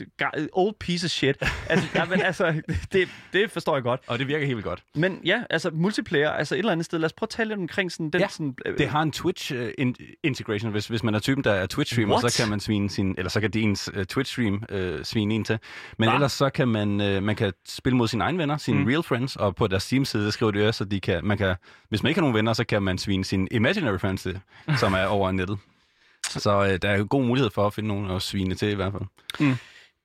old 0.53 0.75
piece 0.81 1.05
of 1.07 1.11
shit. 1.11 1.37
Altså, 1.69 1.87
ja, 1.95 2.05
men, 2.05 2.21
altså 2.23 2.61
det, 2.93 3.09
det 3.33 3.51
forstår 3.51 3.77
jeg 3.77 3.83
godt. 3.83 4.01
Og 4.07 4.19
det 4.19 4.29
virker 4.29 4.47
helt 4.47 4.57
vildt 4.57 4.69
godt. 4.69 4.83
Men 4.95 5.21
ja, 5.25 5.43
altså 5.51 5.71
multiplayer, 5.73 6.31
altså 6.31 6.55
et 6.55 6.59
eller 6.59 6.73
andet 6.73 6.85
sted. 6.87 6.99
Lad 6.99 7.07
os 7.07 7.13
prøve 7.13 7.27
at 7.27 7.31
tale 7.31 7.49
lidt 7.49 7.59
omkring 7.61 7.93
sådan 7.93 8.11
den 8.11 8.21
Ja, 8.21 8.29
sådan... 8.29 8.55
øh, 8.67 8.79
Det 8.79 8.89
har 8.89 9.03
en 9.03 9.11
Twitch-integration. 9.27 10.71
hvis, 10.71 10.87
hvis 10.87 11.03
man 11.03 11.15
er 11.15 11.19
typen, 11.19 11.45
der 11.45 11.53
er 11.53 11.67
Twitch-streamer, 11.67 12.29
så 12.29 12.43
kan 12.43 12.51
man 12.51 12.61
svine 12.61 12.91
sin... 12.91 13.15
Eller 13.19 13.29
så 13.31 13.41
kan 13.41 13.51
ens 13.55 13.91
uh, 13.97 14.03
Twitch-stream 14.13 14.75
uh, 14.75 15.03
svine 15.03 15.35
en 15.35 15.45
til. 15.45 15.59
Men 15.99 16.09
Hva? 16.09 16.15
ellers 16.15 16.33
så 16.33 16.51
kan 16.51 16.69
man, 16.69 16.89
uh, 17.01 17.23
man 17.23 17.37
kan 17.37 17.53
spille 17.69 17.97
mod 17.97 18.09
sine 18.09 18.25
egne 18.25 18.39
venner, 18.39 18.57
sine 18.57 18.77
Mm. 18.79 18.83
mm. 18.83 18.89
real 18.89 19.03
friends, 19.03 19.37
og 19.37 19.57
på 19.57 19.67
deres 19.67 19.83
Steam-side, 19.83 20.33
skriver 20.33 20.53
de 20.53 20.69
også, 20.69 20.85
at 20.85 20.91
de 20.91 21.01
kan, 21.01 21.25
man 21.25 21.39
kan, 21.39 21.57
hvis 21.89 22.03
man 22.03 22.11
ikke 22.11 22.19
har 22.19 22.23
nogen 22.23 22.37
venner, 22.37 22.53
så 22.53 22.65
kan 22.65 22.83
man 22.83 22.99
svine 22.99 23.25
sine 23.25 23.49
imaginary 23.51 23.99
friends 23.99 24.23
til, 24.23 24.41
som 24.79 24.95
er 24.95 25.05
over 25.05 25.33
nettet. 25.33 25.59
Så 26.29 26.61
uh, 26.61 26.69
der 26.83 26.89
er 26.89 26.99
jo 26.99 27.07
god 27.11 27.25
mulighed 27.25 27.51
for 27.51 27.67
at 27.67 27.75
finde 27.75 27.89
nogen 27.89 28.11
at 28.11 28.23
svine 28.23 28.55
til 28.55 28.69
i 28.69 28.75
hvert 28.75 28.93
fald. 28.93 29.49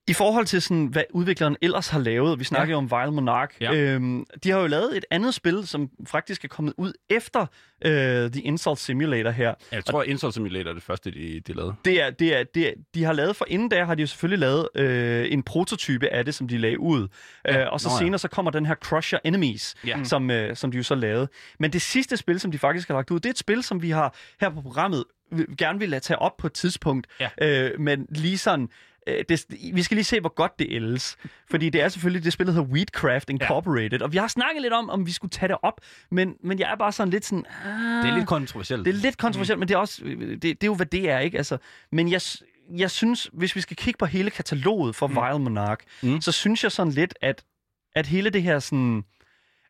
I 0.07 0.13
forhold 0.13 0.45
til 0.45 0.61
sådan, 0.61 0.85
hvad 0.85 1.03
udvikleren 1.13 1.55
ellers 1.61 1.87
har 1.89 1.99
lavet, 1.99 2.39
vi 2.39 2.43
snakker 2.43 2.73
ja. 2.73 2.77
om 2.77 2.91
Vile 2.91 3.11
Monarch, 3.11 3.55
Ja. 3.61 3.73
øhm, 3.75 4.25
de 4.43 4.49
har 4.51 4.59
jo 4.59 4.67
lavet 4.67 4.97
et 4.97 5.05
andet 5.11 5.33
spil, 5.33 5.67
som 5.67 5.89
faktisk 6.07 6.43
er 6.43 6.47
kommet 6.47 6.73
ud 6.77 6.93
efter 7.09 7.45
øh, 7.85 8.31
The 8.31 8.41
Insult 8.41 8.79
Simulator 8.79 9.29
her. 9.29 9.53
Jeg 9.71 9.85
tror, 9.85 10.01
at 10.01 10.07
Insult 10.07 10.33
Simulator 10.33 10.69
er 10.69 10.73
det 10.73 10.83
første, 10.83 11.11
de, 11.11 11.39
de 11.47 11.53
lavede. 11.53 11.73
Det 11.85 12.01
er, 12.01 12.09
det 12.09 12.37
er, 12.39 12.43
det 12.43 12.67
er, 12.67 12.71
de 12.95 13.03
har 13.03 13.13
lavet, 13.13 13.35
for 13.35 13.45
inden 13.49 13.71
der 13.71 13.85
har 13.85 13.95
de 13.95 14.01
jo 14.01 14.07
selvfølgelig 14.07 14.39
lavet 14.39 14.67
øh, 14.75 15.31
en 15.31 15.43
prototype 15.43 16.09
af 16.09 16.25
det, 16.25 16.35
som 16.35 16.47
de 16.47 16.57
lagde 16.57 16.79
ud. 16.79 17.07
Ja. 17.45 17.61
Øh, 17.61 17.73
og 17.73 17.79
så 17.81 17.89
Nå 17.89 17.93
ja. 17.93 17.99
senere 17.99 18.19
så 18.19 18.27
kommer 18.27 18.51
den 18.51 18.65
her 18.65 18.75
Crusher 18.75 19.19
Enemies, 19.25 19.75
Ja. 19.87 20.03
som, 20.03 20.31
øh, 20.31 20.55
som 20.55 20.71
de 20.71 20.77
jo 20.77 20.83
så 20.83 20.95
lavede. 20.95 21.27
Men 21.59 21.73
det 21.73 21.81
sidste 21.81 22.17
spil, 22.17 22.39
som 22.39 22.51
de 22.51 22.59
faktisk 22.59 22.87
har 22.87 22.95
lagt 22.95 23.11
ud, 23.11 23.19
det 23.19 23.25
er 23.25 23.29
et 23.33 23.37
spil, 23.37 23.63
som 23.63 23.81
vi 23.81 23.89
har 23.89 24.15
her 24.41 24.49
på 24.49 24.61
programmet 24.61 25.03
gerne 25.57 25.79
vil 25.79 25.89
lade 25.89 26.01
tage 26.01 26.19
op 26.19 26.37
på 26.37 26.47
et 26.47 26.53
tidspunkt. 26.53 27.07
Ja. 27.19 27.29
Øh, 27.41 27.79
men 27.79 28.05
lige 28.09 28.37
sådan, 28.37 28.69
øh, 29.07 29.23
det, 29.29 29.45
vi 29.73 29.83
skal 29.83 29.95
lige 29.95 30.05
se, 30.05 30.19
hvor 30.19 30.33
godt 30.33 30.59
det 30.59 30.67
ældes. 30.69 31.17
Fordi 31.49 31.69
det 31.69 31.81
er 31.81 31.89
selvfølgelig 31.89 32.23
det 32.23 32.33
spil, 32.33 32.47
der 32.47 32.53
hedder 32.53 32.67
Weedcraft 32.67 33.29
Incorporated. 33.29 33.99
Ja. 33.99 34.03
Og 34.03 34.11
vi 34.11 34.17
har 34.17 34.27
snakket 34.27 34.61
lidt 34.61 34.73
om, 34.73 34.89
om 34.89 35.05
vi 35.05 35.11
skulle 35.11 35.31
tage 35.31 35.47
det 35.47 35.57
op. 35.61 35.81
Men, 36.11 36.35
men 36.43 36.59
jeg 36.59 36.71
er 36.71 36.75
bare 36.75 36.91
sådan 36.91 37.11
lidt 37.11 37.25
sådan... 37.25 37.45
Ah, 37.65 38.03
Det 38.03 38.11
er 38.11 38.15
lidt 38.15 38.27
kontroversielt. 38.27 38.85
det 38.85 38.95
er 38.95 38.99
lidt 38.99 39.17
kontroversielt, 39.17 39.59
men 39.59 39.67
det 39.67 39.73
er 39.73 39.79
også 39.79 40.01
det, 40.03 40.41
det 40.43 40.63
er 40.63 40.67
jo 40.67 40.75
hvad 40.75 40.85
det 40.85 41.09
er, 41.09 41.19
ikke? 41.19 41.37
Altså, 41.37 41.57
men 41.91 42.11
jeg 42.11 42.21
jeg 42.77 42.91
synes, 42.91 43.29
hvis 43.33 43.55
vi 43.55 43.61
skal 43.61 43.77
kigge 43.77 43.97
på 43.97 44.05
hele 44.05 44.29
kataloget 44.29 44.95
for 44.95 45.07
mm. 45.07 45.15
Vile 45.15 45.39
Monarch, 45.39 45.85
mm. 46.03 46.09
Mm. 46.09 46.21
så 46.21 46.31
synes 46.31 46.63
jeg 46.63 46.71
sådan 46.71 46.93
lidt 46.93 47.13
at 47.21 47.43
at 47.95 48.07
hele 48.07 48.29
det 48.29 48.43
her 48.43 48.59
sådan 48.59 49.03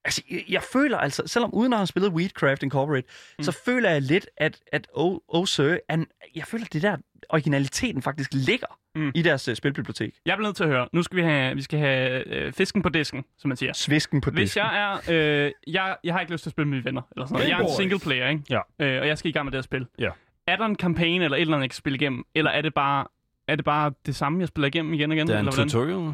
Altså, 0.06 0.22
jeg, 0.32 0.44
jeg 0.50 0.64
føler 0.74 0.98
altså, 0.98 1.24
selvom 1.26 1.54
uden 1.54 1.74
at 1.74 1.80
have 1.80 1.88
spillet 1.88 2.12
Weedcraft 2.12 2.64
Incorporated, 2.64 3.10
mm. 3.38 3.44
så 3.44 3.52
føler 3.66 3.90
jeg 3.90 4.02
lidt, 4.02 4.28
at, 4.38 4.60
at 4.72 4.88
Oh, 4.94 5.18
oh 5.28 5.46
Sir, 5.46 5.78
an, 5.90 6.08
jeg 6.36 6.44
føler, 6.46 6.66
at 6.66 6.74
det 6.74 6.82
der 6.82 6.98
originaliteten 7.30 8.02
faktisk 8.02 8.30
ligger 8.34 8.68
Mm. 8.96 9.12
i 9.16 9.22
deres 9.22 9.48
uh, 9.48 9.56
spilbibliotek. 9.56 10.14
Jeg 10.26 10.38
bliver 10.38 10.48
nødt 10.48 10.56
til 10.56 10.64
at 10.64 10.70
høre. 10.70 10.88
Nu 10.94 11.04
skal 11.04 11.18
vi 11.18 11.22
have, 11.22 11.56
vi 11.56 11.62
skal 11.62 11.80
have 11.80 12.28
øh, 12.28 12.54
fisken 12.54 12.82
på 12.82 12.90
disken, 12.90 13.24
som 13.38 13.48
man 13.48 13.58
siger. 13.58 13.74
Svisken 13.74 14.22
på 14.22 14.32
Hvis 14.32 14.42
disken. 14.50 14.60
jeg 14.64 15.00
er... 15.08 15.46
Øh, 15.46 15.52
jeg, 15.68 15.98
jeg 16.04 16.14
har 16.14 16.20
ikke 16.20 16.32
lyst 16.32 16.44
til 16.44 16.50
at 16.50 16.52
spille 16.52 16.68
med 16.68 16.78
mine 16.78 16.86
venner. 16.86 17.02
Eller 17.16 17.26
sådan 17.26 17.34
noget. 17.34 17.50
Jeg 17.50 17.60
er 17.60 17.64
en 17.64 17.76
single 17.78 18.00
player, 18.00 18.28
ikke? 18.30 18.44
Ja. 18.50 18.60
Øh, 18.80 19.02
og 19.02 19.08
jeg 19.08 19.18
skal 19.18 19.30
i 19.30 19.32
gang 19.32 19.46
med 19.46 19.52
det 19.52 19.58
her 19.58 19.62
spil. 19.64 19.88
Ja. 20.00 20.10
Er 20.48 20.56
der 20.56 20.66
en 20.66 20.76
kampagne 20.76 21.24
eller 21.26 21.38
et 21.38 21.42
eller 21.42 21.54
andet, 21.54 21.64
jeg 21.64 21.70
kan 21.70 21.76
spille 21.78 21.96
igennem? 21.96 22.24
Eller 22.36 22.52
er 22.52 22.62
det 22.62 22.74
bare, 22.74 23.08
er 23.48 23.56
det, 23.56 23.66
bare 23.66 23.94
det 24.06 24.16
samme, 24.16 24.40
jeg 24.40 24.48
spiller 24.48 24.68
igennem 24.68 24.94
igen 24.94 25.12
og 25.12 25.18
igen? 25.18 25.28
Det 25.28 25.34
er 25.36 25.40
en 25.40 25.48
eller 25.48 25.56
hvordan? 25.56 25.70
tutorial. 25.70 26.14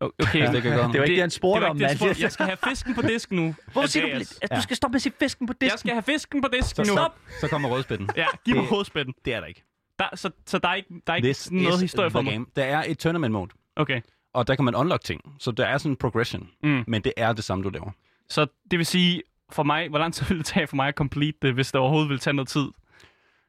Okay. 0.00 0.38
Ja, 0.40 0.52
det 0.52 0.62
kan 0.62 0.76
godt. 0.76 0.92
Det 0.92 0.98
var 1.00 1.04
ikke 1.04 1.14
det, 1.14 1.20
han 1.20 1.30
spurgte 1.30 1.60
det 1.62 1.70
om, 1.70 1.76
det, 1.76 1.82
jeg 1.82 1.88
mand. 1.88 1.98
spurgte. 1.98 2.22
Jeg 2.22 2.32
skal 2.32 2.46
have 2.46 2.56
fisken 2.68 2.94
på 2.94 3.02
disken 3.02 3.36
nu. 3.36 3.54
Hvorfor 3.72 3.88
siger 3.88 4.06
du, 4.18 4.24
at 4.42 4.56
du 4.56 4.62
skal 4.62 4.76
stoppe 4.76 4.92
med 4.92 4.98
at 4.98 5.02
sige 5.02 5.12
fisken 5.18 5.46
på 5.46 5.52
disken? 5.52 5.70
Jeg 5.70 5.78
skal 5.78 5.92
have 5.92 6.02
fisken 6.02 6.42
på 6.42 6.48
disken 6.52 6.84
Så, 6.84 6.92
nu. 6.92 6.96
så, 6.96 7.08
så 7.40 7.48
kommer 7.48 7.68
rødspætten. 7.68 8.08
Ja, 8.16 8.26
giv 8.44 8.54
mig 8.54 8.62
Det- 8.62 8.70
hovedspætten. 8.70 9.14
Det 9.24 9.34
er 9.34 9.40
der 9.40 9.46
ikke. 9.46 9.62
Der, 9.98 10.04
så, 10.14 10.30
så 10.46 10.58
der 10.58 10.68
er 10.68 10.74
ikke, 10.74 10.88
der 11.06 11.12
er 11.12 11.16
ikke 11.16 11.26
This 11.26 11.50
noget 11.50 11.74
is 11.74 11.80
historie 11.80 12.10
for 12.10 12.20
mig. 12.22 12.32
game. 12.32 12.46
Der 12.56 12.64
er 12.64 12.84
et 12.86 12.98
tournament 12.98 13.32
mode, 13.32 13.50
Okay. 13.76 14.00
og 14.34 14.46
der 14.46 14.54
kan 14.54 14.64
man 14.64 14.74
unlock 14.74 15.04
ting. 15.04 15.20
Så 15.38 15.50
der 15.50 15.66
er 15.66 15.78
sådan 15.78 15.92
en 15.92 15.96
progression, 15.96 16.48
Mm. 16.62 16.84
men 16.86 17.02
det 17.02 17.12
er 17.16 17.32
det 17.32 17.44
samme, 17.44 17.64
du 17.64 17.68
laver. 17.68 17.90
Så 18.28 18.46
det 18.70 18.78
vil 18.78 18.86
sige, 18.86 19.22
for 19.52 19.62
mig, 19.62 19.88
hvor 19.88 19.98
lang 19.98 20.14
tid 20.14 20.26
vil 20.26 20.38
det 20.38 20.46
tage 20.46 20.66
for 20.66 20.76
mig 20.76 20.88
at 20.88 20.94
complete 20.94 21.38
det, 21.42 21.54
hvis 21.54 21.72
det 21.72 21.80
overhovedet 21.80 22.08
vil 22.08 22.18
tage 22.18 22.34
noget 22.34 22.48
tid? 22.48 22.66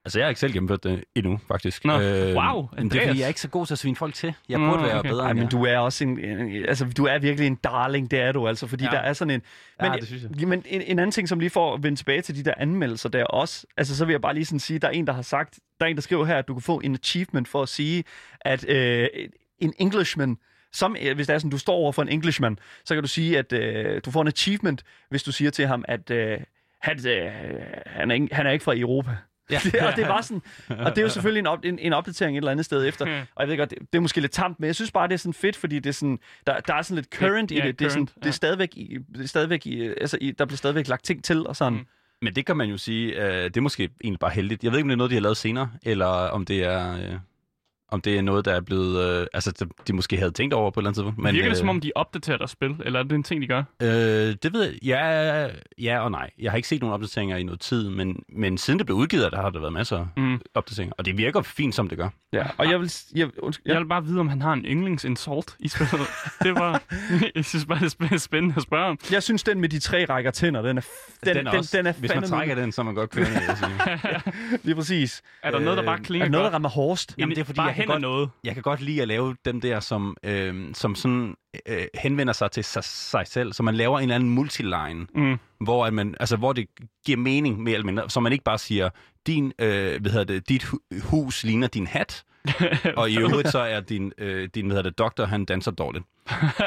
Altså, 0.07 0.19
jeg 0.19 0.25
har 0.25 0.29
ikke 0.29 0.39
selv 0.39 0.53
gennemført 0.53 0.83
det 0.83 1.03
endnu, 1.15 1.39
faktisk. 1.47 1.85
Nå, 1.85 1.93
wow, 1.93 1.99
men 1.99 2.05
det 2.05 2.35
er 2.35 2.77
Andreas. 2.77 3.07
fordi, 3.07 3.19
jeg 3.19 3.23
er 3.23 3.27
ikke 3.27 3.41
så 3.41 3.47
god 3.49 3.65
til 3.65 3.73
at 3.73 3.77
svine 3.79 3.95
folk 3.95 4.13
til. 4.13 4.33
Jeg 4.49 4.59
Nå, 4.59 4.69
burde 4.71 4.83
være 4.83 4.99
okay. 4.99 5.09
bedre 5.09 5.25
Ej, 5.25 5.33
men 5.33 5.47
du 5.47 5.63
er 5.65 5.77
også 5.77 6.03
en, 6.03 6.19
en, 6.19 6.65
altså 6.65 6.85
du 6.97 7.05
er 7.05 7.19
virkelig 7.19 7.47
en 7.47 7.55
darling, 7.55 8.11
det 8.11 8.19
er 8.19 8.31
du 8.31 8.47
altså, 8.47 8.67
fordi 8.67 8.83
Ja. 8.83 8.89
der 8.89 8.97
er 8.97 9.13
sådan 9.13 9.33
en... 9.33 9.41
Men, 9.81 9.91
Ja, 9.91 9.97
det 9.97 10.07
synes 10.07 10.23
jeg. 10.39 10.47
Men 10.47 10.63
en, 10.65 10.81
en 10.81 10.99
anden 10.99 11.11
ting, 11.11 11.29
som 11.29 11.39
lige 11.39 11.49
får 11.49 11.73
at 11.73 11.83
vende 11.83 11.99
tilbage 11.99 12.21
til 12.21 12.35
de 12.35 12.43
der 12.43 12.53
anmeldelser 12.57 13.09
der 13.09 13.23
også, 13.23 13.65
altså 13.77 13.95
så 13.97 14.05
vil 14.05 14.13
jeg 14.13 14.21
bare 14.21 14.33
lige 14.33 14.45
sådan 14.45 14.59
sige, 14.59 14.79
der 14.79 14.87
er 14.87 14.91
en, 14.91 15.07
der 15.07 15.13
har 15.13 15.21
sagt, 15.21 15.59
der 15.79 15.85
er 15.85 15.89
en, 15.89 15.95
der 15.95 16.01
skriver 16.01 16.25
her, 16.25 16.37
at 16.37 16.47
du 16.47 16.53
kan 16.53 16.61
få 16.61 16.81
en 16.83 16.93
achievement 16.93 17.47
for 17.47 17.61
at 17.61 17.69
sige, 17.69 18.03
at 18.41 18.69
øh, 18.69 19.07
en 19.59 19.73
Englishman, 19.79 20.37
som, 20.73 20.95
øh, 21.01 21.15
hvis 21.15 21.27
det 21.27 21.33
er 21.33 21.37
sådan, 21.37 21.51
du 21.51 21.57
står 21.57 21.73
over 21.73 21.91
for 21.91 22.01
en 22.01 22.09
Englishman, 22.09 22.59
så 22.85 22.93
kan 22.93 23.03
du 23.03 23.09
sige, 23.09 23.37
at 23.37 23.53
øh, 23.53 24.01
du 24.05 24.11
får 24.11 24.21
en 24.21 24.27
achievement, 24.27 24.83
hvis 25.09 25.23
du 25.23 25.31
siger 25.31 25.51
til 25.51 25.67
ham, 25.67 25.85
at 25.87 26.11
øh, 26.11 26.39
han, 26.81 27.07
øh, 27.07 27.31
han, 27.85 28.11
er 28.11 28.15
ikke, 28.15 28.35
han 28.35 28.47
er 28.47 28.51
ikke 28.51 28.63
fra 28.63 28.77
Europa. 28.77 29.11
Ja. 29.51 29.59
Det, 29.63 29.75
og 29.87 29.95
det 29.95 30.03
er 30.03 30.07
bare 30.07 30.23
sådan, 30.23 30.41
og 30.69 30.91
det 30.91 30.97
er 30.97 31.01
jo 31.01 31.09
selvfølgelig 31.09 31.39
en, 31.39 31.47
op, 31.47 31.59
en, 31.63 31.79
en 31.79 31.93
opdatering 31.93 32.37
et 32.37 32.41
eller 32.41 32.51
andet 32.51 32.65
sted 32.65 32.87
efter. 32.87 33.09
Ja. 33.09 33.19
Og 33.35 33.41
jeg 33.41 33.49
ved 33.49 33.57
godt, 33.57 33.69
det, 33.69 33.79
det 33.79 33.97
er 33.97 34.01
måske 34.01 34.21
lidt 34.21 34.31
tamt, 34.31 34.59
men 34.59 34.67
jeg 34.67 34.75
synes 34.75 34.91
bare, 34.91 35.07
det 35.07 35.13
er 35.13 35.17
sådan 35.17 35.33
fedt, 35.33 35.55
fordi 35.55 35.79
det 35.79 35.89
er 35.89 35.93
sådan, 35.93 36.19
der, 36.47 36.59
der 36.59 36.73
er 36.73 36.81
sådan 36.81 36.95
lidt 36.95 37.07
current 37.15 37.51
Ja, 37.51 37.63
i 37.63 37.67
det. 37.67 37.79
Det 37.79 37.85
er, 37.85 37.89
sådan, 37.89 38.07
current, 38.07 38.15
det 38.15 38.25
er 38.25 38.27
ja. 38.27 38.31
stadigvæk, 38.31 38.77
i, 38.77 38.97
det 39.15 39.23
er 39.23 39.27
stadigvæk 39.27 39.65
i, 39.65 39.87
altså 39.87 40.17
i, 40.21 40.31
der 40.31 40.45
bliver 40.45 40.57
stadigvæk 40.57 40.87
lagt 40.87 41.05
ting 41.05 41.23
til 41.23 41.47
og 41.47 41.55
sådan. 41.55 41.73
Mm. 41.73 41.85
Men 42.21 42.35
det 42.35 42.45
kan 42.45 42.57
man 42.57 42.69
jo 42.69 42.77
sige, 42.77 43.25
øh, 43.25 43.43
det 43.43 43.57
er 43.57 43.61
måske 43.61 43.89
egentlig 44.03 44.19
bare 44.19 44.31
heldigt. 44.31 44.63
Jeg 44.63 44.71
ved 44.71 44.79
ikke, 44.79 44.85
om 44.85 44.89
det 44.89 44.95
er 44.95 44.97
noget, 44.97 45.09
de 45.09 45.15
har 45.15 45.21
lavet 45.21 45.37
senere, 45.37 45.71
eller 45.83 46.05
om 46.05 46.45
det 46.45 46.63
er, 46.63 46.93
øh, 46.97 47.13
om 47.91 48.01
det 48.01 48.17
er 48.17 48.21
noget, 48.21 48.45
der 48.45 48.53
er 48.53 48.61
blevet... 48.61 49.21
Øh, 49.21 49.27
altså, 49.33 49.51
de, 49.51 49.65
de 49.87 49.93
måske 49.93 50.17
havde 50.17 50.31
tænkt 50.31 50.53
over 50.53 50.71
på 50.71 50.79
et 50.79 50.81
eller 50.81 50.89
andet 50.89 50.95
tidspunkt. 50.97 51.17
Men, 51.19 51.33
Virker 51.35 51.47
det 51.49 51.55
øh, 51.55 51.57
som 51.59 51.69
om, 51.69 51.81
de 51.81 51.91
opdaterer 51.95 52.37
deres 52.37 52.51
spil, 52.51 52.75
eller 52.85 52.99
er 52.99 53.03
det 53.03 53.11
en 53.11 53.23
ting, 53.23 53.41
de 53.41 53.47
gør? 53.47 53.63
Øh, 53.81 53.87
det 54.43 54.53
ved 54.53 54.63
jeg. 54.63 54.73
Ja, 54.83 55.47
ja 55.81 55.99
og 55.99 56.11
nej. 56.11 56.29
Jeg 56.39 56.51
har 56.51 56.55
ikke 56.55 56.67
set 56.67 56.81
nogen 56.81 56.93
opdateringer 56.93 57.37
i 57.37 57.43
noget 57.43 57.59
tid, 57.59 57.89
men, 57.89 58.23
men 58.29 58.57
siden 58.57 58.79
det 58.79 58.85
blev 58.85 58.97
udgivet, 58.97 59.31
der 59.31 59.41
har 59.41 59.49
der 59.49 59.59
været 59.59 59.73
masser 59.73 59.97
af 59.97 60.05
Mm. 60.17 60.41
opdateringer. 60.55 60.93
Og 60.97 61.05
det 61.05 61.17
virker 61.17 61.41
fint, 61.41 61.75
som 61.75 61.89
det 61.89 61.97
gør. 61.97 62.09
Ja. 62.33 62.43
Og 62.57 62.69
jeg 62.71 62.79
vil, 62.79 62.91
jeg, 63.15 63.29
undskyld, 63.39 63.63
Jeg 63.65 63.73
ja. 63.73 63.79
vil 63.79 63.85
bare 63.87 64.05
vide, 64.05 64.19
om 64.19 64.27
han 64.29 64.41
har 64.41 64.53
en 64.53 64.65
yndlingsinsult 64.65 65.55
i 65.59 65.67
spillet. 65.67 66.07
det 66.43 66.55
var... 66.55 66.81
jeg 67.35 67.45
synes 67.45 67.65
bare, 67.65 67.79
det 67.79 68.11
er 68.11 68.17
spændende- 68.17 68.53
at 68.57 68.61
spørge 68.63 68.85
om. 68.85 68.97
jeg 69.11 69.23
synes, 69.23 69.43
den 69.43 69.61
med 69.61 69.69
de 69.69 69.79
tre 69.79 70.05
rækker 70.05 70.31
tænder, 70.31 70.61
den 70.61 70.77
er, 70.77 70.81
f- 70.81 71.19
den, 71.25 71.35
den, 71.35 71.47
også, 71.47 71.77
den, 71.77 71.85
den 71.85 71.93
er 71.95 71.99
hvis 71.99 72.11
man 72.15 72.23
trækker 72.23 72.55
den, 72.55 72.71
så 72.71 72.81
er 72.81 72.85
man 72.85 72.95
godt 72.95 73.09
kørende. 73.09 73.39
jeg 73.47 73.57
sige. 73.57 74.57
Lige 74.63 74.75
præcis. 74.75 75.21
Er 75.43 75.51
der 75.51 75.59
noget, 75.59 75.77
der 75.77 75.83
bare 75.83 75.97
Øh, 75.99 76.03
klinger 76.05 76.25
Er 76.25 76.29
der 76.29 76.31
noget, 76.37 76.45
der 76.45 76.53
rammer 76.53 76.69
hårdest? 76.69 77.15
Jamen, 77.17 77.35
det 77.35 77.41
er 77.41 77.45
fordi, 77.45 77.57
bare 77.57 77.67
jeg 77.67 77.75
kan 77.85 77.87
godt- 77.93 78.01
noget. 78.01 78.29
Jeg 78.43 78.53
kan 78.53 78.63
godt 78.63 78.81
lide 78.81 79.01
at 79.01 79.07
lave 79.07 79.35
dem 79.45 79.61
der, 79.61 79.79
som, 79.79 80.17
øh, 80.23 80.73
som 80.73 80.95
sådan 80.95 81.35
øh, 81.67 81.85
henvender 81.95 82.33
sig 82.33 82.51
til 82.51 82.63
sig, 82.63 82.83
sig 82.83 83.27
selv. 83.27 83.53
Så 83.53 83.63
man 83.63 83.75
laver 83.75 83.97
en 83.99 84.03
eller 84.03 84.15
anden 84.15 84.29
multiline, 84.29 85.07
Mm. 85.15 85.37
hvor, 85.61 85.85
at 85.85 85.93
man, 85.93 86.15
altså, 86.19 86.35
hvor 86.35 86.53
det 86.53 86.67
giver 87.05 87.17
mening 87.17 87.59
mere 87.63 87.73
eller 87.73 87.85
mindre. 87.85 88.09
Så 88.09 88.19
man 88.19 88.31
ikke 88.31 88.43
bare 88.43 88.57
siger, 88.57 88.89
din, 89.27 89.53
øh, 89.59 90.01
hvad 90.01 90.11
hedder 90.11 90.23
det, 90.25 90.49
dit 90.49 90.63
hu- 90.63 90.79
hus 91.03 91.43
ligner 91.43 91.67
din 91.67 91.87
hat, 91.87 92.23
og 92.97 93.09
i 93.09 93.17
øvrigt 93.19 93.47
så 93.49 93.59
er 93.59 93.79
din, 93.79 94.11
øh, 94.17 94.49
din 94.55 94.65
hvad 94.65 94.75
hedder 94.77 94.89
det, 94.89 94.97
doktor, 94.97 95.25
han 95.25 95.45
danser 95.45 95.71
dårligt. 95.71 96.05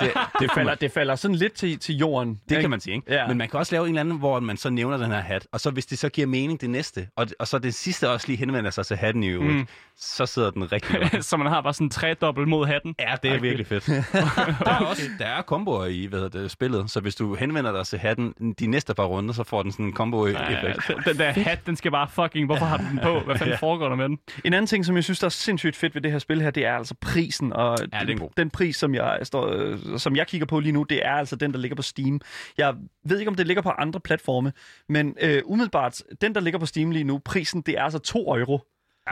Det, 0.01 0.11
Det 0.41 0.51
falder, 0.57 0.75
det 0.75 0.93
falder 0.93 1.15
sådan 1.15 1.35
lidt 1.35 1.53
til, 1.53 1.79
til 1.79 1.97
jorden. 1.97 2.41
Det 2.45 2.51
ikke? 2.51 2.61
kan 2.61 2.71
man 2.71 2.81
sige, 2.81 2.95
ikke? 2.95 3.15
Ja. 3.15 3.27
Men 3.29 3.39
man 3.39 3.49
kan 3.49 3.59
også 3.61 3.75
lave 3.75 3.85
en 3.85 3.89
eller 3.89 4.01
anden, 4.01 4.19
hvor 4.19 4.41
man 4.41 4.57
så 4.57 4.71
nævner 4.71 4.97
den 4.97 5.11
her 5.11 5.21
hat, 5.21 5.47
og 5.53 5.61
så 5.61 5.71
hvis 5.71 5.87
det 5.87 5.99
så 5.99 6.09
giver 6.09 6.27
mening 6.27 6.61
det 6.61 6.71
næste, 6.71 7.09
og, 7.17 7.27
og 7.39 7.49
så 7.49 7.59
det 7.59 7.75
sidste 7.75 8.11
også 8.11 8.27
lige 8.29 8.37
henvender 8.37 8.71
sig 8.71 8.87
til 8.87 8.97
hatten 8.97 9.23
i 9.23 9.29
øvrigt, 9.29 9.55
Mm. 9.55 9.67
så 9.97 10.27
sidder 10.27 10.51
den 10.51 10.73
rigtig 10.73 10.97
godt. 11.11 11.25
så 11.31 11.37
man 11.37 11.47
har 11.47 11.61
bare 11.61 11.75
sådan 11.75 11.85
en 11.87 11.91
tredobbelt 11.91 12.49
mod 12.49 12.67
hatten. 12.67 12.95
Ja, 13.01 13.15
det 13.23 13.31
er 13.33 13.39
virkelig 13.41 13.67
fedt. 13.67 13.87
der 14.65 14.71
er 14.71 14.79
også 14.85 15.03
der 15.19 15.27
er 15.27 15.43
komboer 15.43 15.87
i 15.87 16.07
hvad 16.07 16.19
hedder 16.21 16.41
det, 16.41 16.51
spillet, 16.51 16.91
så 16.91 17.01
hvis 17.01 17.15
du 17.15 17.35
henvender 17.35 17.73
dig 17.73 17.87
til 17.87 17.99
hatten 17.99 18.35
de 18.59 18.67
næste 18.67 18.95
par 18.95 19.05
runder, 19.05 19.35
så 19.35 19.45
får 19.45 19.63
den 19.63 19.73
sådan 19.73 19.87
en 19.87 19.93
combo-effekt. 19.93 20.89
Ja, 20.89 20.95
den 21.11 21.19
der 21.19 21.31
hat, 21.31 21.67
den 21.67 21.77
skal 21.77 21.91
bare 21.91 22.09
fucking... 22.09 22.47
Hvorfor 22.47 22.65
har 22.65 22.77
du 22.77 22.85
den 22.91 22.99
på? 23.03 23.21
Hvad 23.21 23.39
fanden 23.39 23.59
foregår 23.59 23.89
der 23.89 23.97
med 23.97 24.05
den? 24.05 24.19
En 24.45 24.53
anden 24.53 24.67
ting, 24.67 24.85
som 24.85 24.97
jeg 24.97 25.05
synes, 25.05 25.19
der 25.19 25.25
er 25.27 25.29
sindssygt 25.31 25.77
fedt 25.77 25.95
ved 25.95 26.03
det 26.03 26.13
her 26.13 26.19
spil 26.19 26.43
her, 26.43 26.51
det 26.51 26.67
er 26.67 26.77
altså 26.77 26.95
prisen. 27.01 27.53
Og 27.53 27.79
Ja, 27.93 27.99
det 28.01 28.11
en 28.11 28.19
god. 28.19 28.29
den 28.37 28.51
pris, 28.51 28.77
som 28.77 28.95
jeg, 28.95 29.19
står, 29.23 29.50
øh, 29.53 29.99
som 29.99 30.17
jeg 30.17 30.27
kigger 30.27 30.47
på 30.47 30.61
lige 30.61 30.73
nu, 30.73 30.83
det 30.83 31.07
er 31.07 31.13
altså 31.13 31.37
den, 31.37 31.53
der 31.53 31.59
ligger 31.59 31.75
på 31.77 31.83
Steam. 31.83 32.21
Jeg 32.59 32.75
ved 33.05 33.19
ikke, 33.19 33.29
om 33.29 33.35
det 33.35 33.47
ligger 33.47 33.63
på 33.63 33.71
andre 33.71 34.01
platforme, 34.01 34.53
men 34.89 35.17
øh, 35.21 35.43
umiddelbart, 35.45 36.03
den, 36.21 36.35
der 36.35 36.41
ligger 36.41 36.59
på 36.61 36.67
Steam 36.67 36.91
lige 36.91 37.05
nu, 37.05 37.19
prisen, 37.19 37.61
det 37.63 37.79
er 37.79 37.83
altså 37.83 37.99
2 37.99 38.37
euro. 38.37 38.61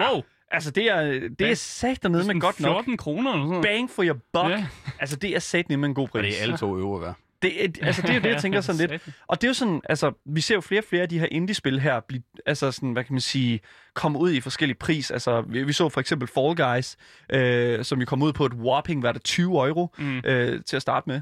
Wow. 0.01 0.23
Altså, 0.51 0.71
det 0.71 0.91
er, 0.91 1.29
det 1.39 1.51
er 1.51 1.55
sat 1.55 2.03
dernede, 2.03 2.27
men 2.27 2.41
godt 2.41 2.61
nok. 2.61 2.75
14 2.75 2.97
kroner 2.97 3.33
eller 3.33 3.45
sådan 3.45 3.49
noget. 3.49 3.65
Bang 3.65 3.91
for 3.91 4.03
your 4.05 4.19
buck. 4.33 4.49
Ja. 4.51 4.67
Altså, 5.01 5.17
det 5.17 5.31
er 5.31 5.39
sat 5.39 5.69
med 5.69 5.77
en 5.89 5.95
god 5.95 6.05
Og 6.05 6.11
pris. 6.11 6.23
det 6.35 6.39
er 6.39 6.43
alle 6.43 6.57
to 6.57 6.79
øver 6.79 6.99
værd. 7.01 7.15
Det, 7.43 7.65
er, 7.65 7.69
altså, 7.83 8.03
det 8.03 8.11
er 8.11 8.15
jo 8.15 8.21
det, 8.21 8.29
jeg 8.31 8.41
tænker 8.43 8.61
sådan 8.61 8.89
lidt. 8.91 9.09
Og 9.29 9.41
det 9.41 9.47
er 9.47 9.49
jo 9.49 9.55
sådan, 9.55 9.81
altså, 9.89 10.13
vi 10.27 10.41
ser 10.41 10.55
jo 10.55 10.61
flere 10.61 10.81
og 10.81 10.85
flere 10.85 11.03
af 11.03 11.09
de 11.09 11.19
her 11.19 11.27
indie-spil 11.31 11.81
her, 11.81 12.01
blive, 12.09 12.23
altså 12.47 12.73
sådan, 12.73 12.93
hvad 12.93 13.05
kan 13.05 13.13
man 13.15 13.21
sige, 13.21 13.61
komme 13.95 14.19
ud 14.19 14.33
i 14.33 14.41
forskellige 14.41 14.79
pris. 14.79 15.11
Altså, 15.11 15.41
vi, 15.49 15.63
vi 15.65 15.73
så 15.73 15.89
for 15.89 16.01
eksempel 16.01 16.29
Fall 16.29 16.57
Guys, 16.57 16.97
øh, 17.33 17.85
som 17.85 18.01
jo 18.01 18.07
kom 18.07 18.23
ud 18.23 18.33
på 18.33 18.47
et 18.47 18.53
whopping, 18.55 19.01
hvad 19.01 19.11
er 19.11 19.13
det, 19.13 19.23
20 19.25 19.67
euro 19.69 19.95
Mm. 19.99 20.19
øh, 20.25 20.61
til 20.67 20.77
at 20.77 20.83
starte 20.83 21.05
med. 21.09 21.21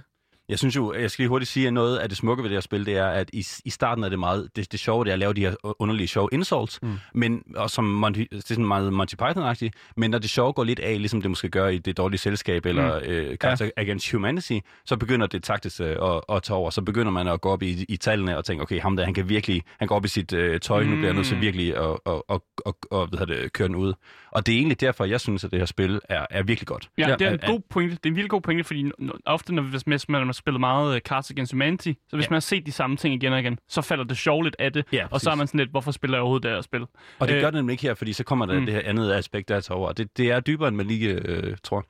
Jeg 0.48 0.59
synes 0.59 0.76
jo, 0.76 0.94
jeg 0.94 1.11
skal 1.11 1.22
lige 1.22 1.28
hurtigt 1.28 1.50
sige, 1.50 1.66
at 1.66 1.72
noget 1.72 1.98
af 1.98 2.09
det 2.09 2.18
smukke 2.18 2.42
ved 2.42 2.50
det 2.50 2.56
her 2.56 2.61
spil, 2.61 2.87
det 2.87 2.96
er, 2.96 3.06
at 3.06 3.30
i, 3.32 3.46
i 3.64 3.70
starten 3.70 4.04
er 4.04 4.09
det 4.09 4.18
meget, 4.18 4.48
det, 4.56 4.72
det 4.72 4.80
sjove, 4.80 5.04
det 5.04 5.11
er 5.11 5.12
at 5.12 5.18
lave 5.18 5.35
de 5.35 5.40
her 5.40 5.54
underlige 5.82 6.09
sjove 6.09 6.28
insults, 6.32 6.82
mm. 6.82 6.98
men, 7.14 7.42
og 7.56 7.70
som 7.70 7.85
Monty, 7.85 8.20
det 8.20 8.37
er 8.37 8.40
sådan 8.48 8.66
meget 8.66 8.92
Monty 8.92 9.14
Python-agtigt, 9.22 9.70
men 9.96 10.11
når 10.11 10.18
det 10.18 10.30
sjove 10.30 10.52
går 10.52 10.64
lidt 10.64 10.78
af, 10.78 10.98
ligesom 10.98 11.22
det 11.22 11.30
måske 11.30 11.48
gør 11.48 11.68
i 11.68 11.78
det 11.78 11.96
dårlige 11.96 12.18
selskab, 12.18 12.66
eller 12.66 13.00
mm. 13.00 13.06
øh, 13.06 13.37
Cards 13.37 13.61
ja. 13.61 13.68
Against 13.76 14.12
Humanity, 14.12 14.59
så 14.85 14.96
begynder 14.96 15.26
det 15.26 15.42
taktisk 15.42 15.80
øh, 15.80 15.96
at, 16.02 16.20
at 16.37 16.42
tage 16.42 16.56
over. 16.56 16.70
Så 16.70 16.82
begynder 16.82 17.12
man 17.12 17.28
at 17.28 17.40
gå 17.40 17.48
op 17.48 17.62
i, 17.62 17.85
i 17.88 17.96
tallene 17.96 18.37
og 18.37 18.44
tænke, 18.44 18.62
okay, 18.62 18.80
ham 18.80 18.96
der, 18.96 19.04
han 19.04 19.14
kan 19.14 19.28
virkelig, 19.28 19.62
han 19.78 19.88
går 19.88 19.96
op 19.96 20.04
i 20.04 20.09
sit 20.09 20.32
øh, 20.32 20.61
tøj, 20.61 20.82
mm. 20.82 20.88
nu 20.88 20.94
bliver 20.94 21.09
jeg 21.09 21.14
nødt 21.14 21.26
til 21.26 21.40
virkelig 21.40 21.76
at, 21.76 21.98
at, 22.06 22.22
at, 22.28 22.40
at, 22.66 22.74
at 22.92 23.09
hvad 23.09 23.26
det, 23.26 23.52
køre 23.52 23.68
den 23.68 23.76
ud. 23.76 23.92
Og 24.30 24.46
det 24.46 24.52
er 24.52 24.56
egentlig 24.56 24.80
derfor, 24.80 25.04
jeg 25.04 25.20
synes, 25.20 25.44
at 25.44 25.50
det 25.50 25.59
her 25.59 25.66
spil 25.66 26.00
er, 26.09 26.26
er 26.30 26.42
virkelig 26.42 26.66
godt. 26.66 26.90
Ja, 26.98 27.06
Ja, 27.09 27.14
det 27.14 27.26
er 27.26 27.32
en 27.32 27.38
god 27.46 27.61
pointe. 27.70 27.94
Det 27.94 28.06
er 28.06 28.11
en 28.11 28.16
virkelig 28.16 28.30
god 28.30 28.40
pointe, 28.40 28.64
fordi 28.64 28.90
ofte, 29.26 29.54
når, 29.54 29.62
hvis, 29.62 29.82
hvis 29.82 30.09
man 30.09 30.26
har 30.26 30.32
spillet 30.37 30.61
meget 30.61 30.94
uh, 30.94 30.99
Cards 31.01 31.31
Against 31.31 31.53
Humanity, 31.53 31.92
så 32.09 32.16
hvis 32.16 32.25
Ja. 32.25 32.31
man 32.31 32.35
har 32.37 32.40
set 32.40 32.66
de 32.66 32.72
samme 32.72 32.96
ting 32.96 33.14
igen 33.14 33.33
og 33.33 33.40
igen, 33.40 33.59
så 33.68 33.83
falder 33.83 34.05
det 34.05 34.16
sjovt 34.16 34.44
lidt 34.44 34.57
af 34.59 34.72
det. 34.72 34.85
Ja, 34.92 35.07
og 35.11 35.20
så 35.20 35.31
er 35.31 35.35
man 35.35 35.46
sådan 35.46 35.59
lidt, 35.59 35.70
hvorfor 35.70 35.90
spiller 35.90 36.16
jeg 36.16 36.22
overhovedet 36.22 36.42
det 36.42 36.51
her 36.53 36.61
spil? 36.61 36.83
Og 37.18 37.29
det 37.29 37.35
Øh, 37.35 37.40
gør 37.40 37.46
det 37.51 37.55
nemlig 37.55 37.72
ikke 37.72 37.83
her, 37.83 37.94
fordi 37.94 38.12
så 38.12 38.25
kommer 38.25 38.46
der 38.46 38.61
mm. 38.61 38.66
det 38.66 38.75
her 38.75 38.83
andet 38.85 39.12
aspekt, 39.12 39.49
der 39.49 39.68
over. 39.70 39.92
Det, 39.92 40.16
det 40.16 40.31
er 40.31 40.40
dybere, 40.40 40.68
end 40.68 40.77
man 40.77 40.87
lige 40.87 41.09
øh, 41.11 41.57
tror. 41.62 41.85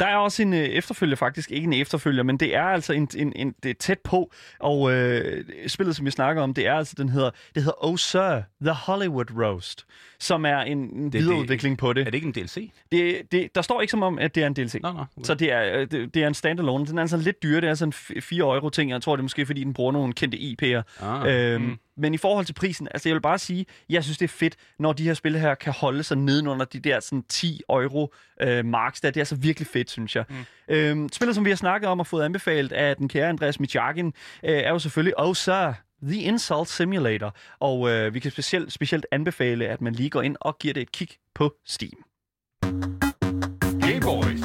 Der 0.00 0.06
er 0.06 0.16
også 0.16 0.42
en 0.42 0.52
øh, 0.52 0.58
efterfølger 0.60 1.16
faktisk, 1.16 1.50
ikke 1.50 1.64
en 1.66 1.72
efterfølger, 1.72 2.22
men 2.22 2.36
det 2.36 2.54
er 2.54 2.62
altså 2.62 2.92
en, 2.92 3.08
en, 3.16 3.32
en, 3.36 3.54
det 3.62 3.70
er 3.70 3.74
tæt 3.74 3.98
på, 4.04 4.30
og 4.60 4.92
øh, 4.92 5.44
spillet, 5.66 5.96
som 5.96 6.06
vi 6.06 6.10
snakker 6.10 6.42
om, 6.42 6.54
det 6.54 6.66
er 6.66 6.74
altså 6.74 6.94
den 6.98 7.08
hedder, 7.08 7.30
det 7.54 7.62
hedder 7.62 7.84
Oh 7.84 7.96
Sir, 7.96 8.42
The 8.62 8.72
Hollywood 8.72 9.24
Roast, 9.44 9.86
som 10.18 10.44
er 10.46 10.58
en, 10.58 10.78
en 10.78 11.04
det- 11.04 11.14
videreudvikling 11.20 11.78
på 11.78 11.92
det. 11.92 12.00
Er 12.00 12.04
det 12.04 12.14
ikke 12.14 12.26
en 12.26 12.32
DLC? 12.32 12.70
det, 12.92 13.22
det. 13.32 13.54
Der 13.54 13.62
står 13.62 13.80
ikke 13.80 13.90
som 13.90 14.02
om, 14.02 14.18
at 14.18 14.34
det 14.34 14.42
er 14.42 14.46
en 14.46 14.54
DLC. 14.54 14.74
Nå, 14.82 14.92
nå. 14.92 15.04
Så 15.24 15.34
det 15.34 15.52
er, 15.52 15.80
øh, 15.80 15.90
det, 15.90 16.14
det 16.14 16.22
er 16.22 16.26
en 16.26 16.34
standalone. 16.34 16.86
Den 16.86 16.98
er 16.98 17.02
altså 17.02 17.16
lidt 17.16 17.42
dyr. 17.42 17.54
Det 17.60 17.64
er 17.64 17.68
altså 17.68 17.84
en 17.84 17.92
f- 17.92 18.20
4 18.20 18.40
euro 18.54 18.68
ting. 18.70 18.90
Jeg 18.90 19.02
tror, 19.02 19.16
det 19.16 19.20
er 19.20 19.24
måske, 19.24 19.46
fordi 19.46 19.64
den 19.64 19.74
bruger 19.74 19.92
nogle 19.92 20.12
kendte 20.12 20.38
IP'er. 20.38 21.04
Ah, 21.06 21.52
Øhm, 21.54 21.62
mm. 21.62 21.78
Men 21.96 22.14
i 22.14 22.16
forhold 22.16 22.46
til 22.46 22.52
prisen, 22.52 22.88
altså 22.90 23.08
jeg 23.08 23.14
vil 23.14 23.20
bare 23.20 23.38
sige, 23.38 23.66
jeg 23.88 24.04
synes, 24.04 24.18
det 24.18 24.24
er 24.24 24.28
fedt, 24.28 24.56
når 24.78 24.92
de 24.92 25.02
her 25.02 25.14
spil 25.14 25.38
her 25.38 25.54
kan 25.54 25.72
holde 25.72 26.02
sig 26.02 26.16
nedenunder 26.16 26.64
de 26.64 26.80
der 26.80 27.00
sådan 27.00 27.22
10 27.28 27.60
euro 27.68 28.14
øh, 28.40 28.64
marks. 28.64 29.00
Der. 29.00 29.10
Det 29.10 29.16
er 29.16 29.20
altså 29.20 29.36
virkelig 29.36 29.66
fedt, 29.66 29.90
synes 29.90 30.16
jeg. 30.16 30.24
Mm. 30.28 30.34
Øhm, 30.68 31.08
spillet, 31.12 31.34
som 31.34 31.44
vi 31.44 31.50
har 31.50 31.56
snakket 31.56 31.90
om 31.90 32.00
og 32.00 32.06
fået 32.06 32.24
anbefalet 32.24 32.72
af 32.72 32.96
den 32.96 33.08
kære 33.08 33.28
Andreas 33.28 33.60
Michakin, 33.60 34.06
øh, 34.06 34.12
er 34.42 34.70
jo 34.70 34.78
selvfølgelig 34.78 35.20
Oh 35.20 35.34
Sir, 35.34 35.72
The 36.02 36.20
Insult 36.20 36.68
Simulator. 36.68 37.34
Og 37.60 37.90
øh, 37.90 38.14
vi 38.14 38.20
kan 38.20 38.30
specielt, 38.30 38.72
specielt 38.72 39.06
anbefale, 39.12 39.66
at 39.66 39.80
man 39.80 39.92
lige 39.92 40.10
går 40.10 40.22
ind 40.22 40.36
og 40.40 40.58
giver 40.58 40.74
det 40.74 40.80
et 40.80 40.92
kig 40.92 41.08
på 41.34 41.54
Steam. 41.66 42.04
Game 43.80 44.00
Boys. 44.00 44.40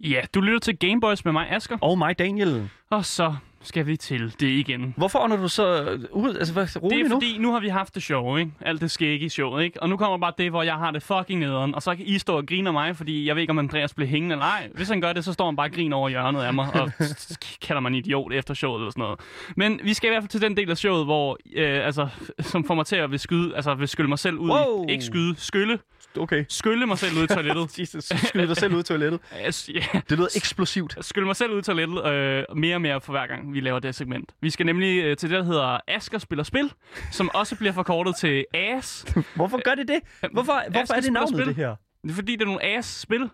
Ja, 0.00 0.20
du 0.34 0.40
lytter 0.40 0.58
til 0.58 0.78
Gameboys 0.78 1.24
med 1.24 1.32
mig, 1.32 1.50
Asker. 1.50 1.78
Og 1.80 1.98
mig, 1.98 2.18
Daniel. 2.18 2.70
Og 2.90 3.04
så 3.04 3.34
skal 3.66 3.86
vi 3.86 3.96
til 3.96 4.34
det 4.40 4.46
igen. 4.48 4.94
Hvorfor 4.96 5.18
ånder 5.18 5.36
du 5.36 5.48
så 5.48 5.98
ud? 6.12 6.34
Altså, 6.36 6.52
hvad, 6.52 6.66
Det 6.66 6.82
rolig 6.82 7.00
er 7.00 7.08
nu? 7.08 7.14
fordi, 7.16 7.38
nu 7.38 7.52
har 7.52 7.60
vi 7.60 7.68
haft 7.68 7.94
det 7.94 8.02
sjov, 8.02 8.38
ikke? 8.38 8.50
Alt 8.60 8.80
det 8.80 8.90
skæg 8.90 9.22
i 9.22 9.28
showet, 9.28 9.64
ikke? 9.64 9.82
Og 9.82 9.88
nu 9.88 9.96
kommer 9.96 10.18
bare 10.18 10.32
det, 10.38 10.50
hvor 10.50 10.62
jeg 10.62 10.74
har 10.74 10.90
det 10.90 11.02
fucking 11.02 11.40
nederen. 11.40 11.74
Og 11.74 11.82
så 11.82 11.94
kan 11.96 12.06
I 12.06 12.18
stå 12.18 12.36
og 12.36 12.46
grine 12.46 12.68
af 12.68 12.72
mig, 12.72 12.96
fordi 12.96 13.26
jeg 13.26 13.34
ved 13.36 13.40
ikke, 13.42 13.50
om 13.50 13.58
Andreas 13.58 13.94
bliver 13.94 14.08
hængende 14.08 14.32
eller 14.34 14.46
ej. 14.46 14.68
Hvis 14.74 14.88
han 14.88 15.00
gør 15.00 15.12
det, 15.12 15.24
så 15.24 15.32
står 15.32 15.46
han 15.46 15.56
bare 15.56 15.66
og 15.66 15.72
griner 15.72 15.96
over 15.96 16.08
hjørnet 16.08 16.40
af 16.42 16.54
mig, 16.54 16.68
og 16.74 16.90
kalder 17.66 17.80
mig 17.80 17.88
en 17.88 17.94
idiot 17.94 18.32
efter 18.32 18.54
showet 18.54 18.80
eller 18.80 18.90
sådan 18.90 19.02
noget. 19.02 19.20
Men 19.56 19.80
vi 19.84 19.94
skal 19.94 20.08
i 20.08 20.10
hvert 20.10 20.22
fald 20.22 20.30
til 20.30 20.40
den 20.40 20.56
del 20.56 20.70
af 20.70 20.76
showet, 20.76 21.04
hvor, 21.04 21.38
øh, 21.56 21.86
altså, 21.86 22.08
som 22.40 22.64
får 22.64 22.74
mig 22.74 22.86
til 22.86 22.96
at 22.96 23.10
vil 23.10 23.18
skyde, 23.18 23.56
altså 23.56 23.74
vil 23.74 23.88
skylle 23.88 24.08
mig 24.08 24.18
selv 24.18 24.38
ud 24.38 24.50
Wow. 24.50 24.86
i, 24.88 24.92
ikke 24.92 25.04
skyde, 25.04 25.34
skylle, 25.38 25.78
Okay. 26.18 26.44
skylle 26.48 26.86
mig 26.86 26.98
selv 26.98 27.18
ud 27.18 27.24
i 27.24 27.26
toilettet. 27.26 27.78
Jesus, 27.80 28.04
skyder 28.04 28.46
dig 28.46 28.56
selv 28.56 28.74
ud 28.74 28.80
i 28.80 28.82
toilettet. 28.82 29.20
Yes, 29.46 29.70
yeah. 29.74 30.02
Det 30.10 30.18
lyder 30.18 30.28
eksplosivt. 30.36 30.96
skylle 31.00 31.26
mig 31.26 31.36
selv 31.36 31.52
ud 31.52 31.58
i 31.58 31.62
toilettet 31.62 32.06
øh, 32.06 32.44
mere 32.56 32.74
og 32.76 32.80
mere 32.80 33.00
for 33.00 33.12
hver 33.12 33.26
gang, 33.26 33.52
vi 33.56 33.60
laver 33.60 33.78
det 33.78 33.94
segment. 33.94 34.34
Vi 34.40 34.50
skal 34.50 34.66
nemlig 34.66 35.04
øh, 35.04 35.16
til 35.16 35.30
det, 35.30 35.38
der 35.38 35.44
hedder 35.44 35.78
Asker 35.88 36.18
spiller 36.18 36.42
spil, 36.44 36.72
som 37.12 37.30
også 37.34 37.56
bliver 37.56 37.72
forkortet 37.72 38.16
til 38.16 38.44
AS. 38.54 39.06
Hvorfor 39.36 39.62
gør 39.62 39.74
det 39.74 39.88
det? 39.88 40.00
Hvorfor, 40.32 40.70
hvorfor 40.70 40.94
er 40.94 41.00
det 41.00 41.12
navnet, 41.12 41.30
spil. 41.36 41.46
det 41.46 41.56
her? 41.56 41.74
Det 42.02 42.10
er 42.10 42.14
fordi, 42.14 42.32
det 42.32 42.40
er 42.42 42.46
nogle 42.46 42.64
AS-spil. 42.64 43.28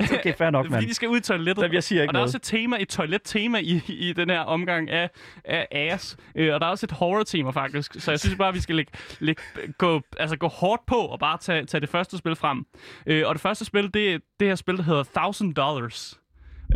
Okay, 0.00 0.34
fair 0.34 0.50
nok, 0.50 0.64
er 0.66 0.68
fordi, 0.70 0.80
mand. 0.80 0.88
de 0.88 0.94
skal 0.94 1.08
ud 1.08 1.16
i 1.18 1.20
toilettet. 1.20 1.62
Der- 1.64 1.72
jeg 1.72 1.82
siger 1.82 2.02
ikke 2.02 2.10
og 2.10 2.14
der 2.14 2.20
er 2.20 2.24
også 2.24 2.36
et 2.36 2.42
tema, 2.42 2.76
et 2.80 2.88
toilet-tema 2.88 3.58
i, 3.58 3.82
i 3.88 4.12
den 4.12 4.30
her 4.30 4.40
omgang 4.40 4.90
af, 4.90 5.10
af 5.44 5.66
AS. 5.70 6.16
Øh, 6.34 6.54
og 6.54 6.60
der 6.60 6.66
er 6.66 6.70
også 6.70 6.86
et 6.86 6.92
horror-tema, 6.92 7.50
faktisk. 7.50 7.94
Så 7.98 8.10
jeg 8.12 8.20
synes 8.20 8.36
bare, 8.36 8.52
vi 8.52 8.60
skal 8.60 8.74
lægge, 8.76 8.92
lægge, 9.20 9.42
gå, 9.78 10.00
altså 10.18 10.36
gå 10.36 10.48
hårdt 10.48 10.86
på 10.86 10.96
og 10.96 11.18
bare 11.18 11.38
tage, 11.38 11.64
tage 11.66 11.80
det 11.80 11.88
første 11.88 12.18
spil 12.18 12.36
frem. 12.36 12.66
Øh, 13.06 13.22
og 13.26 13.34
det 13.34 13.42
første 13.42 13.64
spil, 13.64 13.94
det 13.94 14.14
er 14.14 14.18
det 14.40 14.48
her 14.48 14.54
spil, 14.54 14.76
der 14.76 14.82
hedder 14.82 15.04
Thousand 15.16 15.54
Dollars. 15.54 16.20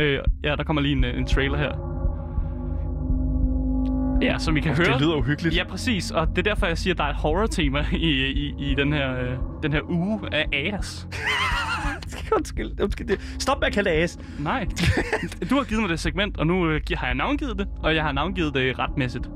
Øh, 0.01 0.18
ja, 0.45 0.57
der 0.57 0.64
kommer 0.64 0.83
lige 0.83 0.93
en, 0.93 1.05
en 1.05 1.26
trailer 1.26 1.59
her. 1.59 1.99
Ja, 4.23 4.39
som 4.39 4.55
vi 4.55 4.61
kan 4.61 4.75
høre. 4.77 4.93
Det 4.93 5.01
lyder 5.01 5.14
uhyggeligt. 5.16 5.57
Ja, 5.57 5.64
præcis. 5.64 6.11
Og 6.11 6.29
det 6.29 6.39
er 6.39 6.43
derfor, 6.43 6.66
jeg 6.66 6.79
siger, 6.79 6.95
at 6.95 6.99
der 6.99 7.05
er 7.05 7.09
et 7.09 7.16
horror-tema 7.16 7.87
i, 7.93 8.27
i, 8.27 8.55
i 8.59 8.75
den, 8.75 8.93
her, 8.93 9.21
øh, 9.21 9.29
den 9.62 9.73
her 9.73 9.81
uge 9.91 10.21
af 10.33 10.47
AS. 10.53 11.09
undskyld, 12.37 12.81
undskyld. 12.83 13.07
Det- 13.09 13.21
Stop 13.39 13.61
med 13.61 13.66
at 13.66 13.73
kalde 13.73 13.91
det 13.91 13.97
as. 13.97 14.18
Nej. 14.39 14.66
Du 15.51 15.57
har 15.57 15.64
givet 15.64 15.81
mig 15.81 15.91
det 15.91 16.01
segment, 16.01 16.37
og 16.39 16.47
nu 16.47 16.71
øh, 16.71 16.81
har 16.95 17.07
jeg 17.07 17.14
navngivet 17.14 17.59
det, 17.59 17.68
og 17.83 17.95
jeg 17.95 18.03
har 18.03 18.12
navngivet 18.12 18.55
det 18.55 18.79
retmæssigt. 18.79 19.31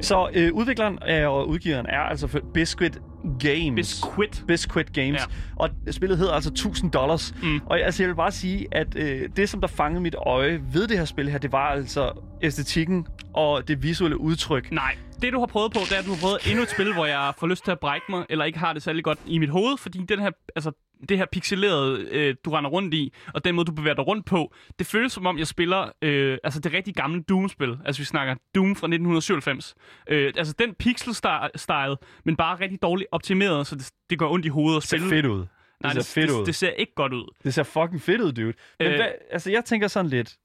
Så 0.00 0.28
øh, 0.34 0.52
udvikleren 0.52 0.98
er, 1.06 1.26
og 1.26 1.48
udgiveren 1.48 1.86
er 1.88 1.98
altså 2.00 2.40
Biscuit 2.54 2.98
Games. 3.40 3.74
Biscuit. 3.74 4.44
Biscuit 4.46 4.92
Games. 4.92 5.20
Ja. 5.20 5.24
Og 5.56 5.70
spillet 5.90 6.18
hedder 6.18 6.32
altså 6.32 6.50
1000 6.50 6.90
dollars. 6.90 7.34
Mm. 7.42 7.60
Og 7.66 7.80
altså, 7.80 8.02
jeg 8.02 8.08
vil 8.08 8.14
bare 8.16 8.32
sige, 8.32 8.66
at 8.72 8.96
øh, 8.96 9.28
det, 9.36 9.48
som 9.48 9.60
der 9.60 9.68
fangede 9.68 10.00
mit 10.00 10.14
øje 10.14 10.60
ved 10.72 10.88
det 10.88 10.98
her 10.98 11.04
spil 11.04 11.28
her, 11.28 11.38
det 11.38 11.52
var 11.52 11.66
altså 11.70 12.12
æstetikken 12.42 13.06
og 13.34 13.68
det 13.68 13.82
visuelle 13.82 14.20
udtryk. 14.20 14.72
Nej, 14.72 14.96
det 15.22 15.32
du 15.32 15.38
har 15.38 15.46
prøvet 15.46 15.72
på, 15.72 15.78
det 15.78 15.92
er, 15.92 15.98
at 15.98 16.04
du 16.04 16.10
har 16.10 16.20
prøvet 16.20 16.38
endnu 16.46 16.62
et 16.62 16.70
spil, 16.70 16.92
hvor 16.94 17.06
jeg 17.06 17.32
får 17.38 17.46
lyst 17.46 17.64
til 17.64 17.70
at 17.70 17.80
brække 17.80 18.06
mig, 18.08 18.24
eller 18.28 18.44
ikke 18.44 18.58
har 18.58 18.72
det 18.72 18.82
særlig 18.82 19.04
godt 19.04 19.18
i 19.26 19.38
mit 19.38 19.50
hoved, 19.50 19.78
fordi 19.78 19.98
den 20.08 20.20
her, 20.20 20.30
altså, 20.56 20.72
det 21.08 21.18
her 21.18 21.26
pixelerede, 21.32 22.08
øh, 22.10 22.34
du 22.44 22.50
render 22.50 22.70
rundt 22.70 22.94
i, 22.94 23.12
og 23.34 23.44
den 23.44 23.54
måde, 23.54 23.64
du 23.66 23.72
bevæger 23.72 23.94
dig 23.94 24.06
rundt 24.06 24.26
på, 24.26 24.54
det 24.78 24.86
føles 24.86 25.12
som 25.12 25.26
om, 25.26 25.38
jeg 25.38 25.46
spiller 25.46 25.90
øh, 26.02 26.38
altså 26.44 26.60
det 26.60 26.72
rigtig 26.72 26.94
gamle 26.94 27.22
Doom-spil. 27.22 27.78
Altså, 27.84 28.00
vi 28.02 28.06
snakker 28.06 28.34
Doom 28.54 28.76
fra 28.76 28.86
1997. 28.86 29.74
Øh, 30.08 30.32
altså, 30.36 30.54
den 30.58 30.74
pixel-style, 30.82 31.96
men 32.24 32.36
bare 32.36 32.60
rigtig 32.60 32.82
dårligt 32.82 33.08
optimeret, 33.12 33.66
så 33.66 33.74
det, 33.76 33.90
det 34.10 34.18
går 34.18 34.32
ondt 34.32 34.46
i 34.46 34.48
hovedet 34.48 34.76
at 34.76 34.82
Det 34.82 34.88
ser 34.88 34.96
spille. 34.96 35.10
fedt 35.10 35.26
ud. 35.26 35.46
Nej, 35.82 35.92
det 35.92 36.04
ser 36.04 36.20
fedt 36.20 36.30
det, 36.30 36.40
ud. 36.40 36.46
det 36.46 36.54
ser 36.54 36.70
ikke 36.70 36.92
godt 36.94 37.12
ud. 37.12 37.34
Det 37.44 37.54
ser 37.54 37.62
fucking 37.62 38.02
fedt 38.02 38.20
ud, 38.20 38.32
dude. 38.32 38.52
Men 38.78 38.88
øh, 38.88 38.94
hvad, 38.96 39.08
altså, 39.30 39.50
jeg 39.50 39.64
tænker 39.64 39.88
sådan 39.88 40.10
lidt... 40.10 40.36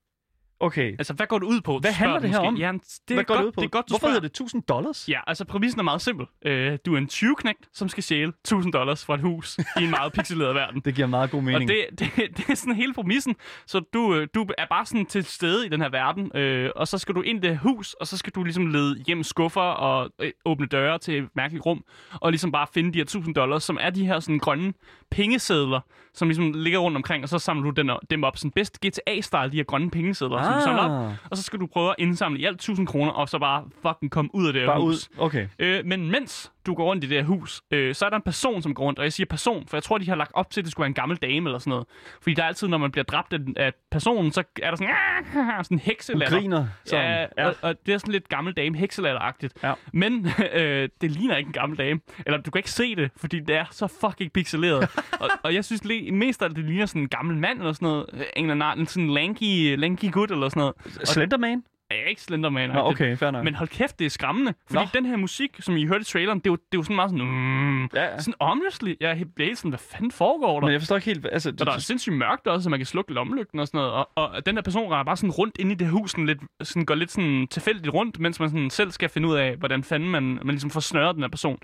Okay, 0.60 0.96
Altså, 1.00 1.14
hvad 1.14 1.28
går 1.28 1.40
det 1.40 1.46
ud 1.46 1.62
på? 1.62 1.80
Hvad 1.80 1.92
handler 1.92 2.20
det 2.20 2.30
her 2.30 2.38
måske. 2.38 2.48
om? 2.48 2.56
Ja, 2.56 2.72
det 3.08 3.16
hvad 3.16 3.24
går 3.24 3.34
godt, 3.36 3.40
det 3.42 3.48
ud 3.48 3.52
på? 3.52 3.62
Det 3.62 3.66
er 3.68 3.70
godt, 3.70 3.86
Hvorfor 3.90 4.00
spørger. 4.00 4.12
hedder 4.14 4.28
det 4.28 4.34
1000 4.34 4.64
dollars? 4.64 5.10
Ja, 5.10 5.20
altså 5.28 5.46
præmissen 5.46 5.80
er 5.80 5.84
meget 5.84 6.02
simpel. 6.02 6.26
Øh, 6.46 6.78
du 6.86 6.94
er 6.94 6.98
en 6.98 7.10
20-knægt, 7.12 7.60
som 7.74 7.90
skal 7.90 8.04
stjæle 8.04 8.28
1000 8.44 8.74
dollars 8.74 9.06
fra 9.06 9.14
et 9.16 9.22
hus 9.22 9.58
i 9.80 9.84
en 9.84 9.90
meget 9.90 10.14
pixeleret 10.14 10.56
verden. 10.62 10.82
Det 10.86 10.96
giver 10.96 11.08
meget 11.08 11.32
god 11.32 11.42
mening. 11.42 11.64
Og 11.72 11.76
det, 12.00 12.00
det, 12.00 12.12
det 12.38 12.50
er 12.50 12.56
sådan 12.56 12.76
hele 12.76 12.94
præmissen. 12.94 13.36
Så 13.68 13.80
du, 13.94 14.16
øh, 14.16 14.28
du 14.36 14.46
er 14.58 14.66
bare 14.70 14.86
sådan 14.86 15.06
til 15.06 15.24
stede 15.26 15.66
i 15.66 15.70
den 15.70 15.82
her 15.82 15.90
verden, 15.90 16.32
øh, 16.38 16.70
og 16.76 16.88
så 16.88 16.98
skal 16.98 17.16
du 17.16 17.22
ind 17.22 17.46
i 17.46 17.48
det 17.48 17.58
hus, 17.58 17.94
og 17.94 18.08
så 18.08 18.18
skal 18.18 18.34
du 18.36 18.44
ligesom 18.44 18.68
lede 18.68 19.04
hjem 19.08 19.24
skuffer 19.24 19.62
og 19.62 20.10
øh, 20.22 20.32
åbne 20.46 20.66
døre 20.68 20.98
til 20.98 21.18
et 21.24 21.30
mærkeligt 21.36 21.66
rum, 21.66 21.84
og 22.14 22.32
ligesom 22.32 22.52
bare 22.52 22.68
finde 22.74 22.94
de 22.94 22.98
her 22.98 23.04
1000 23.04 23.36
dollars, 23.36 23.64
som 23.64 23.78
er 23.82 23.90
de 23.90 24.06
her 24.06 24.20
sådan 24.20 24.40
grønne 24.40 24.74
pengesedler, 25.12 25.80
som 26.14 26.28
ligesom 26.28 26.52
ligger 26.56 26.80
rundt 26.80 26.98
omkring, 26.98 27.24
og 27.24 27.30
så 27.30 27.40
samler 27.40 27.72
du 27.72 27.82
den, 27.82 27.92
dem 28.10 28.24
op. 28.24 28.38
Sådan 28.38 28.52
bedst 28.52 28.80
GTA-style, 28.86 29.48
de 29.52 29.58
her 29.58 29.64
grønne 29.64 29.92
pengesedler, 29.92 30.38
som 30.46 30.54
du 30.54 30.62
samler 30.62 30.84
op. 30.84 31.06
Ah. 31.06 31.12
Og 31.32 31.38
så 31.38 31.44
skal 31.44 31.60
du 31.60 31.68
prøve 31.68 31.90
at 31.90 31.96
indsamle 32.00 32.40
i 32.40 32.46
alt 32.46 32.56
1000 32.56 32.88
kroner, 32.88 33.12
og 33.12 33.30
så 33.30 33.40
bare 33.40 33.64
fucking 33.82 34.12
komme 34.12 34.30
ud 34.36 34.48
af 34.48 34.54
det 34.54 34.62
her 34.62 34.70
Bare 34.70 34.82
hus. 34.82 35.10
ud. 35.18 35.24
Okay. 35.26 35.48
Øh, 35.60 35.86
men 35.86 36.12
mens 36.12 36.52
du 36.66 36.74
går 36.74 36.84
rundt 36.86 37.04
i 37.04 37.08
det 37.08 37.18
her 37.18 37.24
hus, 37.26 37.62
øh, 37.72 37.96
så 37.96 38.06
er 38.06 38.10
der 38.10 38.18
en 38.18 38.22
person, 38.24 38.62
som 38.62 38.74
går 38.74 38.84
rundt, 38.84 39.00
og 39.00 39.06
jeg 39.06 39.14
siger 39.14 39.28
person, 39.30 39.68
for 39.68 39.78
jeg 39.78 39.84
tror, 39.84 39.98
de 39.98 40.10
har 40.10 40.16
lagt 40.16 40.32
op 40.34 40.50
til, 40.52 40.62
at 40.62 40.66
det 40.66 40.72
skulle 40.72 40.84
være 40.84 40.88
en 40.88 40.94
gammel 40.94 41.18
dame 41.18 41.50
eller 41.50 41.60
sådan 41.60 41.70
noget. 41.72 41.88
Fordi 42.22 42.34
der 42.34 42.44
er 42.44 42.48
altid, 42.48 42.68
når 42.68 42.78
man 42.78 42.92
bliver 42.92 43.04
dræbt 43.06 43.34
af, 43.34 43.40
af 43.58 43.74
personen, 43.92 44.32
så 44.32 44.44
er 44.64 44.70
der 44.70 44.76
sådan, 44.78 44.94
"Ah", 44.94 45.64
sådan 45.66 45.76
en 45.76 45.80
hekselatter. 45.80 46.40
griner. 46.40 46.68
Sådan. 46.86 47.06
Ja, 47.38 47.44
ja. 47.44 47.48
Og, 47.48 47.56
og 47.62 47.76
det 47.86 47.94
er 47.94 47.98
sådan 47.98 48.12
lidt 48.12 48.30
gammel 48.30 48.54
dame, 48.54 48.78
hekselatteragtigt. 48.78 49.54
Ja. 49.64 49.74
Men 49.94 50.28
øh, 50.54 50.90
det 51.02 51.12
ligner 51.12 51.36
ikke 51.38 51.48
en 51.48 51.54
gammel 51.54 51.78
dame. 51.78 52.00
Eller 52.26 52.42
du 52.42 52.52
kan 52.52 52.60
ikke 52.60 52.72
se 52.72 52.96
det, 52.96 53.12
fordi 53.18 53.40
det 53.40 53.56
er 53.56 53.66
så 53.72 53.88
fucking 54.02 54.32
pixeleret. 54.34 54.90
og, 55.22 55.30
og 55.44 55.54
jeg 55.54 55.66
synes 55.66 55.86
le- 55.86 56.12
mest 56.12 56.42
af 56.42 56.50
det, 56.50 56.66
ligner 56.66 56.86
sådan 56.86 57.02
en 57.02 57.08
gammel 57.10 57.38
mand 57.38 57.60
eller 57.60 57.74
sådan 57.74 57.86
noget. 57.86 58.06
En 58.36 58.50
eller 58.50 58.66
anden 58.66 58.80
en 58.82 58.88
sådan 58.88 59.10
lanky, 59.10 59.76
lanky 59.78 60.12
gut 60.12 60.32
eller 60.32 60.50
sådan 60.50 60.60
noget. 60.60 60.74
Slenderman? 61.08 61.64
Jeg 61.90 61.98
er 62.00 62.08
ikke 62.10 62.22
Slenderman. 62.22 62.70
Nå, 62.70 62.80
okay, 62.80 63.18
fair 63.18 63.32
nok. 63.32 63.44
Men 63.44 63.56
hold 63.56 63.70
kæft, 63.70 64.00
det 64.00 64.06
er 64.06 64.10
skræmmende. 64.10 64.54
Fordi 64.70 64.84
Nå. 64.84 64.90
den 64.94 65.06
her 65.06 65.16
musik, 65.16 65.50
som 65.60 65.78
I 65.78 65.86
hørte 65.86 66.02
i 66.02 66.04
traileren, 66.04 66.40
det 66.40 66.48
er 66.48 66.52
jo, 66.52 66.56
det 66.56 66.62
er 66.74 66.78
jo 66.78 66.84
sådan 66.84 66.96
meget 66.96 67.12
sådan... 67.12 67.26
Mm, 67.26 67.84
Ja, 67.84 68.04
ja. 68.04 68.20
Sådan 68.20 68.34
omløselig. 68.40 68.98
Jeg 69.00 69.24
bliver 69.36 69.48
helt 69.48 69.58
sådan, 69.58 69.72
hvad 69.72 69.80
fanden 69.80 70.12
foregår 70.12 70.60
der? 70.60 70.68
Men 70.68 70.74
jeg 70.74 70.82
forstår 70.82 70.96
ikke 70.96 71.06
helt... 71.06 71.28
Altså, 71.32 71.50
Og 71.50 71.66
der 71.66 71.72
er 71.72 71.78
sindssygt 71.78 72.16
mørkt 72.16 72.48
også, 72.48 72.64
så 72.64 72.70
man 72.70 72.80
kan 72.80 72.86
slukke 72.86 73.14
lommelygten 73.14 73.60
og 73.60 73.68
sådan 73.68 73.78
noget. 73.78 73.92
Og, 73.94 74.10
og 74.16 74.46
den 74.46 74.56
der 74.56 74.62
person 74.62 74.92
render 74.92 75.04
bare 75.04 75.18
sådan 75.18 75.32
rundt 75.32 75.58
ind 75.60 75.72
i 75.72 75.76
det 75.76 75.88
hus, 75.88 76.12
sådan 76.12 76.26
lidt, 76.26 76.40
sådan 76.64 76.86
går 76.86 76.96
lidt 76.96 77.12
sådan 77.12 77.48
tilfældigt 77.52 77.94
rundt, 77.94 78.20
mens 78.20 78.40
man 78.40 78.50
sådan 78.50 78.70
selv 78.70 78.92
skal 78.92 79.10
finde 79.10 79.28
ud 79.28 79.36
af, 79.36 79.56
hvordan 79.56 79.84
fanden 79.84 80.10
man, 80.10 80.24
man 80.24 80.48
ligesom 80.48 80.70
får 80.70 80.80
snøret 80.80 81.16
den 81.16 81.24
her 81.24 81.30
person. 81.30 81.58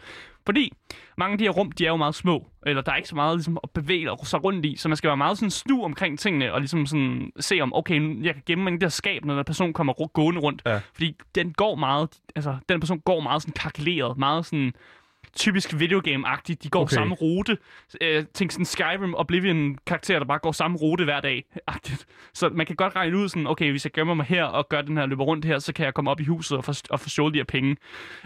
Fordi 0.45 0.73
mange 1.17 1.31
af 1.31 1.37
de 1.37 1.43
her 1.43 1.51
rum, 1.51 1.71
de 1.71 1.85
er 1.85 1.89
jo 1.89 1.97
meget 1.97 2.15
små, 2.15 2.47
eller 2.65 2.81
der 2.81 2.91
er 2.91 2.95
ikke 2.95 3.09
så 3.09 3.15
meget 3.15 3.37
ligesom, 3.37 3.59
at 3.63 3.69
bevæge 3.69 4.09
sig 4.23 4.43
rundt 4.43 4.65
i, 4.65 4.75
så 4.75 4.89
man 4.89 4.97
skal 4.97 5.07
være 5.07 5.17
meget 5.17 5.37
sådan 5.37 5.51
snu 5.51 5.83
omkring 5.83 6.19
tingene, 6.19 6.53
og 6.53 6.59
ligesom 6.59 6.85
sådan 6.85 7.31
se 7.39 7.61
om, 7.61 7.73
okay, 7.73 8.23
jeg 8.25 8.33
kan 8.33 8.43
gemme 8.45 8.63
mig 8.63 8.71
i 8.71 8.73
det 8.73 8.81
der 8.81 8.89
skab, 8.89 9.25
når 9.25 9.35
den 9.35 9.45
person 9.45 9.73
kommer 9.73 10.07
gående 10.07 10.41
rundt. 10.41 10.61
Ja. 10.65 10.79
Fordi 10.93 11.15
den 11.35 11.53
går 11.53 11.75
meget, 11.75 12.09
altså 12.35 12.57
den 12.69 12.79
person 12.79 12.99
går 12.99 13.19
meget 13.19 13.41
sådan 13.41 13.53
kalkuleret, 13.53 14.17
meget 14.17 14.45
sådan 14.45 14.73
typisk 15.35 15.73
videogame-agtigt. 15.73 16.63
De 16.63 16.69
går 16.69 16.79
okay. 16.79 16.87
Okay. 16.87 16.95
samme 16.95 17.15
rute. 17.15 17.57
Øh, 18.01 18.25
tænk 18.33 18.51
sådan 18.51 18.65
Skyrim, 18.65 19.13
Oblivion 19.15 19.77
karakterer, 19.87 20.19
der 20.19 20.25
bare 20.25 20.39
går 20.39 20.51
samme 20.51 20.77
rute 20.77 21.03
hver 21.03 21.21
dag. 21.21 21.45
-agtigt. 21.71 22.03
Så 22.33 22.49
man 22.49 22.65
kan 22.65 22.75
godt 22.75 22.95
regne 22.95 23.17
ud 23.17 23.29
sådan, 23.29 23.47
okay, 23.47 23.71
hvis 23.71 23.85
jeg 23.85 23.91
gemmer 23.91 24.13
mig 24.13 24.25
her 24.25 24.43
og 24.43 24.69
gør 24.69 24.81
den 24.81 24.97
her 24.97 25.05
løber 25.05 25.23
rundt 25.23 25.45
her, 25.45 25.59
så 25.59 25.73
kan 25.73 25.85
jeg 25.85 25.93
komme 25.93 26.11
op 26.11 26.19
i 26.19 26.23
huset 26.23 26.57
og 26.57 26.63
få, 26.63 26.73
og 26.89 26.99
få 26.99 27.09
stjålet 27.09 27.33
de 27.33 27.39
her 27.39 27.43
penge. 27.43 27.77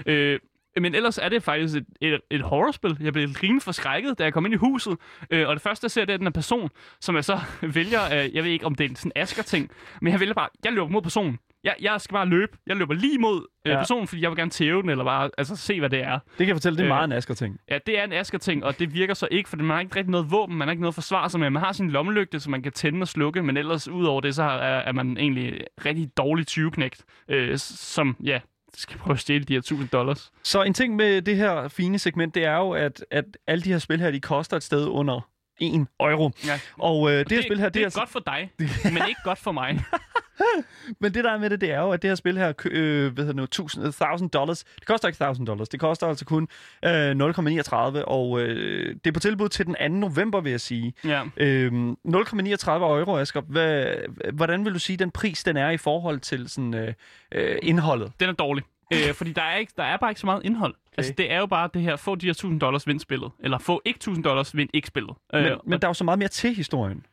Øh, 0.05 0.39
men 0.81 0.95
ellers 0.95 1.17
er 1.17 1.29
det 1.29 1.43
faktisk 1.43 1.75
et, 1.75 1.85
et, 2.01 2.19
et 2.31 2.41
horrorspil. 2.41 2.97
Jeg 3.01 3.13
blev 3.13 3.29
rimelig 3.43 3.61
forskrækket, 3.63 4.19
da 4.19 4.23
jeg 4.23 4.33
kom 4.33 4.45
ind 4.45 4.53
i 4.53 4.57
huset. 4.57 4.97
Øh, 5.31 5.47
og 5.47 5.55
det 5.55 5.61
første, 5.61 5.85
jeg 5.85 5.91
ser, 5.91 6.05
det 6.05 6.13
er 6.13 6.17
den 6.17 6.25
her 6.25 6.31
person, 6.31 6.69
som 7.01 7.15
jeg 7.15 7.25
så 7.25 7.39
vælger, 7.75 8.05
øh, 8.05 8.35
jeg 8.35 8.43
ved 8.43 8.51
ikke, 8.51 8.65
om 8.65 8.75
det 8.75 8.91
er 8.91 8.95
sådan 8.95 9.11
en 9.15 9.21
asker-ting, 9.21 9.69
men 10.01 10.11
jeg 10.11 10.19
vælger 10.19 10.33
bare, 10.33 10.49
jeg 10.65 10.73
løber 10.73 10.87
mod 10.87 11.01
personen. 11.01 11.39
Jeg, 11.63 11.75
jeg 11.81 12.01
skal 12.01 12.13
bare 12.13 12.25
løbe. 12.27 12.57
Jeg 12.67 12.75
løber 12.75 12.93
lige 12.93 13.17
mod 13.19 13.45
øh, 13.65 13.71
Ja. 13.71 13.77
personen, 13.77 14.07
fordi 14.07 14.21
jeg 14.21 14.29
vil 14.29 14.37
gerne 14.37 14.51
tæve 14.51 14.81
den, 14.81 14.89
eller 14.89 15.03
bare 15.03 15.29
altså, 15.37 15.55
se, 15.55 15.79
hvad 15.79 15.89
det 15.89 15.99
er. 16.03 16.19
det 16.19 16.37
kan 16.37 16.47
jeg 16.47 16.55
fortælle, 16.55 16.77
det 16.77 16.83
er 16.83 16.85
Øh, 16.85 16.89
meget 16.95 17.05
en 17.05 17.11
Asger-ting. 17.11 17.59
Ja, 17.69 17.77
det 17.85 17.99
er 17.99 18.03
en 18.03 18.13
askerting, 18.13 18.63
og 18.65 18.79
det 18.79 18.93
virker 18.93 19.13
så 19.13 19.27
ikke, 19.31 19.49
for 19.49 19.57
man 19.57 19.69
har 19.69 19.79
ikke 19.79 19.95
rigtig 19.95 20.11
noget 20.11 20.31
våben, 20.31 20.55
man 20.57 20.67
har 20.67 20.71
ikke 20.71 20.81
noget 20.81 20.93
forsvar 20.95 21.27
sig 21.27 21.39
med. 21.39 21.49
Man 21.49 21.61
har 21.61 21.71
sin 21.71 21.89
lommelygte, 21.89 22.39
så 22.39 22.49
man 22.49 22.61
kan 22.63 22.71
tænde 22.71 23.01
og 23.01 23.07
slukke, 23.07 23.43
men 23.43 23.57
ellers 23.57 23.87
udover 23.87 24.21
det, 24.21 24.35
så 24.35 24.43
er, 24.43 24.47
er 24.79 24.91
man 24.91 25.17
egentlig 25.17 25.61
rigtig 25.85 26.09
dårlig 26.17 26.45
20-knægt, 26.51 27.03
øh, 27.29 27.57
som, 27.57 28.15
ja, 28.23 28.39
skal 28.81 28.97
prøve 28.97 29.13
at 29.13 29.19
stjæle 29.19 29.43
de 29.43 29.53
her 29.53 29.59
1000 29.59 29.89
dollars. 29.89 30.31
Så 30.43 30.63
en 30.63 30.73
ting 30.73 30.95
med 30.95 31.21
det 31.21 31.37
her 31.37 31.67
fine 31.67 31.99
segment, 31.99 32.35
det 32.35 32.45
er 32.45 32.57
jo, 32.57 32.71
at, 32.71 33.05
at 33.11 33.25
alle 33.47 33.63
de 33.63 33.71
her 33.71 33.79
spil 33.79 33.99
her, 33.99 34.11
de 34.11 34.19
koster 34.19 34.57
et 34.57 34.63
sted 34.63 34.87
under 34.87 35.29
1 35.61 35.87
euro. 35.99 36.31
Ja. 36.45 36.59
Og 36.77 37.11
øh, 37.11 37.17
det, 37.19 37.31
her 37.31 37.41
spil 37.41 37.59
her, 37.59 37.65
det, 37.65 37.73
det, 37.73 37.79
er 37.79 37.83
er 37.83 37.85
altså, 37.85 37.99
godt 37.99 38.09
for 38.09 38.19
dig, 38.19 38.51
men 38.93 39.07
ikke 39.07 39.21
godt 39.23 39.39
for 39.39 39.51
mig. 39.51 39.83
Men 41.01 41.13
det 41.13 41.23
der 41.23 41.31
er 41.31 41.37
med 41.37 41.49
det, 41.49 41.61
det 41.61 41.71
er 41.71 41.79
jo, 41.81 41.91
at 41.91 42.01
det 42.01 42.09
her 42.09 42.15
spil 42.15 42.37
her, 42.37 42.53
øh, 42.65 43.13
hvad 43.13 43.23
hedder 43.23 43.25
det 43.25 43.35
nu, 43.35 43.43
1000, 43.43 43.85
1000 43.85 44.29
dollars, 44.29 44.63
det 44.63 44.85
koster 44.85 45.07
ikke 45.07 45.23
1000 45.23 45.47
dollars, 45.47 45.69
det 45.69 45.79
koster 45.79 46.07
altså 46.07 46.25
kun 46.25 46.47
øh, 46.85 47.11
0,39, 47.11 48.03
og 48.03 48.41
øh, 48.41 48.95
det 48.95 49.07
er 49.07 49.11
på 49.11 49.19
tilbud 49.19 49.49
til 49.49 49.65
den 49.65 49.75
2. 49.75 49.87
november, 49.87 50.41
vil 50.41 50.49
jeg 50.49 50.61
sige. 50.61 50.93
Ja. 51.05 51.23
Øhm, 51.37 51.91
0,39 51.91 52.69
euro, 52.69 53.17
Asger. 53.17 53.41
Hvad, 53.41 53.95
hvordan 54.33 54.65
vil 54.65 54.73
du 54.73 54.79
sige, 54.79 54.97
den 54.97 55.11
pris, 55.11 55.43
den 55.43 55.57
er 55.57 55.69
i 55.69 55.77
forhold 55.77 56.19
til 56.19 56.49
sådan, 56.49 56.73
øh, 56.73 56.93
øh, 57.31 57.57
indholdet? 57.61 58.11
Den 58.19 58.29
er 58.29 58.33
dårlig. 58.33 58.63
Øh, 58.93 59.13
fordi 59.17 59.31
der 59.31 59.41
er, 59.41 59.57
ikke, 59.57 59.73
der 59.77 59.83
er 59.83 59.97
bare 59.97 60.11
ikke 60.11 60.21
så 60.21 60.27
meget 60.27 60.41
indhold. 60.45 60.73
Okay. 60.73 60.97
Altså, 60.97 61.13
det 61.17 61.31
er 61.31 61.39
jo 61.39 61.45
bare 61.45 61.69
det 61.73 61.81
her, 61.81 61.95
få 61.95 62.15
de 62.15 62.25
her 62.25 62.31
1000 62.31 62.59
dollars, 62.59 62.87
vind 62.87 62.99
spillet. 62.99 63.31
Eller 63.39 63.57
få 63.57 63.81
ikke 63.85 63.97
1000 63.97 64.23
dollars, 64.23 64.55
vind 64.55 64.69
ikke 64.73 64.87
spillet. 64.87 65.15
Men, 65.33 65.45
øh, 65.45 65.57
men 65.65 65.81
der 65.81 65.87
er 65.87 65.89
jo 65.89 65.93
så 65.93 66.03
meget 66.03 66.19
mere 66.19 66.29
til 66.29 66.55
historien. 66.55 67.05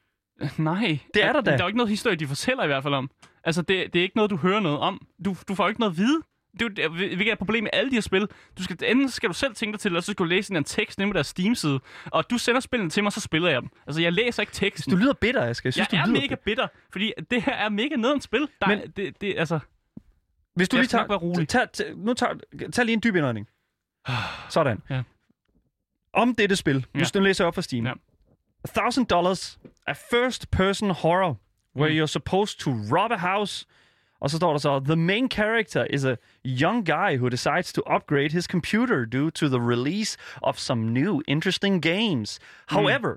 Nej. 0.59 0.99
Det 1.15 1.25
er 1.25 1.33
der 1.33 1.41
da. 1.41 1.51
Der 1.51 1.57
er 1.57 1.63
jo 1.63 1.67
ikke 1.67 1.77
noget 1.77 1.91
historie, 1.91 2.17
de 2.17 2.27
fortæller 2.27 2.65
i 2.65 2.67
hvert 2.67 2.83
fald 2.83 2.95
om. 2.95 3.11
Altså, 3.45 3.63
det, 3.63 3.93
det 3.93 3.99
er 3.99 4.03
ikke 4.03 4.17
noget, 4.17 4.31
du 4.31 4.37
hører 4.37 4.61
noget 4.61 4.79
om. 4.79 5.07
Du, 5.25 5.37
du 5.49 5.55
får 5.55 5.69
ikke 5.69 5.81
noget 5.81 5.93
at 5.93 5.97
vide. 5.99 6.23
Det 6.61 6.79
er 6.79 6.89
hvilket 6.89 7.29
er 7.29 7.33
et 7.33 7.39
problem 7.39 7.63
med 7.65 7.71
alle 7.73 7.91
de 7.91 7.97
her 7.97 8.01
spil. 8.01 8.29
Du 8.59 8.63
skal, 8.63 8.77
enten 8.87 9.09
skal 9.09 9.29
du 9.29 9.35
selv 9.35 9.55
tænke 9.55 9.73
dig 9.73 9.81
til, 9.81 9.89
eller 9.89 10.01
så 10.01 10.13
skal 10.13 10.25
du 10.25 10.29
læse 10.29 10.51
en 10.51 10.53
eller 10.55 10.59
anden 10.59 10.69
tekst 10.69 10.99
nede 10.99 11.11
på 11.11 11.13
deres 11.13 11.27
Steam-side. 11.27 11.81
Og 12.07 12.31
du 12.31 12.39
sender 12.39 12.61
spillene 12.61 12.91
til 12.91 13.03
mig, 13.03 13.13
så 13.13 13.21
spiller 13.21 13.49
jeg 13.51 13.63
dem. 13.63 13.71
Altså, 13.87 14.03
jeg 14.03 14.13
læser 14.13 14.43
ikke 14.43 14.53
teksten. 14.53 14.91
Du 14.93 14.97
lyder 14.97 15.13
bitter, 15.13 15.43
Asger. 15.45 15.67
Jeg, 15.69 15.73
synes, 15.75 15.93
jeg 15.93 16.01
er 16.01 16.05
du 16.05 16.11
lyder 16.11 16.21
mega 16.21 16.35
bitter, 16.35 16.67
fordi 16.93 17.13
det 17.31 17.43
her 17.43 17.53
er 17.53 17.69
mega 17.69 17.97
nederen 17.97 18.21
spil. 18.21 18.49
Der, 18.61 18.67
Men- 18.69 18.91
det, 18.97 19.21
det, 19.21 19.35
altså, 19.39 19.59
Hvis 20.55 20.69
du 20.69 20.77
Jeg 20.77 20.83
lige 20.83 20.89
tager, 20.89 21.07
være 21.07 21.19
rolig. 21.19 21.49
tag, 21.49 21.73
tag, 21.73 21.87
nu 21.97 22.15
tager, 22.15 22.35
tag 22.73 22.85
lige 22.85 22.95
en 22.95 23.01
dyb 23.05 23.17
indånding. 23.17 23.49
Sådan. 24.49 24.83
Ja. 24.91 25.03
Om 26.13 26.35
dette 26.35 26.57
spil. 26.57 26.75
Nu 26.95 26.99
Ja. 27.01 27.05
skal 27.05 27.21
du 27.21 27.25
læse 27.25 27.45
op 27.45 27.55
fra 27.55 27.63
Steam. 27.63 27.87
Ja. 27.87 27.93
$1,000 28.69 29.05
dollars. 29.07 29.59
A 29.87 29.95
first-person 29.95 30.91
horror, 30.91 31.35
where 31.75 31.91
Mm. 31.91 31.97
you're 31.97 32.07
supposed 32.21 32.61
to 32.61 32.71
rob 32.71 33.11
a 33.13 33.17
house. 33.17 33.67
Og 34.21 34.31
så 34.31 34.37
står 34.37 34.51
der 34.53 34.59
så, 34.59 34.81
The 34.81 34.97
main 34.97 35.29
character 35.31 35.85
is 35.91 36.05
a 36.05 36.17
young 36.45 36.85
guy 36.87 37.17
who 37.17 37.29
decides 37.29 37.73
to 37.73 37.83
upgrade 37.97 38.31
his 38.31 38.47
computer 38.47 39.05
due 39.05 39.31
to 39.31 39.49
the 39.49 39.61
release 39.61 40.17
of 40.43 40.59
some 40.59 40.81
new 40.93 41.23
interesting 41.29 41.83
games. 41.83 42.39
However, 42.69 43.11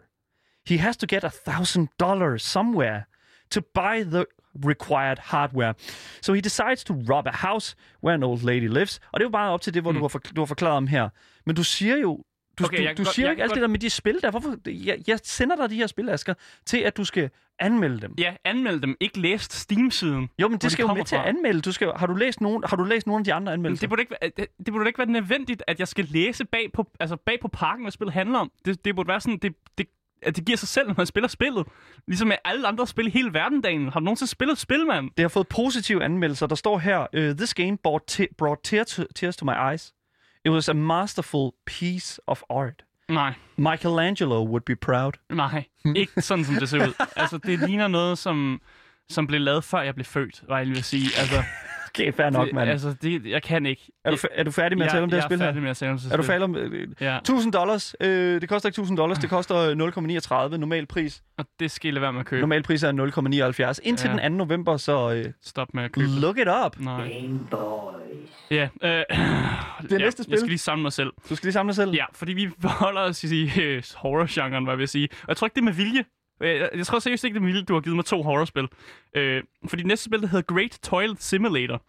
he 0.69 0.77
has 0.79 0.97
to 0.97 1.07
get 1.07 1.23
a 1.23 1.29
thousand 1.51 1.87
dollars 1.99 2.41
somewhere 2.43 3.01
to 3.49 3.61
buy 3.61 4.03
the 4.03 4.25
required 4.65 5.19
hardware. 5.19 5.73
So 6.21 6.33
he 6.33 6.41
decides 6.41 6.83
to 6.83 6.93
rob 6.93 7.27
a 7.27 7.31
house 7.47 7.75
where 8.03 8.15
an 8.15 8.23
old 8.23 8.41
lady 8.43 8.67
lives. 8.67 8.99
Og 9.11 9.19
det 9.19 9.25
er 9.25 9.29
jo 9.29 9.31
bare 9.31 9.51
op 9.51 9.61
til 9.61 9.73
det, 9.73 9.81
hvor 9.81 9.91
mm. 9.91 9.97
du, 9.97 10.03
har 10.03 10.07
for, 10.07 10.19
du 10.19 10.41
har 10.41 10.45
forklaret 10.45 10.77
om 10.77 10.87
her. 10.87 11.09
Men 11.45 11.55
du 11.55 11.63
siger 11.63 11.97
jo, 11.97 12.23
du, 12.59 12.65
Okay, 12.65 12.77
du, 12.89 12.93
du 12.97 13.03
godt- 13.03 13.15
siger 13.15 13.25
jeg 13.25 13.31
ikke 13.31 13.43
alt 13.43 13.49
godt- 13.49 13.55
det 13.55 13.61
der 13.61 13.67
med 13.67 13.79
de 13.79 13.89
spil 13.89 14.19
der. 14.21 14.31
Hvorfor? 14.31 14.55
Jeg, 14.69 14.97
jeg 15.07 15.19
sender 15.23 15.55
dig 15.55 15.69
de 15.69 15.75
her 15.75 15.87
spil, 15.87 16.09
Asger, 16.09 16.33
til 16.65 16.77
at 16.77 16.97
du 16.97 17.03
skal 17.03 17.29
anmelde 17.59 18.01
dem. 18.01 18.13
ja, 18.17 18.35
anmeld 18.45 18.79
dem. 18.81 18.97
Ikke 18.99 19.19
læst 19.19 19.53
Steam-siden. 19.53 20.29
Jo, 20.39 20.47
men 20.47 20.53
det 20.53 20.61
de 20.63 20.69
skal 20.69 20.83
jo 20.83 20.87
kommer 20.87 20.99
med 21.01 21.05
til 21.05 21.15
at 21.15 21.21
fra. 21.21 21.27
anmelde. 21.29 21.61
Du 21.61 21.71
skal, 21.71 21.91
har, 21.95 22.07
du 22.07 22.13
læst 22.15 22.41
nogen, 22.41 22.63
har 22.67 22.75
du 22.77 22.83
læst 22.83 23.07
nogle 23.07 23.21
af 23.21 23.25
de 23.25 23.33
andre 23.33 23.53
anmeldelser? 23.53 23.81
det 23.81 23.89
burde, 23.89 24.01
ikke, 24.01 24.15
det, 24.37 24.47
det 24.65 24.73
burde 24.73 24.87
ikke 24.87 24.97
være 24.99 25.07
nødvendigt, 25.09 25.63
at 25.67 25.79
jeg 25.79 25.87
skal 25.87 26.05
læse 26.05 26.45
bag 26.45 26.69
på, 26.73 26.91
altså 26.99 27.15
bag 27.15 27.37
på 27.41 27.47
pakken, 27.47 27.83
hvad 27.83 27.91
spillet 27.91 28.13
handler 28.13 28.39
om. 28.39 28.51
Det, 28.65 28.85
det 28.85 28.95
burde 28.95 29.07
være 29.07 29.21
sådan, 29.21 29.37
det, 29.37 29.53
det, 29.77 29.85
at 30.21 30.35
det 30.35 30.45
giver 30.45 30.57
sig 30.57 30.67
selv, 30.67 30.87
når 30.87 30.93
man 30.97 31.05
spiller 31.05 31.27
spillet. 31.27 31.67
Ligesom 32.07 32.27
med 32.27 32.35
alle 32.45 32.67
andre 32.67 32.87
spil 32.87 33.07
i 33.07 33.09
hele 33.09 33.33
verden, 33.33 33.61
Daniel. 33.61 33.91
Har 33.91 33.99
du 33.99 34.03
nogensinde 34.03 34.29
spillet 34.31 34.53
et 34.53 34.59
spil, 34.59 34.85
mand? 34.85 35.09
Det 35.17 35.23
har 35.23 35.27
fået 35.29 35.47
positive 35.47 36.03
anmeldelser. 36.03 36.47
Der 36.47 36.55
står 36.55 36.77
her, 36.79 36.99
uh, 37.17 37.37
This 37.37 37.53
game 37.53 37.77
brought, 37.83 38.03
te- 38.07 38.27
brought 38.37 38.73
to- 38.73 39.05
tears 39.15 39.37
to 39.37 39.45
my 39.45 39.71
eyes. 39.71 39.93
It 40.45 40.49
was 40.51 40.69
a 40.69 40.73
masterful 40.73 41.51
piece 41.65 42.19
of 42.27 42.41
art. 42.49 42.83
Nej, 43.09 43.33
Michelangelo 43.57 44.43
would 44.43 44.61
be 44.65 44.75
proud. 44.75 45.11
nej. 45.29 45.63
Ikke 45.95 46.21
sådan, 46.21 46.45
som 46.45 46.55
det 46.55 46.69
ser 46.69 46.87
ud. 46.87 46.93
Altså, 47.15 47.37
det 47.37 47.59
ligner 47.59 47.87
noget, 47.87 48.17
som, 48.17 48.61
som 49.09 49.27
blev 49.27 49.41
lavet, 49.41 49.63
før 49.63 49.81
jeg 49.81 49.95
blev 49.95 50.05
født, 50.05 50.43
var 50.47 50.57
jeg 50.57 50.65
lige 50.65 50.75
vil 50.75 50.83
sige. 50.83 51.09
Altså, 51.17 51.43
Okay, 51.95 52.13
fair 52.13 52.29
nok, 52.29 52.45
det, 52.47 52.55
mand. 52.55 52.69
altså 52.69 52.95
det, 53.01 53.25
jeg 53.25 53.43
kan 53.43 53.65
ikke. 53.65 53.91
Er 54.05 54.11
du, 54.11 54.17
er 54.31 54.43
du 54.43 54.51
færdig 54.51 54.77
med 54.77 54.85
at 54.85 54.87
jeg, 54.87 54.93
tale 54.93 55.03
om 55.03 55.09
det 55.09 55.15
her 55.17 55.21
jeg 55.23 55.29
spil 55.29 55.39
er 55.41 55.43
her? 55.43 55.47
færdig 55.47 55.61
med 55.61 55.69
at 55.71 55.77
tale 55.77 55.91
om 55.91 55.97
det 55.97 56.11
Er 56.11 56.17
du 56.17 56.23
færdig 56.23 56.43
om... 56.43 56.55
øh, 56.55 56.87
Ja, 57.01 57.17
1000 57.17 57.53
dollars. 57.53 57.95
Øh, 57.99 58.41
det 58.41 58.49
koster 58.49 58.69
ikke 58.69 58.73
1000 58.73 58.97
dollars. 58.97 59.17
Det 59.19 59.29
koster 59.29 60.49
0,39. 60.51 60.57
Normal 60.57 60.85
pris. 60.85 61.23
og 61.37 61.45
det 61.59 61.71
skal 61.71 61.87
I 61.87 61.91
lade 61.91 62.01
være 62.01 62.13
med 62.13 62.19
at 62.19 62.25
købe. 62.25 62.39
Normal 62.41 62.63
pris 62.63 62.83
er 62.83 62.91
0,79. 63.73 63.79
Indtil 63.83 64.07
Ja. 64.09 64.13
den 64.23 64.31
2. 64.39 64.45
november, 64.45 64.77
så 64.77 65.11
øh, 65.13 65.25
Stop 65.43 65.67
med 65.73 65.83
at 65.83 65.91
købe 65.91 66.07
look 66.21 66.37
it 66.37 66.47
up. 66.65 66.79
Nej. 66.79 67.21
Ja, 68.51 68.67
øh, 68.83 68.89
det 69.81 69.91
ja, 69.91 69.97
næste 69.97 70.23
spil. 70.23 70.31
Jeg 70.31 70.39
skal 70.39 70.49
lige 70.49 70.57
samle 70.59 70.81
mig 70.81 70.93
selv. 70.93 71.13
Du 71.29 71.35
skal 71.35 71.47
lige 71.47 71.53
samle 71.53 71.67
dig 71.69 71.75
selv. 71.75 71.91
Ja, 71.91 72.05
fordi 72.13 72.33
vi 72.33 72.49
holder 72.63 73.01
os 73.01 73.23
i 73.23 73.61
øh, 73.61 73.83
horror-genren, 73.95 74.63
hvad 74.63 74.73
jeg 74.73 74.79
vil 74.79 74.87
sige. 74.87 75.09
Og 75.21 75.27
jeg 75.27 75.37
tror 75.37 75.47
ikke, 75.47 75.55
det 75.55 75.61
er 75.61 75.65
med 75.65 75.73
vilje. 75.73 76.03
Øh, 76.41 76.49
Jeg, 76.49 76.69
jeg 76.75 76.85
tror 76.85 76.99
seriøst 76.99 77.23
ikke, 77.23 77.33
det 77.35 77.41
er 77.41 77.45
vilje, 77.45 77.61
du 77.63 77.73
har 77.73 77.81
givet 77.81 77.95
mig 77.95 78.05
to 78.05 78.23
horrorspil. 78.23 78.67
Øh, 79.15 79.43
fordi 79.67 79.81
det 79.81 79.87
næste 79.87 80.05
spil, 80.05 80.21
der 80.21 80.27
hedder 80.27 80.53
Great 80.53 80.79
Toilet 80.83 81.23
Simulator. 81.23 81.81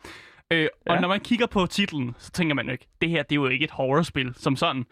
Øh, 0.53 0.68
og 0.86 0.94
Ja. 0.94 1.01
når 1.01 1.09
man 1.09 1.20
kigger 1.20 1.47
på 1.47 1.66
titlen, 1.66 2.14
så 2.18 2.30
tænker 2.30 2.55
man 2.55 2.66
jo 2.66 2.72
ikke, 2.72 2.86
det 3.01 3.09
her 3.11 3.22
det 3.22 3.32
er 3.32 3.36
jo 3.36 3.47
ikke 3.49 3.64
et 3.64 3.70
horrorspil 3.70 4.32
som 4.36 4.57
sådan. 4.57 4.84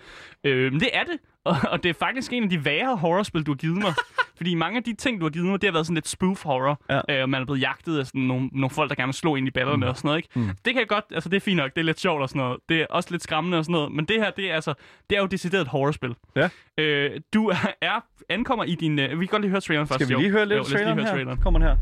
Øh, 0.45 0.73
men 0.73 0.81
det 0.81 0.91
er 0.93 1.05
det. 1.05 1.19
Og, 1.45 1.57
og 1.71 1.83
det 1.83 1.89
er 1.89 1.93
faktisk 1.95 2.33
en 2.33 2.43
af 2.43 2.51
de 2.51 2.65
værre 2.65 2.97
horrorspil, 2.97 3.43
du 3.47 3.51
har 3.51 3.57
givet 3.57 3.77
mig. 3.77 3.93
fordi 4.37 4.55
mange 4.55 4.77
af 4.77 4.83
de 4.85 4.95
ting, 4.95 5.21
du 5.21 5.25
har 5.25 5.31
givet 5.31 5.47
mig, 5.47 5.61
det 5.63 5.69
har 5.69 5.73
været 5.73 5.87
sådan 5.87 5.95
lidt 5.95 6.09
spoof-horror. 6.09 6.83
Ja. 6.91 7.01
Øh, 7.17 7.23
og 7.23 7.31
man 7.31 7.41
er 7.41 7.45
blevet 7.45 7.61
jagtet 7.61 7.99
af 7.99 8.07
sådan 8.07 8.21
nogle, 8.21 8.49
nogle 8.53 8.71
folk, 8.71 8.91
der 8.91 8.97
gerne 8.97 9.07
vil 9.09 9.15
slå 9.15 9.37
ind 9.37 9.47
i 9.49 9.51
ballerne 9.51 9.77
mm. 9.77 9.83
og 9.91 9.97
sådan 9.97 10.09
noget. 10.09 10.19
Ikke? 10.19 10.29
Mm. 10.35 10.47
Det 10.65 10.73
kan 10.73 10.77
jeg 10.79 10.89
godt, 10.89 11.05
altså 11.11 11.29
det 11.29 11.37
er 11.37 11.41
fint 11.41 11.57
nok, 11.57 11.75
det 11.75 11.81
er 11.81 11.85
lidt 11.85 12.01
sjovt 12.01 12.23
og 12.23 12.29
sådan 12.29 12.43
noget. 12.43 12.59
Det 12.69 12.81
er 12.81 12.87
også 12.91 13.09
lidt 13.11 13.23
skræmmende 13.23 13.59
og 13.59 13.65
sådan 13.65 13.73
noget. 13.73 13.93
Men 13.93 14.05
det 14.05 14.17
her, 14.21 14.31
det 14.31 14.51
er 14.51 14.55
altså, 14.55 14.75
det 15.11 15.17
er 15.17 15.21
jo 15.21 15.27
decideret 15.27 15.63
et 15.63 15.69
horrorspil. 15.69 16.15
Ja. 16.37 16.49
Øh, 16.79 17.21
du 17.35 17.49
er, 17.49 17.57
er, 17.83 18.05
ankommer 18.29 18.65
i 18.65 18.75
din... 18.75 18.99
Øh, 18.99 19.21
vi 19.21 19.27
kan 19.27 19.31
godt 19.31 19.43
lige 19.43 19.51
høre 19.51 19.61
traileren 19.61 19.89
først. 19.89 20.01
Skal 20.05 20.17
vi 20.17 20.23
lige 20.23 20.31
høre 20.33 20.47
lidt 20.47 20.57
jo, 20.57 20.63
os 20.63 20.69
lige 20.69 20.79
traileren 20.79 20.99
høre 20.99 21.07
her? 21.07 21.13
traileren. 21.15 21.39
Kommer 21.39 21.61
den 21.61 21.69
her. 21.69 21.77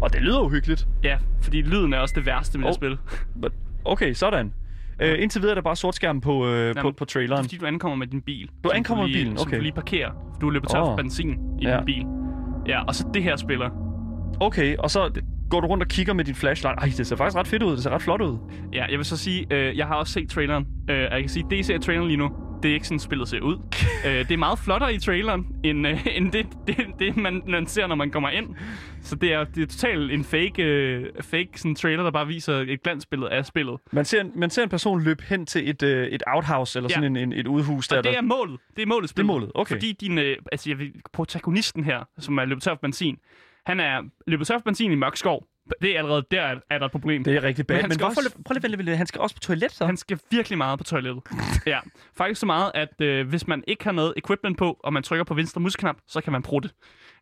Og 0.00 0.12
det 0.12 0.22
lyder 0.22 0.40
uhyggeligt. 0.40 0.86
Ja, 1.02 1.18
fordi 1.42 1.62
lyden 1.62 1.92
er 1.92 1.98
også 1.98 2.14
det 2.16 2.26
værste 2.26 2.58
med 2.58 2.66
Oh. 2.66 2.68
det 2.68 2.74
spil. 2.76 2.98
But, 3.42 3.52
okay, 3.84 4.12
sådan. 4.12 4.54
Øh, 5.00 5.22
indtil 5.22 5.40
videre 5.40 5.50
er 5.52 5.54
der 5.54 5.62
bare 5.62 5.76
sort 5.76 5.94
skærm 5.94 6.20
på, 6.20 6.46
øh, 6.46 6.74
på, 6.74 6.78
Jamen, 6.78 6.82
på 6.82 6.90
Det 6.90 7.00
er 7.00 7.04
traileren. 7.04 7.44
fordi, 7.44 7.56
du 7.56 7.66
ankommer 7.66 7.96
med 7.96 8.06
din 8.06 8.20
bil. 8.22 8.46
Du 8.64 8.68
som 8.68 8.76
ankommer 8.76 9.04
med 9.04 9.12
lige, 9.12 9.24
bilen, 9.24 9.38
Som 9.38 9.48
okay. 9.48 9.56
du 9.56 9.62
lige 9.62 9.72
parkerer. 9.72 10.10
For 10.32 10.38
du 10.40 10.48
er 10.48 10.52
løbet 10.52 10.68
tør 10.70 10.80
Åh. 10.80 10.86
for 10.86 10.96
benzin 10.96 11.30
i 11.60 11.66
Ja. 11.66 11.76
din 11.76 11.84
bil. 11.84 12.04
Ja, 12.66 12.84
og 12.84 12.94
så 12.94 13.04
det 13.14 13.22
her 13.22 13.36
spiller. 13.36 13.70
Okay, 14.40 14.76
og 14.76 14.90
så 14.90 15.20
går 15.50 15.60
du 15.60 15.66
rundt 15.66 15.82
og 15.82 15.88
kigger 15.88 16.12
med 16.14 16.24
din 16.24 16.34
flashlight. 16.34 16.78
Ej, 16.80 16.92
det 16.96 17.06
ser 17.06 17.16
faktisk 17.16 17.36
ret 17.38 17.46
fedt 17.46 17.62
ud. 17.62 17.72
Det 17.72 17.82
ser 17.82 17.90
ret 17.90 18.02
flot 18.02 18.20
ud. 18.20 18.38
Ja, 18.72 18.84
jeg 18.90 18.98
vil 18.98 19.04
så 19.04 19.16
sige, 19.16 19.46
øh, 19.50 19.76
jeg 19.78 19.86
har 19.86 19.94
også 19.94 20.12
set 20.12 20.30
traileren. 20.30 20.66
Øh, 20.90 20.96
jeg 20.96 21.20
kan 21.20 21.28
sige, 21.28 21.44
det 21.50 21.58
I 21.58 21.62
ser 21.62 21.78
traileren 21.78 22.08
lige 22.08 22.18
nu, 22.18 22.30
det 22.64 22.70
er 22.70 22.74
ikke 22.74 22.86
sådan, 22.86 22.98
spillet 22.98 23.28
ser 23.28 23.40
ud. 23.40 23.56
øh, 24.06 24.12
det 24.12 24.30
er 24.30 24.36
meget 24.36 24.58
flottere 24.58 24.94
i 24.94 24.98
traileren, 24.98 25.46
end, 25.64 25.86
øh, 25.88 26.06
end 26.16 26.32
det, 26.32 26.46
det, 26.66 26.76
det 26.98 27.16
man, 27.16 27.42
man 27.48 27.66
ser, 27.66 27.86
når 27.86 27.94
man 27.94 28.10
kommer 28.10 28.30
ind. 28.30 28.54
Så 29.02 29.16
det 29.16 29.32
er, 29.32 29.44
det 29.44 29.62
er 29.62 29.66
totalt 29.66 30.12
en 30.12 30.24
fake, 30.24 30.62
øh, 30.62 31.06
fake 31.20 31.48
sådan 31.54 31.74
trailer, 31.74 32.02
der 32.02 32.10
bare 32.10 32.26
viser 32.26 32.54
et 32.54 32.82
glansbillede 32.82 33.30
af 33.30 33.46
spillet. 33.46 33.76
Man 33.92 34.04
ser, 34.04 34.24
man 34.34 34.50
ser 34.50 34.62
en 34.62 34.68
person 34.68 35.02
løbe 35.02 35.24
hen 35.28 35.46
til 35.46 35.68
et, 35.70 35.82
øh, 35.82 36.06
et 36.08 36.22
outhouse, 36.26 36.78
eller 36.78 36.90
Ja. 36.90 36.94
sådan 36.94 37.16
en, 37.16 37.32
en, 37.32 37.32
et 37.32 37.46
udhus. 37.46 37.88
Der, 37.88 37.96
Og 37.98 38.04
det 38.04 38.16
er 38.16 38.22
målet. 38.22 38.60
Det 38.76 38.82
er 38.82 38.86
målet 38.86 39.10
spillet. 39.10 39.26
målet, 39.26 39.50
okay. 39.54 39.74
Fordi 39.74 39.92
din, 39.92 40.18
øh, 40.18 40.36
altså, 40.52 40.70
jeg, 40.70 40.78
ved- 40.78 40.92
protagonisten 41.12 41.84
her, 41.84 42.08
som 42.18 42.38
er 42.38 42.44
løbet 42.44 42.62
tør 42.62 42.72
for 42.72 42.78
benzin, 42.82 43.16
han 43.66 43.80
er 43.80 44.02
løbet 44.26 44.46
tør 44.46 44.58
for 44.58 44.62
benzin 44.64 44.92
i 44.92 44.94
mørk 44.94 45.16
skov. 45.16 45.44
Det 45.82 45.94
er 45.94 45.98
allerede 45.98 46.24
der, 46.30 46.40
er, 46.42 46.56
er 46.70 46.78
der 46.78 46.86
et 46.86 46.92
problem. 46.92 47.24
det 47.24 47.36
er 47.36 47.42
rigtig 47.42 47.66
bad. 47.66 47.76
Men 47.76 47.80
han 47.80 47.88
men 47.88 47.94
skal 47.94 48.04
hvorfor, 48.04 48.20
også- 48.20 48.30
prøv 48.44 48.52
lige 48.54 48.64
at 48.64 48.68
vente 48.78 48.82
lidt. 48.84 48.96
Han 48.98 49.06
skal 49.06 49.20
også 49.20 49.34
på 49.36 49.40
toilet, 49.40 49.72
så. 49.72 49.86
Han 49.86 49.96
skal 49.96 50.18
virkelig 50.30 50.58
meget 50.58 50.78
på 50.78 50.84
toilettet. 50.84 51.22
ja, 51.66 51.78
faktisk 52.16 52.40
så 52.40 52.46
meget, 52.46 52.72
at 52.74 53.00
øh, 53.00 53.28
hvis 53.28 53.46
man 53.46 53.64
ikke 53.66 53.84
har 53.84 53.92
noget 53.92 54.14
equipment 54.16 54.58
på, 54.58 54.80
og 54.84 54.92
man 54.92 55.02
trykker 55.02 55.24
på 55.24 55.34
venstre 55.34 55.60
musknap, 55.60 55.96
så 56.08 56.20
kan 56.20 56.32
man 56.32 56.42
prutte. 56.42 56.68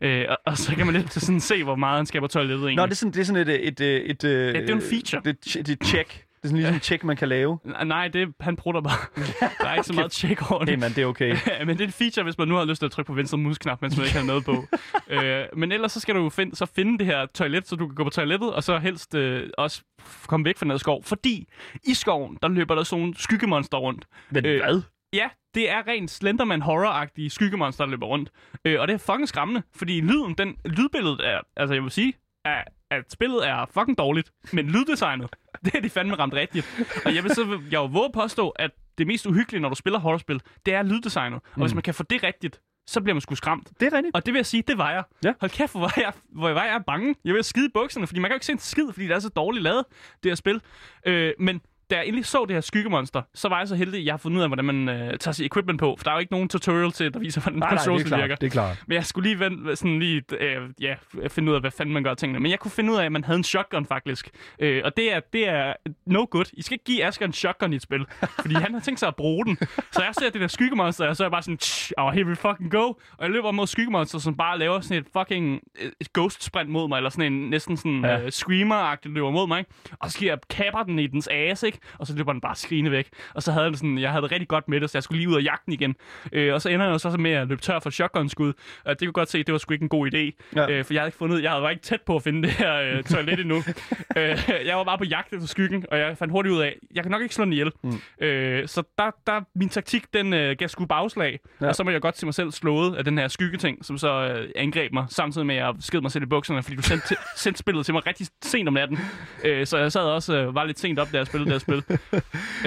Øh, 0.00 0.26
og, 0.28 0.38
og, 0.46 0.58
så 0.58 0.74
kan 0.76 0.86
man 0.86 0.94
lidt 0.94 1.12
sådan 1.12 1.40
se, 1.40 1.64
hvor 1.64 1.76
meget 1.76 1.96
han 1.96 2.06
skal 2.06 2.20
på 2.20 2.26
toilettet 2.26 2.58
egentlig. 2.66 2.76
Nå, 2.76 2.86
det 2.86 2.92
er 2.92 2.96
sådan, 2.96 3.12
det 3.12 3.20
er 3.20 3.24
sådan 3.24 3.48
et... 3.48 3.68
et, 3.68 3.80
et, 3.80 4.10
et, 4.10 4.10
et 4.10 4.54
det 4.54 4.70
er 4.70 4.74
en 4.74 4.82
feature. 4.82 5.22
Det, 5.24 5.44
det 5.66 5.80
er 5.80 5.84
check. 5.84 6.24
Det 6.42 6.48
er 6.48 6.48
sådan 6.48 6.56
ligesom 6.56 6.76
et 6.76 6.84
check, 6.84 7.04
man 7.04 7.16
kan 7.16 7.28
lave. 7.28 7.58
Nej, 7.84 8.08
det, 8.08 8.34
han 8.40 8.56
prutter 8.56 8.80
bare. 8.80 9.24
der 9.60 9.68
er 9.68 9.74
ikke 9.74 9.86
så 9.86 9.92
meget 10.00 10.10
tjek 10.12 10.50
over 10.50 10.64
Hey 10.64 10.72
det. 10.72 10.78
man, 10.80 10.90
det 10.90 10.98
er 10.98 11.06
okay. 11.06 11.36
Men 11.66 11.68
det 11.68 11.80
er 11.80 11.86
en 11.86 11.92
feature, 11.92 12.24
hvis 12.24 12.38
man 12.38 12.48
nu 12.48 12.54
har 12.54 12.64
lyst 12.64 12.80
til 12.80 12.86
at 12.86 12.92
trykke 12.92 13.06
på 13.06 13.14
venstre 13.14 13.38
musknap, 13.38 13.82
mens 13.82 13.96
man 13.96 14.06
ikke 14.06 14.18
har 14.18 14.26
noget 14.26 14.44
på. 14.44 14.64
øh, 15.14 15.44
men 15.56 15.72
ellers 15.72 15.92
så 15.92 16.00
skal 16.00 16.14
du 16.14 16.30
find, 16.30 16.54
så 16.54 16.66
finde 16.66 16.98
det 16.98 17.06
her 17.06 17.26
toilet, 17.26 17.68
så 17.68 17.76
du 17.76 17.86
kan 17.86 17.94
gå 17.94 18.04
på 18.04 18.10
toilettet, 18.10 18.54
og 18.54 18.62
så 18.64 18.78
helst 18.78 19.14
øh, 19.14 19.50
også 19.58 19.82
komme 20.26 20.44
væk 20.44 20.58
fra 20.58 20.66
noget 20.66 20.80
skov. 20.80 21.04
Fordi 21.04 21.48
i 21.84 21.94
skoven, 21.94 22.38
der 22.42 22.48
løber 22.48 22.74
der 22.74 22.82
sådan 22.82 23.00
nogle 23.00 23.14
skyggemonster 23.18 23.78
rundt. 23.78 24.06
Men 24.30 24.46
Øh, 24.46 24.60
hvad? 24.64 24.82
Ja, 25.14 25.28
det 25.54 25.70
er 25.70 25.86
rent 25.88 26.10
Slenderman 26.10 26.62
horror-agtige 26.62 27.28
skyggemonster, 27.28 27.84
der 27.84 27.90
løber 27.90 28.06
rundt. 28.06 28.30
Øh, 28.64 28.80
og 28.80 28.88
det 28.88 28.94
er 28.94 28.98
fucking 28.98 29.28
skræmmende, 29.28 29.62
fordi 29.74 30.00
lyden, 30.00 30.34
den, 30.38 30.56
lydbilledet 30.64 31.20
er, 31.24 31.40
altså 31.56 31.74
jeg 31.74 31.82
vil 31.82 31.90
sige, 31.90 32.12
er, 32.44 32.62
at 32.92 33.12
spillet 33.12 33.48
er 33.48 33.66
fucking 33.74 33.98
dårligt, 33.98 34.32
men 34.52 34.70
lyddesignet, 34.70 35.30
det 35.64 35.74
er 35.74 35.80
de 35.80 35.90
fandme 35.90 36.14
ramt 36.14 36.34
rigtigt. 36.34 36.86
Og 37.04 37.14
jeg 37.14 37.22
vil 37.24 37.34
så 37.34 37.60
jeg 37.70 37.82
vil 37.82 37.90
våge 37.90 38.10
påstå, 38.14 38.48
at 38.48 38.70
det 38.98 39.06
mest 39.06 39.26
uhyggelige, 39.26 39.60
når 39.62 39.68
du 39.68 39.74
spiller 39.74 39.98
horrorspil, 39.98 40.40
det 40.66 40.74
er 40.74 40.82
lyddesignet. 40.82 41.40
Og 41.52 41.60
hvis 41.60 41.74
man 41.74 41.82
kan 41.82 41.94
få 41.94 42.02
det 42.02 42.22
rigtigt, 42.22 42.60
så 42.86 43.00
bliver 43.00 43.14
man 43.14 43.20
sgu 43.20 43.34
skræmt. 43.34 43.70
Det 43.80 43.92
er 43.92 43.96
rigtigt. 43.96 44.16
Og 44.16 44.26
det 44.26 44.34
vil 44.34 44.38
jeg 44.38 44.46
sige, 44.46 44.62
det 44.66 44.78
var 44.78 44.90
jeg. 44.90 45.04
Ja. 45.24 45.32
Hold 45.40 45.50
kæft, 45.50 45.72
hvor 45.72 45.80
var 45.80 45.94
jeg, 45.96 46.12
hvor 46.28 46.50
var 46.50 46.64
jeg 46.64 46.82
bange. 46.86 47.14
Jeg 47.24 47.34
vil 47.34 47.44
skide 47.44 47.66
i 47.66 47.70
bukserne, 47.74 48.06
fordi 48.06 48.20
man 48.20 48.28
kan 48.28 48.32
jo 48.32 48.36
ikke 48.36 48.46
se 48.46 48.52
en 48.52 48.58
skid, 48.58 48.92
fordi 48.92 49.06
det 49.06 49.14
er 49.14 49.18
så 49.18 49.28
dårligt 49.28 49.62
lavet, 49.62 49.84
det 50.22 50.30
her 50.30 50.34
spil. 50.34 50.60
Øh, 51.06 51.32
men 51.38 51.60
da 51.90 51.96
jeg 51.96 52.06
endelig 52.06 52.26
så 52.26 52.44
det 52.48 52.56
her 52.56 52.60
skyggemonster, 52.60 53.22
så 53.34 53.48
var 53.48 53.58
jeg 53.58 53.68
så 53.68 53.74
heldig, 53.76 53.98
at 54.00 54.04
jeg 54.06 54.12
har 54.12 54.18
fundet 54.18 54.38
ud 54.38 54.42
af, 54.42 54.48
hvordan 54.48 54.64
man 54.64 54.88
øh, 54.88 55.18
tager 55.18 55.32
sit 55.32 55.46
equipment 55.46 55.80
på. 55.80 55.94
For 55.98 56.04
der 56.04 56.10
er 56.10 56.14
jo 56.14 56.20
ikke 56.20 56.32
nogen 56.32 56.48
tutorial 56.48 56.92
til, 56.92 57.14
der 57.14 57.18
viser, 57.18 57.40
hvordan 57.40 57.58
Nej, 57.58 57.68
nej, 57.70 57.70
det 57.70 57.80
er 57.80 57.84
controls 57.84 58.04
virker. 58.04 58.26
klart. 58.26 58.40
Det 58.40 58.46
er 58.46 58.50
klart. 58.50 58.82
Men 58.86 58.94
jeg 58.94 59.06
skulle 59.06 59.28
lige 59.28 59.38
vente, 59.38 59.76
sådan 59.76 59.98
lige, 59.98 60.22
øh, 60.40 60.56
ja, 60.80 60.94
finde 61.28 61.50
ud 61.50 61.54
af, 61.54 61.60
hvad 61.60 61.70
fanden 61.70 61.92
man 61.92 62.04
gør 62.04 62.14
tingene. 62.14 62.40
Men 62.40 62.50
jeg 62.50 62.58
kunne 62.58 62.70
finde 62.70 62.92
ud 62.92 62.96
af, 62.96 63.04
at 63.04 63.12
man 63.12 63.24
havde 63.24 63.36
en 63.36 63.44
shotgun 63.44 63.86
faktisk. 63.86 64.30
Øh, 64.58 64.82
og 64.84 64.96
det 64.96 65.12
er, 65.12 65.20
det 65.32 65.48
er 65.48 65.72
no 66.06 66.26
good. 66.30 66.44
I 66.52 66.62
skal 66.62 66.74
ikke 66.74 66.84
give 66.84 67.04
Asger 67.04 67.26
en 67.26 67.32
shotgun 67.32 67.72
i 67.72 67.76
et 67.76 67.82
spil. 67.82 68.04
fordi 68.40 68.54
han 68.54 68.74
har 68.74 68.80
tænkt 68.80 69.00
sig 69.00 69.08
at 69.08 69.16
bruge 69.16 69.44
den. 69.46 69.58
Så 69.92 70.02
jeg 70.02 70.10
ser 70.18 70.30
det 70.30 70.40
der 70.40 70.46
skyggemonster, 70.46 71.08
og 71.08 71.16
så 71.16 71.22
er 71.22 71.26
jeg 71.26 71.30
bare 71.32 71.42
sådan, 71.42 71.58
"Tsh, 71.58 71.92
oh, 71.96 72.12
here 72.12 72.26
we 72.26 72.36
fucking 72.36 72.70
go. 72.70 72.82
Og 72.82 72.96
jeg 73.20 73.30
løber 73.30 73.50
mod 73.50 73.66
skyggemonster, 73.66 74.18
som 74.18 74.36
bare 74.36 74.58
laver 74.58 74.80
sådan 74.80 74.96
et 74.96 75.06
fucking 75.18 75.60
øh, 75.82 75.90
et 76.00 76.12
ghost 76.12 76.44
sprint 76.44 76.70
mod 76.70 76.88
mig. 76.88 76.96
Eller 76.96 77.10
sådan 77.10 77.32
en 77.32 77.50
næsten 77.50 77.76
sådan 77.76 78.04
Ja. 78.04 78.20
øh, 78.22 78.28
screamer-agtig 78.32 79.10
løber 79.10 79.30
mod 79.30 79.46
mig. 79.48 79.58
ikke? 79.58 79.70
Og 80.00 80.10
så 80.10 80.12
skal 80.12 80.26
jeg 80.26 80.38
kapper 80.50 80.82
den 80.82 80.98
i 80.98 81.06
dens 81.06 81.28
ass, 81.30 81.62
ikke? 81.62 81.78
Og 81.98 82.06
så 82.06 82.16
løber 82.16 82.32
den 82.32 82.40
bare 82.40 82.56
skrigende 82.56 82.90
væk. 82.90 83.08
Og 83.34 83.42
så 83.42 83.52
havde 83.52 83.64
jeg, 83.64 83.70
det 83.70 83.78
sådan, 83.78 83.98
jeg 83.98 84.10
havde 84.10 84.22
det 84.22 84.32
rigtig 84.32 84.48
godt 84.48 84.68
med 84.68 84.80
det, 84.80 84.90
så 84.90 84.98
jeg 84.98 85.02
skulle 85.02 85.18
lige 85.18 85.28
ud 85.28 85.34
og 85.34 85.42
jagte 85.42 85.62
den 85.66 85.72
igen. 85.72 85.96
Øh, 86.32 86.54
og 86.54 86.62
så 86.62 86.68
ender 86.68 86.90
jeg 86.90 87.00
så 87.00 87.10
med 87.10 87.30
at 87.30 87.48
løbe 87.48 87.60
tør 87.60 87.78
for 87.78 87.90
shotgun-skud. 87.90 88.52
Og 88.84 89.00
det 89.00 89.08
kunne 89.08 89.12
godt 89.12 89.30
se, 89.30 89.38
det 89.38 89.52
var 89.52 89.58
sgu 89.58 89.72
ikke 89.72 89.82
en 89.82 89.88
god 89.88 90.14
idé. 90.14 90.50
Ja. 90.56 90.70
Øh, 90.70 90.84
for 90.84 90.94
jeg 90.94 91.00
havde 91.00 91.08
ikke 91.08 91.18
fundet, 91.18 91.42
jeg 91.42 91.62
var 91.62 91.70
ikke 91.70 91.82
tæt 91.82 92.00
på 92.02 92.16
at 92.16 92.22
finde 92.22 92.42
det 92.42 92.50
her 92.50 92.74
øh, 92.74 93.02
toilet 93.02 93.40
endnu. 93.40 93.56
øh, 94.18 94.38
jeg 94.66 94.76
var 94.76 94.84
bare 94.84 94.98
på 94.98 95.04
jagt 95.04 95.32
efter 95.32 95.46
skyggen, 95.46 95.84
og 95.90 95.98
jeg 95.98 96.18
fandt 96.18 96.32
hurtigt 96.32 96.54
ud 96.54 96.60
af, 96.60 96.76
jeg 96.94 97.04
kan 97.04 97.10
nok 97.10 97.22
ikke 97.22 97.34
slå 97.34 97.44
den 97.44 97.52
ihjel. 97.52 97.70
Mm. 97.82 98.00
Øh, 98.20 98.68
så 98.68 98.82
der, 98.98 99.10
der, 99.26 99.40
min 99.54 99.68
taktik, 99.68 100.14
den 100.14 100.32
øh, 100.32 100.56
gav 100.58 100.68
sgu 100.68 100.84
bagslag. 100.84 101.38
Ja. 101.60 101.68
Og 101.68 101.74
så 101.74 101.84
må 101.84 101.90
jeg 101.90 102.00
godt 102.00 102.18
se 102.18 102.26
mig 102.26 102.34
selv 102.34 102.50
slået 102.50 102.96
af 102.96 103.04
den 103.04 103.18
her 103.18 103.28
skyggeting, 103.28 103.84
som 103.84 103.98
så 103.98 104.08
øh, 104.08 104.50
angreb 104.56 104.92
mig, 104.92 105.06
samtidig 105.08 105.46
med 105.46 105.54
at 105.54 105.60
jeg 105.64 105.74
sked 105.80 106.00
mig 106.00 106.10
selv 106.10 106.22
i 106.22 106.26
bukserne, 106.26 106.62
fordi 106.62 106.76
du 106.76 106.82
sendte, 106.82 107.16
sendte 107.36 107.58
spillet 107.58 107.84
til 107.84 107.94
mig 107.94 108.06
rigtig 108.06 108.26
sent 108.42 108.68
om 108.68 108.74
natten. 108.74 108.98
Øh, 109.44 109.66
så 109.66 109.78
jeg 109.78 109.92
sad 109.92 110.02
også 110.02 110.36
øh, 110.36 110.54
var 110.54 110.64
lidt 110.64 110.78
sent 110.78 110.98
op, 110.98 111.12
da 111.12 111.16
jeg 111.16 111.26
spillede 111.26 111.50
det 111.50 111.54
spil. 111.62 111.82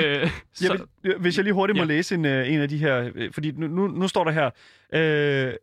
øh, 0.05 0.29
så, 0.53 0.73
Jeg 0.73 0.79
vil, 1.03 1.15
hvis 1.19 1.37
jeg 1.37 1.43
lige 1.43 1.53
hurtigt 1.53 1.77
må 1.77 1.83
Ja. 1.83 1.87
læse 1.87 2.15
en, 2.15 2.25
øh, 2.25 2.51
en 2.53 2.59
af 2.61 2.69
de 2.69 2.77
her, 2.77 3.11
øh, 3.15 3.33
fordi 3.33 3.51
nu, 3.51 3.67
nu, 3.67 3.87
nu 3.87 4.07
står 4.07 4.23
der 4.23 4.31
her, 4.31 4.49
øh, 4.93 5.53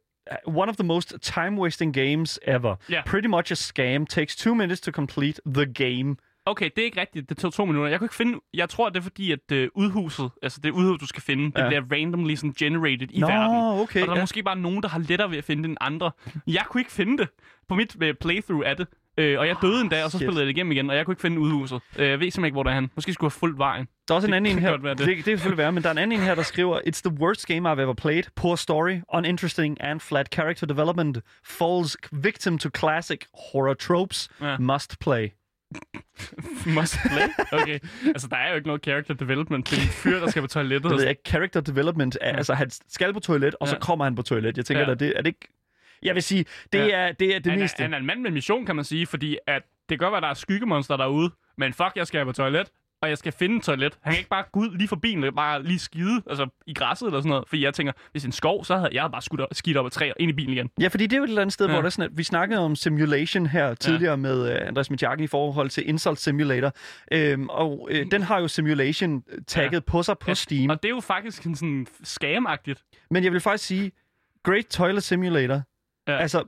one 0.46 0.68
of 0.70 0.76
the 0.76 0.86
most 0.86 1.14
time-wasting 1.30 1.92
games 1.92 2.40
ever. 2.46 2.76
Ja. 2.90 3.02
Pretty 3.06 3.28
much 3.28 3.52
a 3.52 3.54
scam. 3.54 4.06
Takes 4.06 4.36
two 4.36 4.54
minutes 4.54 4.80
to 4.80 4.90
complete 4.92 5.40
the 5.54 5.66
game. 5.72 6.16
Okay, 6.46 6.70
det 6.76 6.82
er 6.82 6.84
ikke 6.84 7.00
rigtigt. 7.00 7.28
Det 7.28 7.36
tog 7.36 7.52
to 7.52 7.64
minutter. 7.64 7.90
Jeg 7.90 7.98
kunne 7.98 8.04
ikke 8.06 8.14
finde... 8.14 8.38
Jeg 8.54 8.68
tror, 8.68 8.88
det 8.88 8.96
er 8.98 9.02
fordi, 9.02 9.32
at 9.32 9.52
øh, 9.52 9.68
udhuset, 9.74 10.30
altså 10.42 10.60
det 10.62 10.70
udhus, 10.70 10.98
du 11.00 11.06
skal 11.06 11.22
finde, 11.22 11.52
Ja. 11.56 11.60
det 11.62 11.68
bliver 11.88 12.00
randomly 12.00 12.34
sådan 12.34 12.54
generated 12.58 13.08
i 13.10 13.20
Nå, 13.20 13.26
verden. 13.26 13.80
okay, 13.82 14.00
Og 14.00 14.06
der 14.06 14.12
er 14.12 14.16
ja. 14.16 14.22
måske 14.22 14.42
bare 14.42 14.56
nogen, 14.56 14.82
der 14.82 14.88
har 14.88 14.98
lettere 14.98 15.30
ved 15.30 15.38
at 15.38 15.44
finde 15.44 15.62
det 15.62 15.68
end 15.68 15.76
andre. 15.80 16.10
Jeg 16.46 16.62
kunne 16.68 16.80
ikke 16.80 16.92
finde 16.92 17.18
det 17.18 17.28
på 17.68 17.74
mit 17.74 17.96
øh, 18.02 18.14
playthrough 18.20 18.62
af 18.68 18.76
det. 18.76 18.86
Øh, 19.18 19.38
og 19.38 19.46
jeg 19.46 19.56
døde 19.62 19.80
en 19.80 19.88
dag, 19.88 20.04
og 20.04 20.10
så 20.10 20.18
Shit. 20.18 20.26
spillede 20.26 20.40
jeg 20.40 20.46
det 20.46 20.52
igennem 20.56 20.72
igen, 20.72 20.90
og 20.90 20.96
jeg 20.96 21.04
kunne 21.04 21.12
ikke 21.12 21.20
finde 21.22 21.40
udhuset. 21.40 21.80
Øh, 21.96 22.08
jeg 22.08 22.20
ved 22.20 22.30
simpelthen 22.30 22.44
ikke, 22.44 22.54
hvor 22.54 22.62
der 22.62 22.70
er 22.70 22.74
han. 22.74 22.90
Måske 22.94 23.12
skulle 23.12 23.26
jeg 23.28 23.32
have 23.32 23.38
fulgt 23.38 23.58
vejen. 23.58 23.86
Der 24.08 24.14
er 24.14 24.16
også 24.16 24.28
en 24.28 24.34
anden 24.34 24.52
en 24.52 24.58
her. 24.58 24.76
det. 24.76 24.98
det. 24.98 25.06
Det, 25.06 25.16
kan 25.16 25.24
selvfølgelig 25.24 25.58
være, 25.58 25.72
men 25.72 25.82
der 25.82 25.88
er 25.88 25.92
en 25.92 25.98
anden 25.98 26.18
en 26.20 26.24
her, 26.26 26.34
der 26.34 26.42
skriver, 26.42 26.78
It's 26.80 27.00
the 27.08 27.18
worst 27.20 27.46
game 27.46 27.72
I've 27.72 27.80
ever 27.80 27.94
played. 27.94 28.22
Poor 28.36 28.56
story, 28.56 29.00
uninteresting 29.14 29.80
and 29.80 30.00
flat 30.00 30.26
character 30.34 30.66
development. 30.66 31.18
Falls 31.46 31.96
victim 32.12 32.58
to 32.58 32.68
classic 32.76 33.20
horror 33.52 33.74
tropes. 33.74 34.30
Ja. 34.40 34.56
Must 34.58 34.98
play. 35.00 35.28
Must 36.76 36.96
play? 37.10 37.28
Okay. 37.62 37.78
Altså, 38.06 38.28
der 38.28 38.36
er 38.36 38.48
jo 38.50 38.54
ikke 38.54 38.66
noget 38.66 38.82
character 38.84 39.14
development. 39.14 39.70
Det 39.70 39.78
er 39.78 39.82
en 39.82 39.88
fyr, 39.88 40.18
der 40.20 40.30
skal 40.30 40.42
på 40.42 40.48
toilettet. 40.48 40.90
Det 40.90 40.98
ved 40.98 41.06
jeg. 41.06 41.16
Character 41.26 41.60
development 41.60 42.18
er, 42.20 42.36
altså 42.36 42.54
han 42.54 42.70
skal 42.88 43.12
på 43.12 43.20
toilet, 43.20 43.54
og 43.60 43.68
så 43.68 43.74
Ja. 43.74 43.80
kommer 43.80 44.04
han 44.04 44.14
på 44.14 44.22
toilet. 44.22 44.56
Jeg 44.56 44.64
tænker, 44.66 44.82
Ja. 44.82 44.88
ja. 44.88 44.94
det, 44.94 45.12
er 45.16 45.22
det 45.22 45.26
ikke... 45.26 45.48
Jeg 46.02 46.14
vil 46.14 46.22
sige, 46.22 46.44
det, 46.72 46.78
Ja. 46.78 46.88
er, 47.08 47.12
det 47.12 47.34
er 47.34 47.38
det 47.38 47.52
han, 47.52 47.60
meste. 47.60 47.82
han 47.82 47.94
er 47.94 47.98
en 47.98 48.06
mand 48.06 48.20
med 48.20 48.30
mission, 48.30 48.66
kan 48.66 48.76
man 48.76 48.84
sige, 48.84 49.06
fordi 49.06 49.38
at 49.46 49.62
det 49.88 49.98
kan 49.98 49.98
godt 49.98 50.12
være, 50.12 50.16
at 50.18 50.22
der 50.22 50.28
er 50.28 50.34
skyggemonster 50.34 50.96
derude, 50.96 51.30
men 51.58 51.72
fuck, 51.72 51.90
jeg 51.96 52.06
skal 52.06 52.24
på 52.24 52.32
toilet, 52.32 52.68
og 53.02 53.08
jeg 53.08 53.18
skal 53.18 53.32
finde 53.32 53.56
et 53.56 53.62
toilet. 53.62 53.98
Han 54.02 54.12
kan 54.12 54.18
ikke 54.18 54.30
bare 54.30 54.44
gå 54.52 54.60
ud 54.60 54.76
lige 54.78 54.88
forbi 54.88 55.10
en, 55.12 55.34
bare 55.36 55.62
lige 55.62 55.78
skide 55.78 56.22
altså, 56.26 56.46
i 56.66 56.74
græsset 56.74 57.06
eller 57.06 57.20
sådan 57.20 57.28
noget. 57.28 57.44
Fordi 57.48 57.64
jeg 57.64 57.74
tænker, 57.74 57.92
hvis 58.12 58.24
en 58.24 58.32
skov, 58.32 58.64
så 58.64 58.76
havde 58.76 58.90
jeg 58.92 59.08
bare 59.12 59.22
skudt 59.22 59.40
op, 59.40 59.48
skidt 59.52 59.76
op 59.76 59.86
ad 59.86 59.90
træ 59.90 60.10
og 60.10 60.16
ind 60.20 60.30
i 60.30 60.32
bilen 60.34 60.52
igen. 60.52 60.70
Ja, 60.80 60.88
fordi 60.88 61.06
det 61.06 61.12
er 61.12 61.18
jo 61.18 61.24
et 61.24 61.28
eller 61.28 61.42
andet 61.42 61.52
sted, 61.54 61.66
Ja. 61.66 61.70
ja. 61.72 61.74
hvor 61.76 61.82
der 61.82 61.86
er 61.86 61.90
sådan, 61.90 62.10
at 62.12 62.18
vi 62.18 62.22
snakkede 62.22 62.60
om 62.60 62.76
simulation 62.76 63.46
her 63.46 63.74
tidligere 63.74 64.16
med 64.16 64.42
uh, 64.62 64.68
Andreas 64.68 64.90
Mitjakken 64.90 65.24
i 65.24 65.26
forhold 65.26 65.70
til 65.70 65.88
Insult 65.88 66.18
Simulator. 66.18 66.72
Øhm, 67.12 67.48
og 67.48 67.82
uh, 67.82 67.96
den 68.10 68.22
har 68.22 68.40
jo 68.40 68.48
simulation 68.48 69.22
tagget 69.46 69.72
ja. 69.72 69.80
på 69.80 70.02
sig 70.02 70.18
på 70.18 70.30
Ja, 70.30 70.34
Steam. 70.34 70.70
Og 70.70 70.82
det 70.82 70.88
er 70.88 70.94
jo 70.94 71.00
faktisk 71.00 71.42
en 71.44 71.54
sådan 71.54 71.86
scam-agtigt. 72.04 73.06
Men 73.10 73.24
jeg 73.24 73.32
vil 73.32 73.40
faktisk 73.40 73.64
sige, 73.66 73.92
Great 74.44 74.66
Toilet 74.66 75.02
Simulator, 75.02 75.62
Ja. 76.08 76.16
altså, 76.16 76.44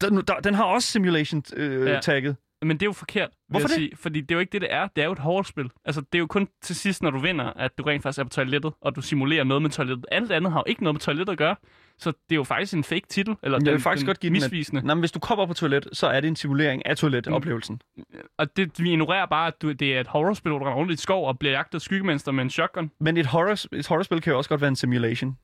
den, 0.00 0.16
der, 0.16 0.34
den 0.44 0.54
har 0.54 0.64
også 0.64 0.88
simulation 0.88 1.42
øh, 1.56 1.86
Ja. 1.86 2.00
tagget. 2.00 2.36
Men 2.62 2.70
det 2.76 2.82
er 2.82 2.86
jo 2.86 2.92
forkert, 2.92 3.28
Hvorfor 3.48 3.66
det? 3.68 3.74
sige. 3.74 3.90
Fordi 3.96 4.20
det 4.20 4.30
er 4.30 4.34
jo 4.34 4.40
ikke 4.40 4.52
det, 4.52 4.60
det 4.60 4.72
er. 4.72 4.88
Det 4.96 5.02
er 5.02 5.06
jo 5.06 5.12
et 5.12 5.18
hårdt 5.18 5.52
Altså, 5.84 6.00
det 6.00 6.14
er 6.14 6.18
jo 6.18 6.26
kun 6.26 6.48
til 6.62 6.76
sidst, 6.76 7.02
når 7.02 7.10
du 7.10 7.18
vinder, 7.18 7.44
at 7.44 7.78
du 7.78 7.82
rent 7.82 8.02
faktisk 8.02 8.18
er 8.20 8.24
på 8.24 8.28
toilettet, 8.30 8.72
og 8.80 8.96
du 8.96 9.00
simulerer 9.00 9.44
noget 9.44 9.62
med 9.62 9.70
toilettet. 9.70 10.06
Alt 10.10 10.32
andet 10.32 10.52
har 10.52 10.58
jo 10.60 10.64
ikke 10.66 10.82
noget 10.82 10.94
med 10.94 11.00
toilettet 11.00 11.32
at 11.32 11.38
gøre. 11.38 11.56
Så 11.98 12.10
det 12.10 12.16
er 12.30 12.36
jo 12.36 12.44
faktisk 12.44 12.74
en 12.74 12.84
fake 12.84 13.06
titel, 13.08 13.36
eller 13.42 13.58
Jeg 13.58 13.66
den, 13.66 13.72
vil 13.72 13.80
faktisk 13.80 14.00
den 14.00 14.06
godt 14.06 14.20
give 14.20 14.28
den, 14.34 14.42
misvisende. 14.42 14.82
Nå, 14.82 14.94
men 14.94 15.00
hvis 15.02 15.12
du 15.12 15.18
kommer 15.18 15.46
på 15.46 15.54
toilet, 15.54 15.88
så 15.92 16.06
er 16.06 16.20
det 16.20 16.28
en 16.28 16.36
simulering 16.36 16.86
af 16.86 16.96
toiletoplevelsen. 16.96 17.80
Og 18.38 18.56
det, 18.56 18.80
vi 18.82 18.90
ignorerer 18.90 19.26
bare, 19.26 19.46
at 19.46 19.62
du, 19.62 19.72
det 19.72 19.96
er 19.96 20.00
et 20.00 20.06
horrorspil, 20.06 20.50
hvor 20.50 20.58
du 20.58 20.64
render 20.64 20.78
rundt 20.78 20.90
i 20.90 20.92
et 20.92 21.00
skov 21.00 21.28
og 21.28 21.38
bliver 21.38 21.52
jagtet 21.52 21.74
af 21.74 21.80
skyggemenster 21.82 22.32
med 22.32 22.44
en 22.44 22.50
shotgun. 22.50 22.90
Men 23.00 23.16
et, 23.16 23.26
horror, 23.26 23.74
et 23.76 23.86
horrorspil 23.88 24.20
kan 24.20 24.30
jo 24.30 24.36
også 24.36 24.48
godt 24.50 24.60
være 24.60 24.68
en 24.68 24.76
simulation. 24.76 25.38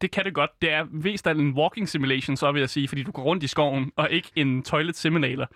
Det 0.00 0.10
kan 0.10 0.24
det 0.24 0.34
godt. 0.34 0.50
Det 0.62 0.72
er 0.72 0.84
mest 0.90 1.26
af 1.26 1.30
en 1.34 1.50
walking 1.54 1.88
simulation, 1.88 2.36
så 2.36 2.52
vil 2.52 2.60
jeg 2.60 2.70
sige, 2.70 2.88
fordi 2.88 3.02
du 3.02 3.10
går 3.10 3.22
rundt 3.22 3.42
i 3.42 3.46
skoven, 3.46 3.92
og 3.96 4.10
ikke 4.10 4.28
en 4.36 4.62
toilet 4.62 4.96
simulator. 4.96 5.48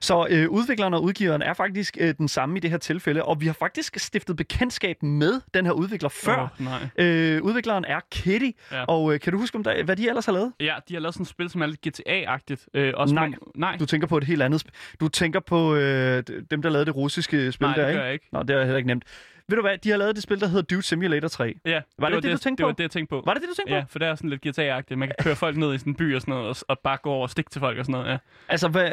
Så 0.00 0.26
øh, 0.30 0.48
udvikleren 0.50 0.94
og 0.94 1.02
udgiveren 1.02 1.42
er 1.42 1.52
faktisk 1.54 1.96
øh, 2.00 2.14
den 2.18 2.28
samme 2.28 2.56
i 2.56 2.60
det 2.60 2.70
her 2.70 2.78
tilfælde, 2.78 3.22
og 3.22 3.40
vi 3.40 3.46
har 3.46 3.52
faktisk 3.52 3.98
stiftet 3.98 4.36
bekendtskab 4.36 5.02
med 5.02 5.40
den 5.54 5.64
her 5.66 5.72
udvikler 5.72 6.08
før. 6.08 6.50
Åh, 6.60 6.64
nej. 6.64 6.88
Øh, 7.06 7.42
udvikleren 7.42 7.84
er 7.88 8.00
Kitty, 8.10 8.50
Ja. 8.72 8.84
og 8.84 9.14
øh, 9.14 9.20
kan 9.20 9.32
du 9.32 9.38
huske, 9.38 9.56
om 9.56 9.64
der, 9.64 9.82
hvad 9.84 9.96
de 9.96 10.08
ellers 10.08 10.26
har 10.26 10.32
lavet? 10.32 10.52
Ja, 10.60 10.74
de 10.88 10.94
har 10.94 11.00
lavet 11.00 11.14
sådan 11.14 11.22
et 11.22 11.28
spil, 11.28 11.50
som 11.50 11.62
er 11.62 11.66
lidt 11.66 11.86
GTA-agtigt. 11.86 12.66
Øh, 12.74 12.92
også 12.96 13.14
Nej. 13.14 13.24
nogle- 13.24 13.36
nej. 13.54 13.76
Du 13.76 13.86
tænker 13.86 14.06
på 14.06 14.16
et 14.18 14.24
helt 14.24 14.42
andet 14.42 14.64
sp- 14.66 14.96
Du 15.00 15.08
tænker 15.08 15.40
på 15.40 15.74
øh, 15.74 16.22
dem, 16.50 16.62
der 16.62 16.70
lavede 16.70 16.86
det 16.86 16.96
russiske 16.96 17.52
spil 17.52 17.66
Nej, 17.66 17.74
der, 17.76 17.82
det 17.82 17.88
ikke? 17.90 17.98
gør 17.98 18.04
jeg 18.04 18.12
ikke. 18.12 18.26
Nå, 18.32 18.42
det 18.42 18.50
er 18.56 18.60
heller 18.60 18.76
ikke 18.76 18.86
nemt. 18.86 19.04
Ved 19.48 19.56
du 19.56 19.62
hvad, 19.62 19.78
de 19.78 19.90
har 19.90 19.96
lavet 19.96 20.14
det 20.16 20.22
spil, 20.22 20.40
der 20.40 20.46
hedder 20.46 20.62
Dude 20.62 20.82
Simulator 20.82 21.28
3. 21.28 21.54
Ja, 21.64 21.80
Var 21.98 22.08
det 22.08 22.22
det, 22.22 22.32
du 22.32 22.38
tænkte 22.38 22.62
det 22.62 22.64
på? 22.64 22.66
var 22.66 22.72
det, 22.72 22.82
jeg 22.82 22.90
tænkte 22.90 23.10
på. 23.10 23.22
Var 23.26 23.34
det 23.34 23.42
det, 23.42 23.48
du 23.50 23.54
tænkte 23.54 23.74
Ja, 23.74 23.80
på? 23.80 23.86
for 23.88 23.98
det 23.98 24.08
er 24.08 24.14
sådan 24.14 24.30
lidt 24.30 24.46
GTA-agtigt. 24.46 24.96
Man 24.96 25.08
kan 25.08 25.14
køre 25.20 25.36
folk 25.36 25.56
ned 25.56 25.74
i 25.74 25.78
sådan 25.78 25.90
en 25.90 25.96
by 25.96 26.14
og 26.14 26.20
sådan 26.20 26.34
noget, 26.34 26.48
og, 26.48 26.56
og 26.68 26.78
bare 26.78 26.96
gå 27.02 27.10
over 27.10 27.22
og 27.22 27.30
stikke 27.30 27.50
til 27.50 27.60
folk 27.60 27.78
og 27.78 27.84
sådan 27.84 28.00
noget. 28.00 28.12
Ja. 28.12 28.18
Altså, 28.48 28.68
hvad, 28.68 28.90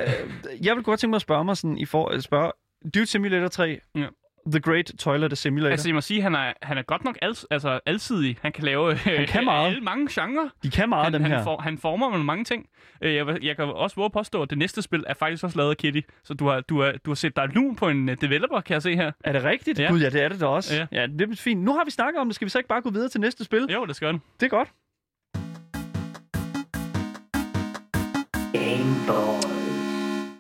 jeg 0.64 0.76
vil 0.76 0.84
godt 0.84 1.00
tænke 1.00 1.10
mig 1.10 1.16
at 1.16 1.22
spørge 1.22 1.46
mig 1.46 1.58
sådan, 1.58 1.78
i 1.78 1.86
for, 1.86 2.20
spørge, 2.20 2.52
Dude 2.96 3.06
Simulator 3.06 3.48
3, 3.48 3.80
Ja. 3.96 4.06
The 4.52 4.60
Great 4.60 4.86
Toilet 5.00 5.38
Simulator. 5.38 5.72
Altså, 5.72 5.88
jeg 5.90 5.96
må 5.96 6.02
sige, 6.02 6.22
han 6.22 6.36
er, 6.36 6.54
han 6.62 6.78
er 6.78 6.82
godt 6.82 7.04
nok 7.04 7.18
al, 7.22 7.36
altså, 7.52 7.80
alsidig. 7.86 8.38
Han 8.42 8.52
kan 8.52 8.64
lave 8.64 8.96
han 8.96 9.28
kan 9.28 9.46
meget. 9.46 9.68
alle 9.68 9.82
mange 9.82 10.08
genrer. 10.12 10.50
de 10.64 10.70
kan 10.70 10.90
meget, 10.90 11.04
Han, 11.04 11.14
dem 11.14 11.22
han, 11.22 11.32
her. 11.32 11.44
for, 11.44 11.58
han 11.62 11.78
former 11.78 12.10
med 12.10 12.20
mange 12.20 12.44
ting. 12.46 12.66
Øh, 13.02 13.16
Jeg, 13.16 13.44
jeg 13.44 13.56
kan 13.56 13.66
også 13.66 13.96
våge 13.96 14.10
påstå, 14.10 14.42
at 14.42 14.50
det 14.50 14.58
næste 14.58 14.82
spil 14.82 15.04
er 15.08 15.14
faktisk 15.14 15.44
også 15.44 15.58
lavet 15.58 15.70
af 15.70 15.78
Kitty. 15.78 16.02
Så 16.24 16.34
du 16.34 16.48
har, 16.48 16.62
du 16.62 16.82
har, 16.82 16.92
du 17.06 17.10
har 17.10 17.16
set 17.16 17.36
dig 17.36 17.48
lun 17.54 17.76
på 17.76 17.90
en 17.90 18.10
øh, 18.10 18.18
developer, 18.22 18.62
kan 18.62 18.74
jeg 18.74 18.82
se 18.82 18.96
her. 18.96 19.12
Er 19.24 19.32
det 19.32 19.44
rigtigt? 19.44 19.80
Ja. 19.80 19.88
Gud, 19.92 20.00
ja, 20.02 20.10
det 20.10 20.22
er 20.22 20.30
det 20.30 20.40
da 20.40 20.46
også. 20.46 20.76
Ja. 20.76 20.86
Ja. 21.02 21.08
det 21.08 21.22
er 21.32 21.36
fint. 21.36 21.62
Nu 21.62 21.74
har 21.74 21.86
vi 21.86 21.92
snakket 21.92 22.20
om 22.22 22.28
det. 22.28 22.36
Skal 22.36 22.46
vi 22.46 22.50
så 22.50 22.58
ikke 22.58 22.68
bare 22.70 22.82
gå 22.82 22.90
videre 22.90 23.10
til 23.10 23.22
næste 23.22 23.44
spil? 23.44 23.68
Jo, 23.74 23.86
det 23.86 23.96
skal 23.96 24.08
den. 24.08 24.22
Det 24.40 24.46
er 24.46 24.50
godt. 24.50 24.70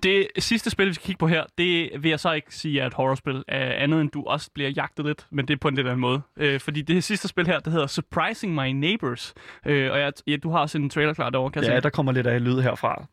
Det 0.04 0.28
sidste 0.38 0.70
spil, 0.70 0.88
vi 0.88 0.94
skal 0.94 1.06
kigge 1.06 1.20
på 1.20 1.28
her, 1.28 1.44
det 1.58 1.90
vil 2.04 2.10
jeg 2.10 2.20
så 2.20 2.32
ikke 2.32 2.56
sige 2.56 2.80
er 2.82 2.88
et 2.88 2.94
horrorspil, 2.94 3.36
uh, 3.36 3.44
andet 3.48 4.02
end 4.02 4.10
du 4.12 4.24
også 4.26 4.50
bliver 4.54 4.70
jagtet 4.70 5.06
lidt, 5.06 5.26
men 5.32 5.48
det 5.48 5.54
er 5.54 5.58
på 5.58 5.68
en 5.68 5.76
lidt 5.76 5.88
anden 5.88 6.00
måde. 6.02 6.22
Uh, 6.42 6.60
fordi 6.60 6.82
det 6.82 7.04
sidste 7.04 7.28
spil 7.28 7.48
her, 7.48 7.60
det 7.60 7.74
hedder 7.74 7.88
Surprising 7.88 8.54
My 8.56 8.68
Neighbors. 8.68 9.34
Uh, 9.66 9.72
og 9.72 10.00
jeg, 10.00 10.14
ja, 10.28 10.36
du 10.44 10.52
har 10.52 10.60
også 10.60 10.78
en 10.78 10.90
trailer 10.90 11.14
klar 11.14 11.30
derovre, 11.30 11.52
kan 11.52 11.64
jeg 11.64 11.70
Ja, 11.72 11.78
se. 11.78 11.82
der 11.84 11.90
kommer 11.90 12.12
lidt 12.12 12.28
af 12.28 12.44
lyd 12.44 12.62
herfra. 12.62 13.06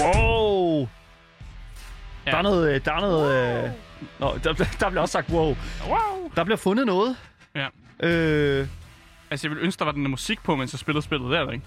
Wow! 0.00 0.88
Ja. 2.26 2.30
Der 2.30 2.36
er 2.38 2.42
noget... 2.42 2.74
øh, 2.74 2.84
Der 2.84 2.92
er 2.92 3.00
noget 3.00 3.64
øh... 3.64 3.70
Nå, 4.20 4.38
der, 4.44 4.52
der 4.80 4.88
bliver 4.90 5.00
også 5.00 5.12
sagt 5.12 5.30
wow. 5.30 5.56
Wow! 5.88 6.30
Der 6.36 6.44
bliver 6.44 6.56
fundet 6.56 6.86
noget. 6.86 7.16
Ja. 7.54 7.66
Øh, 8.02 8.66
Altså, 9.32 9.48
jeg 9.48 9.56
vil 9.56 9.64
ønske, 9.64 9.78
der 9.78 9.84
var 9.84 9.92
den 9.92 10.10
musik 10.10 10.42
på, 10.42 10.56
mens 10.56 10.72
jeg 10.72 10.78
spillede 10.78 11.02
spillet. 11.04 11.32
Er 11.36 11.44
der 11.44 11.52
ikke. 11.52 11.64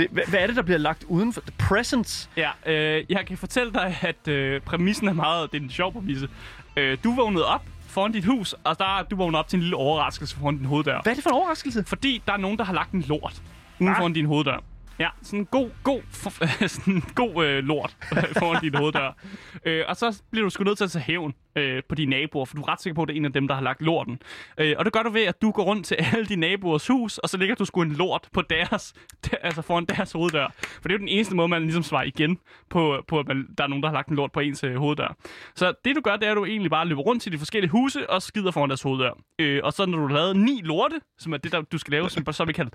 Det, 0.00 0.08
hvad, 0.10 0.22
hvad 0.28 0.40
er 0.40 0.46
det, 0.46 0.56
der 0.56 0.62
bliver 0.62 0.78
lagt 0.78 1.04
uden 1.08 1.32
for? 1.32 1.42
Presents. 1.58 2.30
Ja, 2.36 2.50
øh, 2.66 3.04
jeg 3.08 3.26
kan 3.26 3.38
fortælle 3.38 3.72
dig, 3.72 3.98
at 4.00 4.28
øh, 4.28 4.60
præmissen 4.60 5.08
er 5.08 5.12
meget... 5.12 5.52
Det 5.52 5.58
er 5.58 5.62
en 5.62 5.70
sjov 5.70 5.92
præmisse. 5.92 6.28
Øh, 6.76 6.98
du 7.04 7.14
vågnede 7.14 7.46
op 7.46 7.62
foran 7.88 8.12
dit 8.12 8.24
hus, 8.24 8.54
og 8.64 8.78
der 8.78 8.98
er 8.98 9.02
du 9.02 9.16
vågnet 9.16 9.38
op 9.38 9.48
til 9.48 9.56
en 9.56 9.62
lille 9.62 9.76
overraskelse 9.76 10.36
foran 10.36 10.56
din 10.56 10.66
hoveddør. 10.66 11.00
Hvad 11.02 11.12
er 11.12 11.14
det 11.14 11.22
for 11.22 11.30
en 11.30 11.36
overraskelse? 11.36 11.84
Fordi 11.86 12.22
der 12.26 12.32
er 12.32 12.36
nogen, 12.36 12.58
der 12.58 12.64
har 12.64 12.72
lagt 12.74 12.92
en 12.92 13.04
lort 13.08 13.42
uden 13.80 13.96
foran 13.96 14.12
din 14.12 14.26
hoveddør. 14.26 14.62
Ja, 15.00 15.08
sådan 15.22 15.38
en 15.38 15.46
god, 15.46 15.70
god, 15.82 16.02
for, 16.10 16.30
sådan 16.68 16.94
en 16.94 17.04
god 17.14 17.44
øh, 17.44 17.64
lort 17.64 17.96
øh, 18.12 18.34
foran 18.38 18.62
din 18.62 18.74
hoveddør. 18.74 19.16
Øh, 19.64 19.84
og 19.88 19.96
så 19.96 20.22
bliver 20.30 20.44
du 20.44 20.50
sgu 20.50 20.64
nødt 20.64 20.78
til 20.78 20.84
at 20.84 20.90
tage 20.90 21.02
hævn 21.02 21.34
øh, 21.56 21.82
på 21.88 21.94
dine 21.94 22.10
naboer, 22.10 22.44
for 22.44 22.56
du 22.56 22.62
er 22.62 22.68
ret 22.68 22.82
sikker 22.82 22.94
på, 22.94 23.02
at 23.02 23.08
det 23.08 23.14
er 23.14 23.16
en 23.16 23.24
af 23.24 23.32
dem, 23.32 23.48
der 23.48 23.54
har 23.54 23.62
lagt 23.62 23.82
lorten. 23.82 24.22
Øh, 24.58 24.74
og 24.78 24.84
det 24.84 24.92
gør 24.92 25.02
du 25.02 25.10
ved, 25.10 25.22
at 25.22 25.42
du 25.42 25.50
går 25.50 25.62
rundt 25.62 25.86
til 25.86 25.94
alle 25.94 26.26
dine 26.26 26.40
naboers 26.40 26.86
hus, 26.86 27.18
og 27.18 27.28
så 27.28 27.36
ligger 27.36 27.54
du 27.54 27.64
sgu 27.64 27.82
en 27.82 27.92
lort 27.92 28.28
på 28.32 28.42
deres, 28.42 28.94
der, 29.24 29.36
altså 29.42 29.62
foran 29.62 29.84
deres 29.84 30.12
hoveddør. 30.12 30.48
For 30.58 30.88
det 30.88 30.90
er 30.90 30.94
jo 30.94 30.98
den 30.98 31.08
eneste 31.08 31.34
måde, 31.34 31.48
man 31.48 31.62
ligesom 31.62 31.82
svarer 31.82 32.04
igen 32.04 32.38
på, 32.70 33.04
på 33.08 33.18
at 33.18 33.26
man, 33.26 33.46
der 33.58 33.64
er 33.64 33.68
nogen, 33.68 33.82
der 33.82 33.88
har 33.88 33.94
lagt 33.94 34.08
en 34.08 34.16
lort 34.16 34.32
på 34.32 34.40
ens 34.40 34.64
øh, 34.64 34.76
hoveddør. 34.76 35.16
Så 35.54 35.72
det 35.84 35.96
du 35.96 36.00
gør, 36.00 36.16
det 36.16 36.26
er, 36.26 36.30
at 36.30 36.36
du 36.36 36.44
egentlig 36.44 36.70
bare 36.70 36.86
løber 36.86 37.02
rundt 37.02 37.22
til 37.22 37.32
de 37.32 37.38
forskellige 37.38 37.70
huse 37.70 38.10
og 38.10 38.22
skider 38.22 38.50
foran 38.50 38.70
deres 38.70 38.82
hoveddør. 38.82 39.12
Øh, 39.38 39.60
og 39.64 39.72
så 39.72 39.86
når 39.86 39.98
du 39.98 40.06
har 40.06 40.14
lavet 40.14 40.36
ni 40.36 40.60
lorte, 40.64 41.00
som 41.18 41.32
er 41.32 41.36
det, 41.36 41.52
der 41.52 41.60
du 41.62 41.78
skal 41.78 41.90
lave, 41.90 42.10
som 42.10 42.32
så 42.32 42.44
vi 42.44 42.52
kalder 42.52 42.70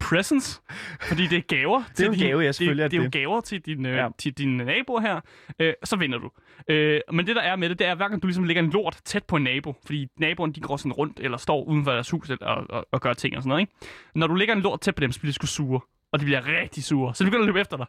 presents, 0.00 0.62
fordi 1.08 1.26
det 1.26 1.38
er 1.38 1.42
gaver. 1.42 1.82
Det 1.96 2.00
er 2.00 2.04
jo 2.06 2.12
en 2.12 2.18
din- 2.18 2.26
gave, 2.28 2.40
ja, 2.40 2.52
selvfølgelig 2.52 2.82
det, 2.84 2.90
det 2.90 2.98
er 2.98 3.02
jo 3.02 3.08
gaver 3.12 3.40
til, 3.40 3.60
din, 3.60 3.86
øh, 3.86 3.96
ja. 3.96 4.08
Til 4.18 4.32
dine 4.32 4.64
naboer 4.64 5.00
her, 5.00 5.20
øh, 5.58 5.72
så 5.84 5.96
vinder 5.96 6.18
du. 6.18 6.30
Øh, 6.68 7.00
men 7.12 7.26
det, 7.26 7.36
der 7.36 7.42
er 7.42 7.56
med 7.56 7.68
det, 7.68 7.78
det 7.78 7.86
er, 7.86 7.90
at 7.90 7.96
hver 7.96 8.08
gang 8.08 8.22
du 8.22 8.26
ligesom 8.26 8.44
lægger 8.44 8.62
en 8.62 8.70
lort 8.70 8.98
tæt 9.04 9.24
på 9.24 9.36
en 9.36 9.42
nabo, 9.42 9.74
fordi 9.86 10.08
naboerne, 10.18 10.52
de 10.52 10.60
går 10.60 10.76
sådan 10.76 10.92
rundt, 10.92 11.20
eller 11.20 11.38
står 11.38 11.64
uden 11.64 11.84
for 11.84 11.92
deres 11.92 12.10
hus 12.10 12.30
og, 12.30 12.38
og, 12.70 12.86
og 12.92 13.00
gør 13.00 13.12
ting 13.12 13.36
og 13.36 13.42
sådan 13.42 13.48
noget, 13.48 13.60
ikke? 13.60 13.72
Når 14.14 14.26
du 14.26 14.34
lægger 14.34 14.54
en 14.54 14.60
lort 14.60 14.80
tæt 14.80 14.94
på 14.94 15.00
dem, 15.00 15.12
så 15.12 15.20
bliver 15.20 15.30
de 15.30 15.34
sgu 15.34 15.46
sure, 15.46 15.80
og 16.12 16.20
de 16.20 16.24
bliver 16.24 16.60
rigtig 16.60 16.84
sure, 16.84 17.14
så 17.14 17.24
de 17.24 17.26
begynder 17.26 17.44
at 17.44 17.46
løbe 17.46 17.60
efter 17.60 17.76
dig. 17.76 17.86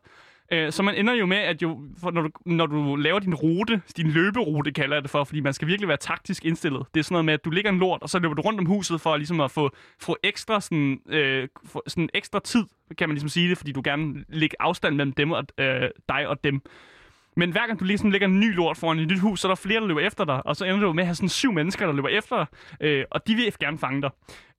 Øh, 0.51 0.71
så 0.71 0.83
man 0.83 0.95
ender 0.95 1.13
jo 1.13 1.25
med, 1.25 1.37
at 1.37 1.61
jo, 1.61 1.81
for 2.01 2.11
når, 2.11 2.21
du, 2.21 2.29
når 2.45 2.65
du 2.65 2.95
laver 2.95 3.19
din 3.19 3.35
rute, 3.35 3.81
din 3.97 4.07
løberute 4.11 4.71
kalder 4.71 4.95
jeg 4.95 5.03
det 5.03 5.11
for, 5.11 5.23
fordi 5.23 5.39
man 5.39 5.53
skal 5.53 5.67
virkelig 5.67 5.87
være 5.87 5.97
taktisk 5.97 6.45
indstillet. 6.45 6.85
Det 6.93 6.99
er 6.99 7.03
sådan 7.03 7.13
noget 7.13 7.25
med, 7.25 7.33
at 7.33 7.45
du 7.45 7.49
ligger 7.49 7.71
en 7.71 7.79
lort, 7.79 8.01
og 8.01 8.09
så 8.09 8.19
løber 8.19 8.33
du 8.33 8.41
rundt 8.41 8.59
om 8.59 8.65
huset 8.65 9.01
for 9.01 9.17
ligesom 9.17 9.41
at 9.41 9.51
få, 9.51 9.69
få 9.99 10.17
ekstra 10.23 10.61
sådan, 10.61 10.99
øh, 11.09 11.47
få, 11.65 11.83
sådan 11.87 12.09
ekstra 12.13 12.39
tid, 12.39 12.63
kan 12.97 13.09
man 13.09 13.15
ligesom 13.15 13.29
sige 13.29 13.49
det, 13.49 13.57
fordi 13.57 13.71
du 13.71 13.81
gerne 13.83 14.25
lægger 14.29 14.57
afstand 14.59 14.95
mellem 14.95 15.13
dem 15.13 15.31
og, 15.31 15.43
øh, 15.57 15.89
dig 16.09 16.27
og 16.27 16.43
dem. 16.43 16.61
Men 17.35 17.51
hver 17.51 17.67
gang 17.67 17.79
du 17.79 17.85
ligesom 17.85 18.11
lægger 18.11 18.27
en 18.27 18.39
ny 18.39 18.55
lort 18.55 18.77
foran 18.77 18.99
et 18.99 19.07
nyt 19.07 19.19
hus, 19.19 19.39
så 19.39 19.47
er 19.47 19.49
der 19.49 19.55
flere, 19.55 19.81
der 19.81 19.87
løber 19.87 20.01
efter 20.01 20.25
dig, 20.25 20.45
og 20.45 20.55
så 20.55 20.65
ender 20.65 20.79
du 20.79 20.93
med 20.93 21.03
at 21.03 21.07
have 21.07 21.15
sådan 21.15 21.29
syv 21.29 21.51
mennesker, 21.51 21.85
der 21.85 21.93
løber 21.93 22.09
efter 22.09 22.37
dig, 22.37 22.45
øh, 22.81 23.05
og 23.11 23.27
de 23.27 23.35
vil 23.35 23.53
gerne 23.59 23.77
fange 23.77 24.01
dig. 24.01 24.09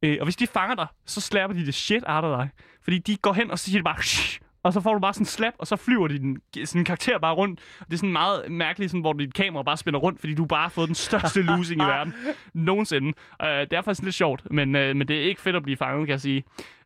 Øh, 0.02 0.16
og 0.20 0.26
hvis 0.26 0.36
de 0.36 0.46
fanger 0.46 0.74
dig, 0.74 0.86
så 1.06 1.20
slapper 1.20 1.56
de 1.58 1.66
det 1.66 1.74
shit 1.74 2.02
out 2.06 2.24
af 2.24 2.38
dig. 2.38 2.48
Fordi 2.84 2.98
de 2.98 3.16
går 3.16 3.32
hen, 3.32 3.50
og 3.50 3.58
så 3.58 3.64
siger 3.64 3.78
de 3.78 3.84
bare, 3.84 4.02
Shh! 4.02 4.40
og 4.62 4.72
så 4.72 4.80
får 4.80 4.92
du 4.94 5.00
bare 5.00 5.14
sådan 5.14 5.22
en 5.22 5.26
slap, 5.26 5.54
og 5.58 5.66
så 5.66 5.76
flyver 5.76 6.08
din 6.08 6.38
sådan 6.64 6.84
karakter 6.84 7.18
bare 7.18 7.34
rundt. 7.34 7.60
Det 7.78 7.92
er 7.92 7.96
sådan 7.96 8.12
meget 8.12 8.50
mærkeligt, 8.50 8.90
sådan, 8.90 9.00
hvor 9.00 9.12
dit 9.12 9.34
kamera 9.34 9.62
bare 9.62 9.76
spænder 9.76 10.00
rundt, 10.00 10.20
fordi 10.20 10.34
du 10.34 10.44
bare 10.44 10.62
har 10.62 10.68
fået 10.68 10.88
den 10.88 10.94
største 10.94 11.42
losing 11.52 11.82
i 11.82 11.84
verden 11.84 12.14
nogensinde. 12.54 13.08
Uh, 13.42 13.46
det 13.46 13.72
er 13.72 13.82
faktisk 13.82 14.02
lidt 14.02 14.14
sjovt, 14.14 14.50
men, 14.50 14.68
uh, 14.68 14.80
men 14.82 15.08
det 15.08 15.16
er 15.16 15.22
ikke 15.24 15.40
fedt 15.40 15.56
at 15.56 15.62
blive 15.62 15.76
fanget, 15.76 16.06
kan 16.06 16.12
jeg 16.12 16.20
sige. 16.20 16.44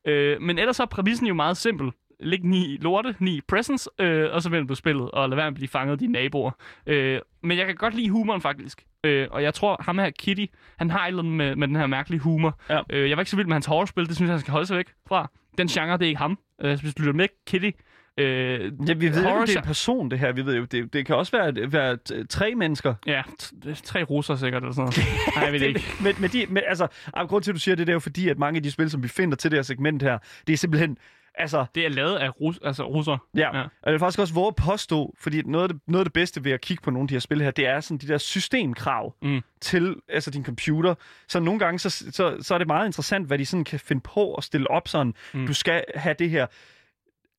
Uh, 0.09 0.43
men 0.43 0.59
ellers 0.59 0.77
så 0.77 0.83
er 0.83 0.87
præmissen 0.87 1.27
jo 1.27 1.35
meget 1.35 1.57
simpel. 1.57 1.91
Læg 2.21 2.45
ni 2.45 2.79
lorte, 2.81 3.15
ni 3.19 3.41
presents, 3.49 3.89
øh, 4.01 4.29
og 4.33 4.43
så 4.43 4.51
vinder 4.51 4.67
du 4.67 4.75
spillet, 4.75 5.11
og 5.11 5.29
lad 5.29 5.37
være 5.37 5.45
med 5.45 5.53
at 5.53 5.55
blive 5.55 5.69
fanget 5.69 5.93
af 5.93 5.99
dine 5.99 6.13
naboer. 6.13 6.51
Øh, 6.87 7.21
men 7.43 7.59
jeg 7.59 7.67
kan 7.67 7.75
godt 7.75 7.95
lide 7.95 8.11
humoren, 8.11 8.41
faktisk. 8.41 8.85
Øh, 9.05 9.29
og 9.31 9.43
jeg 9.43 9.55
tror, 9.55 9.83
ham 9.83 9.99
her, 9.99 10.11
Kitty, 10.11 10.45
han 10.79 10.91
har 10.91 11.03
et 11.05 11.09
eller 11.09 11.23
andet 11.23 11.35
med, 11.35 11.57
med 11.57 11.69
den 11.69 11.77
her 11.77 11.87
mærkelige 11.87 12.21
humor. 12.21 12.61
Ja. 12.71 12.81
Øh, 12.91 13.09
jeg 13.09 13.17
var 13.17 13.21
ikke 13.21 13.31
så 13.31 13.37
vild 13.37 13.47
med 13.47 13.55
hans 13.55 13.67
horrorspil, 13.67 14.07
det 14.09 14.17
synes 14.17 14.29
jeg, 14.29 14.33
han 14.35 14.41
skal 14.41 14.53
holde 14.53 14.67
sig 14.67 14.77
væk 14.77 14.89
fra. 15.09 15.31
Den 15.59 15.69
genre, 15.69 15.99
det 15.99 16.05
er 16.05 16.09
ikke 16.09 16.19
ham. 16.19 16.39
Øh, 16.63 16.77
så 16.77 16.83
hvis 16.83 16.95
du 16.95 17.03
lytter 17.03 17.15
med, 17.15 17.29
Kitty, 17.47 17.71
øh, 18.19 18.73
Ja, 18.89 18.95
vi 18.95 19.09
ved 19.13 19.23
jo, 19.23 19.43
det 19.43 19.55
er 19.57 19.59
en 19.61 19.65
person, 19.67 20.11
det 20.11 20.19
her. 20.19 20.33
Vi 20.33 20.47
ved 20.47 20.57
jo, 20.57 20.65
det, 20.65 20.93
det 20.93 21.07
kan 21.07 21.17
også 21.17 21.33
være, 21.37 21.73
være 21.73 21.97
tre 22.29 22.55
mennesker. 22.55 22.95
Ja, 23.07 23.23
det 23.65 23.71
er 23.71 23.75
tre 23.85 24.03
russer 24.03 24.37
sikkert, 24.37 24.63
eller 24.63 24.75
sådan 24.75 24.83
noget. 24.85 24.99
Nej, 25.37 25.45
jeg 25.45 25.53
ved 25.53 25.61
det 25.61 25.67
ikke. 25.67 25.83
Men, 26.01 26.15
men, 26.21 26.31
de, 26.31 26.47
men 26.49 26.63
altså, 26.69 26.87
ah, 27.15 27.27
grund 27.29 27.43
til, 27.45 27.51
at 27.51 27.55
du 27.55 27.61
siger 27.61 27.75
det, 27.77 27.87
det 27.87 27.93
er 27.93 27.95
jo 27.95 28.01
fordi, 28.01 28.29
at 28.29 28.39
mange 28.39 28.57
af 28.57 28.63
de 28.63 28.71
spil, 28.71 28.91
som 28.91 29.03
vi 29.03 29.09
finder 29.09 29.37
til 29.37 29.51
det 29.51 29.57
her 29.57 29.63
segment 29.63 30.03
her, 30.03 30.19
det 30.47 30.53
er 30.53 30.57
simpelthen 30.57 30.99
Altså, 31.39 31.67
Det 31.75 31.85
er 31.85 31.89
lavet 31.89 32.17
af 32.17 32.41
rus, 32.41 32.59
altså 32.65 32.83
russer. 32.83 33.19
Ja, 33.37 33.57
Ja. 33.57 33.63
og 33.63 33.69
jeg 33.85 33.93
vil 33.93 33.99
faktisk 33.99 34.19
også 34.19 34.47
at 34.49 34.57
påstå, 34.57 35.15
fordi 35.21 35.43
noget 35.43 35.63
af, 35.63 35.69
det, 35.69 35.81
noget 35.87 36.01
af 36.01 36.05
det 36.05 36.13
bedste 36.13 36.45
ved 36.45 36.53
at 36.53 36.61
kigge 36.61 36.83
på 36.83 36.91
nogle 36.91 37.05
af 37.05 37.09
de 37.09 37.15
her 37.15 37.21
spil 37.21 37.43
her, 37.43 37.51
det 37.51 37.67
er 37.67 37.81
sådan 37.81 37.99
de 37.99 38.09
der 38.09 38.19
systemkrav 38.19 39.15
Mm. 39.23 39.41
til 39.61 39.95
altså 40.09 40.31
din 40.31 40.45
computer. 40.45 40.95
Så 41.29 41.41
nogle 41.41 41.59
gange, 41.61 41.79
så, 41.79 41.91
så, 41.91 42.37
så 42.41 42.55
er 42.55 42.59
det 42.59 42.67
meget 42.67 42.87
interessant, 42.87 43.27
hvad 43.27 43.39
de 43.39 43.47
sådan 43.47 43.65
kan 43.65 43.81
finde 43.81 44.03
på 44.03 44.35
at 44.35 44.45
stille 44.45 44.71
op 44.71 44.89
sådan. 44.89 45.15
Mm. 45.35 45.47
Du 45.47 45.55
skal 45.55 45.85
have 45.95 46.15
det 46.19 46.31
her 46.31 46.47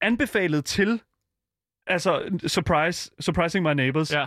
anbefalet 0.02 0.66
til, 0.66 1.02
altså 1.88 2.40
surprise, 2.48 3.12
surprising 3.20 3.64
my 3.66 3.74
neighbors. 3.74 4.12
Ja. 4.14 4.26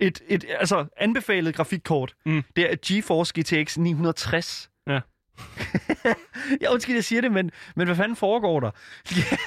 Et, 0.00 0.22
et 0.28 0.44
altså 0.48 0.86
anbefalet 0.96 1.54
grafikkort, 1.54 2.14
Mm. 2.26 2.42
det 2.56 2.72
er 2.72 2.76
GeForce 2.86 3.32
GTX 3.40 3.76
960. 3.78 4.70
Ja. 4.86 5.00
ja, 6.62 6.72
undskyld, 6.72 6.94
jeg 6.94 7.04
siger 7.04 7.20
det, 7.20 7.32
men, 7.32 7.50
men 7.76 7.86
hvad 7.86 7.96
fanden 7.96 8.16
foregår 8.16 8.60
der? 8.60 8.70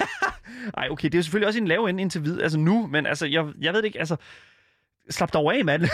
Ej, 0.78 0.88
okay, 0.90 1.04
det 1.04 1.14
er 1.14 1.18
jo 1.18 1.22
selvfølgelig 1.22 1.46
også 1.46 1.58
en 1.58 1.68
lav 1.68 1.84
ende 1.84 2.00
indtil 2.02 2.24
videre, 2.24 2.42
altså 2.42 2.58
nu, 2.58 2.86
men 2.86 3.06
altså, 3.06 3.26
jeg, 3.26 3.46
jeg 3.60 3.72
ved 3.72 3.82
det 3.82 3.86
ikke, 3.86 3.98
altså, 3.98 4.16
slap 5.10 5.32
dog 5.32 5.54
af, 5.56 5.64
mand. 5.64 5.82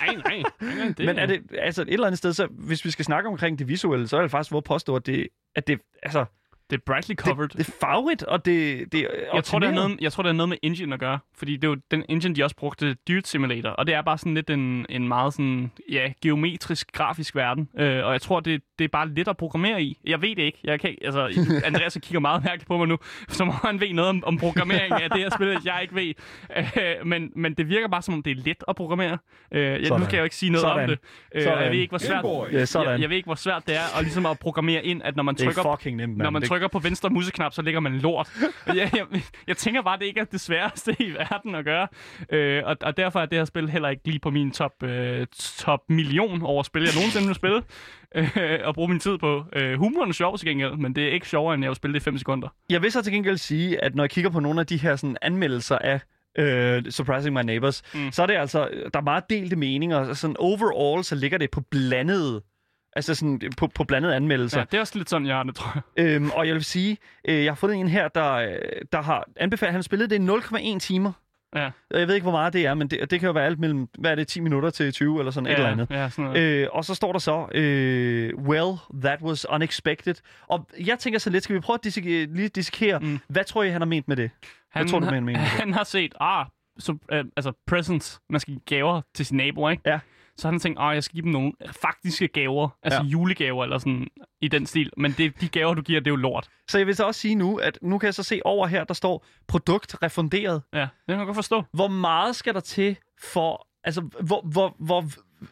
Nej, 0.00 0.14
nej. 0.14 0.42
nej 0.60 0.88
det, 0.96 1.06
men 1.06 1.18
er 1.18 1.26
det, 1.26 1.42
altså 1.58 1.82
et 1.82 1.92
eller 1.92 2.06
andet 2.06 2.18
sted, 2.18 2.32
så 2.32 2.46
hvis 2.50 2.84
vi 2.84 2.90
skal 2.90 3.04
snakke 3.04 3.28
omkring 3.28 3.58
det 3.58 3.68
visuelle, 3.68 4.08
så 4.08 4.16
er 4.16 4.22
det 4.22 4.30
faktisk 4.30 4.50
hvor 4.50 4.60
påstå, 4.60 4.96
at 4.96 5.06
det, 5.06 5.28
at 5.54 5.66
det, 5.66 5.80
altså, 6.02 6.24
det 6.70 6.76
er 6.76 6.80
brightly 6.86 7.14
covered. 7.14 7.48
det, 7.48 7.58
det 7.58 7.68
er 7.68 7.72
farvet, 7.80 8.22
og 8.22 8.44
det, 8.44 8.92
det 8.92 9.00
er 9.00 9.06
jeg 9.34 9.44
tror, 9.44 9.58
det 9.58 9.66
har 9.68 9.72
optimeret. 9.72 9.74
noget, 9.74 10.00
jeg 10.00 10.12
tror, 10.12 10.22
det 10.22 10.28
har 10.28 10.34
noget 10.34 10.48
med 10.48 10.56
engine 10.62 10.94
at 10.94 11.00
gøre. 11.00 11.18
Fordi 11.36 11.56
det 11.56 11.64
er 11.64 11.68
jo 11.68 11.76
den 11.90 12.04
engine, 12.08 12.34
de 12.34 12.44
også 12.44 12.56
brugte, 12.56 12.94
Dude 13.08 13.26
Simulator. 13.26 13.68
Og 13.70 13.86
det 13.86 13.94
er 13.94 14.02
bare 14.02 14.18
sådan 14.18 14.34
lidt 14.34 14.50
en, 14.50 14.86
en 14.88 15.08
meget 15.08 15.32
sådan, 15.32 15.70
ja, 15.90 16.12
geometrisk, 16.22 16.92
grafisk 16.92 17.36
verden. 17.36 17.68
Øh, 17.78 18.04
og 18.04 18.12
jeg 18.12 18.20
tror, 18.22 18.40
det, 18.40 18.62
det 18.78 18.84
er 18.84 18.88
bare 18.88 19.08
lidt 19.08 19.28
at 19.28 19.36
programmere 19.36 19.82
i. 19.82 19.98
Jeg 20.06 20.22
ved 20.22 20.28
det 20.36 20.42
ikke. 20.42 20.58
Jeg 20.64 20.80
kan, 20.80 20.94
altså, 21.02 21.44
Andreas 21.64 21.98
kigger 22.02 22.20
meget 22.20 22.44
mærkeligt 22.44 22.66
på 22.68 22.76
mig 22.76 22.88
nu, 22.88 22.98
som 23.28 23.48
om 23.48 23.54
han 23.64 23.80
ved 23.80 23.92
noget 23.92 24.08
om, 24.08 24.24
om 24.26 24.38
programmering 24.38 24.92
af 25.02 25.10
det 25.10 25.18
her 25.20 25.30
spil, 25.30 25.56
jeg 25.64 25.78
ikke 25.82 25.94
ved. 25.94 26.12
Øh, 26.56 27.06
men, 27.06 27.30
men 27.36 27.54
det 27.54 27.68
virker 27.68 27.88
bare, 27.88 28.02
som 28.02 28.14
om 28.14 28.22
det 28.22 28.30
er 28.30 28.42
let 28.44 28.64
at 28.68 28.76
programmere. 28.76 29.18
Øh, 29.52 29.62
jeg, 29.62 29.78
nu 29.80 29.96
kan 29.96 30.12
jeg 30.12 30.18
jo 30.18 30.24
ikke 30.24 30.36
sige 30.36 30.50
noget 30.50 30.62
Sådan. 30.62 30.82
om 30.82 30.88
det. 30.88 30.98
Øh, 31.34 31.42
Sådan. 31.42 31.62
jeg 31.62 31.70
ved 31.70 31.78
ikke, 31.78 31.90
hvor 31.90 31.98
svært. 31.98 32.24
Ja, 32.52 32.64
sådan. 32.64 32.92
jeg, 32.92 33.00
jeg 33.00 33.08
ved 33.08 33.16
ikke, 33.16 33.26
hvor 33.26 33.34
svært 33.34 33.62
det 33.66 33.76
er 33.76 33.98
at, 33.98 34.02
ligesom 34.02 34.26
at 34.26 34.38
programmere 34.38 34.84
ind, 34.84 35.02
at 35.04 35.16
når 35.16 35.22
man 35.22 35.34
det 35.34 35.40
er 35.40 35.52
trykker 35.52 35.76
fucking 35.76 35.96
nemt, 35.96 36.16
mand. 36.16 36.22
når 36.22 36.30
man 36.30 36.42
det, 36.42 36.48
trykker 36.54 36.68
på 36.68 36.78
venstre 36.78 37.10
museknap, 37.10 37.52
så 37.52 37.62
ligger 37.62 37.80
man 37.80 37.98
lort. 37.98 38.28
jeg, 38.66 38.90
jeg, 38.96 39.06
jeg 39.46 39.56
tænker 39.56 39.82
bare, 39.82 39.98
det 39.98 40.04
ikke 40.04 40.20
er 40.20 40.24
det 40.24 40.40
sværeste 40.40 40.96
i 40.98 41.10
verden 41.10 41.54
at 41.54 41.64
gøre. 41.64 41.88
Øh, 42.30 42.62
og, 42.66 42.76
og 42.80 42.96
derfor 42.96 43.20
er 43.20 43.26
det 43.26 43.38
her 43.38 43.44
spil 43.44 43.70
heller 43.70 43.88
ikke 43.88 44.02
lige 44.04 44.18
på 44.18 44.30
min 44.30 44.50
top, 44.50 44.82
øh, 44.82 45.26
top 45.58 45.80
million 45.88 46.42
over 46.42 46.62
spil, 46.62 46.82
jeg 46.82 46.92
nogensinde 46.94 47.26
vil 47.26 47.34
spille. 47.34 47.62
Øh, 48.16 48.58
og 48.64 48.74
bruge 48.74 48.88
min 48.88 49.00
tid 49.00 49.18
på. 49.18 49.44
Øh, 49.52 49.78
humoren 49.78 50.08
er 50.08 50.12
sjov 50.14 50.38
til 50.38 50.48
gengæld, 50.48 50.76
men 50.76 50.94
det 50.94 51.04
er 51.04 51.12
ikke 51.12 51.28
sjovere, 51.28 51.54
end 51.54 51.62
jeg 51.64 51.68
vil 51.68 51.76
spille 51.76 51.94
det 51.94 52.00
i 52.00 52.04
5 52.04 52.18
sekunder. 52.18 52.48
Jeg 52.70 52.82
vil 52.82 52.92
så 52.92 53.02
til 53.02 53.12
gengæld 53.12 53.36
sige, 53.38 53.84
at 53.84 53.94
når 53.94 54.04
jeg 54.04 54.10
kigger 54.10 54.30
på 54.30 54.40
nogle 54.40 54.60
af 54.60 54.66
de 54.66 54.76
her 54.76 54.96
sådan, 54.96 55.16
anmeldelser 55.22 55.78
af 55.78 56.00
øh, 56.38 56.82
Surprising 56.90 57.34
My 57.34 57.40
Neighbors, 57.40 57.82
Mm. 57.94 58.00
mm. 58.00 58.12
så 58.12 58.22
er 58.22 58.26
det 58.26 58.34
altså, 58.34 58.68
der 58.94 58.98
er 59.00 59.04
meget 59.04 59.24
delte 59.30 59.56
meninger. 59.56 60.12
Sådan 60.14 60.36
overall, 60.38 61.04
så 61.04 61.14
ligger 61.14 61.38
det 61.38 61.50
på 61.50 61.60
blandede, 61.70 62.42
altså 62.96 63.14
sådan 63.14 63.40
på, 63.56 63.66
på 63.66 63.84
blandede 63.84 64.16
anmeldelser. 64.16 64.58
Ja, 64.58 64.64
det 64.70 64.76
er 64.76 64.80
også 64.80 64.98
lidt 64.98 65.10
sådan, 65.10 65.26
jeg 65.26 65.36
har 65.36 65.42
det, 65.42 65.54
tror 65.54 65.82
jeg. 65.96 66.04
Øhm, 66.06 66.30
og 66.30 66.46
jeg 66.46 66.54
vil 66.54 66.64
sige, 66.64 66.98
øh, 67.28 67.44
jeg 67.44 67.50
har 67.50 67.56
fundet 67.56 67.76
en 67.80 67.88
her, 67.88 68.08
der, 68.08 68.32
øh, 68.32 68.48
der 68.92 69.02
har 69.02 69.28
anbefalet, 69.36 69.70
han 69.72 69.78
har 69.78 69.82
spillet 69.82 70.10
det 70.10 70.16
i 70.16 70.72
0,1 70.74 70.78
timer. 70.78 71.12
Ja, 71.56 71.70
Jeg 71.90 72.08
ved 72.08 72.14
ikke, 72.14 72.22
hvor 72.24 72.30
meget 72.32 72.52
det 72.52 72.66
er, 72.66 72.74
men 72.74 72.88
det, 72.88 73.10
det 73.10 73.20
kan 73.20 73.26
jo 73.26 73.32
være 73.32 73.44
alt 73.46 73.58
mellem, 73.58 73.88
hvad 73.98 74.10
er 74.10 74.14
det, 74.14 74.28
10 74.28 74.40
minutter 74.40 74.70
til 74.70 74.92
20 74.92 75.18
eller 75.18 75.30
sådan 75.32 75.46
et 75.46 75.50
ja, 75.50 75.56
eller 75.56 75.70
andet. 75.70 75.90
Ja, 75.90 76.08
sådan 76.08 76.24
noget. 76.24 76.40
Øh, 76.42 76.68
og 76.72 76.84
så 76.84 76.94
står 76.94 77.12
der 77.12 77.18
så, 77.18 77.46
øh, 77.54 78.34
well, 78.38 78.76
that 79.02 79.22
was 79.22 79.46
unexpected. 79.50 80.14
Og 80.48 80.68
jeg 80.86 80.98
tænker 80.98 81.18
så 81.18 81.30
lidt, 81.30 81.44
skal 81.44 81.54
vi 81.56 81.60
prøve 81.60 81.78
at 81.84 81.86
dissek- 81.86 82.34
lige 82.36 82.48
dissekere, 82.48 82.98
Mm. 82.98 83.18
hvad 83.28 83.44
tror 83.44 83.62
I, 83.62 83.68
han 83.70 83.80
har 83.80 83.86
ment 83.86 84.08
med 84.08 84.16
det? 84.16 84.30
han, 84.72 84.88
tror 84.88 84.98
du, 84.98 85.04
har- 85.04 85.12
man 85.12 85.24
mener 85.24 85.40
med 85.40 85.46
det? 85.50 85.58
Han 85.64 85.72
har 85.72 85.84
set, 85.84 86.14
ah, 86.20 86.46
så, 86.78 86.96
øh, 87.12 87.24
altså 87.36 87.52
presents, 87.66 88.20
man 88.30 88.40
skal 88.40 88.54
give 88.54 88.78
gaver 88.78 89.00
til 89.14 89.26
sine 89.26 89.36
naboer, 89.44 89.70
ikke? 89.70 89.82
Ja. 89.86 89.98
Så 90.36 90.48
han 90.48 90.58
tænkt, 90.58 90.78
ah, 90.82 90.94
jeg 90.94 91.04
skal 91.04 91.14
give 91.14 91.22
dem 91.22 91.32
nogle 91.32 91.52
faktiske 91.82 92.28
gaver, 92.28 92.68
altså 92.82 93.00
Ja. 93.02 93.06
julegaver 93.06 93.64
eller 93.64 93.78
sådan 93.78 94.06
i 94.40 94.48
den 94.48 94.66
stil. 94.66 94.90
Men 94.96 95.14
det, 95.18 95.40
de 95.40 95.48
gaver, 95.48 95.74
du 95.74 95.82
giver, 95.82 96.00
det 96.00 96.06
er 96.06 96.10
jo 96.12 96.16
lort. 96.16 96.48
Så 96.68 96.78
jeg 96.78 96.86
vil 96.86 96.96
så 96.96 97.04
også 97.04 97.20
sige 97.20 97.34
nu, 97.34 97.56
at 97.56 97.78
nu 97.82 97.98
kan 97.98 98.06
jeg 98.06 98.14
så 98.14 98.22
se 98.22 98.40
over 98.44 98.66
her, 98.66 98.84
der 98.84 98.94
står 98.94 99.24
produkt 99.48 100.02
refunderet. 100.02 100.62
Ja, 100.72 100.80
det 100.80 100.88
kan 101.08 101.18
jeg 101.18 101.26
godt 101.26 101.34
forstå. 101.36 101.62
Hvor 101.72 101.88
meget 101.88 102.36
skal 102.36 102.54
der 102.54 102.60
til 102.60 102.96
for, 103.32 103.66
altså, 103.84 104.00
hvor, 104.00 104.40
hvor, 104.52 104.76
hvor, 104.78 105.04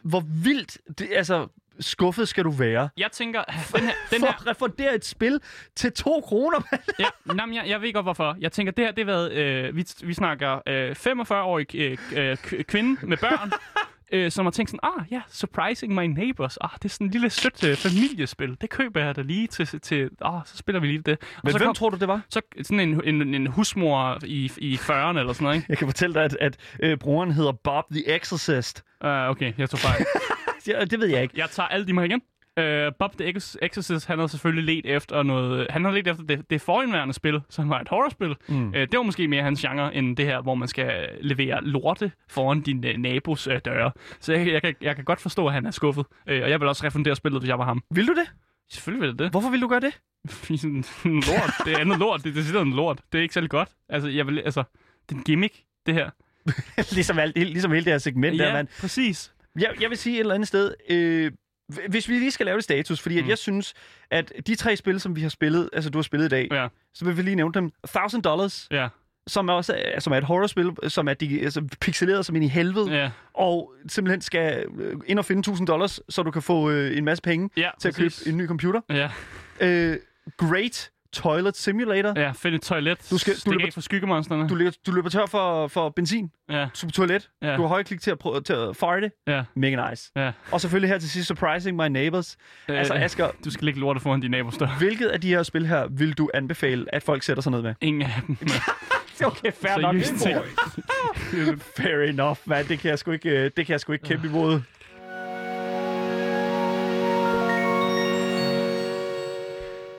hvor 0.03 0.23
vildt, 0.43 0.77
det, 0.99 1.07
altså, 1.15 1.47
skuffet 1.79 2.27
skal 2.27 2.43
du 2.43 2.51
være? 2.51 2.89
Jeg 2.97 3.11
tænker, 3.11 3.43
den 3.43 3.83
her, 3.83 3.93
den 4.11 4.19
for 4.19 4.25
her, 4.27 4.33
at 4.33 4.47
refundere 4.47 4.95
et 4.95 5.05
spil 5.05 5.39
til 5.75 5.91
to 5.93 6.21
kroner, 6.21 6.61
ja, 6.99 7.05
jamen, 7.39 7.55
jeg, 7.55 7.63
jeg 7.67 7.81
ved 7.81 7.93
godt 7.93 8.05
hvorfor. 8.05 8.35
Jeg 8.39 8.51
tænker, 8.51 8.71
det 8.73 8.85
her, 8.85 8.91
det 8.91 9.05
har 9.05 9.11
været, 9.13 9.31
øh, 9.31 9.75
vi, 9.75 9.85
vi 10.03 10.13
snakker 10.13 10.59
øh, 10.67 10.91
45-årig 10.91 11.75
øh, 11.75 11.97
øh, 12.15 12.37
kvinde 12.63 13.05
med 13.07 13.17
børn, 13.17 13.51
øh, 14.13 14.31
som 14.31 14.45
har 14.45 14.51
tænkt 14.51 14.71
sådan, 14.71 14.79
ah 14.83 15.05
ja, 15.11 15.21
Surprising 15.29 15.95
My 15.95 16.05
Neighbors, 16.05 16.57
ah, 16.57 16.69
det 16.73 16.85
er 16.85 16.89
sådan 16.89 17.07
en 17.07 17.11
lille 17.11 17.29
sødt 17.29 17.63
øh, 17.63 17.75
familiespil, 17.75 18.57
det 18.61 18.69
køber 18.69 19.05
jeg 19.05 19.15
da 19.15 19.21
lige 19.21 19.47
til, 19.47 19.67
til 19.81 20.09
ah, 20.21 20.41
så 20.45 20.57
spiller 20.57 20.79
vi 20.79 20.87
lige 20.87 21.01
det. 21.01 21.17
Og 21.21 21.27
Men 21.43 21.51
så 21.51 21.57
hvem 21.57 21.67
kom, 21.67 21.75
tror 21.75 21.89
du, 21.89 21.97
det 21.97 22.07
var? 22.07 22.21
så 22.29 22.41
sådan 22.63 22.79
en, 22.79 23.01
en, 23.03 23.33
en 23.33 23.47
husmor 23.47 24.17
i, 24.25 24.51
i 24.57 24.75
40'erne 24.75 25.19
eller 25.19 25.33
sådan 25.33 25.43
noget, 25.43 25.55
ikke? 25.55 25.65
Jeg 25.69 25.77
kan 25.77 25.87
fortælle 25.87 26.13
dig, 26.13 26.23
at, 26.23 26.37
at 26.41 26.57
øh, 26.79 26.97
brugeren 26.97 27.31
hedder 27.31 27.51
Bob 27.51 27.83
the 27.91 28.15
Exorcist. 28.15 28.83
Uh, 29.05 29.09
okay, 29.09 29.53
jeg 29.57 29.69
tog 29.69 29.79
fejl. 29.79 30.05
Ja, 30.67 30.85
det 30.85 30.99
ved 30.99 31.07
jeg 31.07 31.23
ikke. 31.23 31.33
Jeg 31.37 31.49
tager 31.49 31.67
alt 31.67 31.89
i 31.89 31.91
mig 31.91 32.05
igen. 32.05 32.21
Uh, 32.59 32.93
Bob 32.99 33.17
the 33.17 33.29
Ex- 33.29 33.55
Exorcist, 33.61 34.05
han 34.07 34.19
har 34.19 34.27
selvfølgelig 34.27 34.75
let 34.75 34.95
efter 34.95 35.23
noget... 35.23 35.67
Han 35.69 35.85
har 35.85 35.91
let 35.91 36.07
efter 36.07 36.23
det, 36.23 36.49
det 36.49 36.61
forindværende 36.61 37.13
spil, 37.13 37.41
som 37.49 37.69
var 37.69 37.79
et 37.79 37.87
horrorspil. 37.89 38.35
Mm. 38.47 38.67
Uh, 38.67 38.73
det 38.73 38.93
var 38.97 39.03
måske 39.03 39.27
mere 39.27 39.43
hans 39.43 39.61
genre, 39.61 39.95
end 39.95 40.17
det 40.17 40.25
her, 40.25 40.41
hvor 40.41 40.55
man 40.55 40.67
skal 40.67 41.09
levere 41.21 41.63
lorte 41.63 42.11
foran 42.29 42.61
din 42.61 42.77
uh, 42.77 43.01
nabos 43.01 43.47
uh, 43.47 43.53
døre. 43.65 43.91
Så 44.19 44.33
jeg, 44.33 44.47
jeg, 44.47 44.61
kan, 44.61 44.75
jeg 44.81 44.95
kan 44.95 45.05
godt 45.05 45.21
forstå, 45.21 45.47
at 45.47 45.53
han 45.53 45.65
er 45.65 45.71
skuffet. 45.71 46.05
Uh, 46.31 46.33
og 46.43 46.49
jeg 46.49 46.59
vil 46.59 46.67
også 46.67 46.85
refundere 46.85 47.15
spillet, 47.15 47.41
hvis 47.41 47.49
jeg 47.49 47.59
var 47.59 47.65
ham. 47.65 47.83
Vil 47.91 48.07
du 48.07 48.13
det? 48.13 48.31
Selvfølgelig 48.71 49.01
vil 49.01 49.07
jeg 49.07 49.19
det. 49.19 49.31
Hvorfor 49.31 49.49
vil 49.49 49.61
du 49.61 49.67
gøre 49.67 49.79
det? 49.79 49.99
Lort, 51.05 51.53
det 51.65 51.73
er 51.73 51.77
andet 51.79 51.99
lort. 51.99 52.23
Det 52.23 52.29
er 52.29 52.33
decideret 52.33 52.65
en 52.65 52.73
lort. 52.73 52.99
Det 53.11 53.17
er 53.17 53.21
ikke 53.21 53.33
særlig 53.33 53.49
godt. 53.49 53.69
Altså, 53.89 54.09
jeg 54.09 54.27
vil, 54.27 54.39
altså, 54.39 54.63
det 55.09 55.15
er 55.15 55.19
en 55.19 55.23
gimmick, 55.23 55.55
det 55.85 55.93
her. 55.93 56.09
ligesom, 56.95 57.19
alt, 57.19 57.37
ligesom 57.37 57.71
hele 57.71 57.85
det 57.85 57.93
her 57.93 57.97
segment 57.97 58.39
der, 58.39 58.47
ja, 58.47 58.53
mand. 58.53 58.67
præcis. 58.81 59.33
Jeg, 59.59 59.69
jeg 59.81 59.89
vil 59.89 59.97
sige 59.97 60.15
et 60.15 60.19
eller 60.19 60.33
andet 60.35 60.47
sted, 60.47 60.73
øh, 60.89 61.31
hvis 61.89 62.09
vi 62.09 62.13
lige 62.13 62.31
skal 62.31 62.45
lave 62.45 62.55
det 62.55 62.63
status, 62.63 62.99
fordi 63.01 63.17
at 63.17 63.23
Mm. 63.23 63.29
jeg 63.29 63.37
synes, 63.37 63.73
at 64.11 64.31
de 64.47 64.55
tre 64.55 64.75
spil, 64.75 64.99
som 64.99 65.15
vi 65.15 65.21
har 65.21 65.29
spillet, 65.29 65.69
altså 65.73 65.89
du 65.89 65.97
har 65.97 66.03
spillet 66.03 66.25
i 66.25 66.29
dag, 66.29 66.47
Ja, 66.51 66.67
så 66.93 67.05
vil 67.05 67.17
vi 67.17 67.21
lige 67.21 67.35
nævne 67.35 67.53
dem. 67.53 67.71
1000 67.83 68.23
Dollars, 68.23 68.67
ja, 68.71 68.87
som 69.27 69.49
er, 69.49 69.53
også, 69.53 69.75
er- 69.85 69.99
som 69.99 70.13
er 70.13 70.17
et 70.17 70.23
horrorspil, 70.23 70.69
som 70.87 71.07
er 71.07 71.13
digi- 71.23 71.43
altså, 71.43 71.67
pixeleret 71.81 72.25
som 72.25 72.35
ind 72.35 72.45
i 72.45 72.47
helvede, 72.47 72.91
ja. 72.91 73.11
og 73.33 73.73
simpelthen 73.87 74.21
skal 74.21 74.65
øh, 74.79 74.95
ind 75.05 75.19
og 75.19 75.25
finde 75.25 75.39
1000 75.39 75.67
dollars, 75.67 75.99
så 76.09 76.23
du 76.23 76.31
kan 76.31 76.41
få 76.41 76.69
øh, 76.69 76.97
en 76.97 77.05
masse 77.05 77.21
penge 77.21 77.49
Ja, 77.57 77.69
til 77.79 77.87
at 77.87 77.95
præcis. 77.95 78.23
købe 78.23 78.31
en 78.33 78.37
ny 78.37 78.47
computer. 78.47 78.81
Ja, 78.89 79.09
Øh, 79.61 79.97
Great 80.37 80.89
Toilet 81.13 81.57
Simulator. 81.57 82.13
ja, 82.19 82.31
find 82.31 82.55
et 82.55 82.61
toilet. 82.61 83.07
Du 83.11 83.17
skal- 83.17 83.33
du 83.45 83.51
løber- 83.51 83.71
for 83.73 83.81
skyggemonsterne. 83.81 84.49
Du, 84.49 84.55
løber, 84.55 84.71
du 84.87 84.91
løber 84.91 85.09
tør 85.09 85.25
for, 85.25 85.67
for 85.67 85.89
benzin. 85.89 86.31
Ja, 86.49 86.67
Du 86.81 86.85
på 86.85 86.91
toilet. 86.91 87.29
Ja. 87.41 87.55
Du 87.55 87.61
har 87.61 87.67
højklik 87.67 88.01
til 88.01 88.11
at, 88.11 88.19
prøve, 88.19 88.41
til 88.41 88.53
at 88.53 88.75
farte. 88.75 89.11
ja, 89.27 89.43
Mega 89.55 89.89
nice. 89.89 90.11
ja. 90.15 90.31
Og 90.51 90.61
selvfølgelig 90.61 90.89
her 90.89 90.97
til 90.97 91.09
sidst, 91.09 91.27
Surprising 91.27 91.77
My 91.77 91.87
Neighbors. 91.87 92.37
Øh, 92.69 92.77
Altså 92.79 92.93
Asger, 92.93 93.29
Du 93.45 93.51
skal 93.51 93.65
ligge 93.65 93.79
lortet 93.79 94.03
foran 94.03 94.21
din 94.21 94.31
nabos 94.31 94.57
dør. 94.57 94.67
hvilket 94.77 95.07
af 95.07 95.21
de 95.21 95.27
her 95.27 95.43
spil 95.43 95.65
her 95.67 95.87
vil 95.91 96.13
du 96.13 96.29
anbefale, 96.33 96.95
at 96.95 97.03
folk 97.03 97.23
sætter 97.23 97.43
sig 97.43 97.51
ned 97.51 97.61
med? 97.61 97.73
Ingen 97.81 98.01
af 98.01 98.21
dem. 98.27 98.37
Okay, 99.25 99.51
fair 99.61 99.77
nok. 99.77 99.95
Fair 101.77 102.01
enough, 102.09 102.37
man. 102.45 102.67
Det 102.67 102.79
kan 102.79 102.89
jeg 102.89 102.99
sgu 102.99 103.11
ikke, 103.11 103.29
øh, 103.29 103.51
det 103.57 103.65
kan 103.65 103.69
jeg 103.73 103.79
sgu 103.79 103.93
ikke 103.93 104.05
kæmpe 104.05 104.27
imod. 104.27 104.61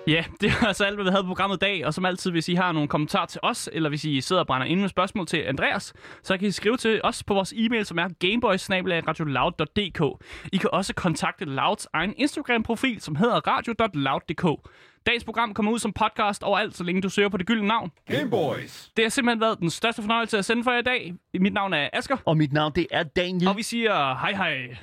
Ja, 0.07 0.25
det 0.41 0.53
var 0.61 0.67
altså 0.69 0.85
alt, 0.85 0.95
hvad 0.97 1.05
vi 1.05 1.11
havde 1.11 1.23
på 1.23 1.27
programmet 1.29 1.57
i 1.57 1.59
dag. 1.59 1.87
Og 1.87 1.95
som 1.95 2.05
altid, 2.05 2.31
hvis 2.31 2.49
I 2.49 2.55
har 2.55 2.73
nogle 2.73 2.89
kommentarer 2.89 3.27
til 3.27 3.41
os, 3.43 3.69
eller 3.73 3.89
hvis 3.89 4.05
I 4.05 4.21
sidder 4.21 4.41
og 4.41 4.47
brænder 4.47 4.67
ind 4.67 4.81
med 4.81 4.89
spørgsmål 4.89 5.27
til 5.27 5.37
Andreas, 5.37 5.93
så 6.23 6.39
kan 6.39 6.49
I 6.49 6.51
skrive 6.51 6.77
til 6.77 7.01
os 7.05 7.23
på 7.23 7.35
vores 7.35 7.53
e-mail, 7.57 7.85
som 7.87 7.99
er 7.99 8.09
gameboys.radioloud.dk. 8.19 10.25
I 10.53 10.57
kan 10.57 10.71
også 10.73 10.95
kontakte 10.95 11.45
Louds 11.45 11.87
egen 11.93 12.15
Instagram-profil, 12.17 13.01
som 13.01 13.17
hedder 13.17 13.41
radio.loud.dk. 13.47 14.69
Dagens 15.07 15.25
program 15.25 15.55
kommer 15.55 15.73
ud 15.73 15.79
som 15.79 15.93
podcast 15.93 16.43
overalt, 16.43 16.77
så 16.77 16.85
længe 16.85 17.03
du 17.03 17.09
søger 17.09 17.29
på 17.29 17.37
det 17.37 17.47
gyldne 17.47 17.69
navn. 17.69 17.91
Gameboys. 18.11 18.91
Det 18.97 19.05
har 19.05 19.11
simpelthen 19.11 19.41
været 19.41 19.59
den 19.59 19.71
største 19.71 20.03
fornøjelse 20.03 20.39
at 20.39 20.45
sende 20.45 20.65
for 20.65 20.71
jer 20.71 20.79
i 20.79 20.83
dag. 20.83 21.15
Mit 21.41 21.53
navn 21.53 21.73
er 21.73 21.89
Asker, 21.93 22.17
Og 22.25 22.37
mit 22.37 22.53
navn, 22.53 22.73
det 22.75 22.87
er 22.91 23.03
Daniel. 23.03 23.49
og 23.49 23.57
vi 23.57 23.63
siger 23.63 24.15
hej 24.15 24.33
hej. 24.33 24.77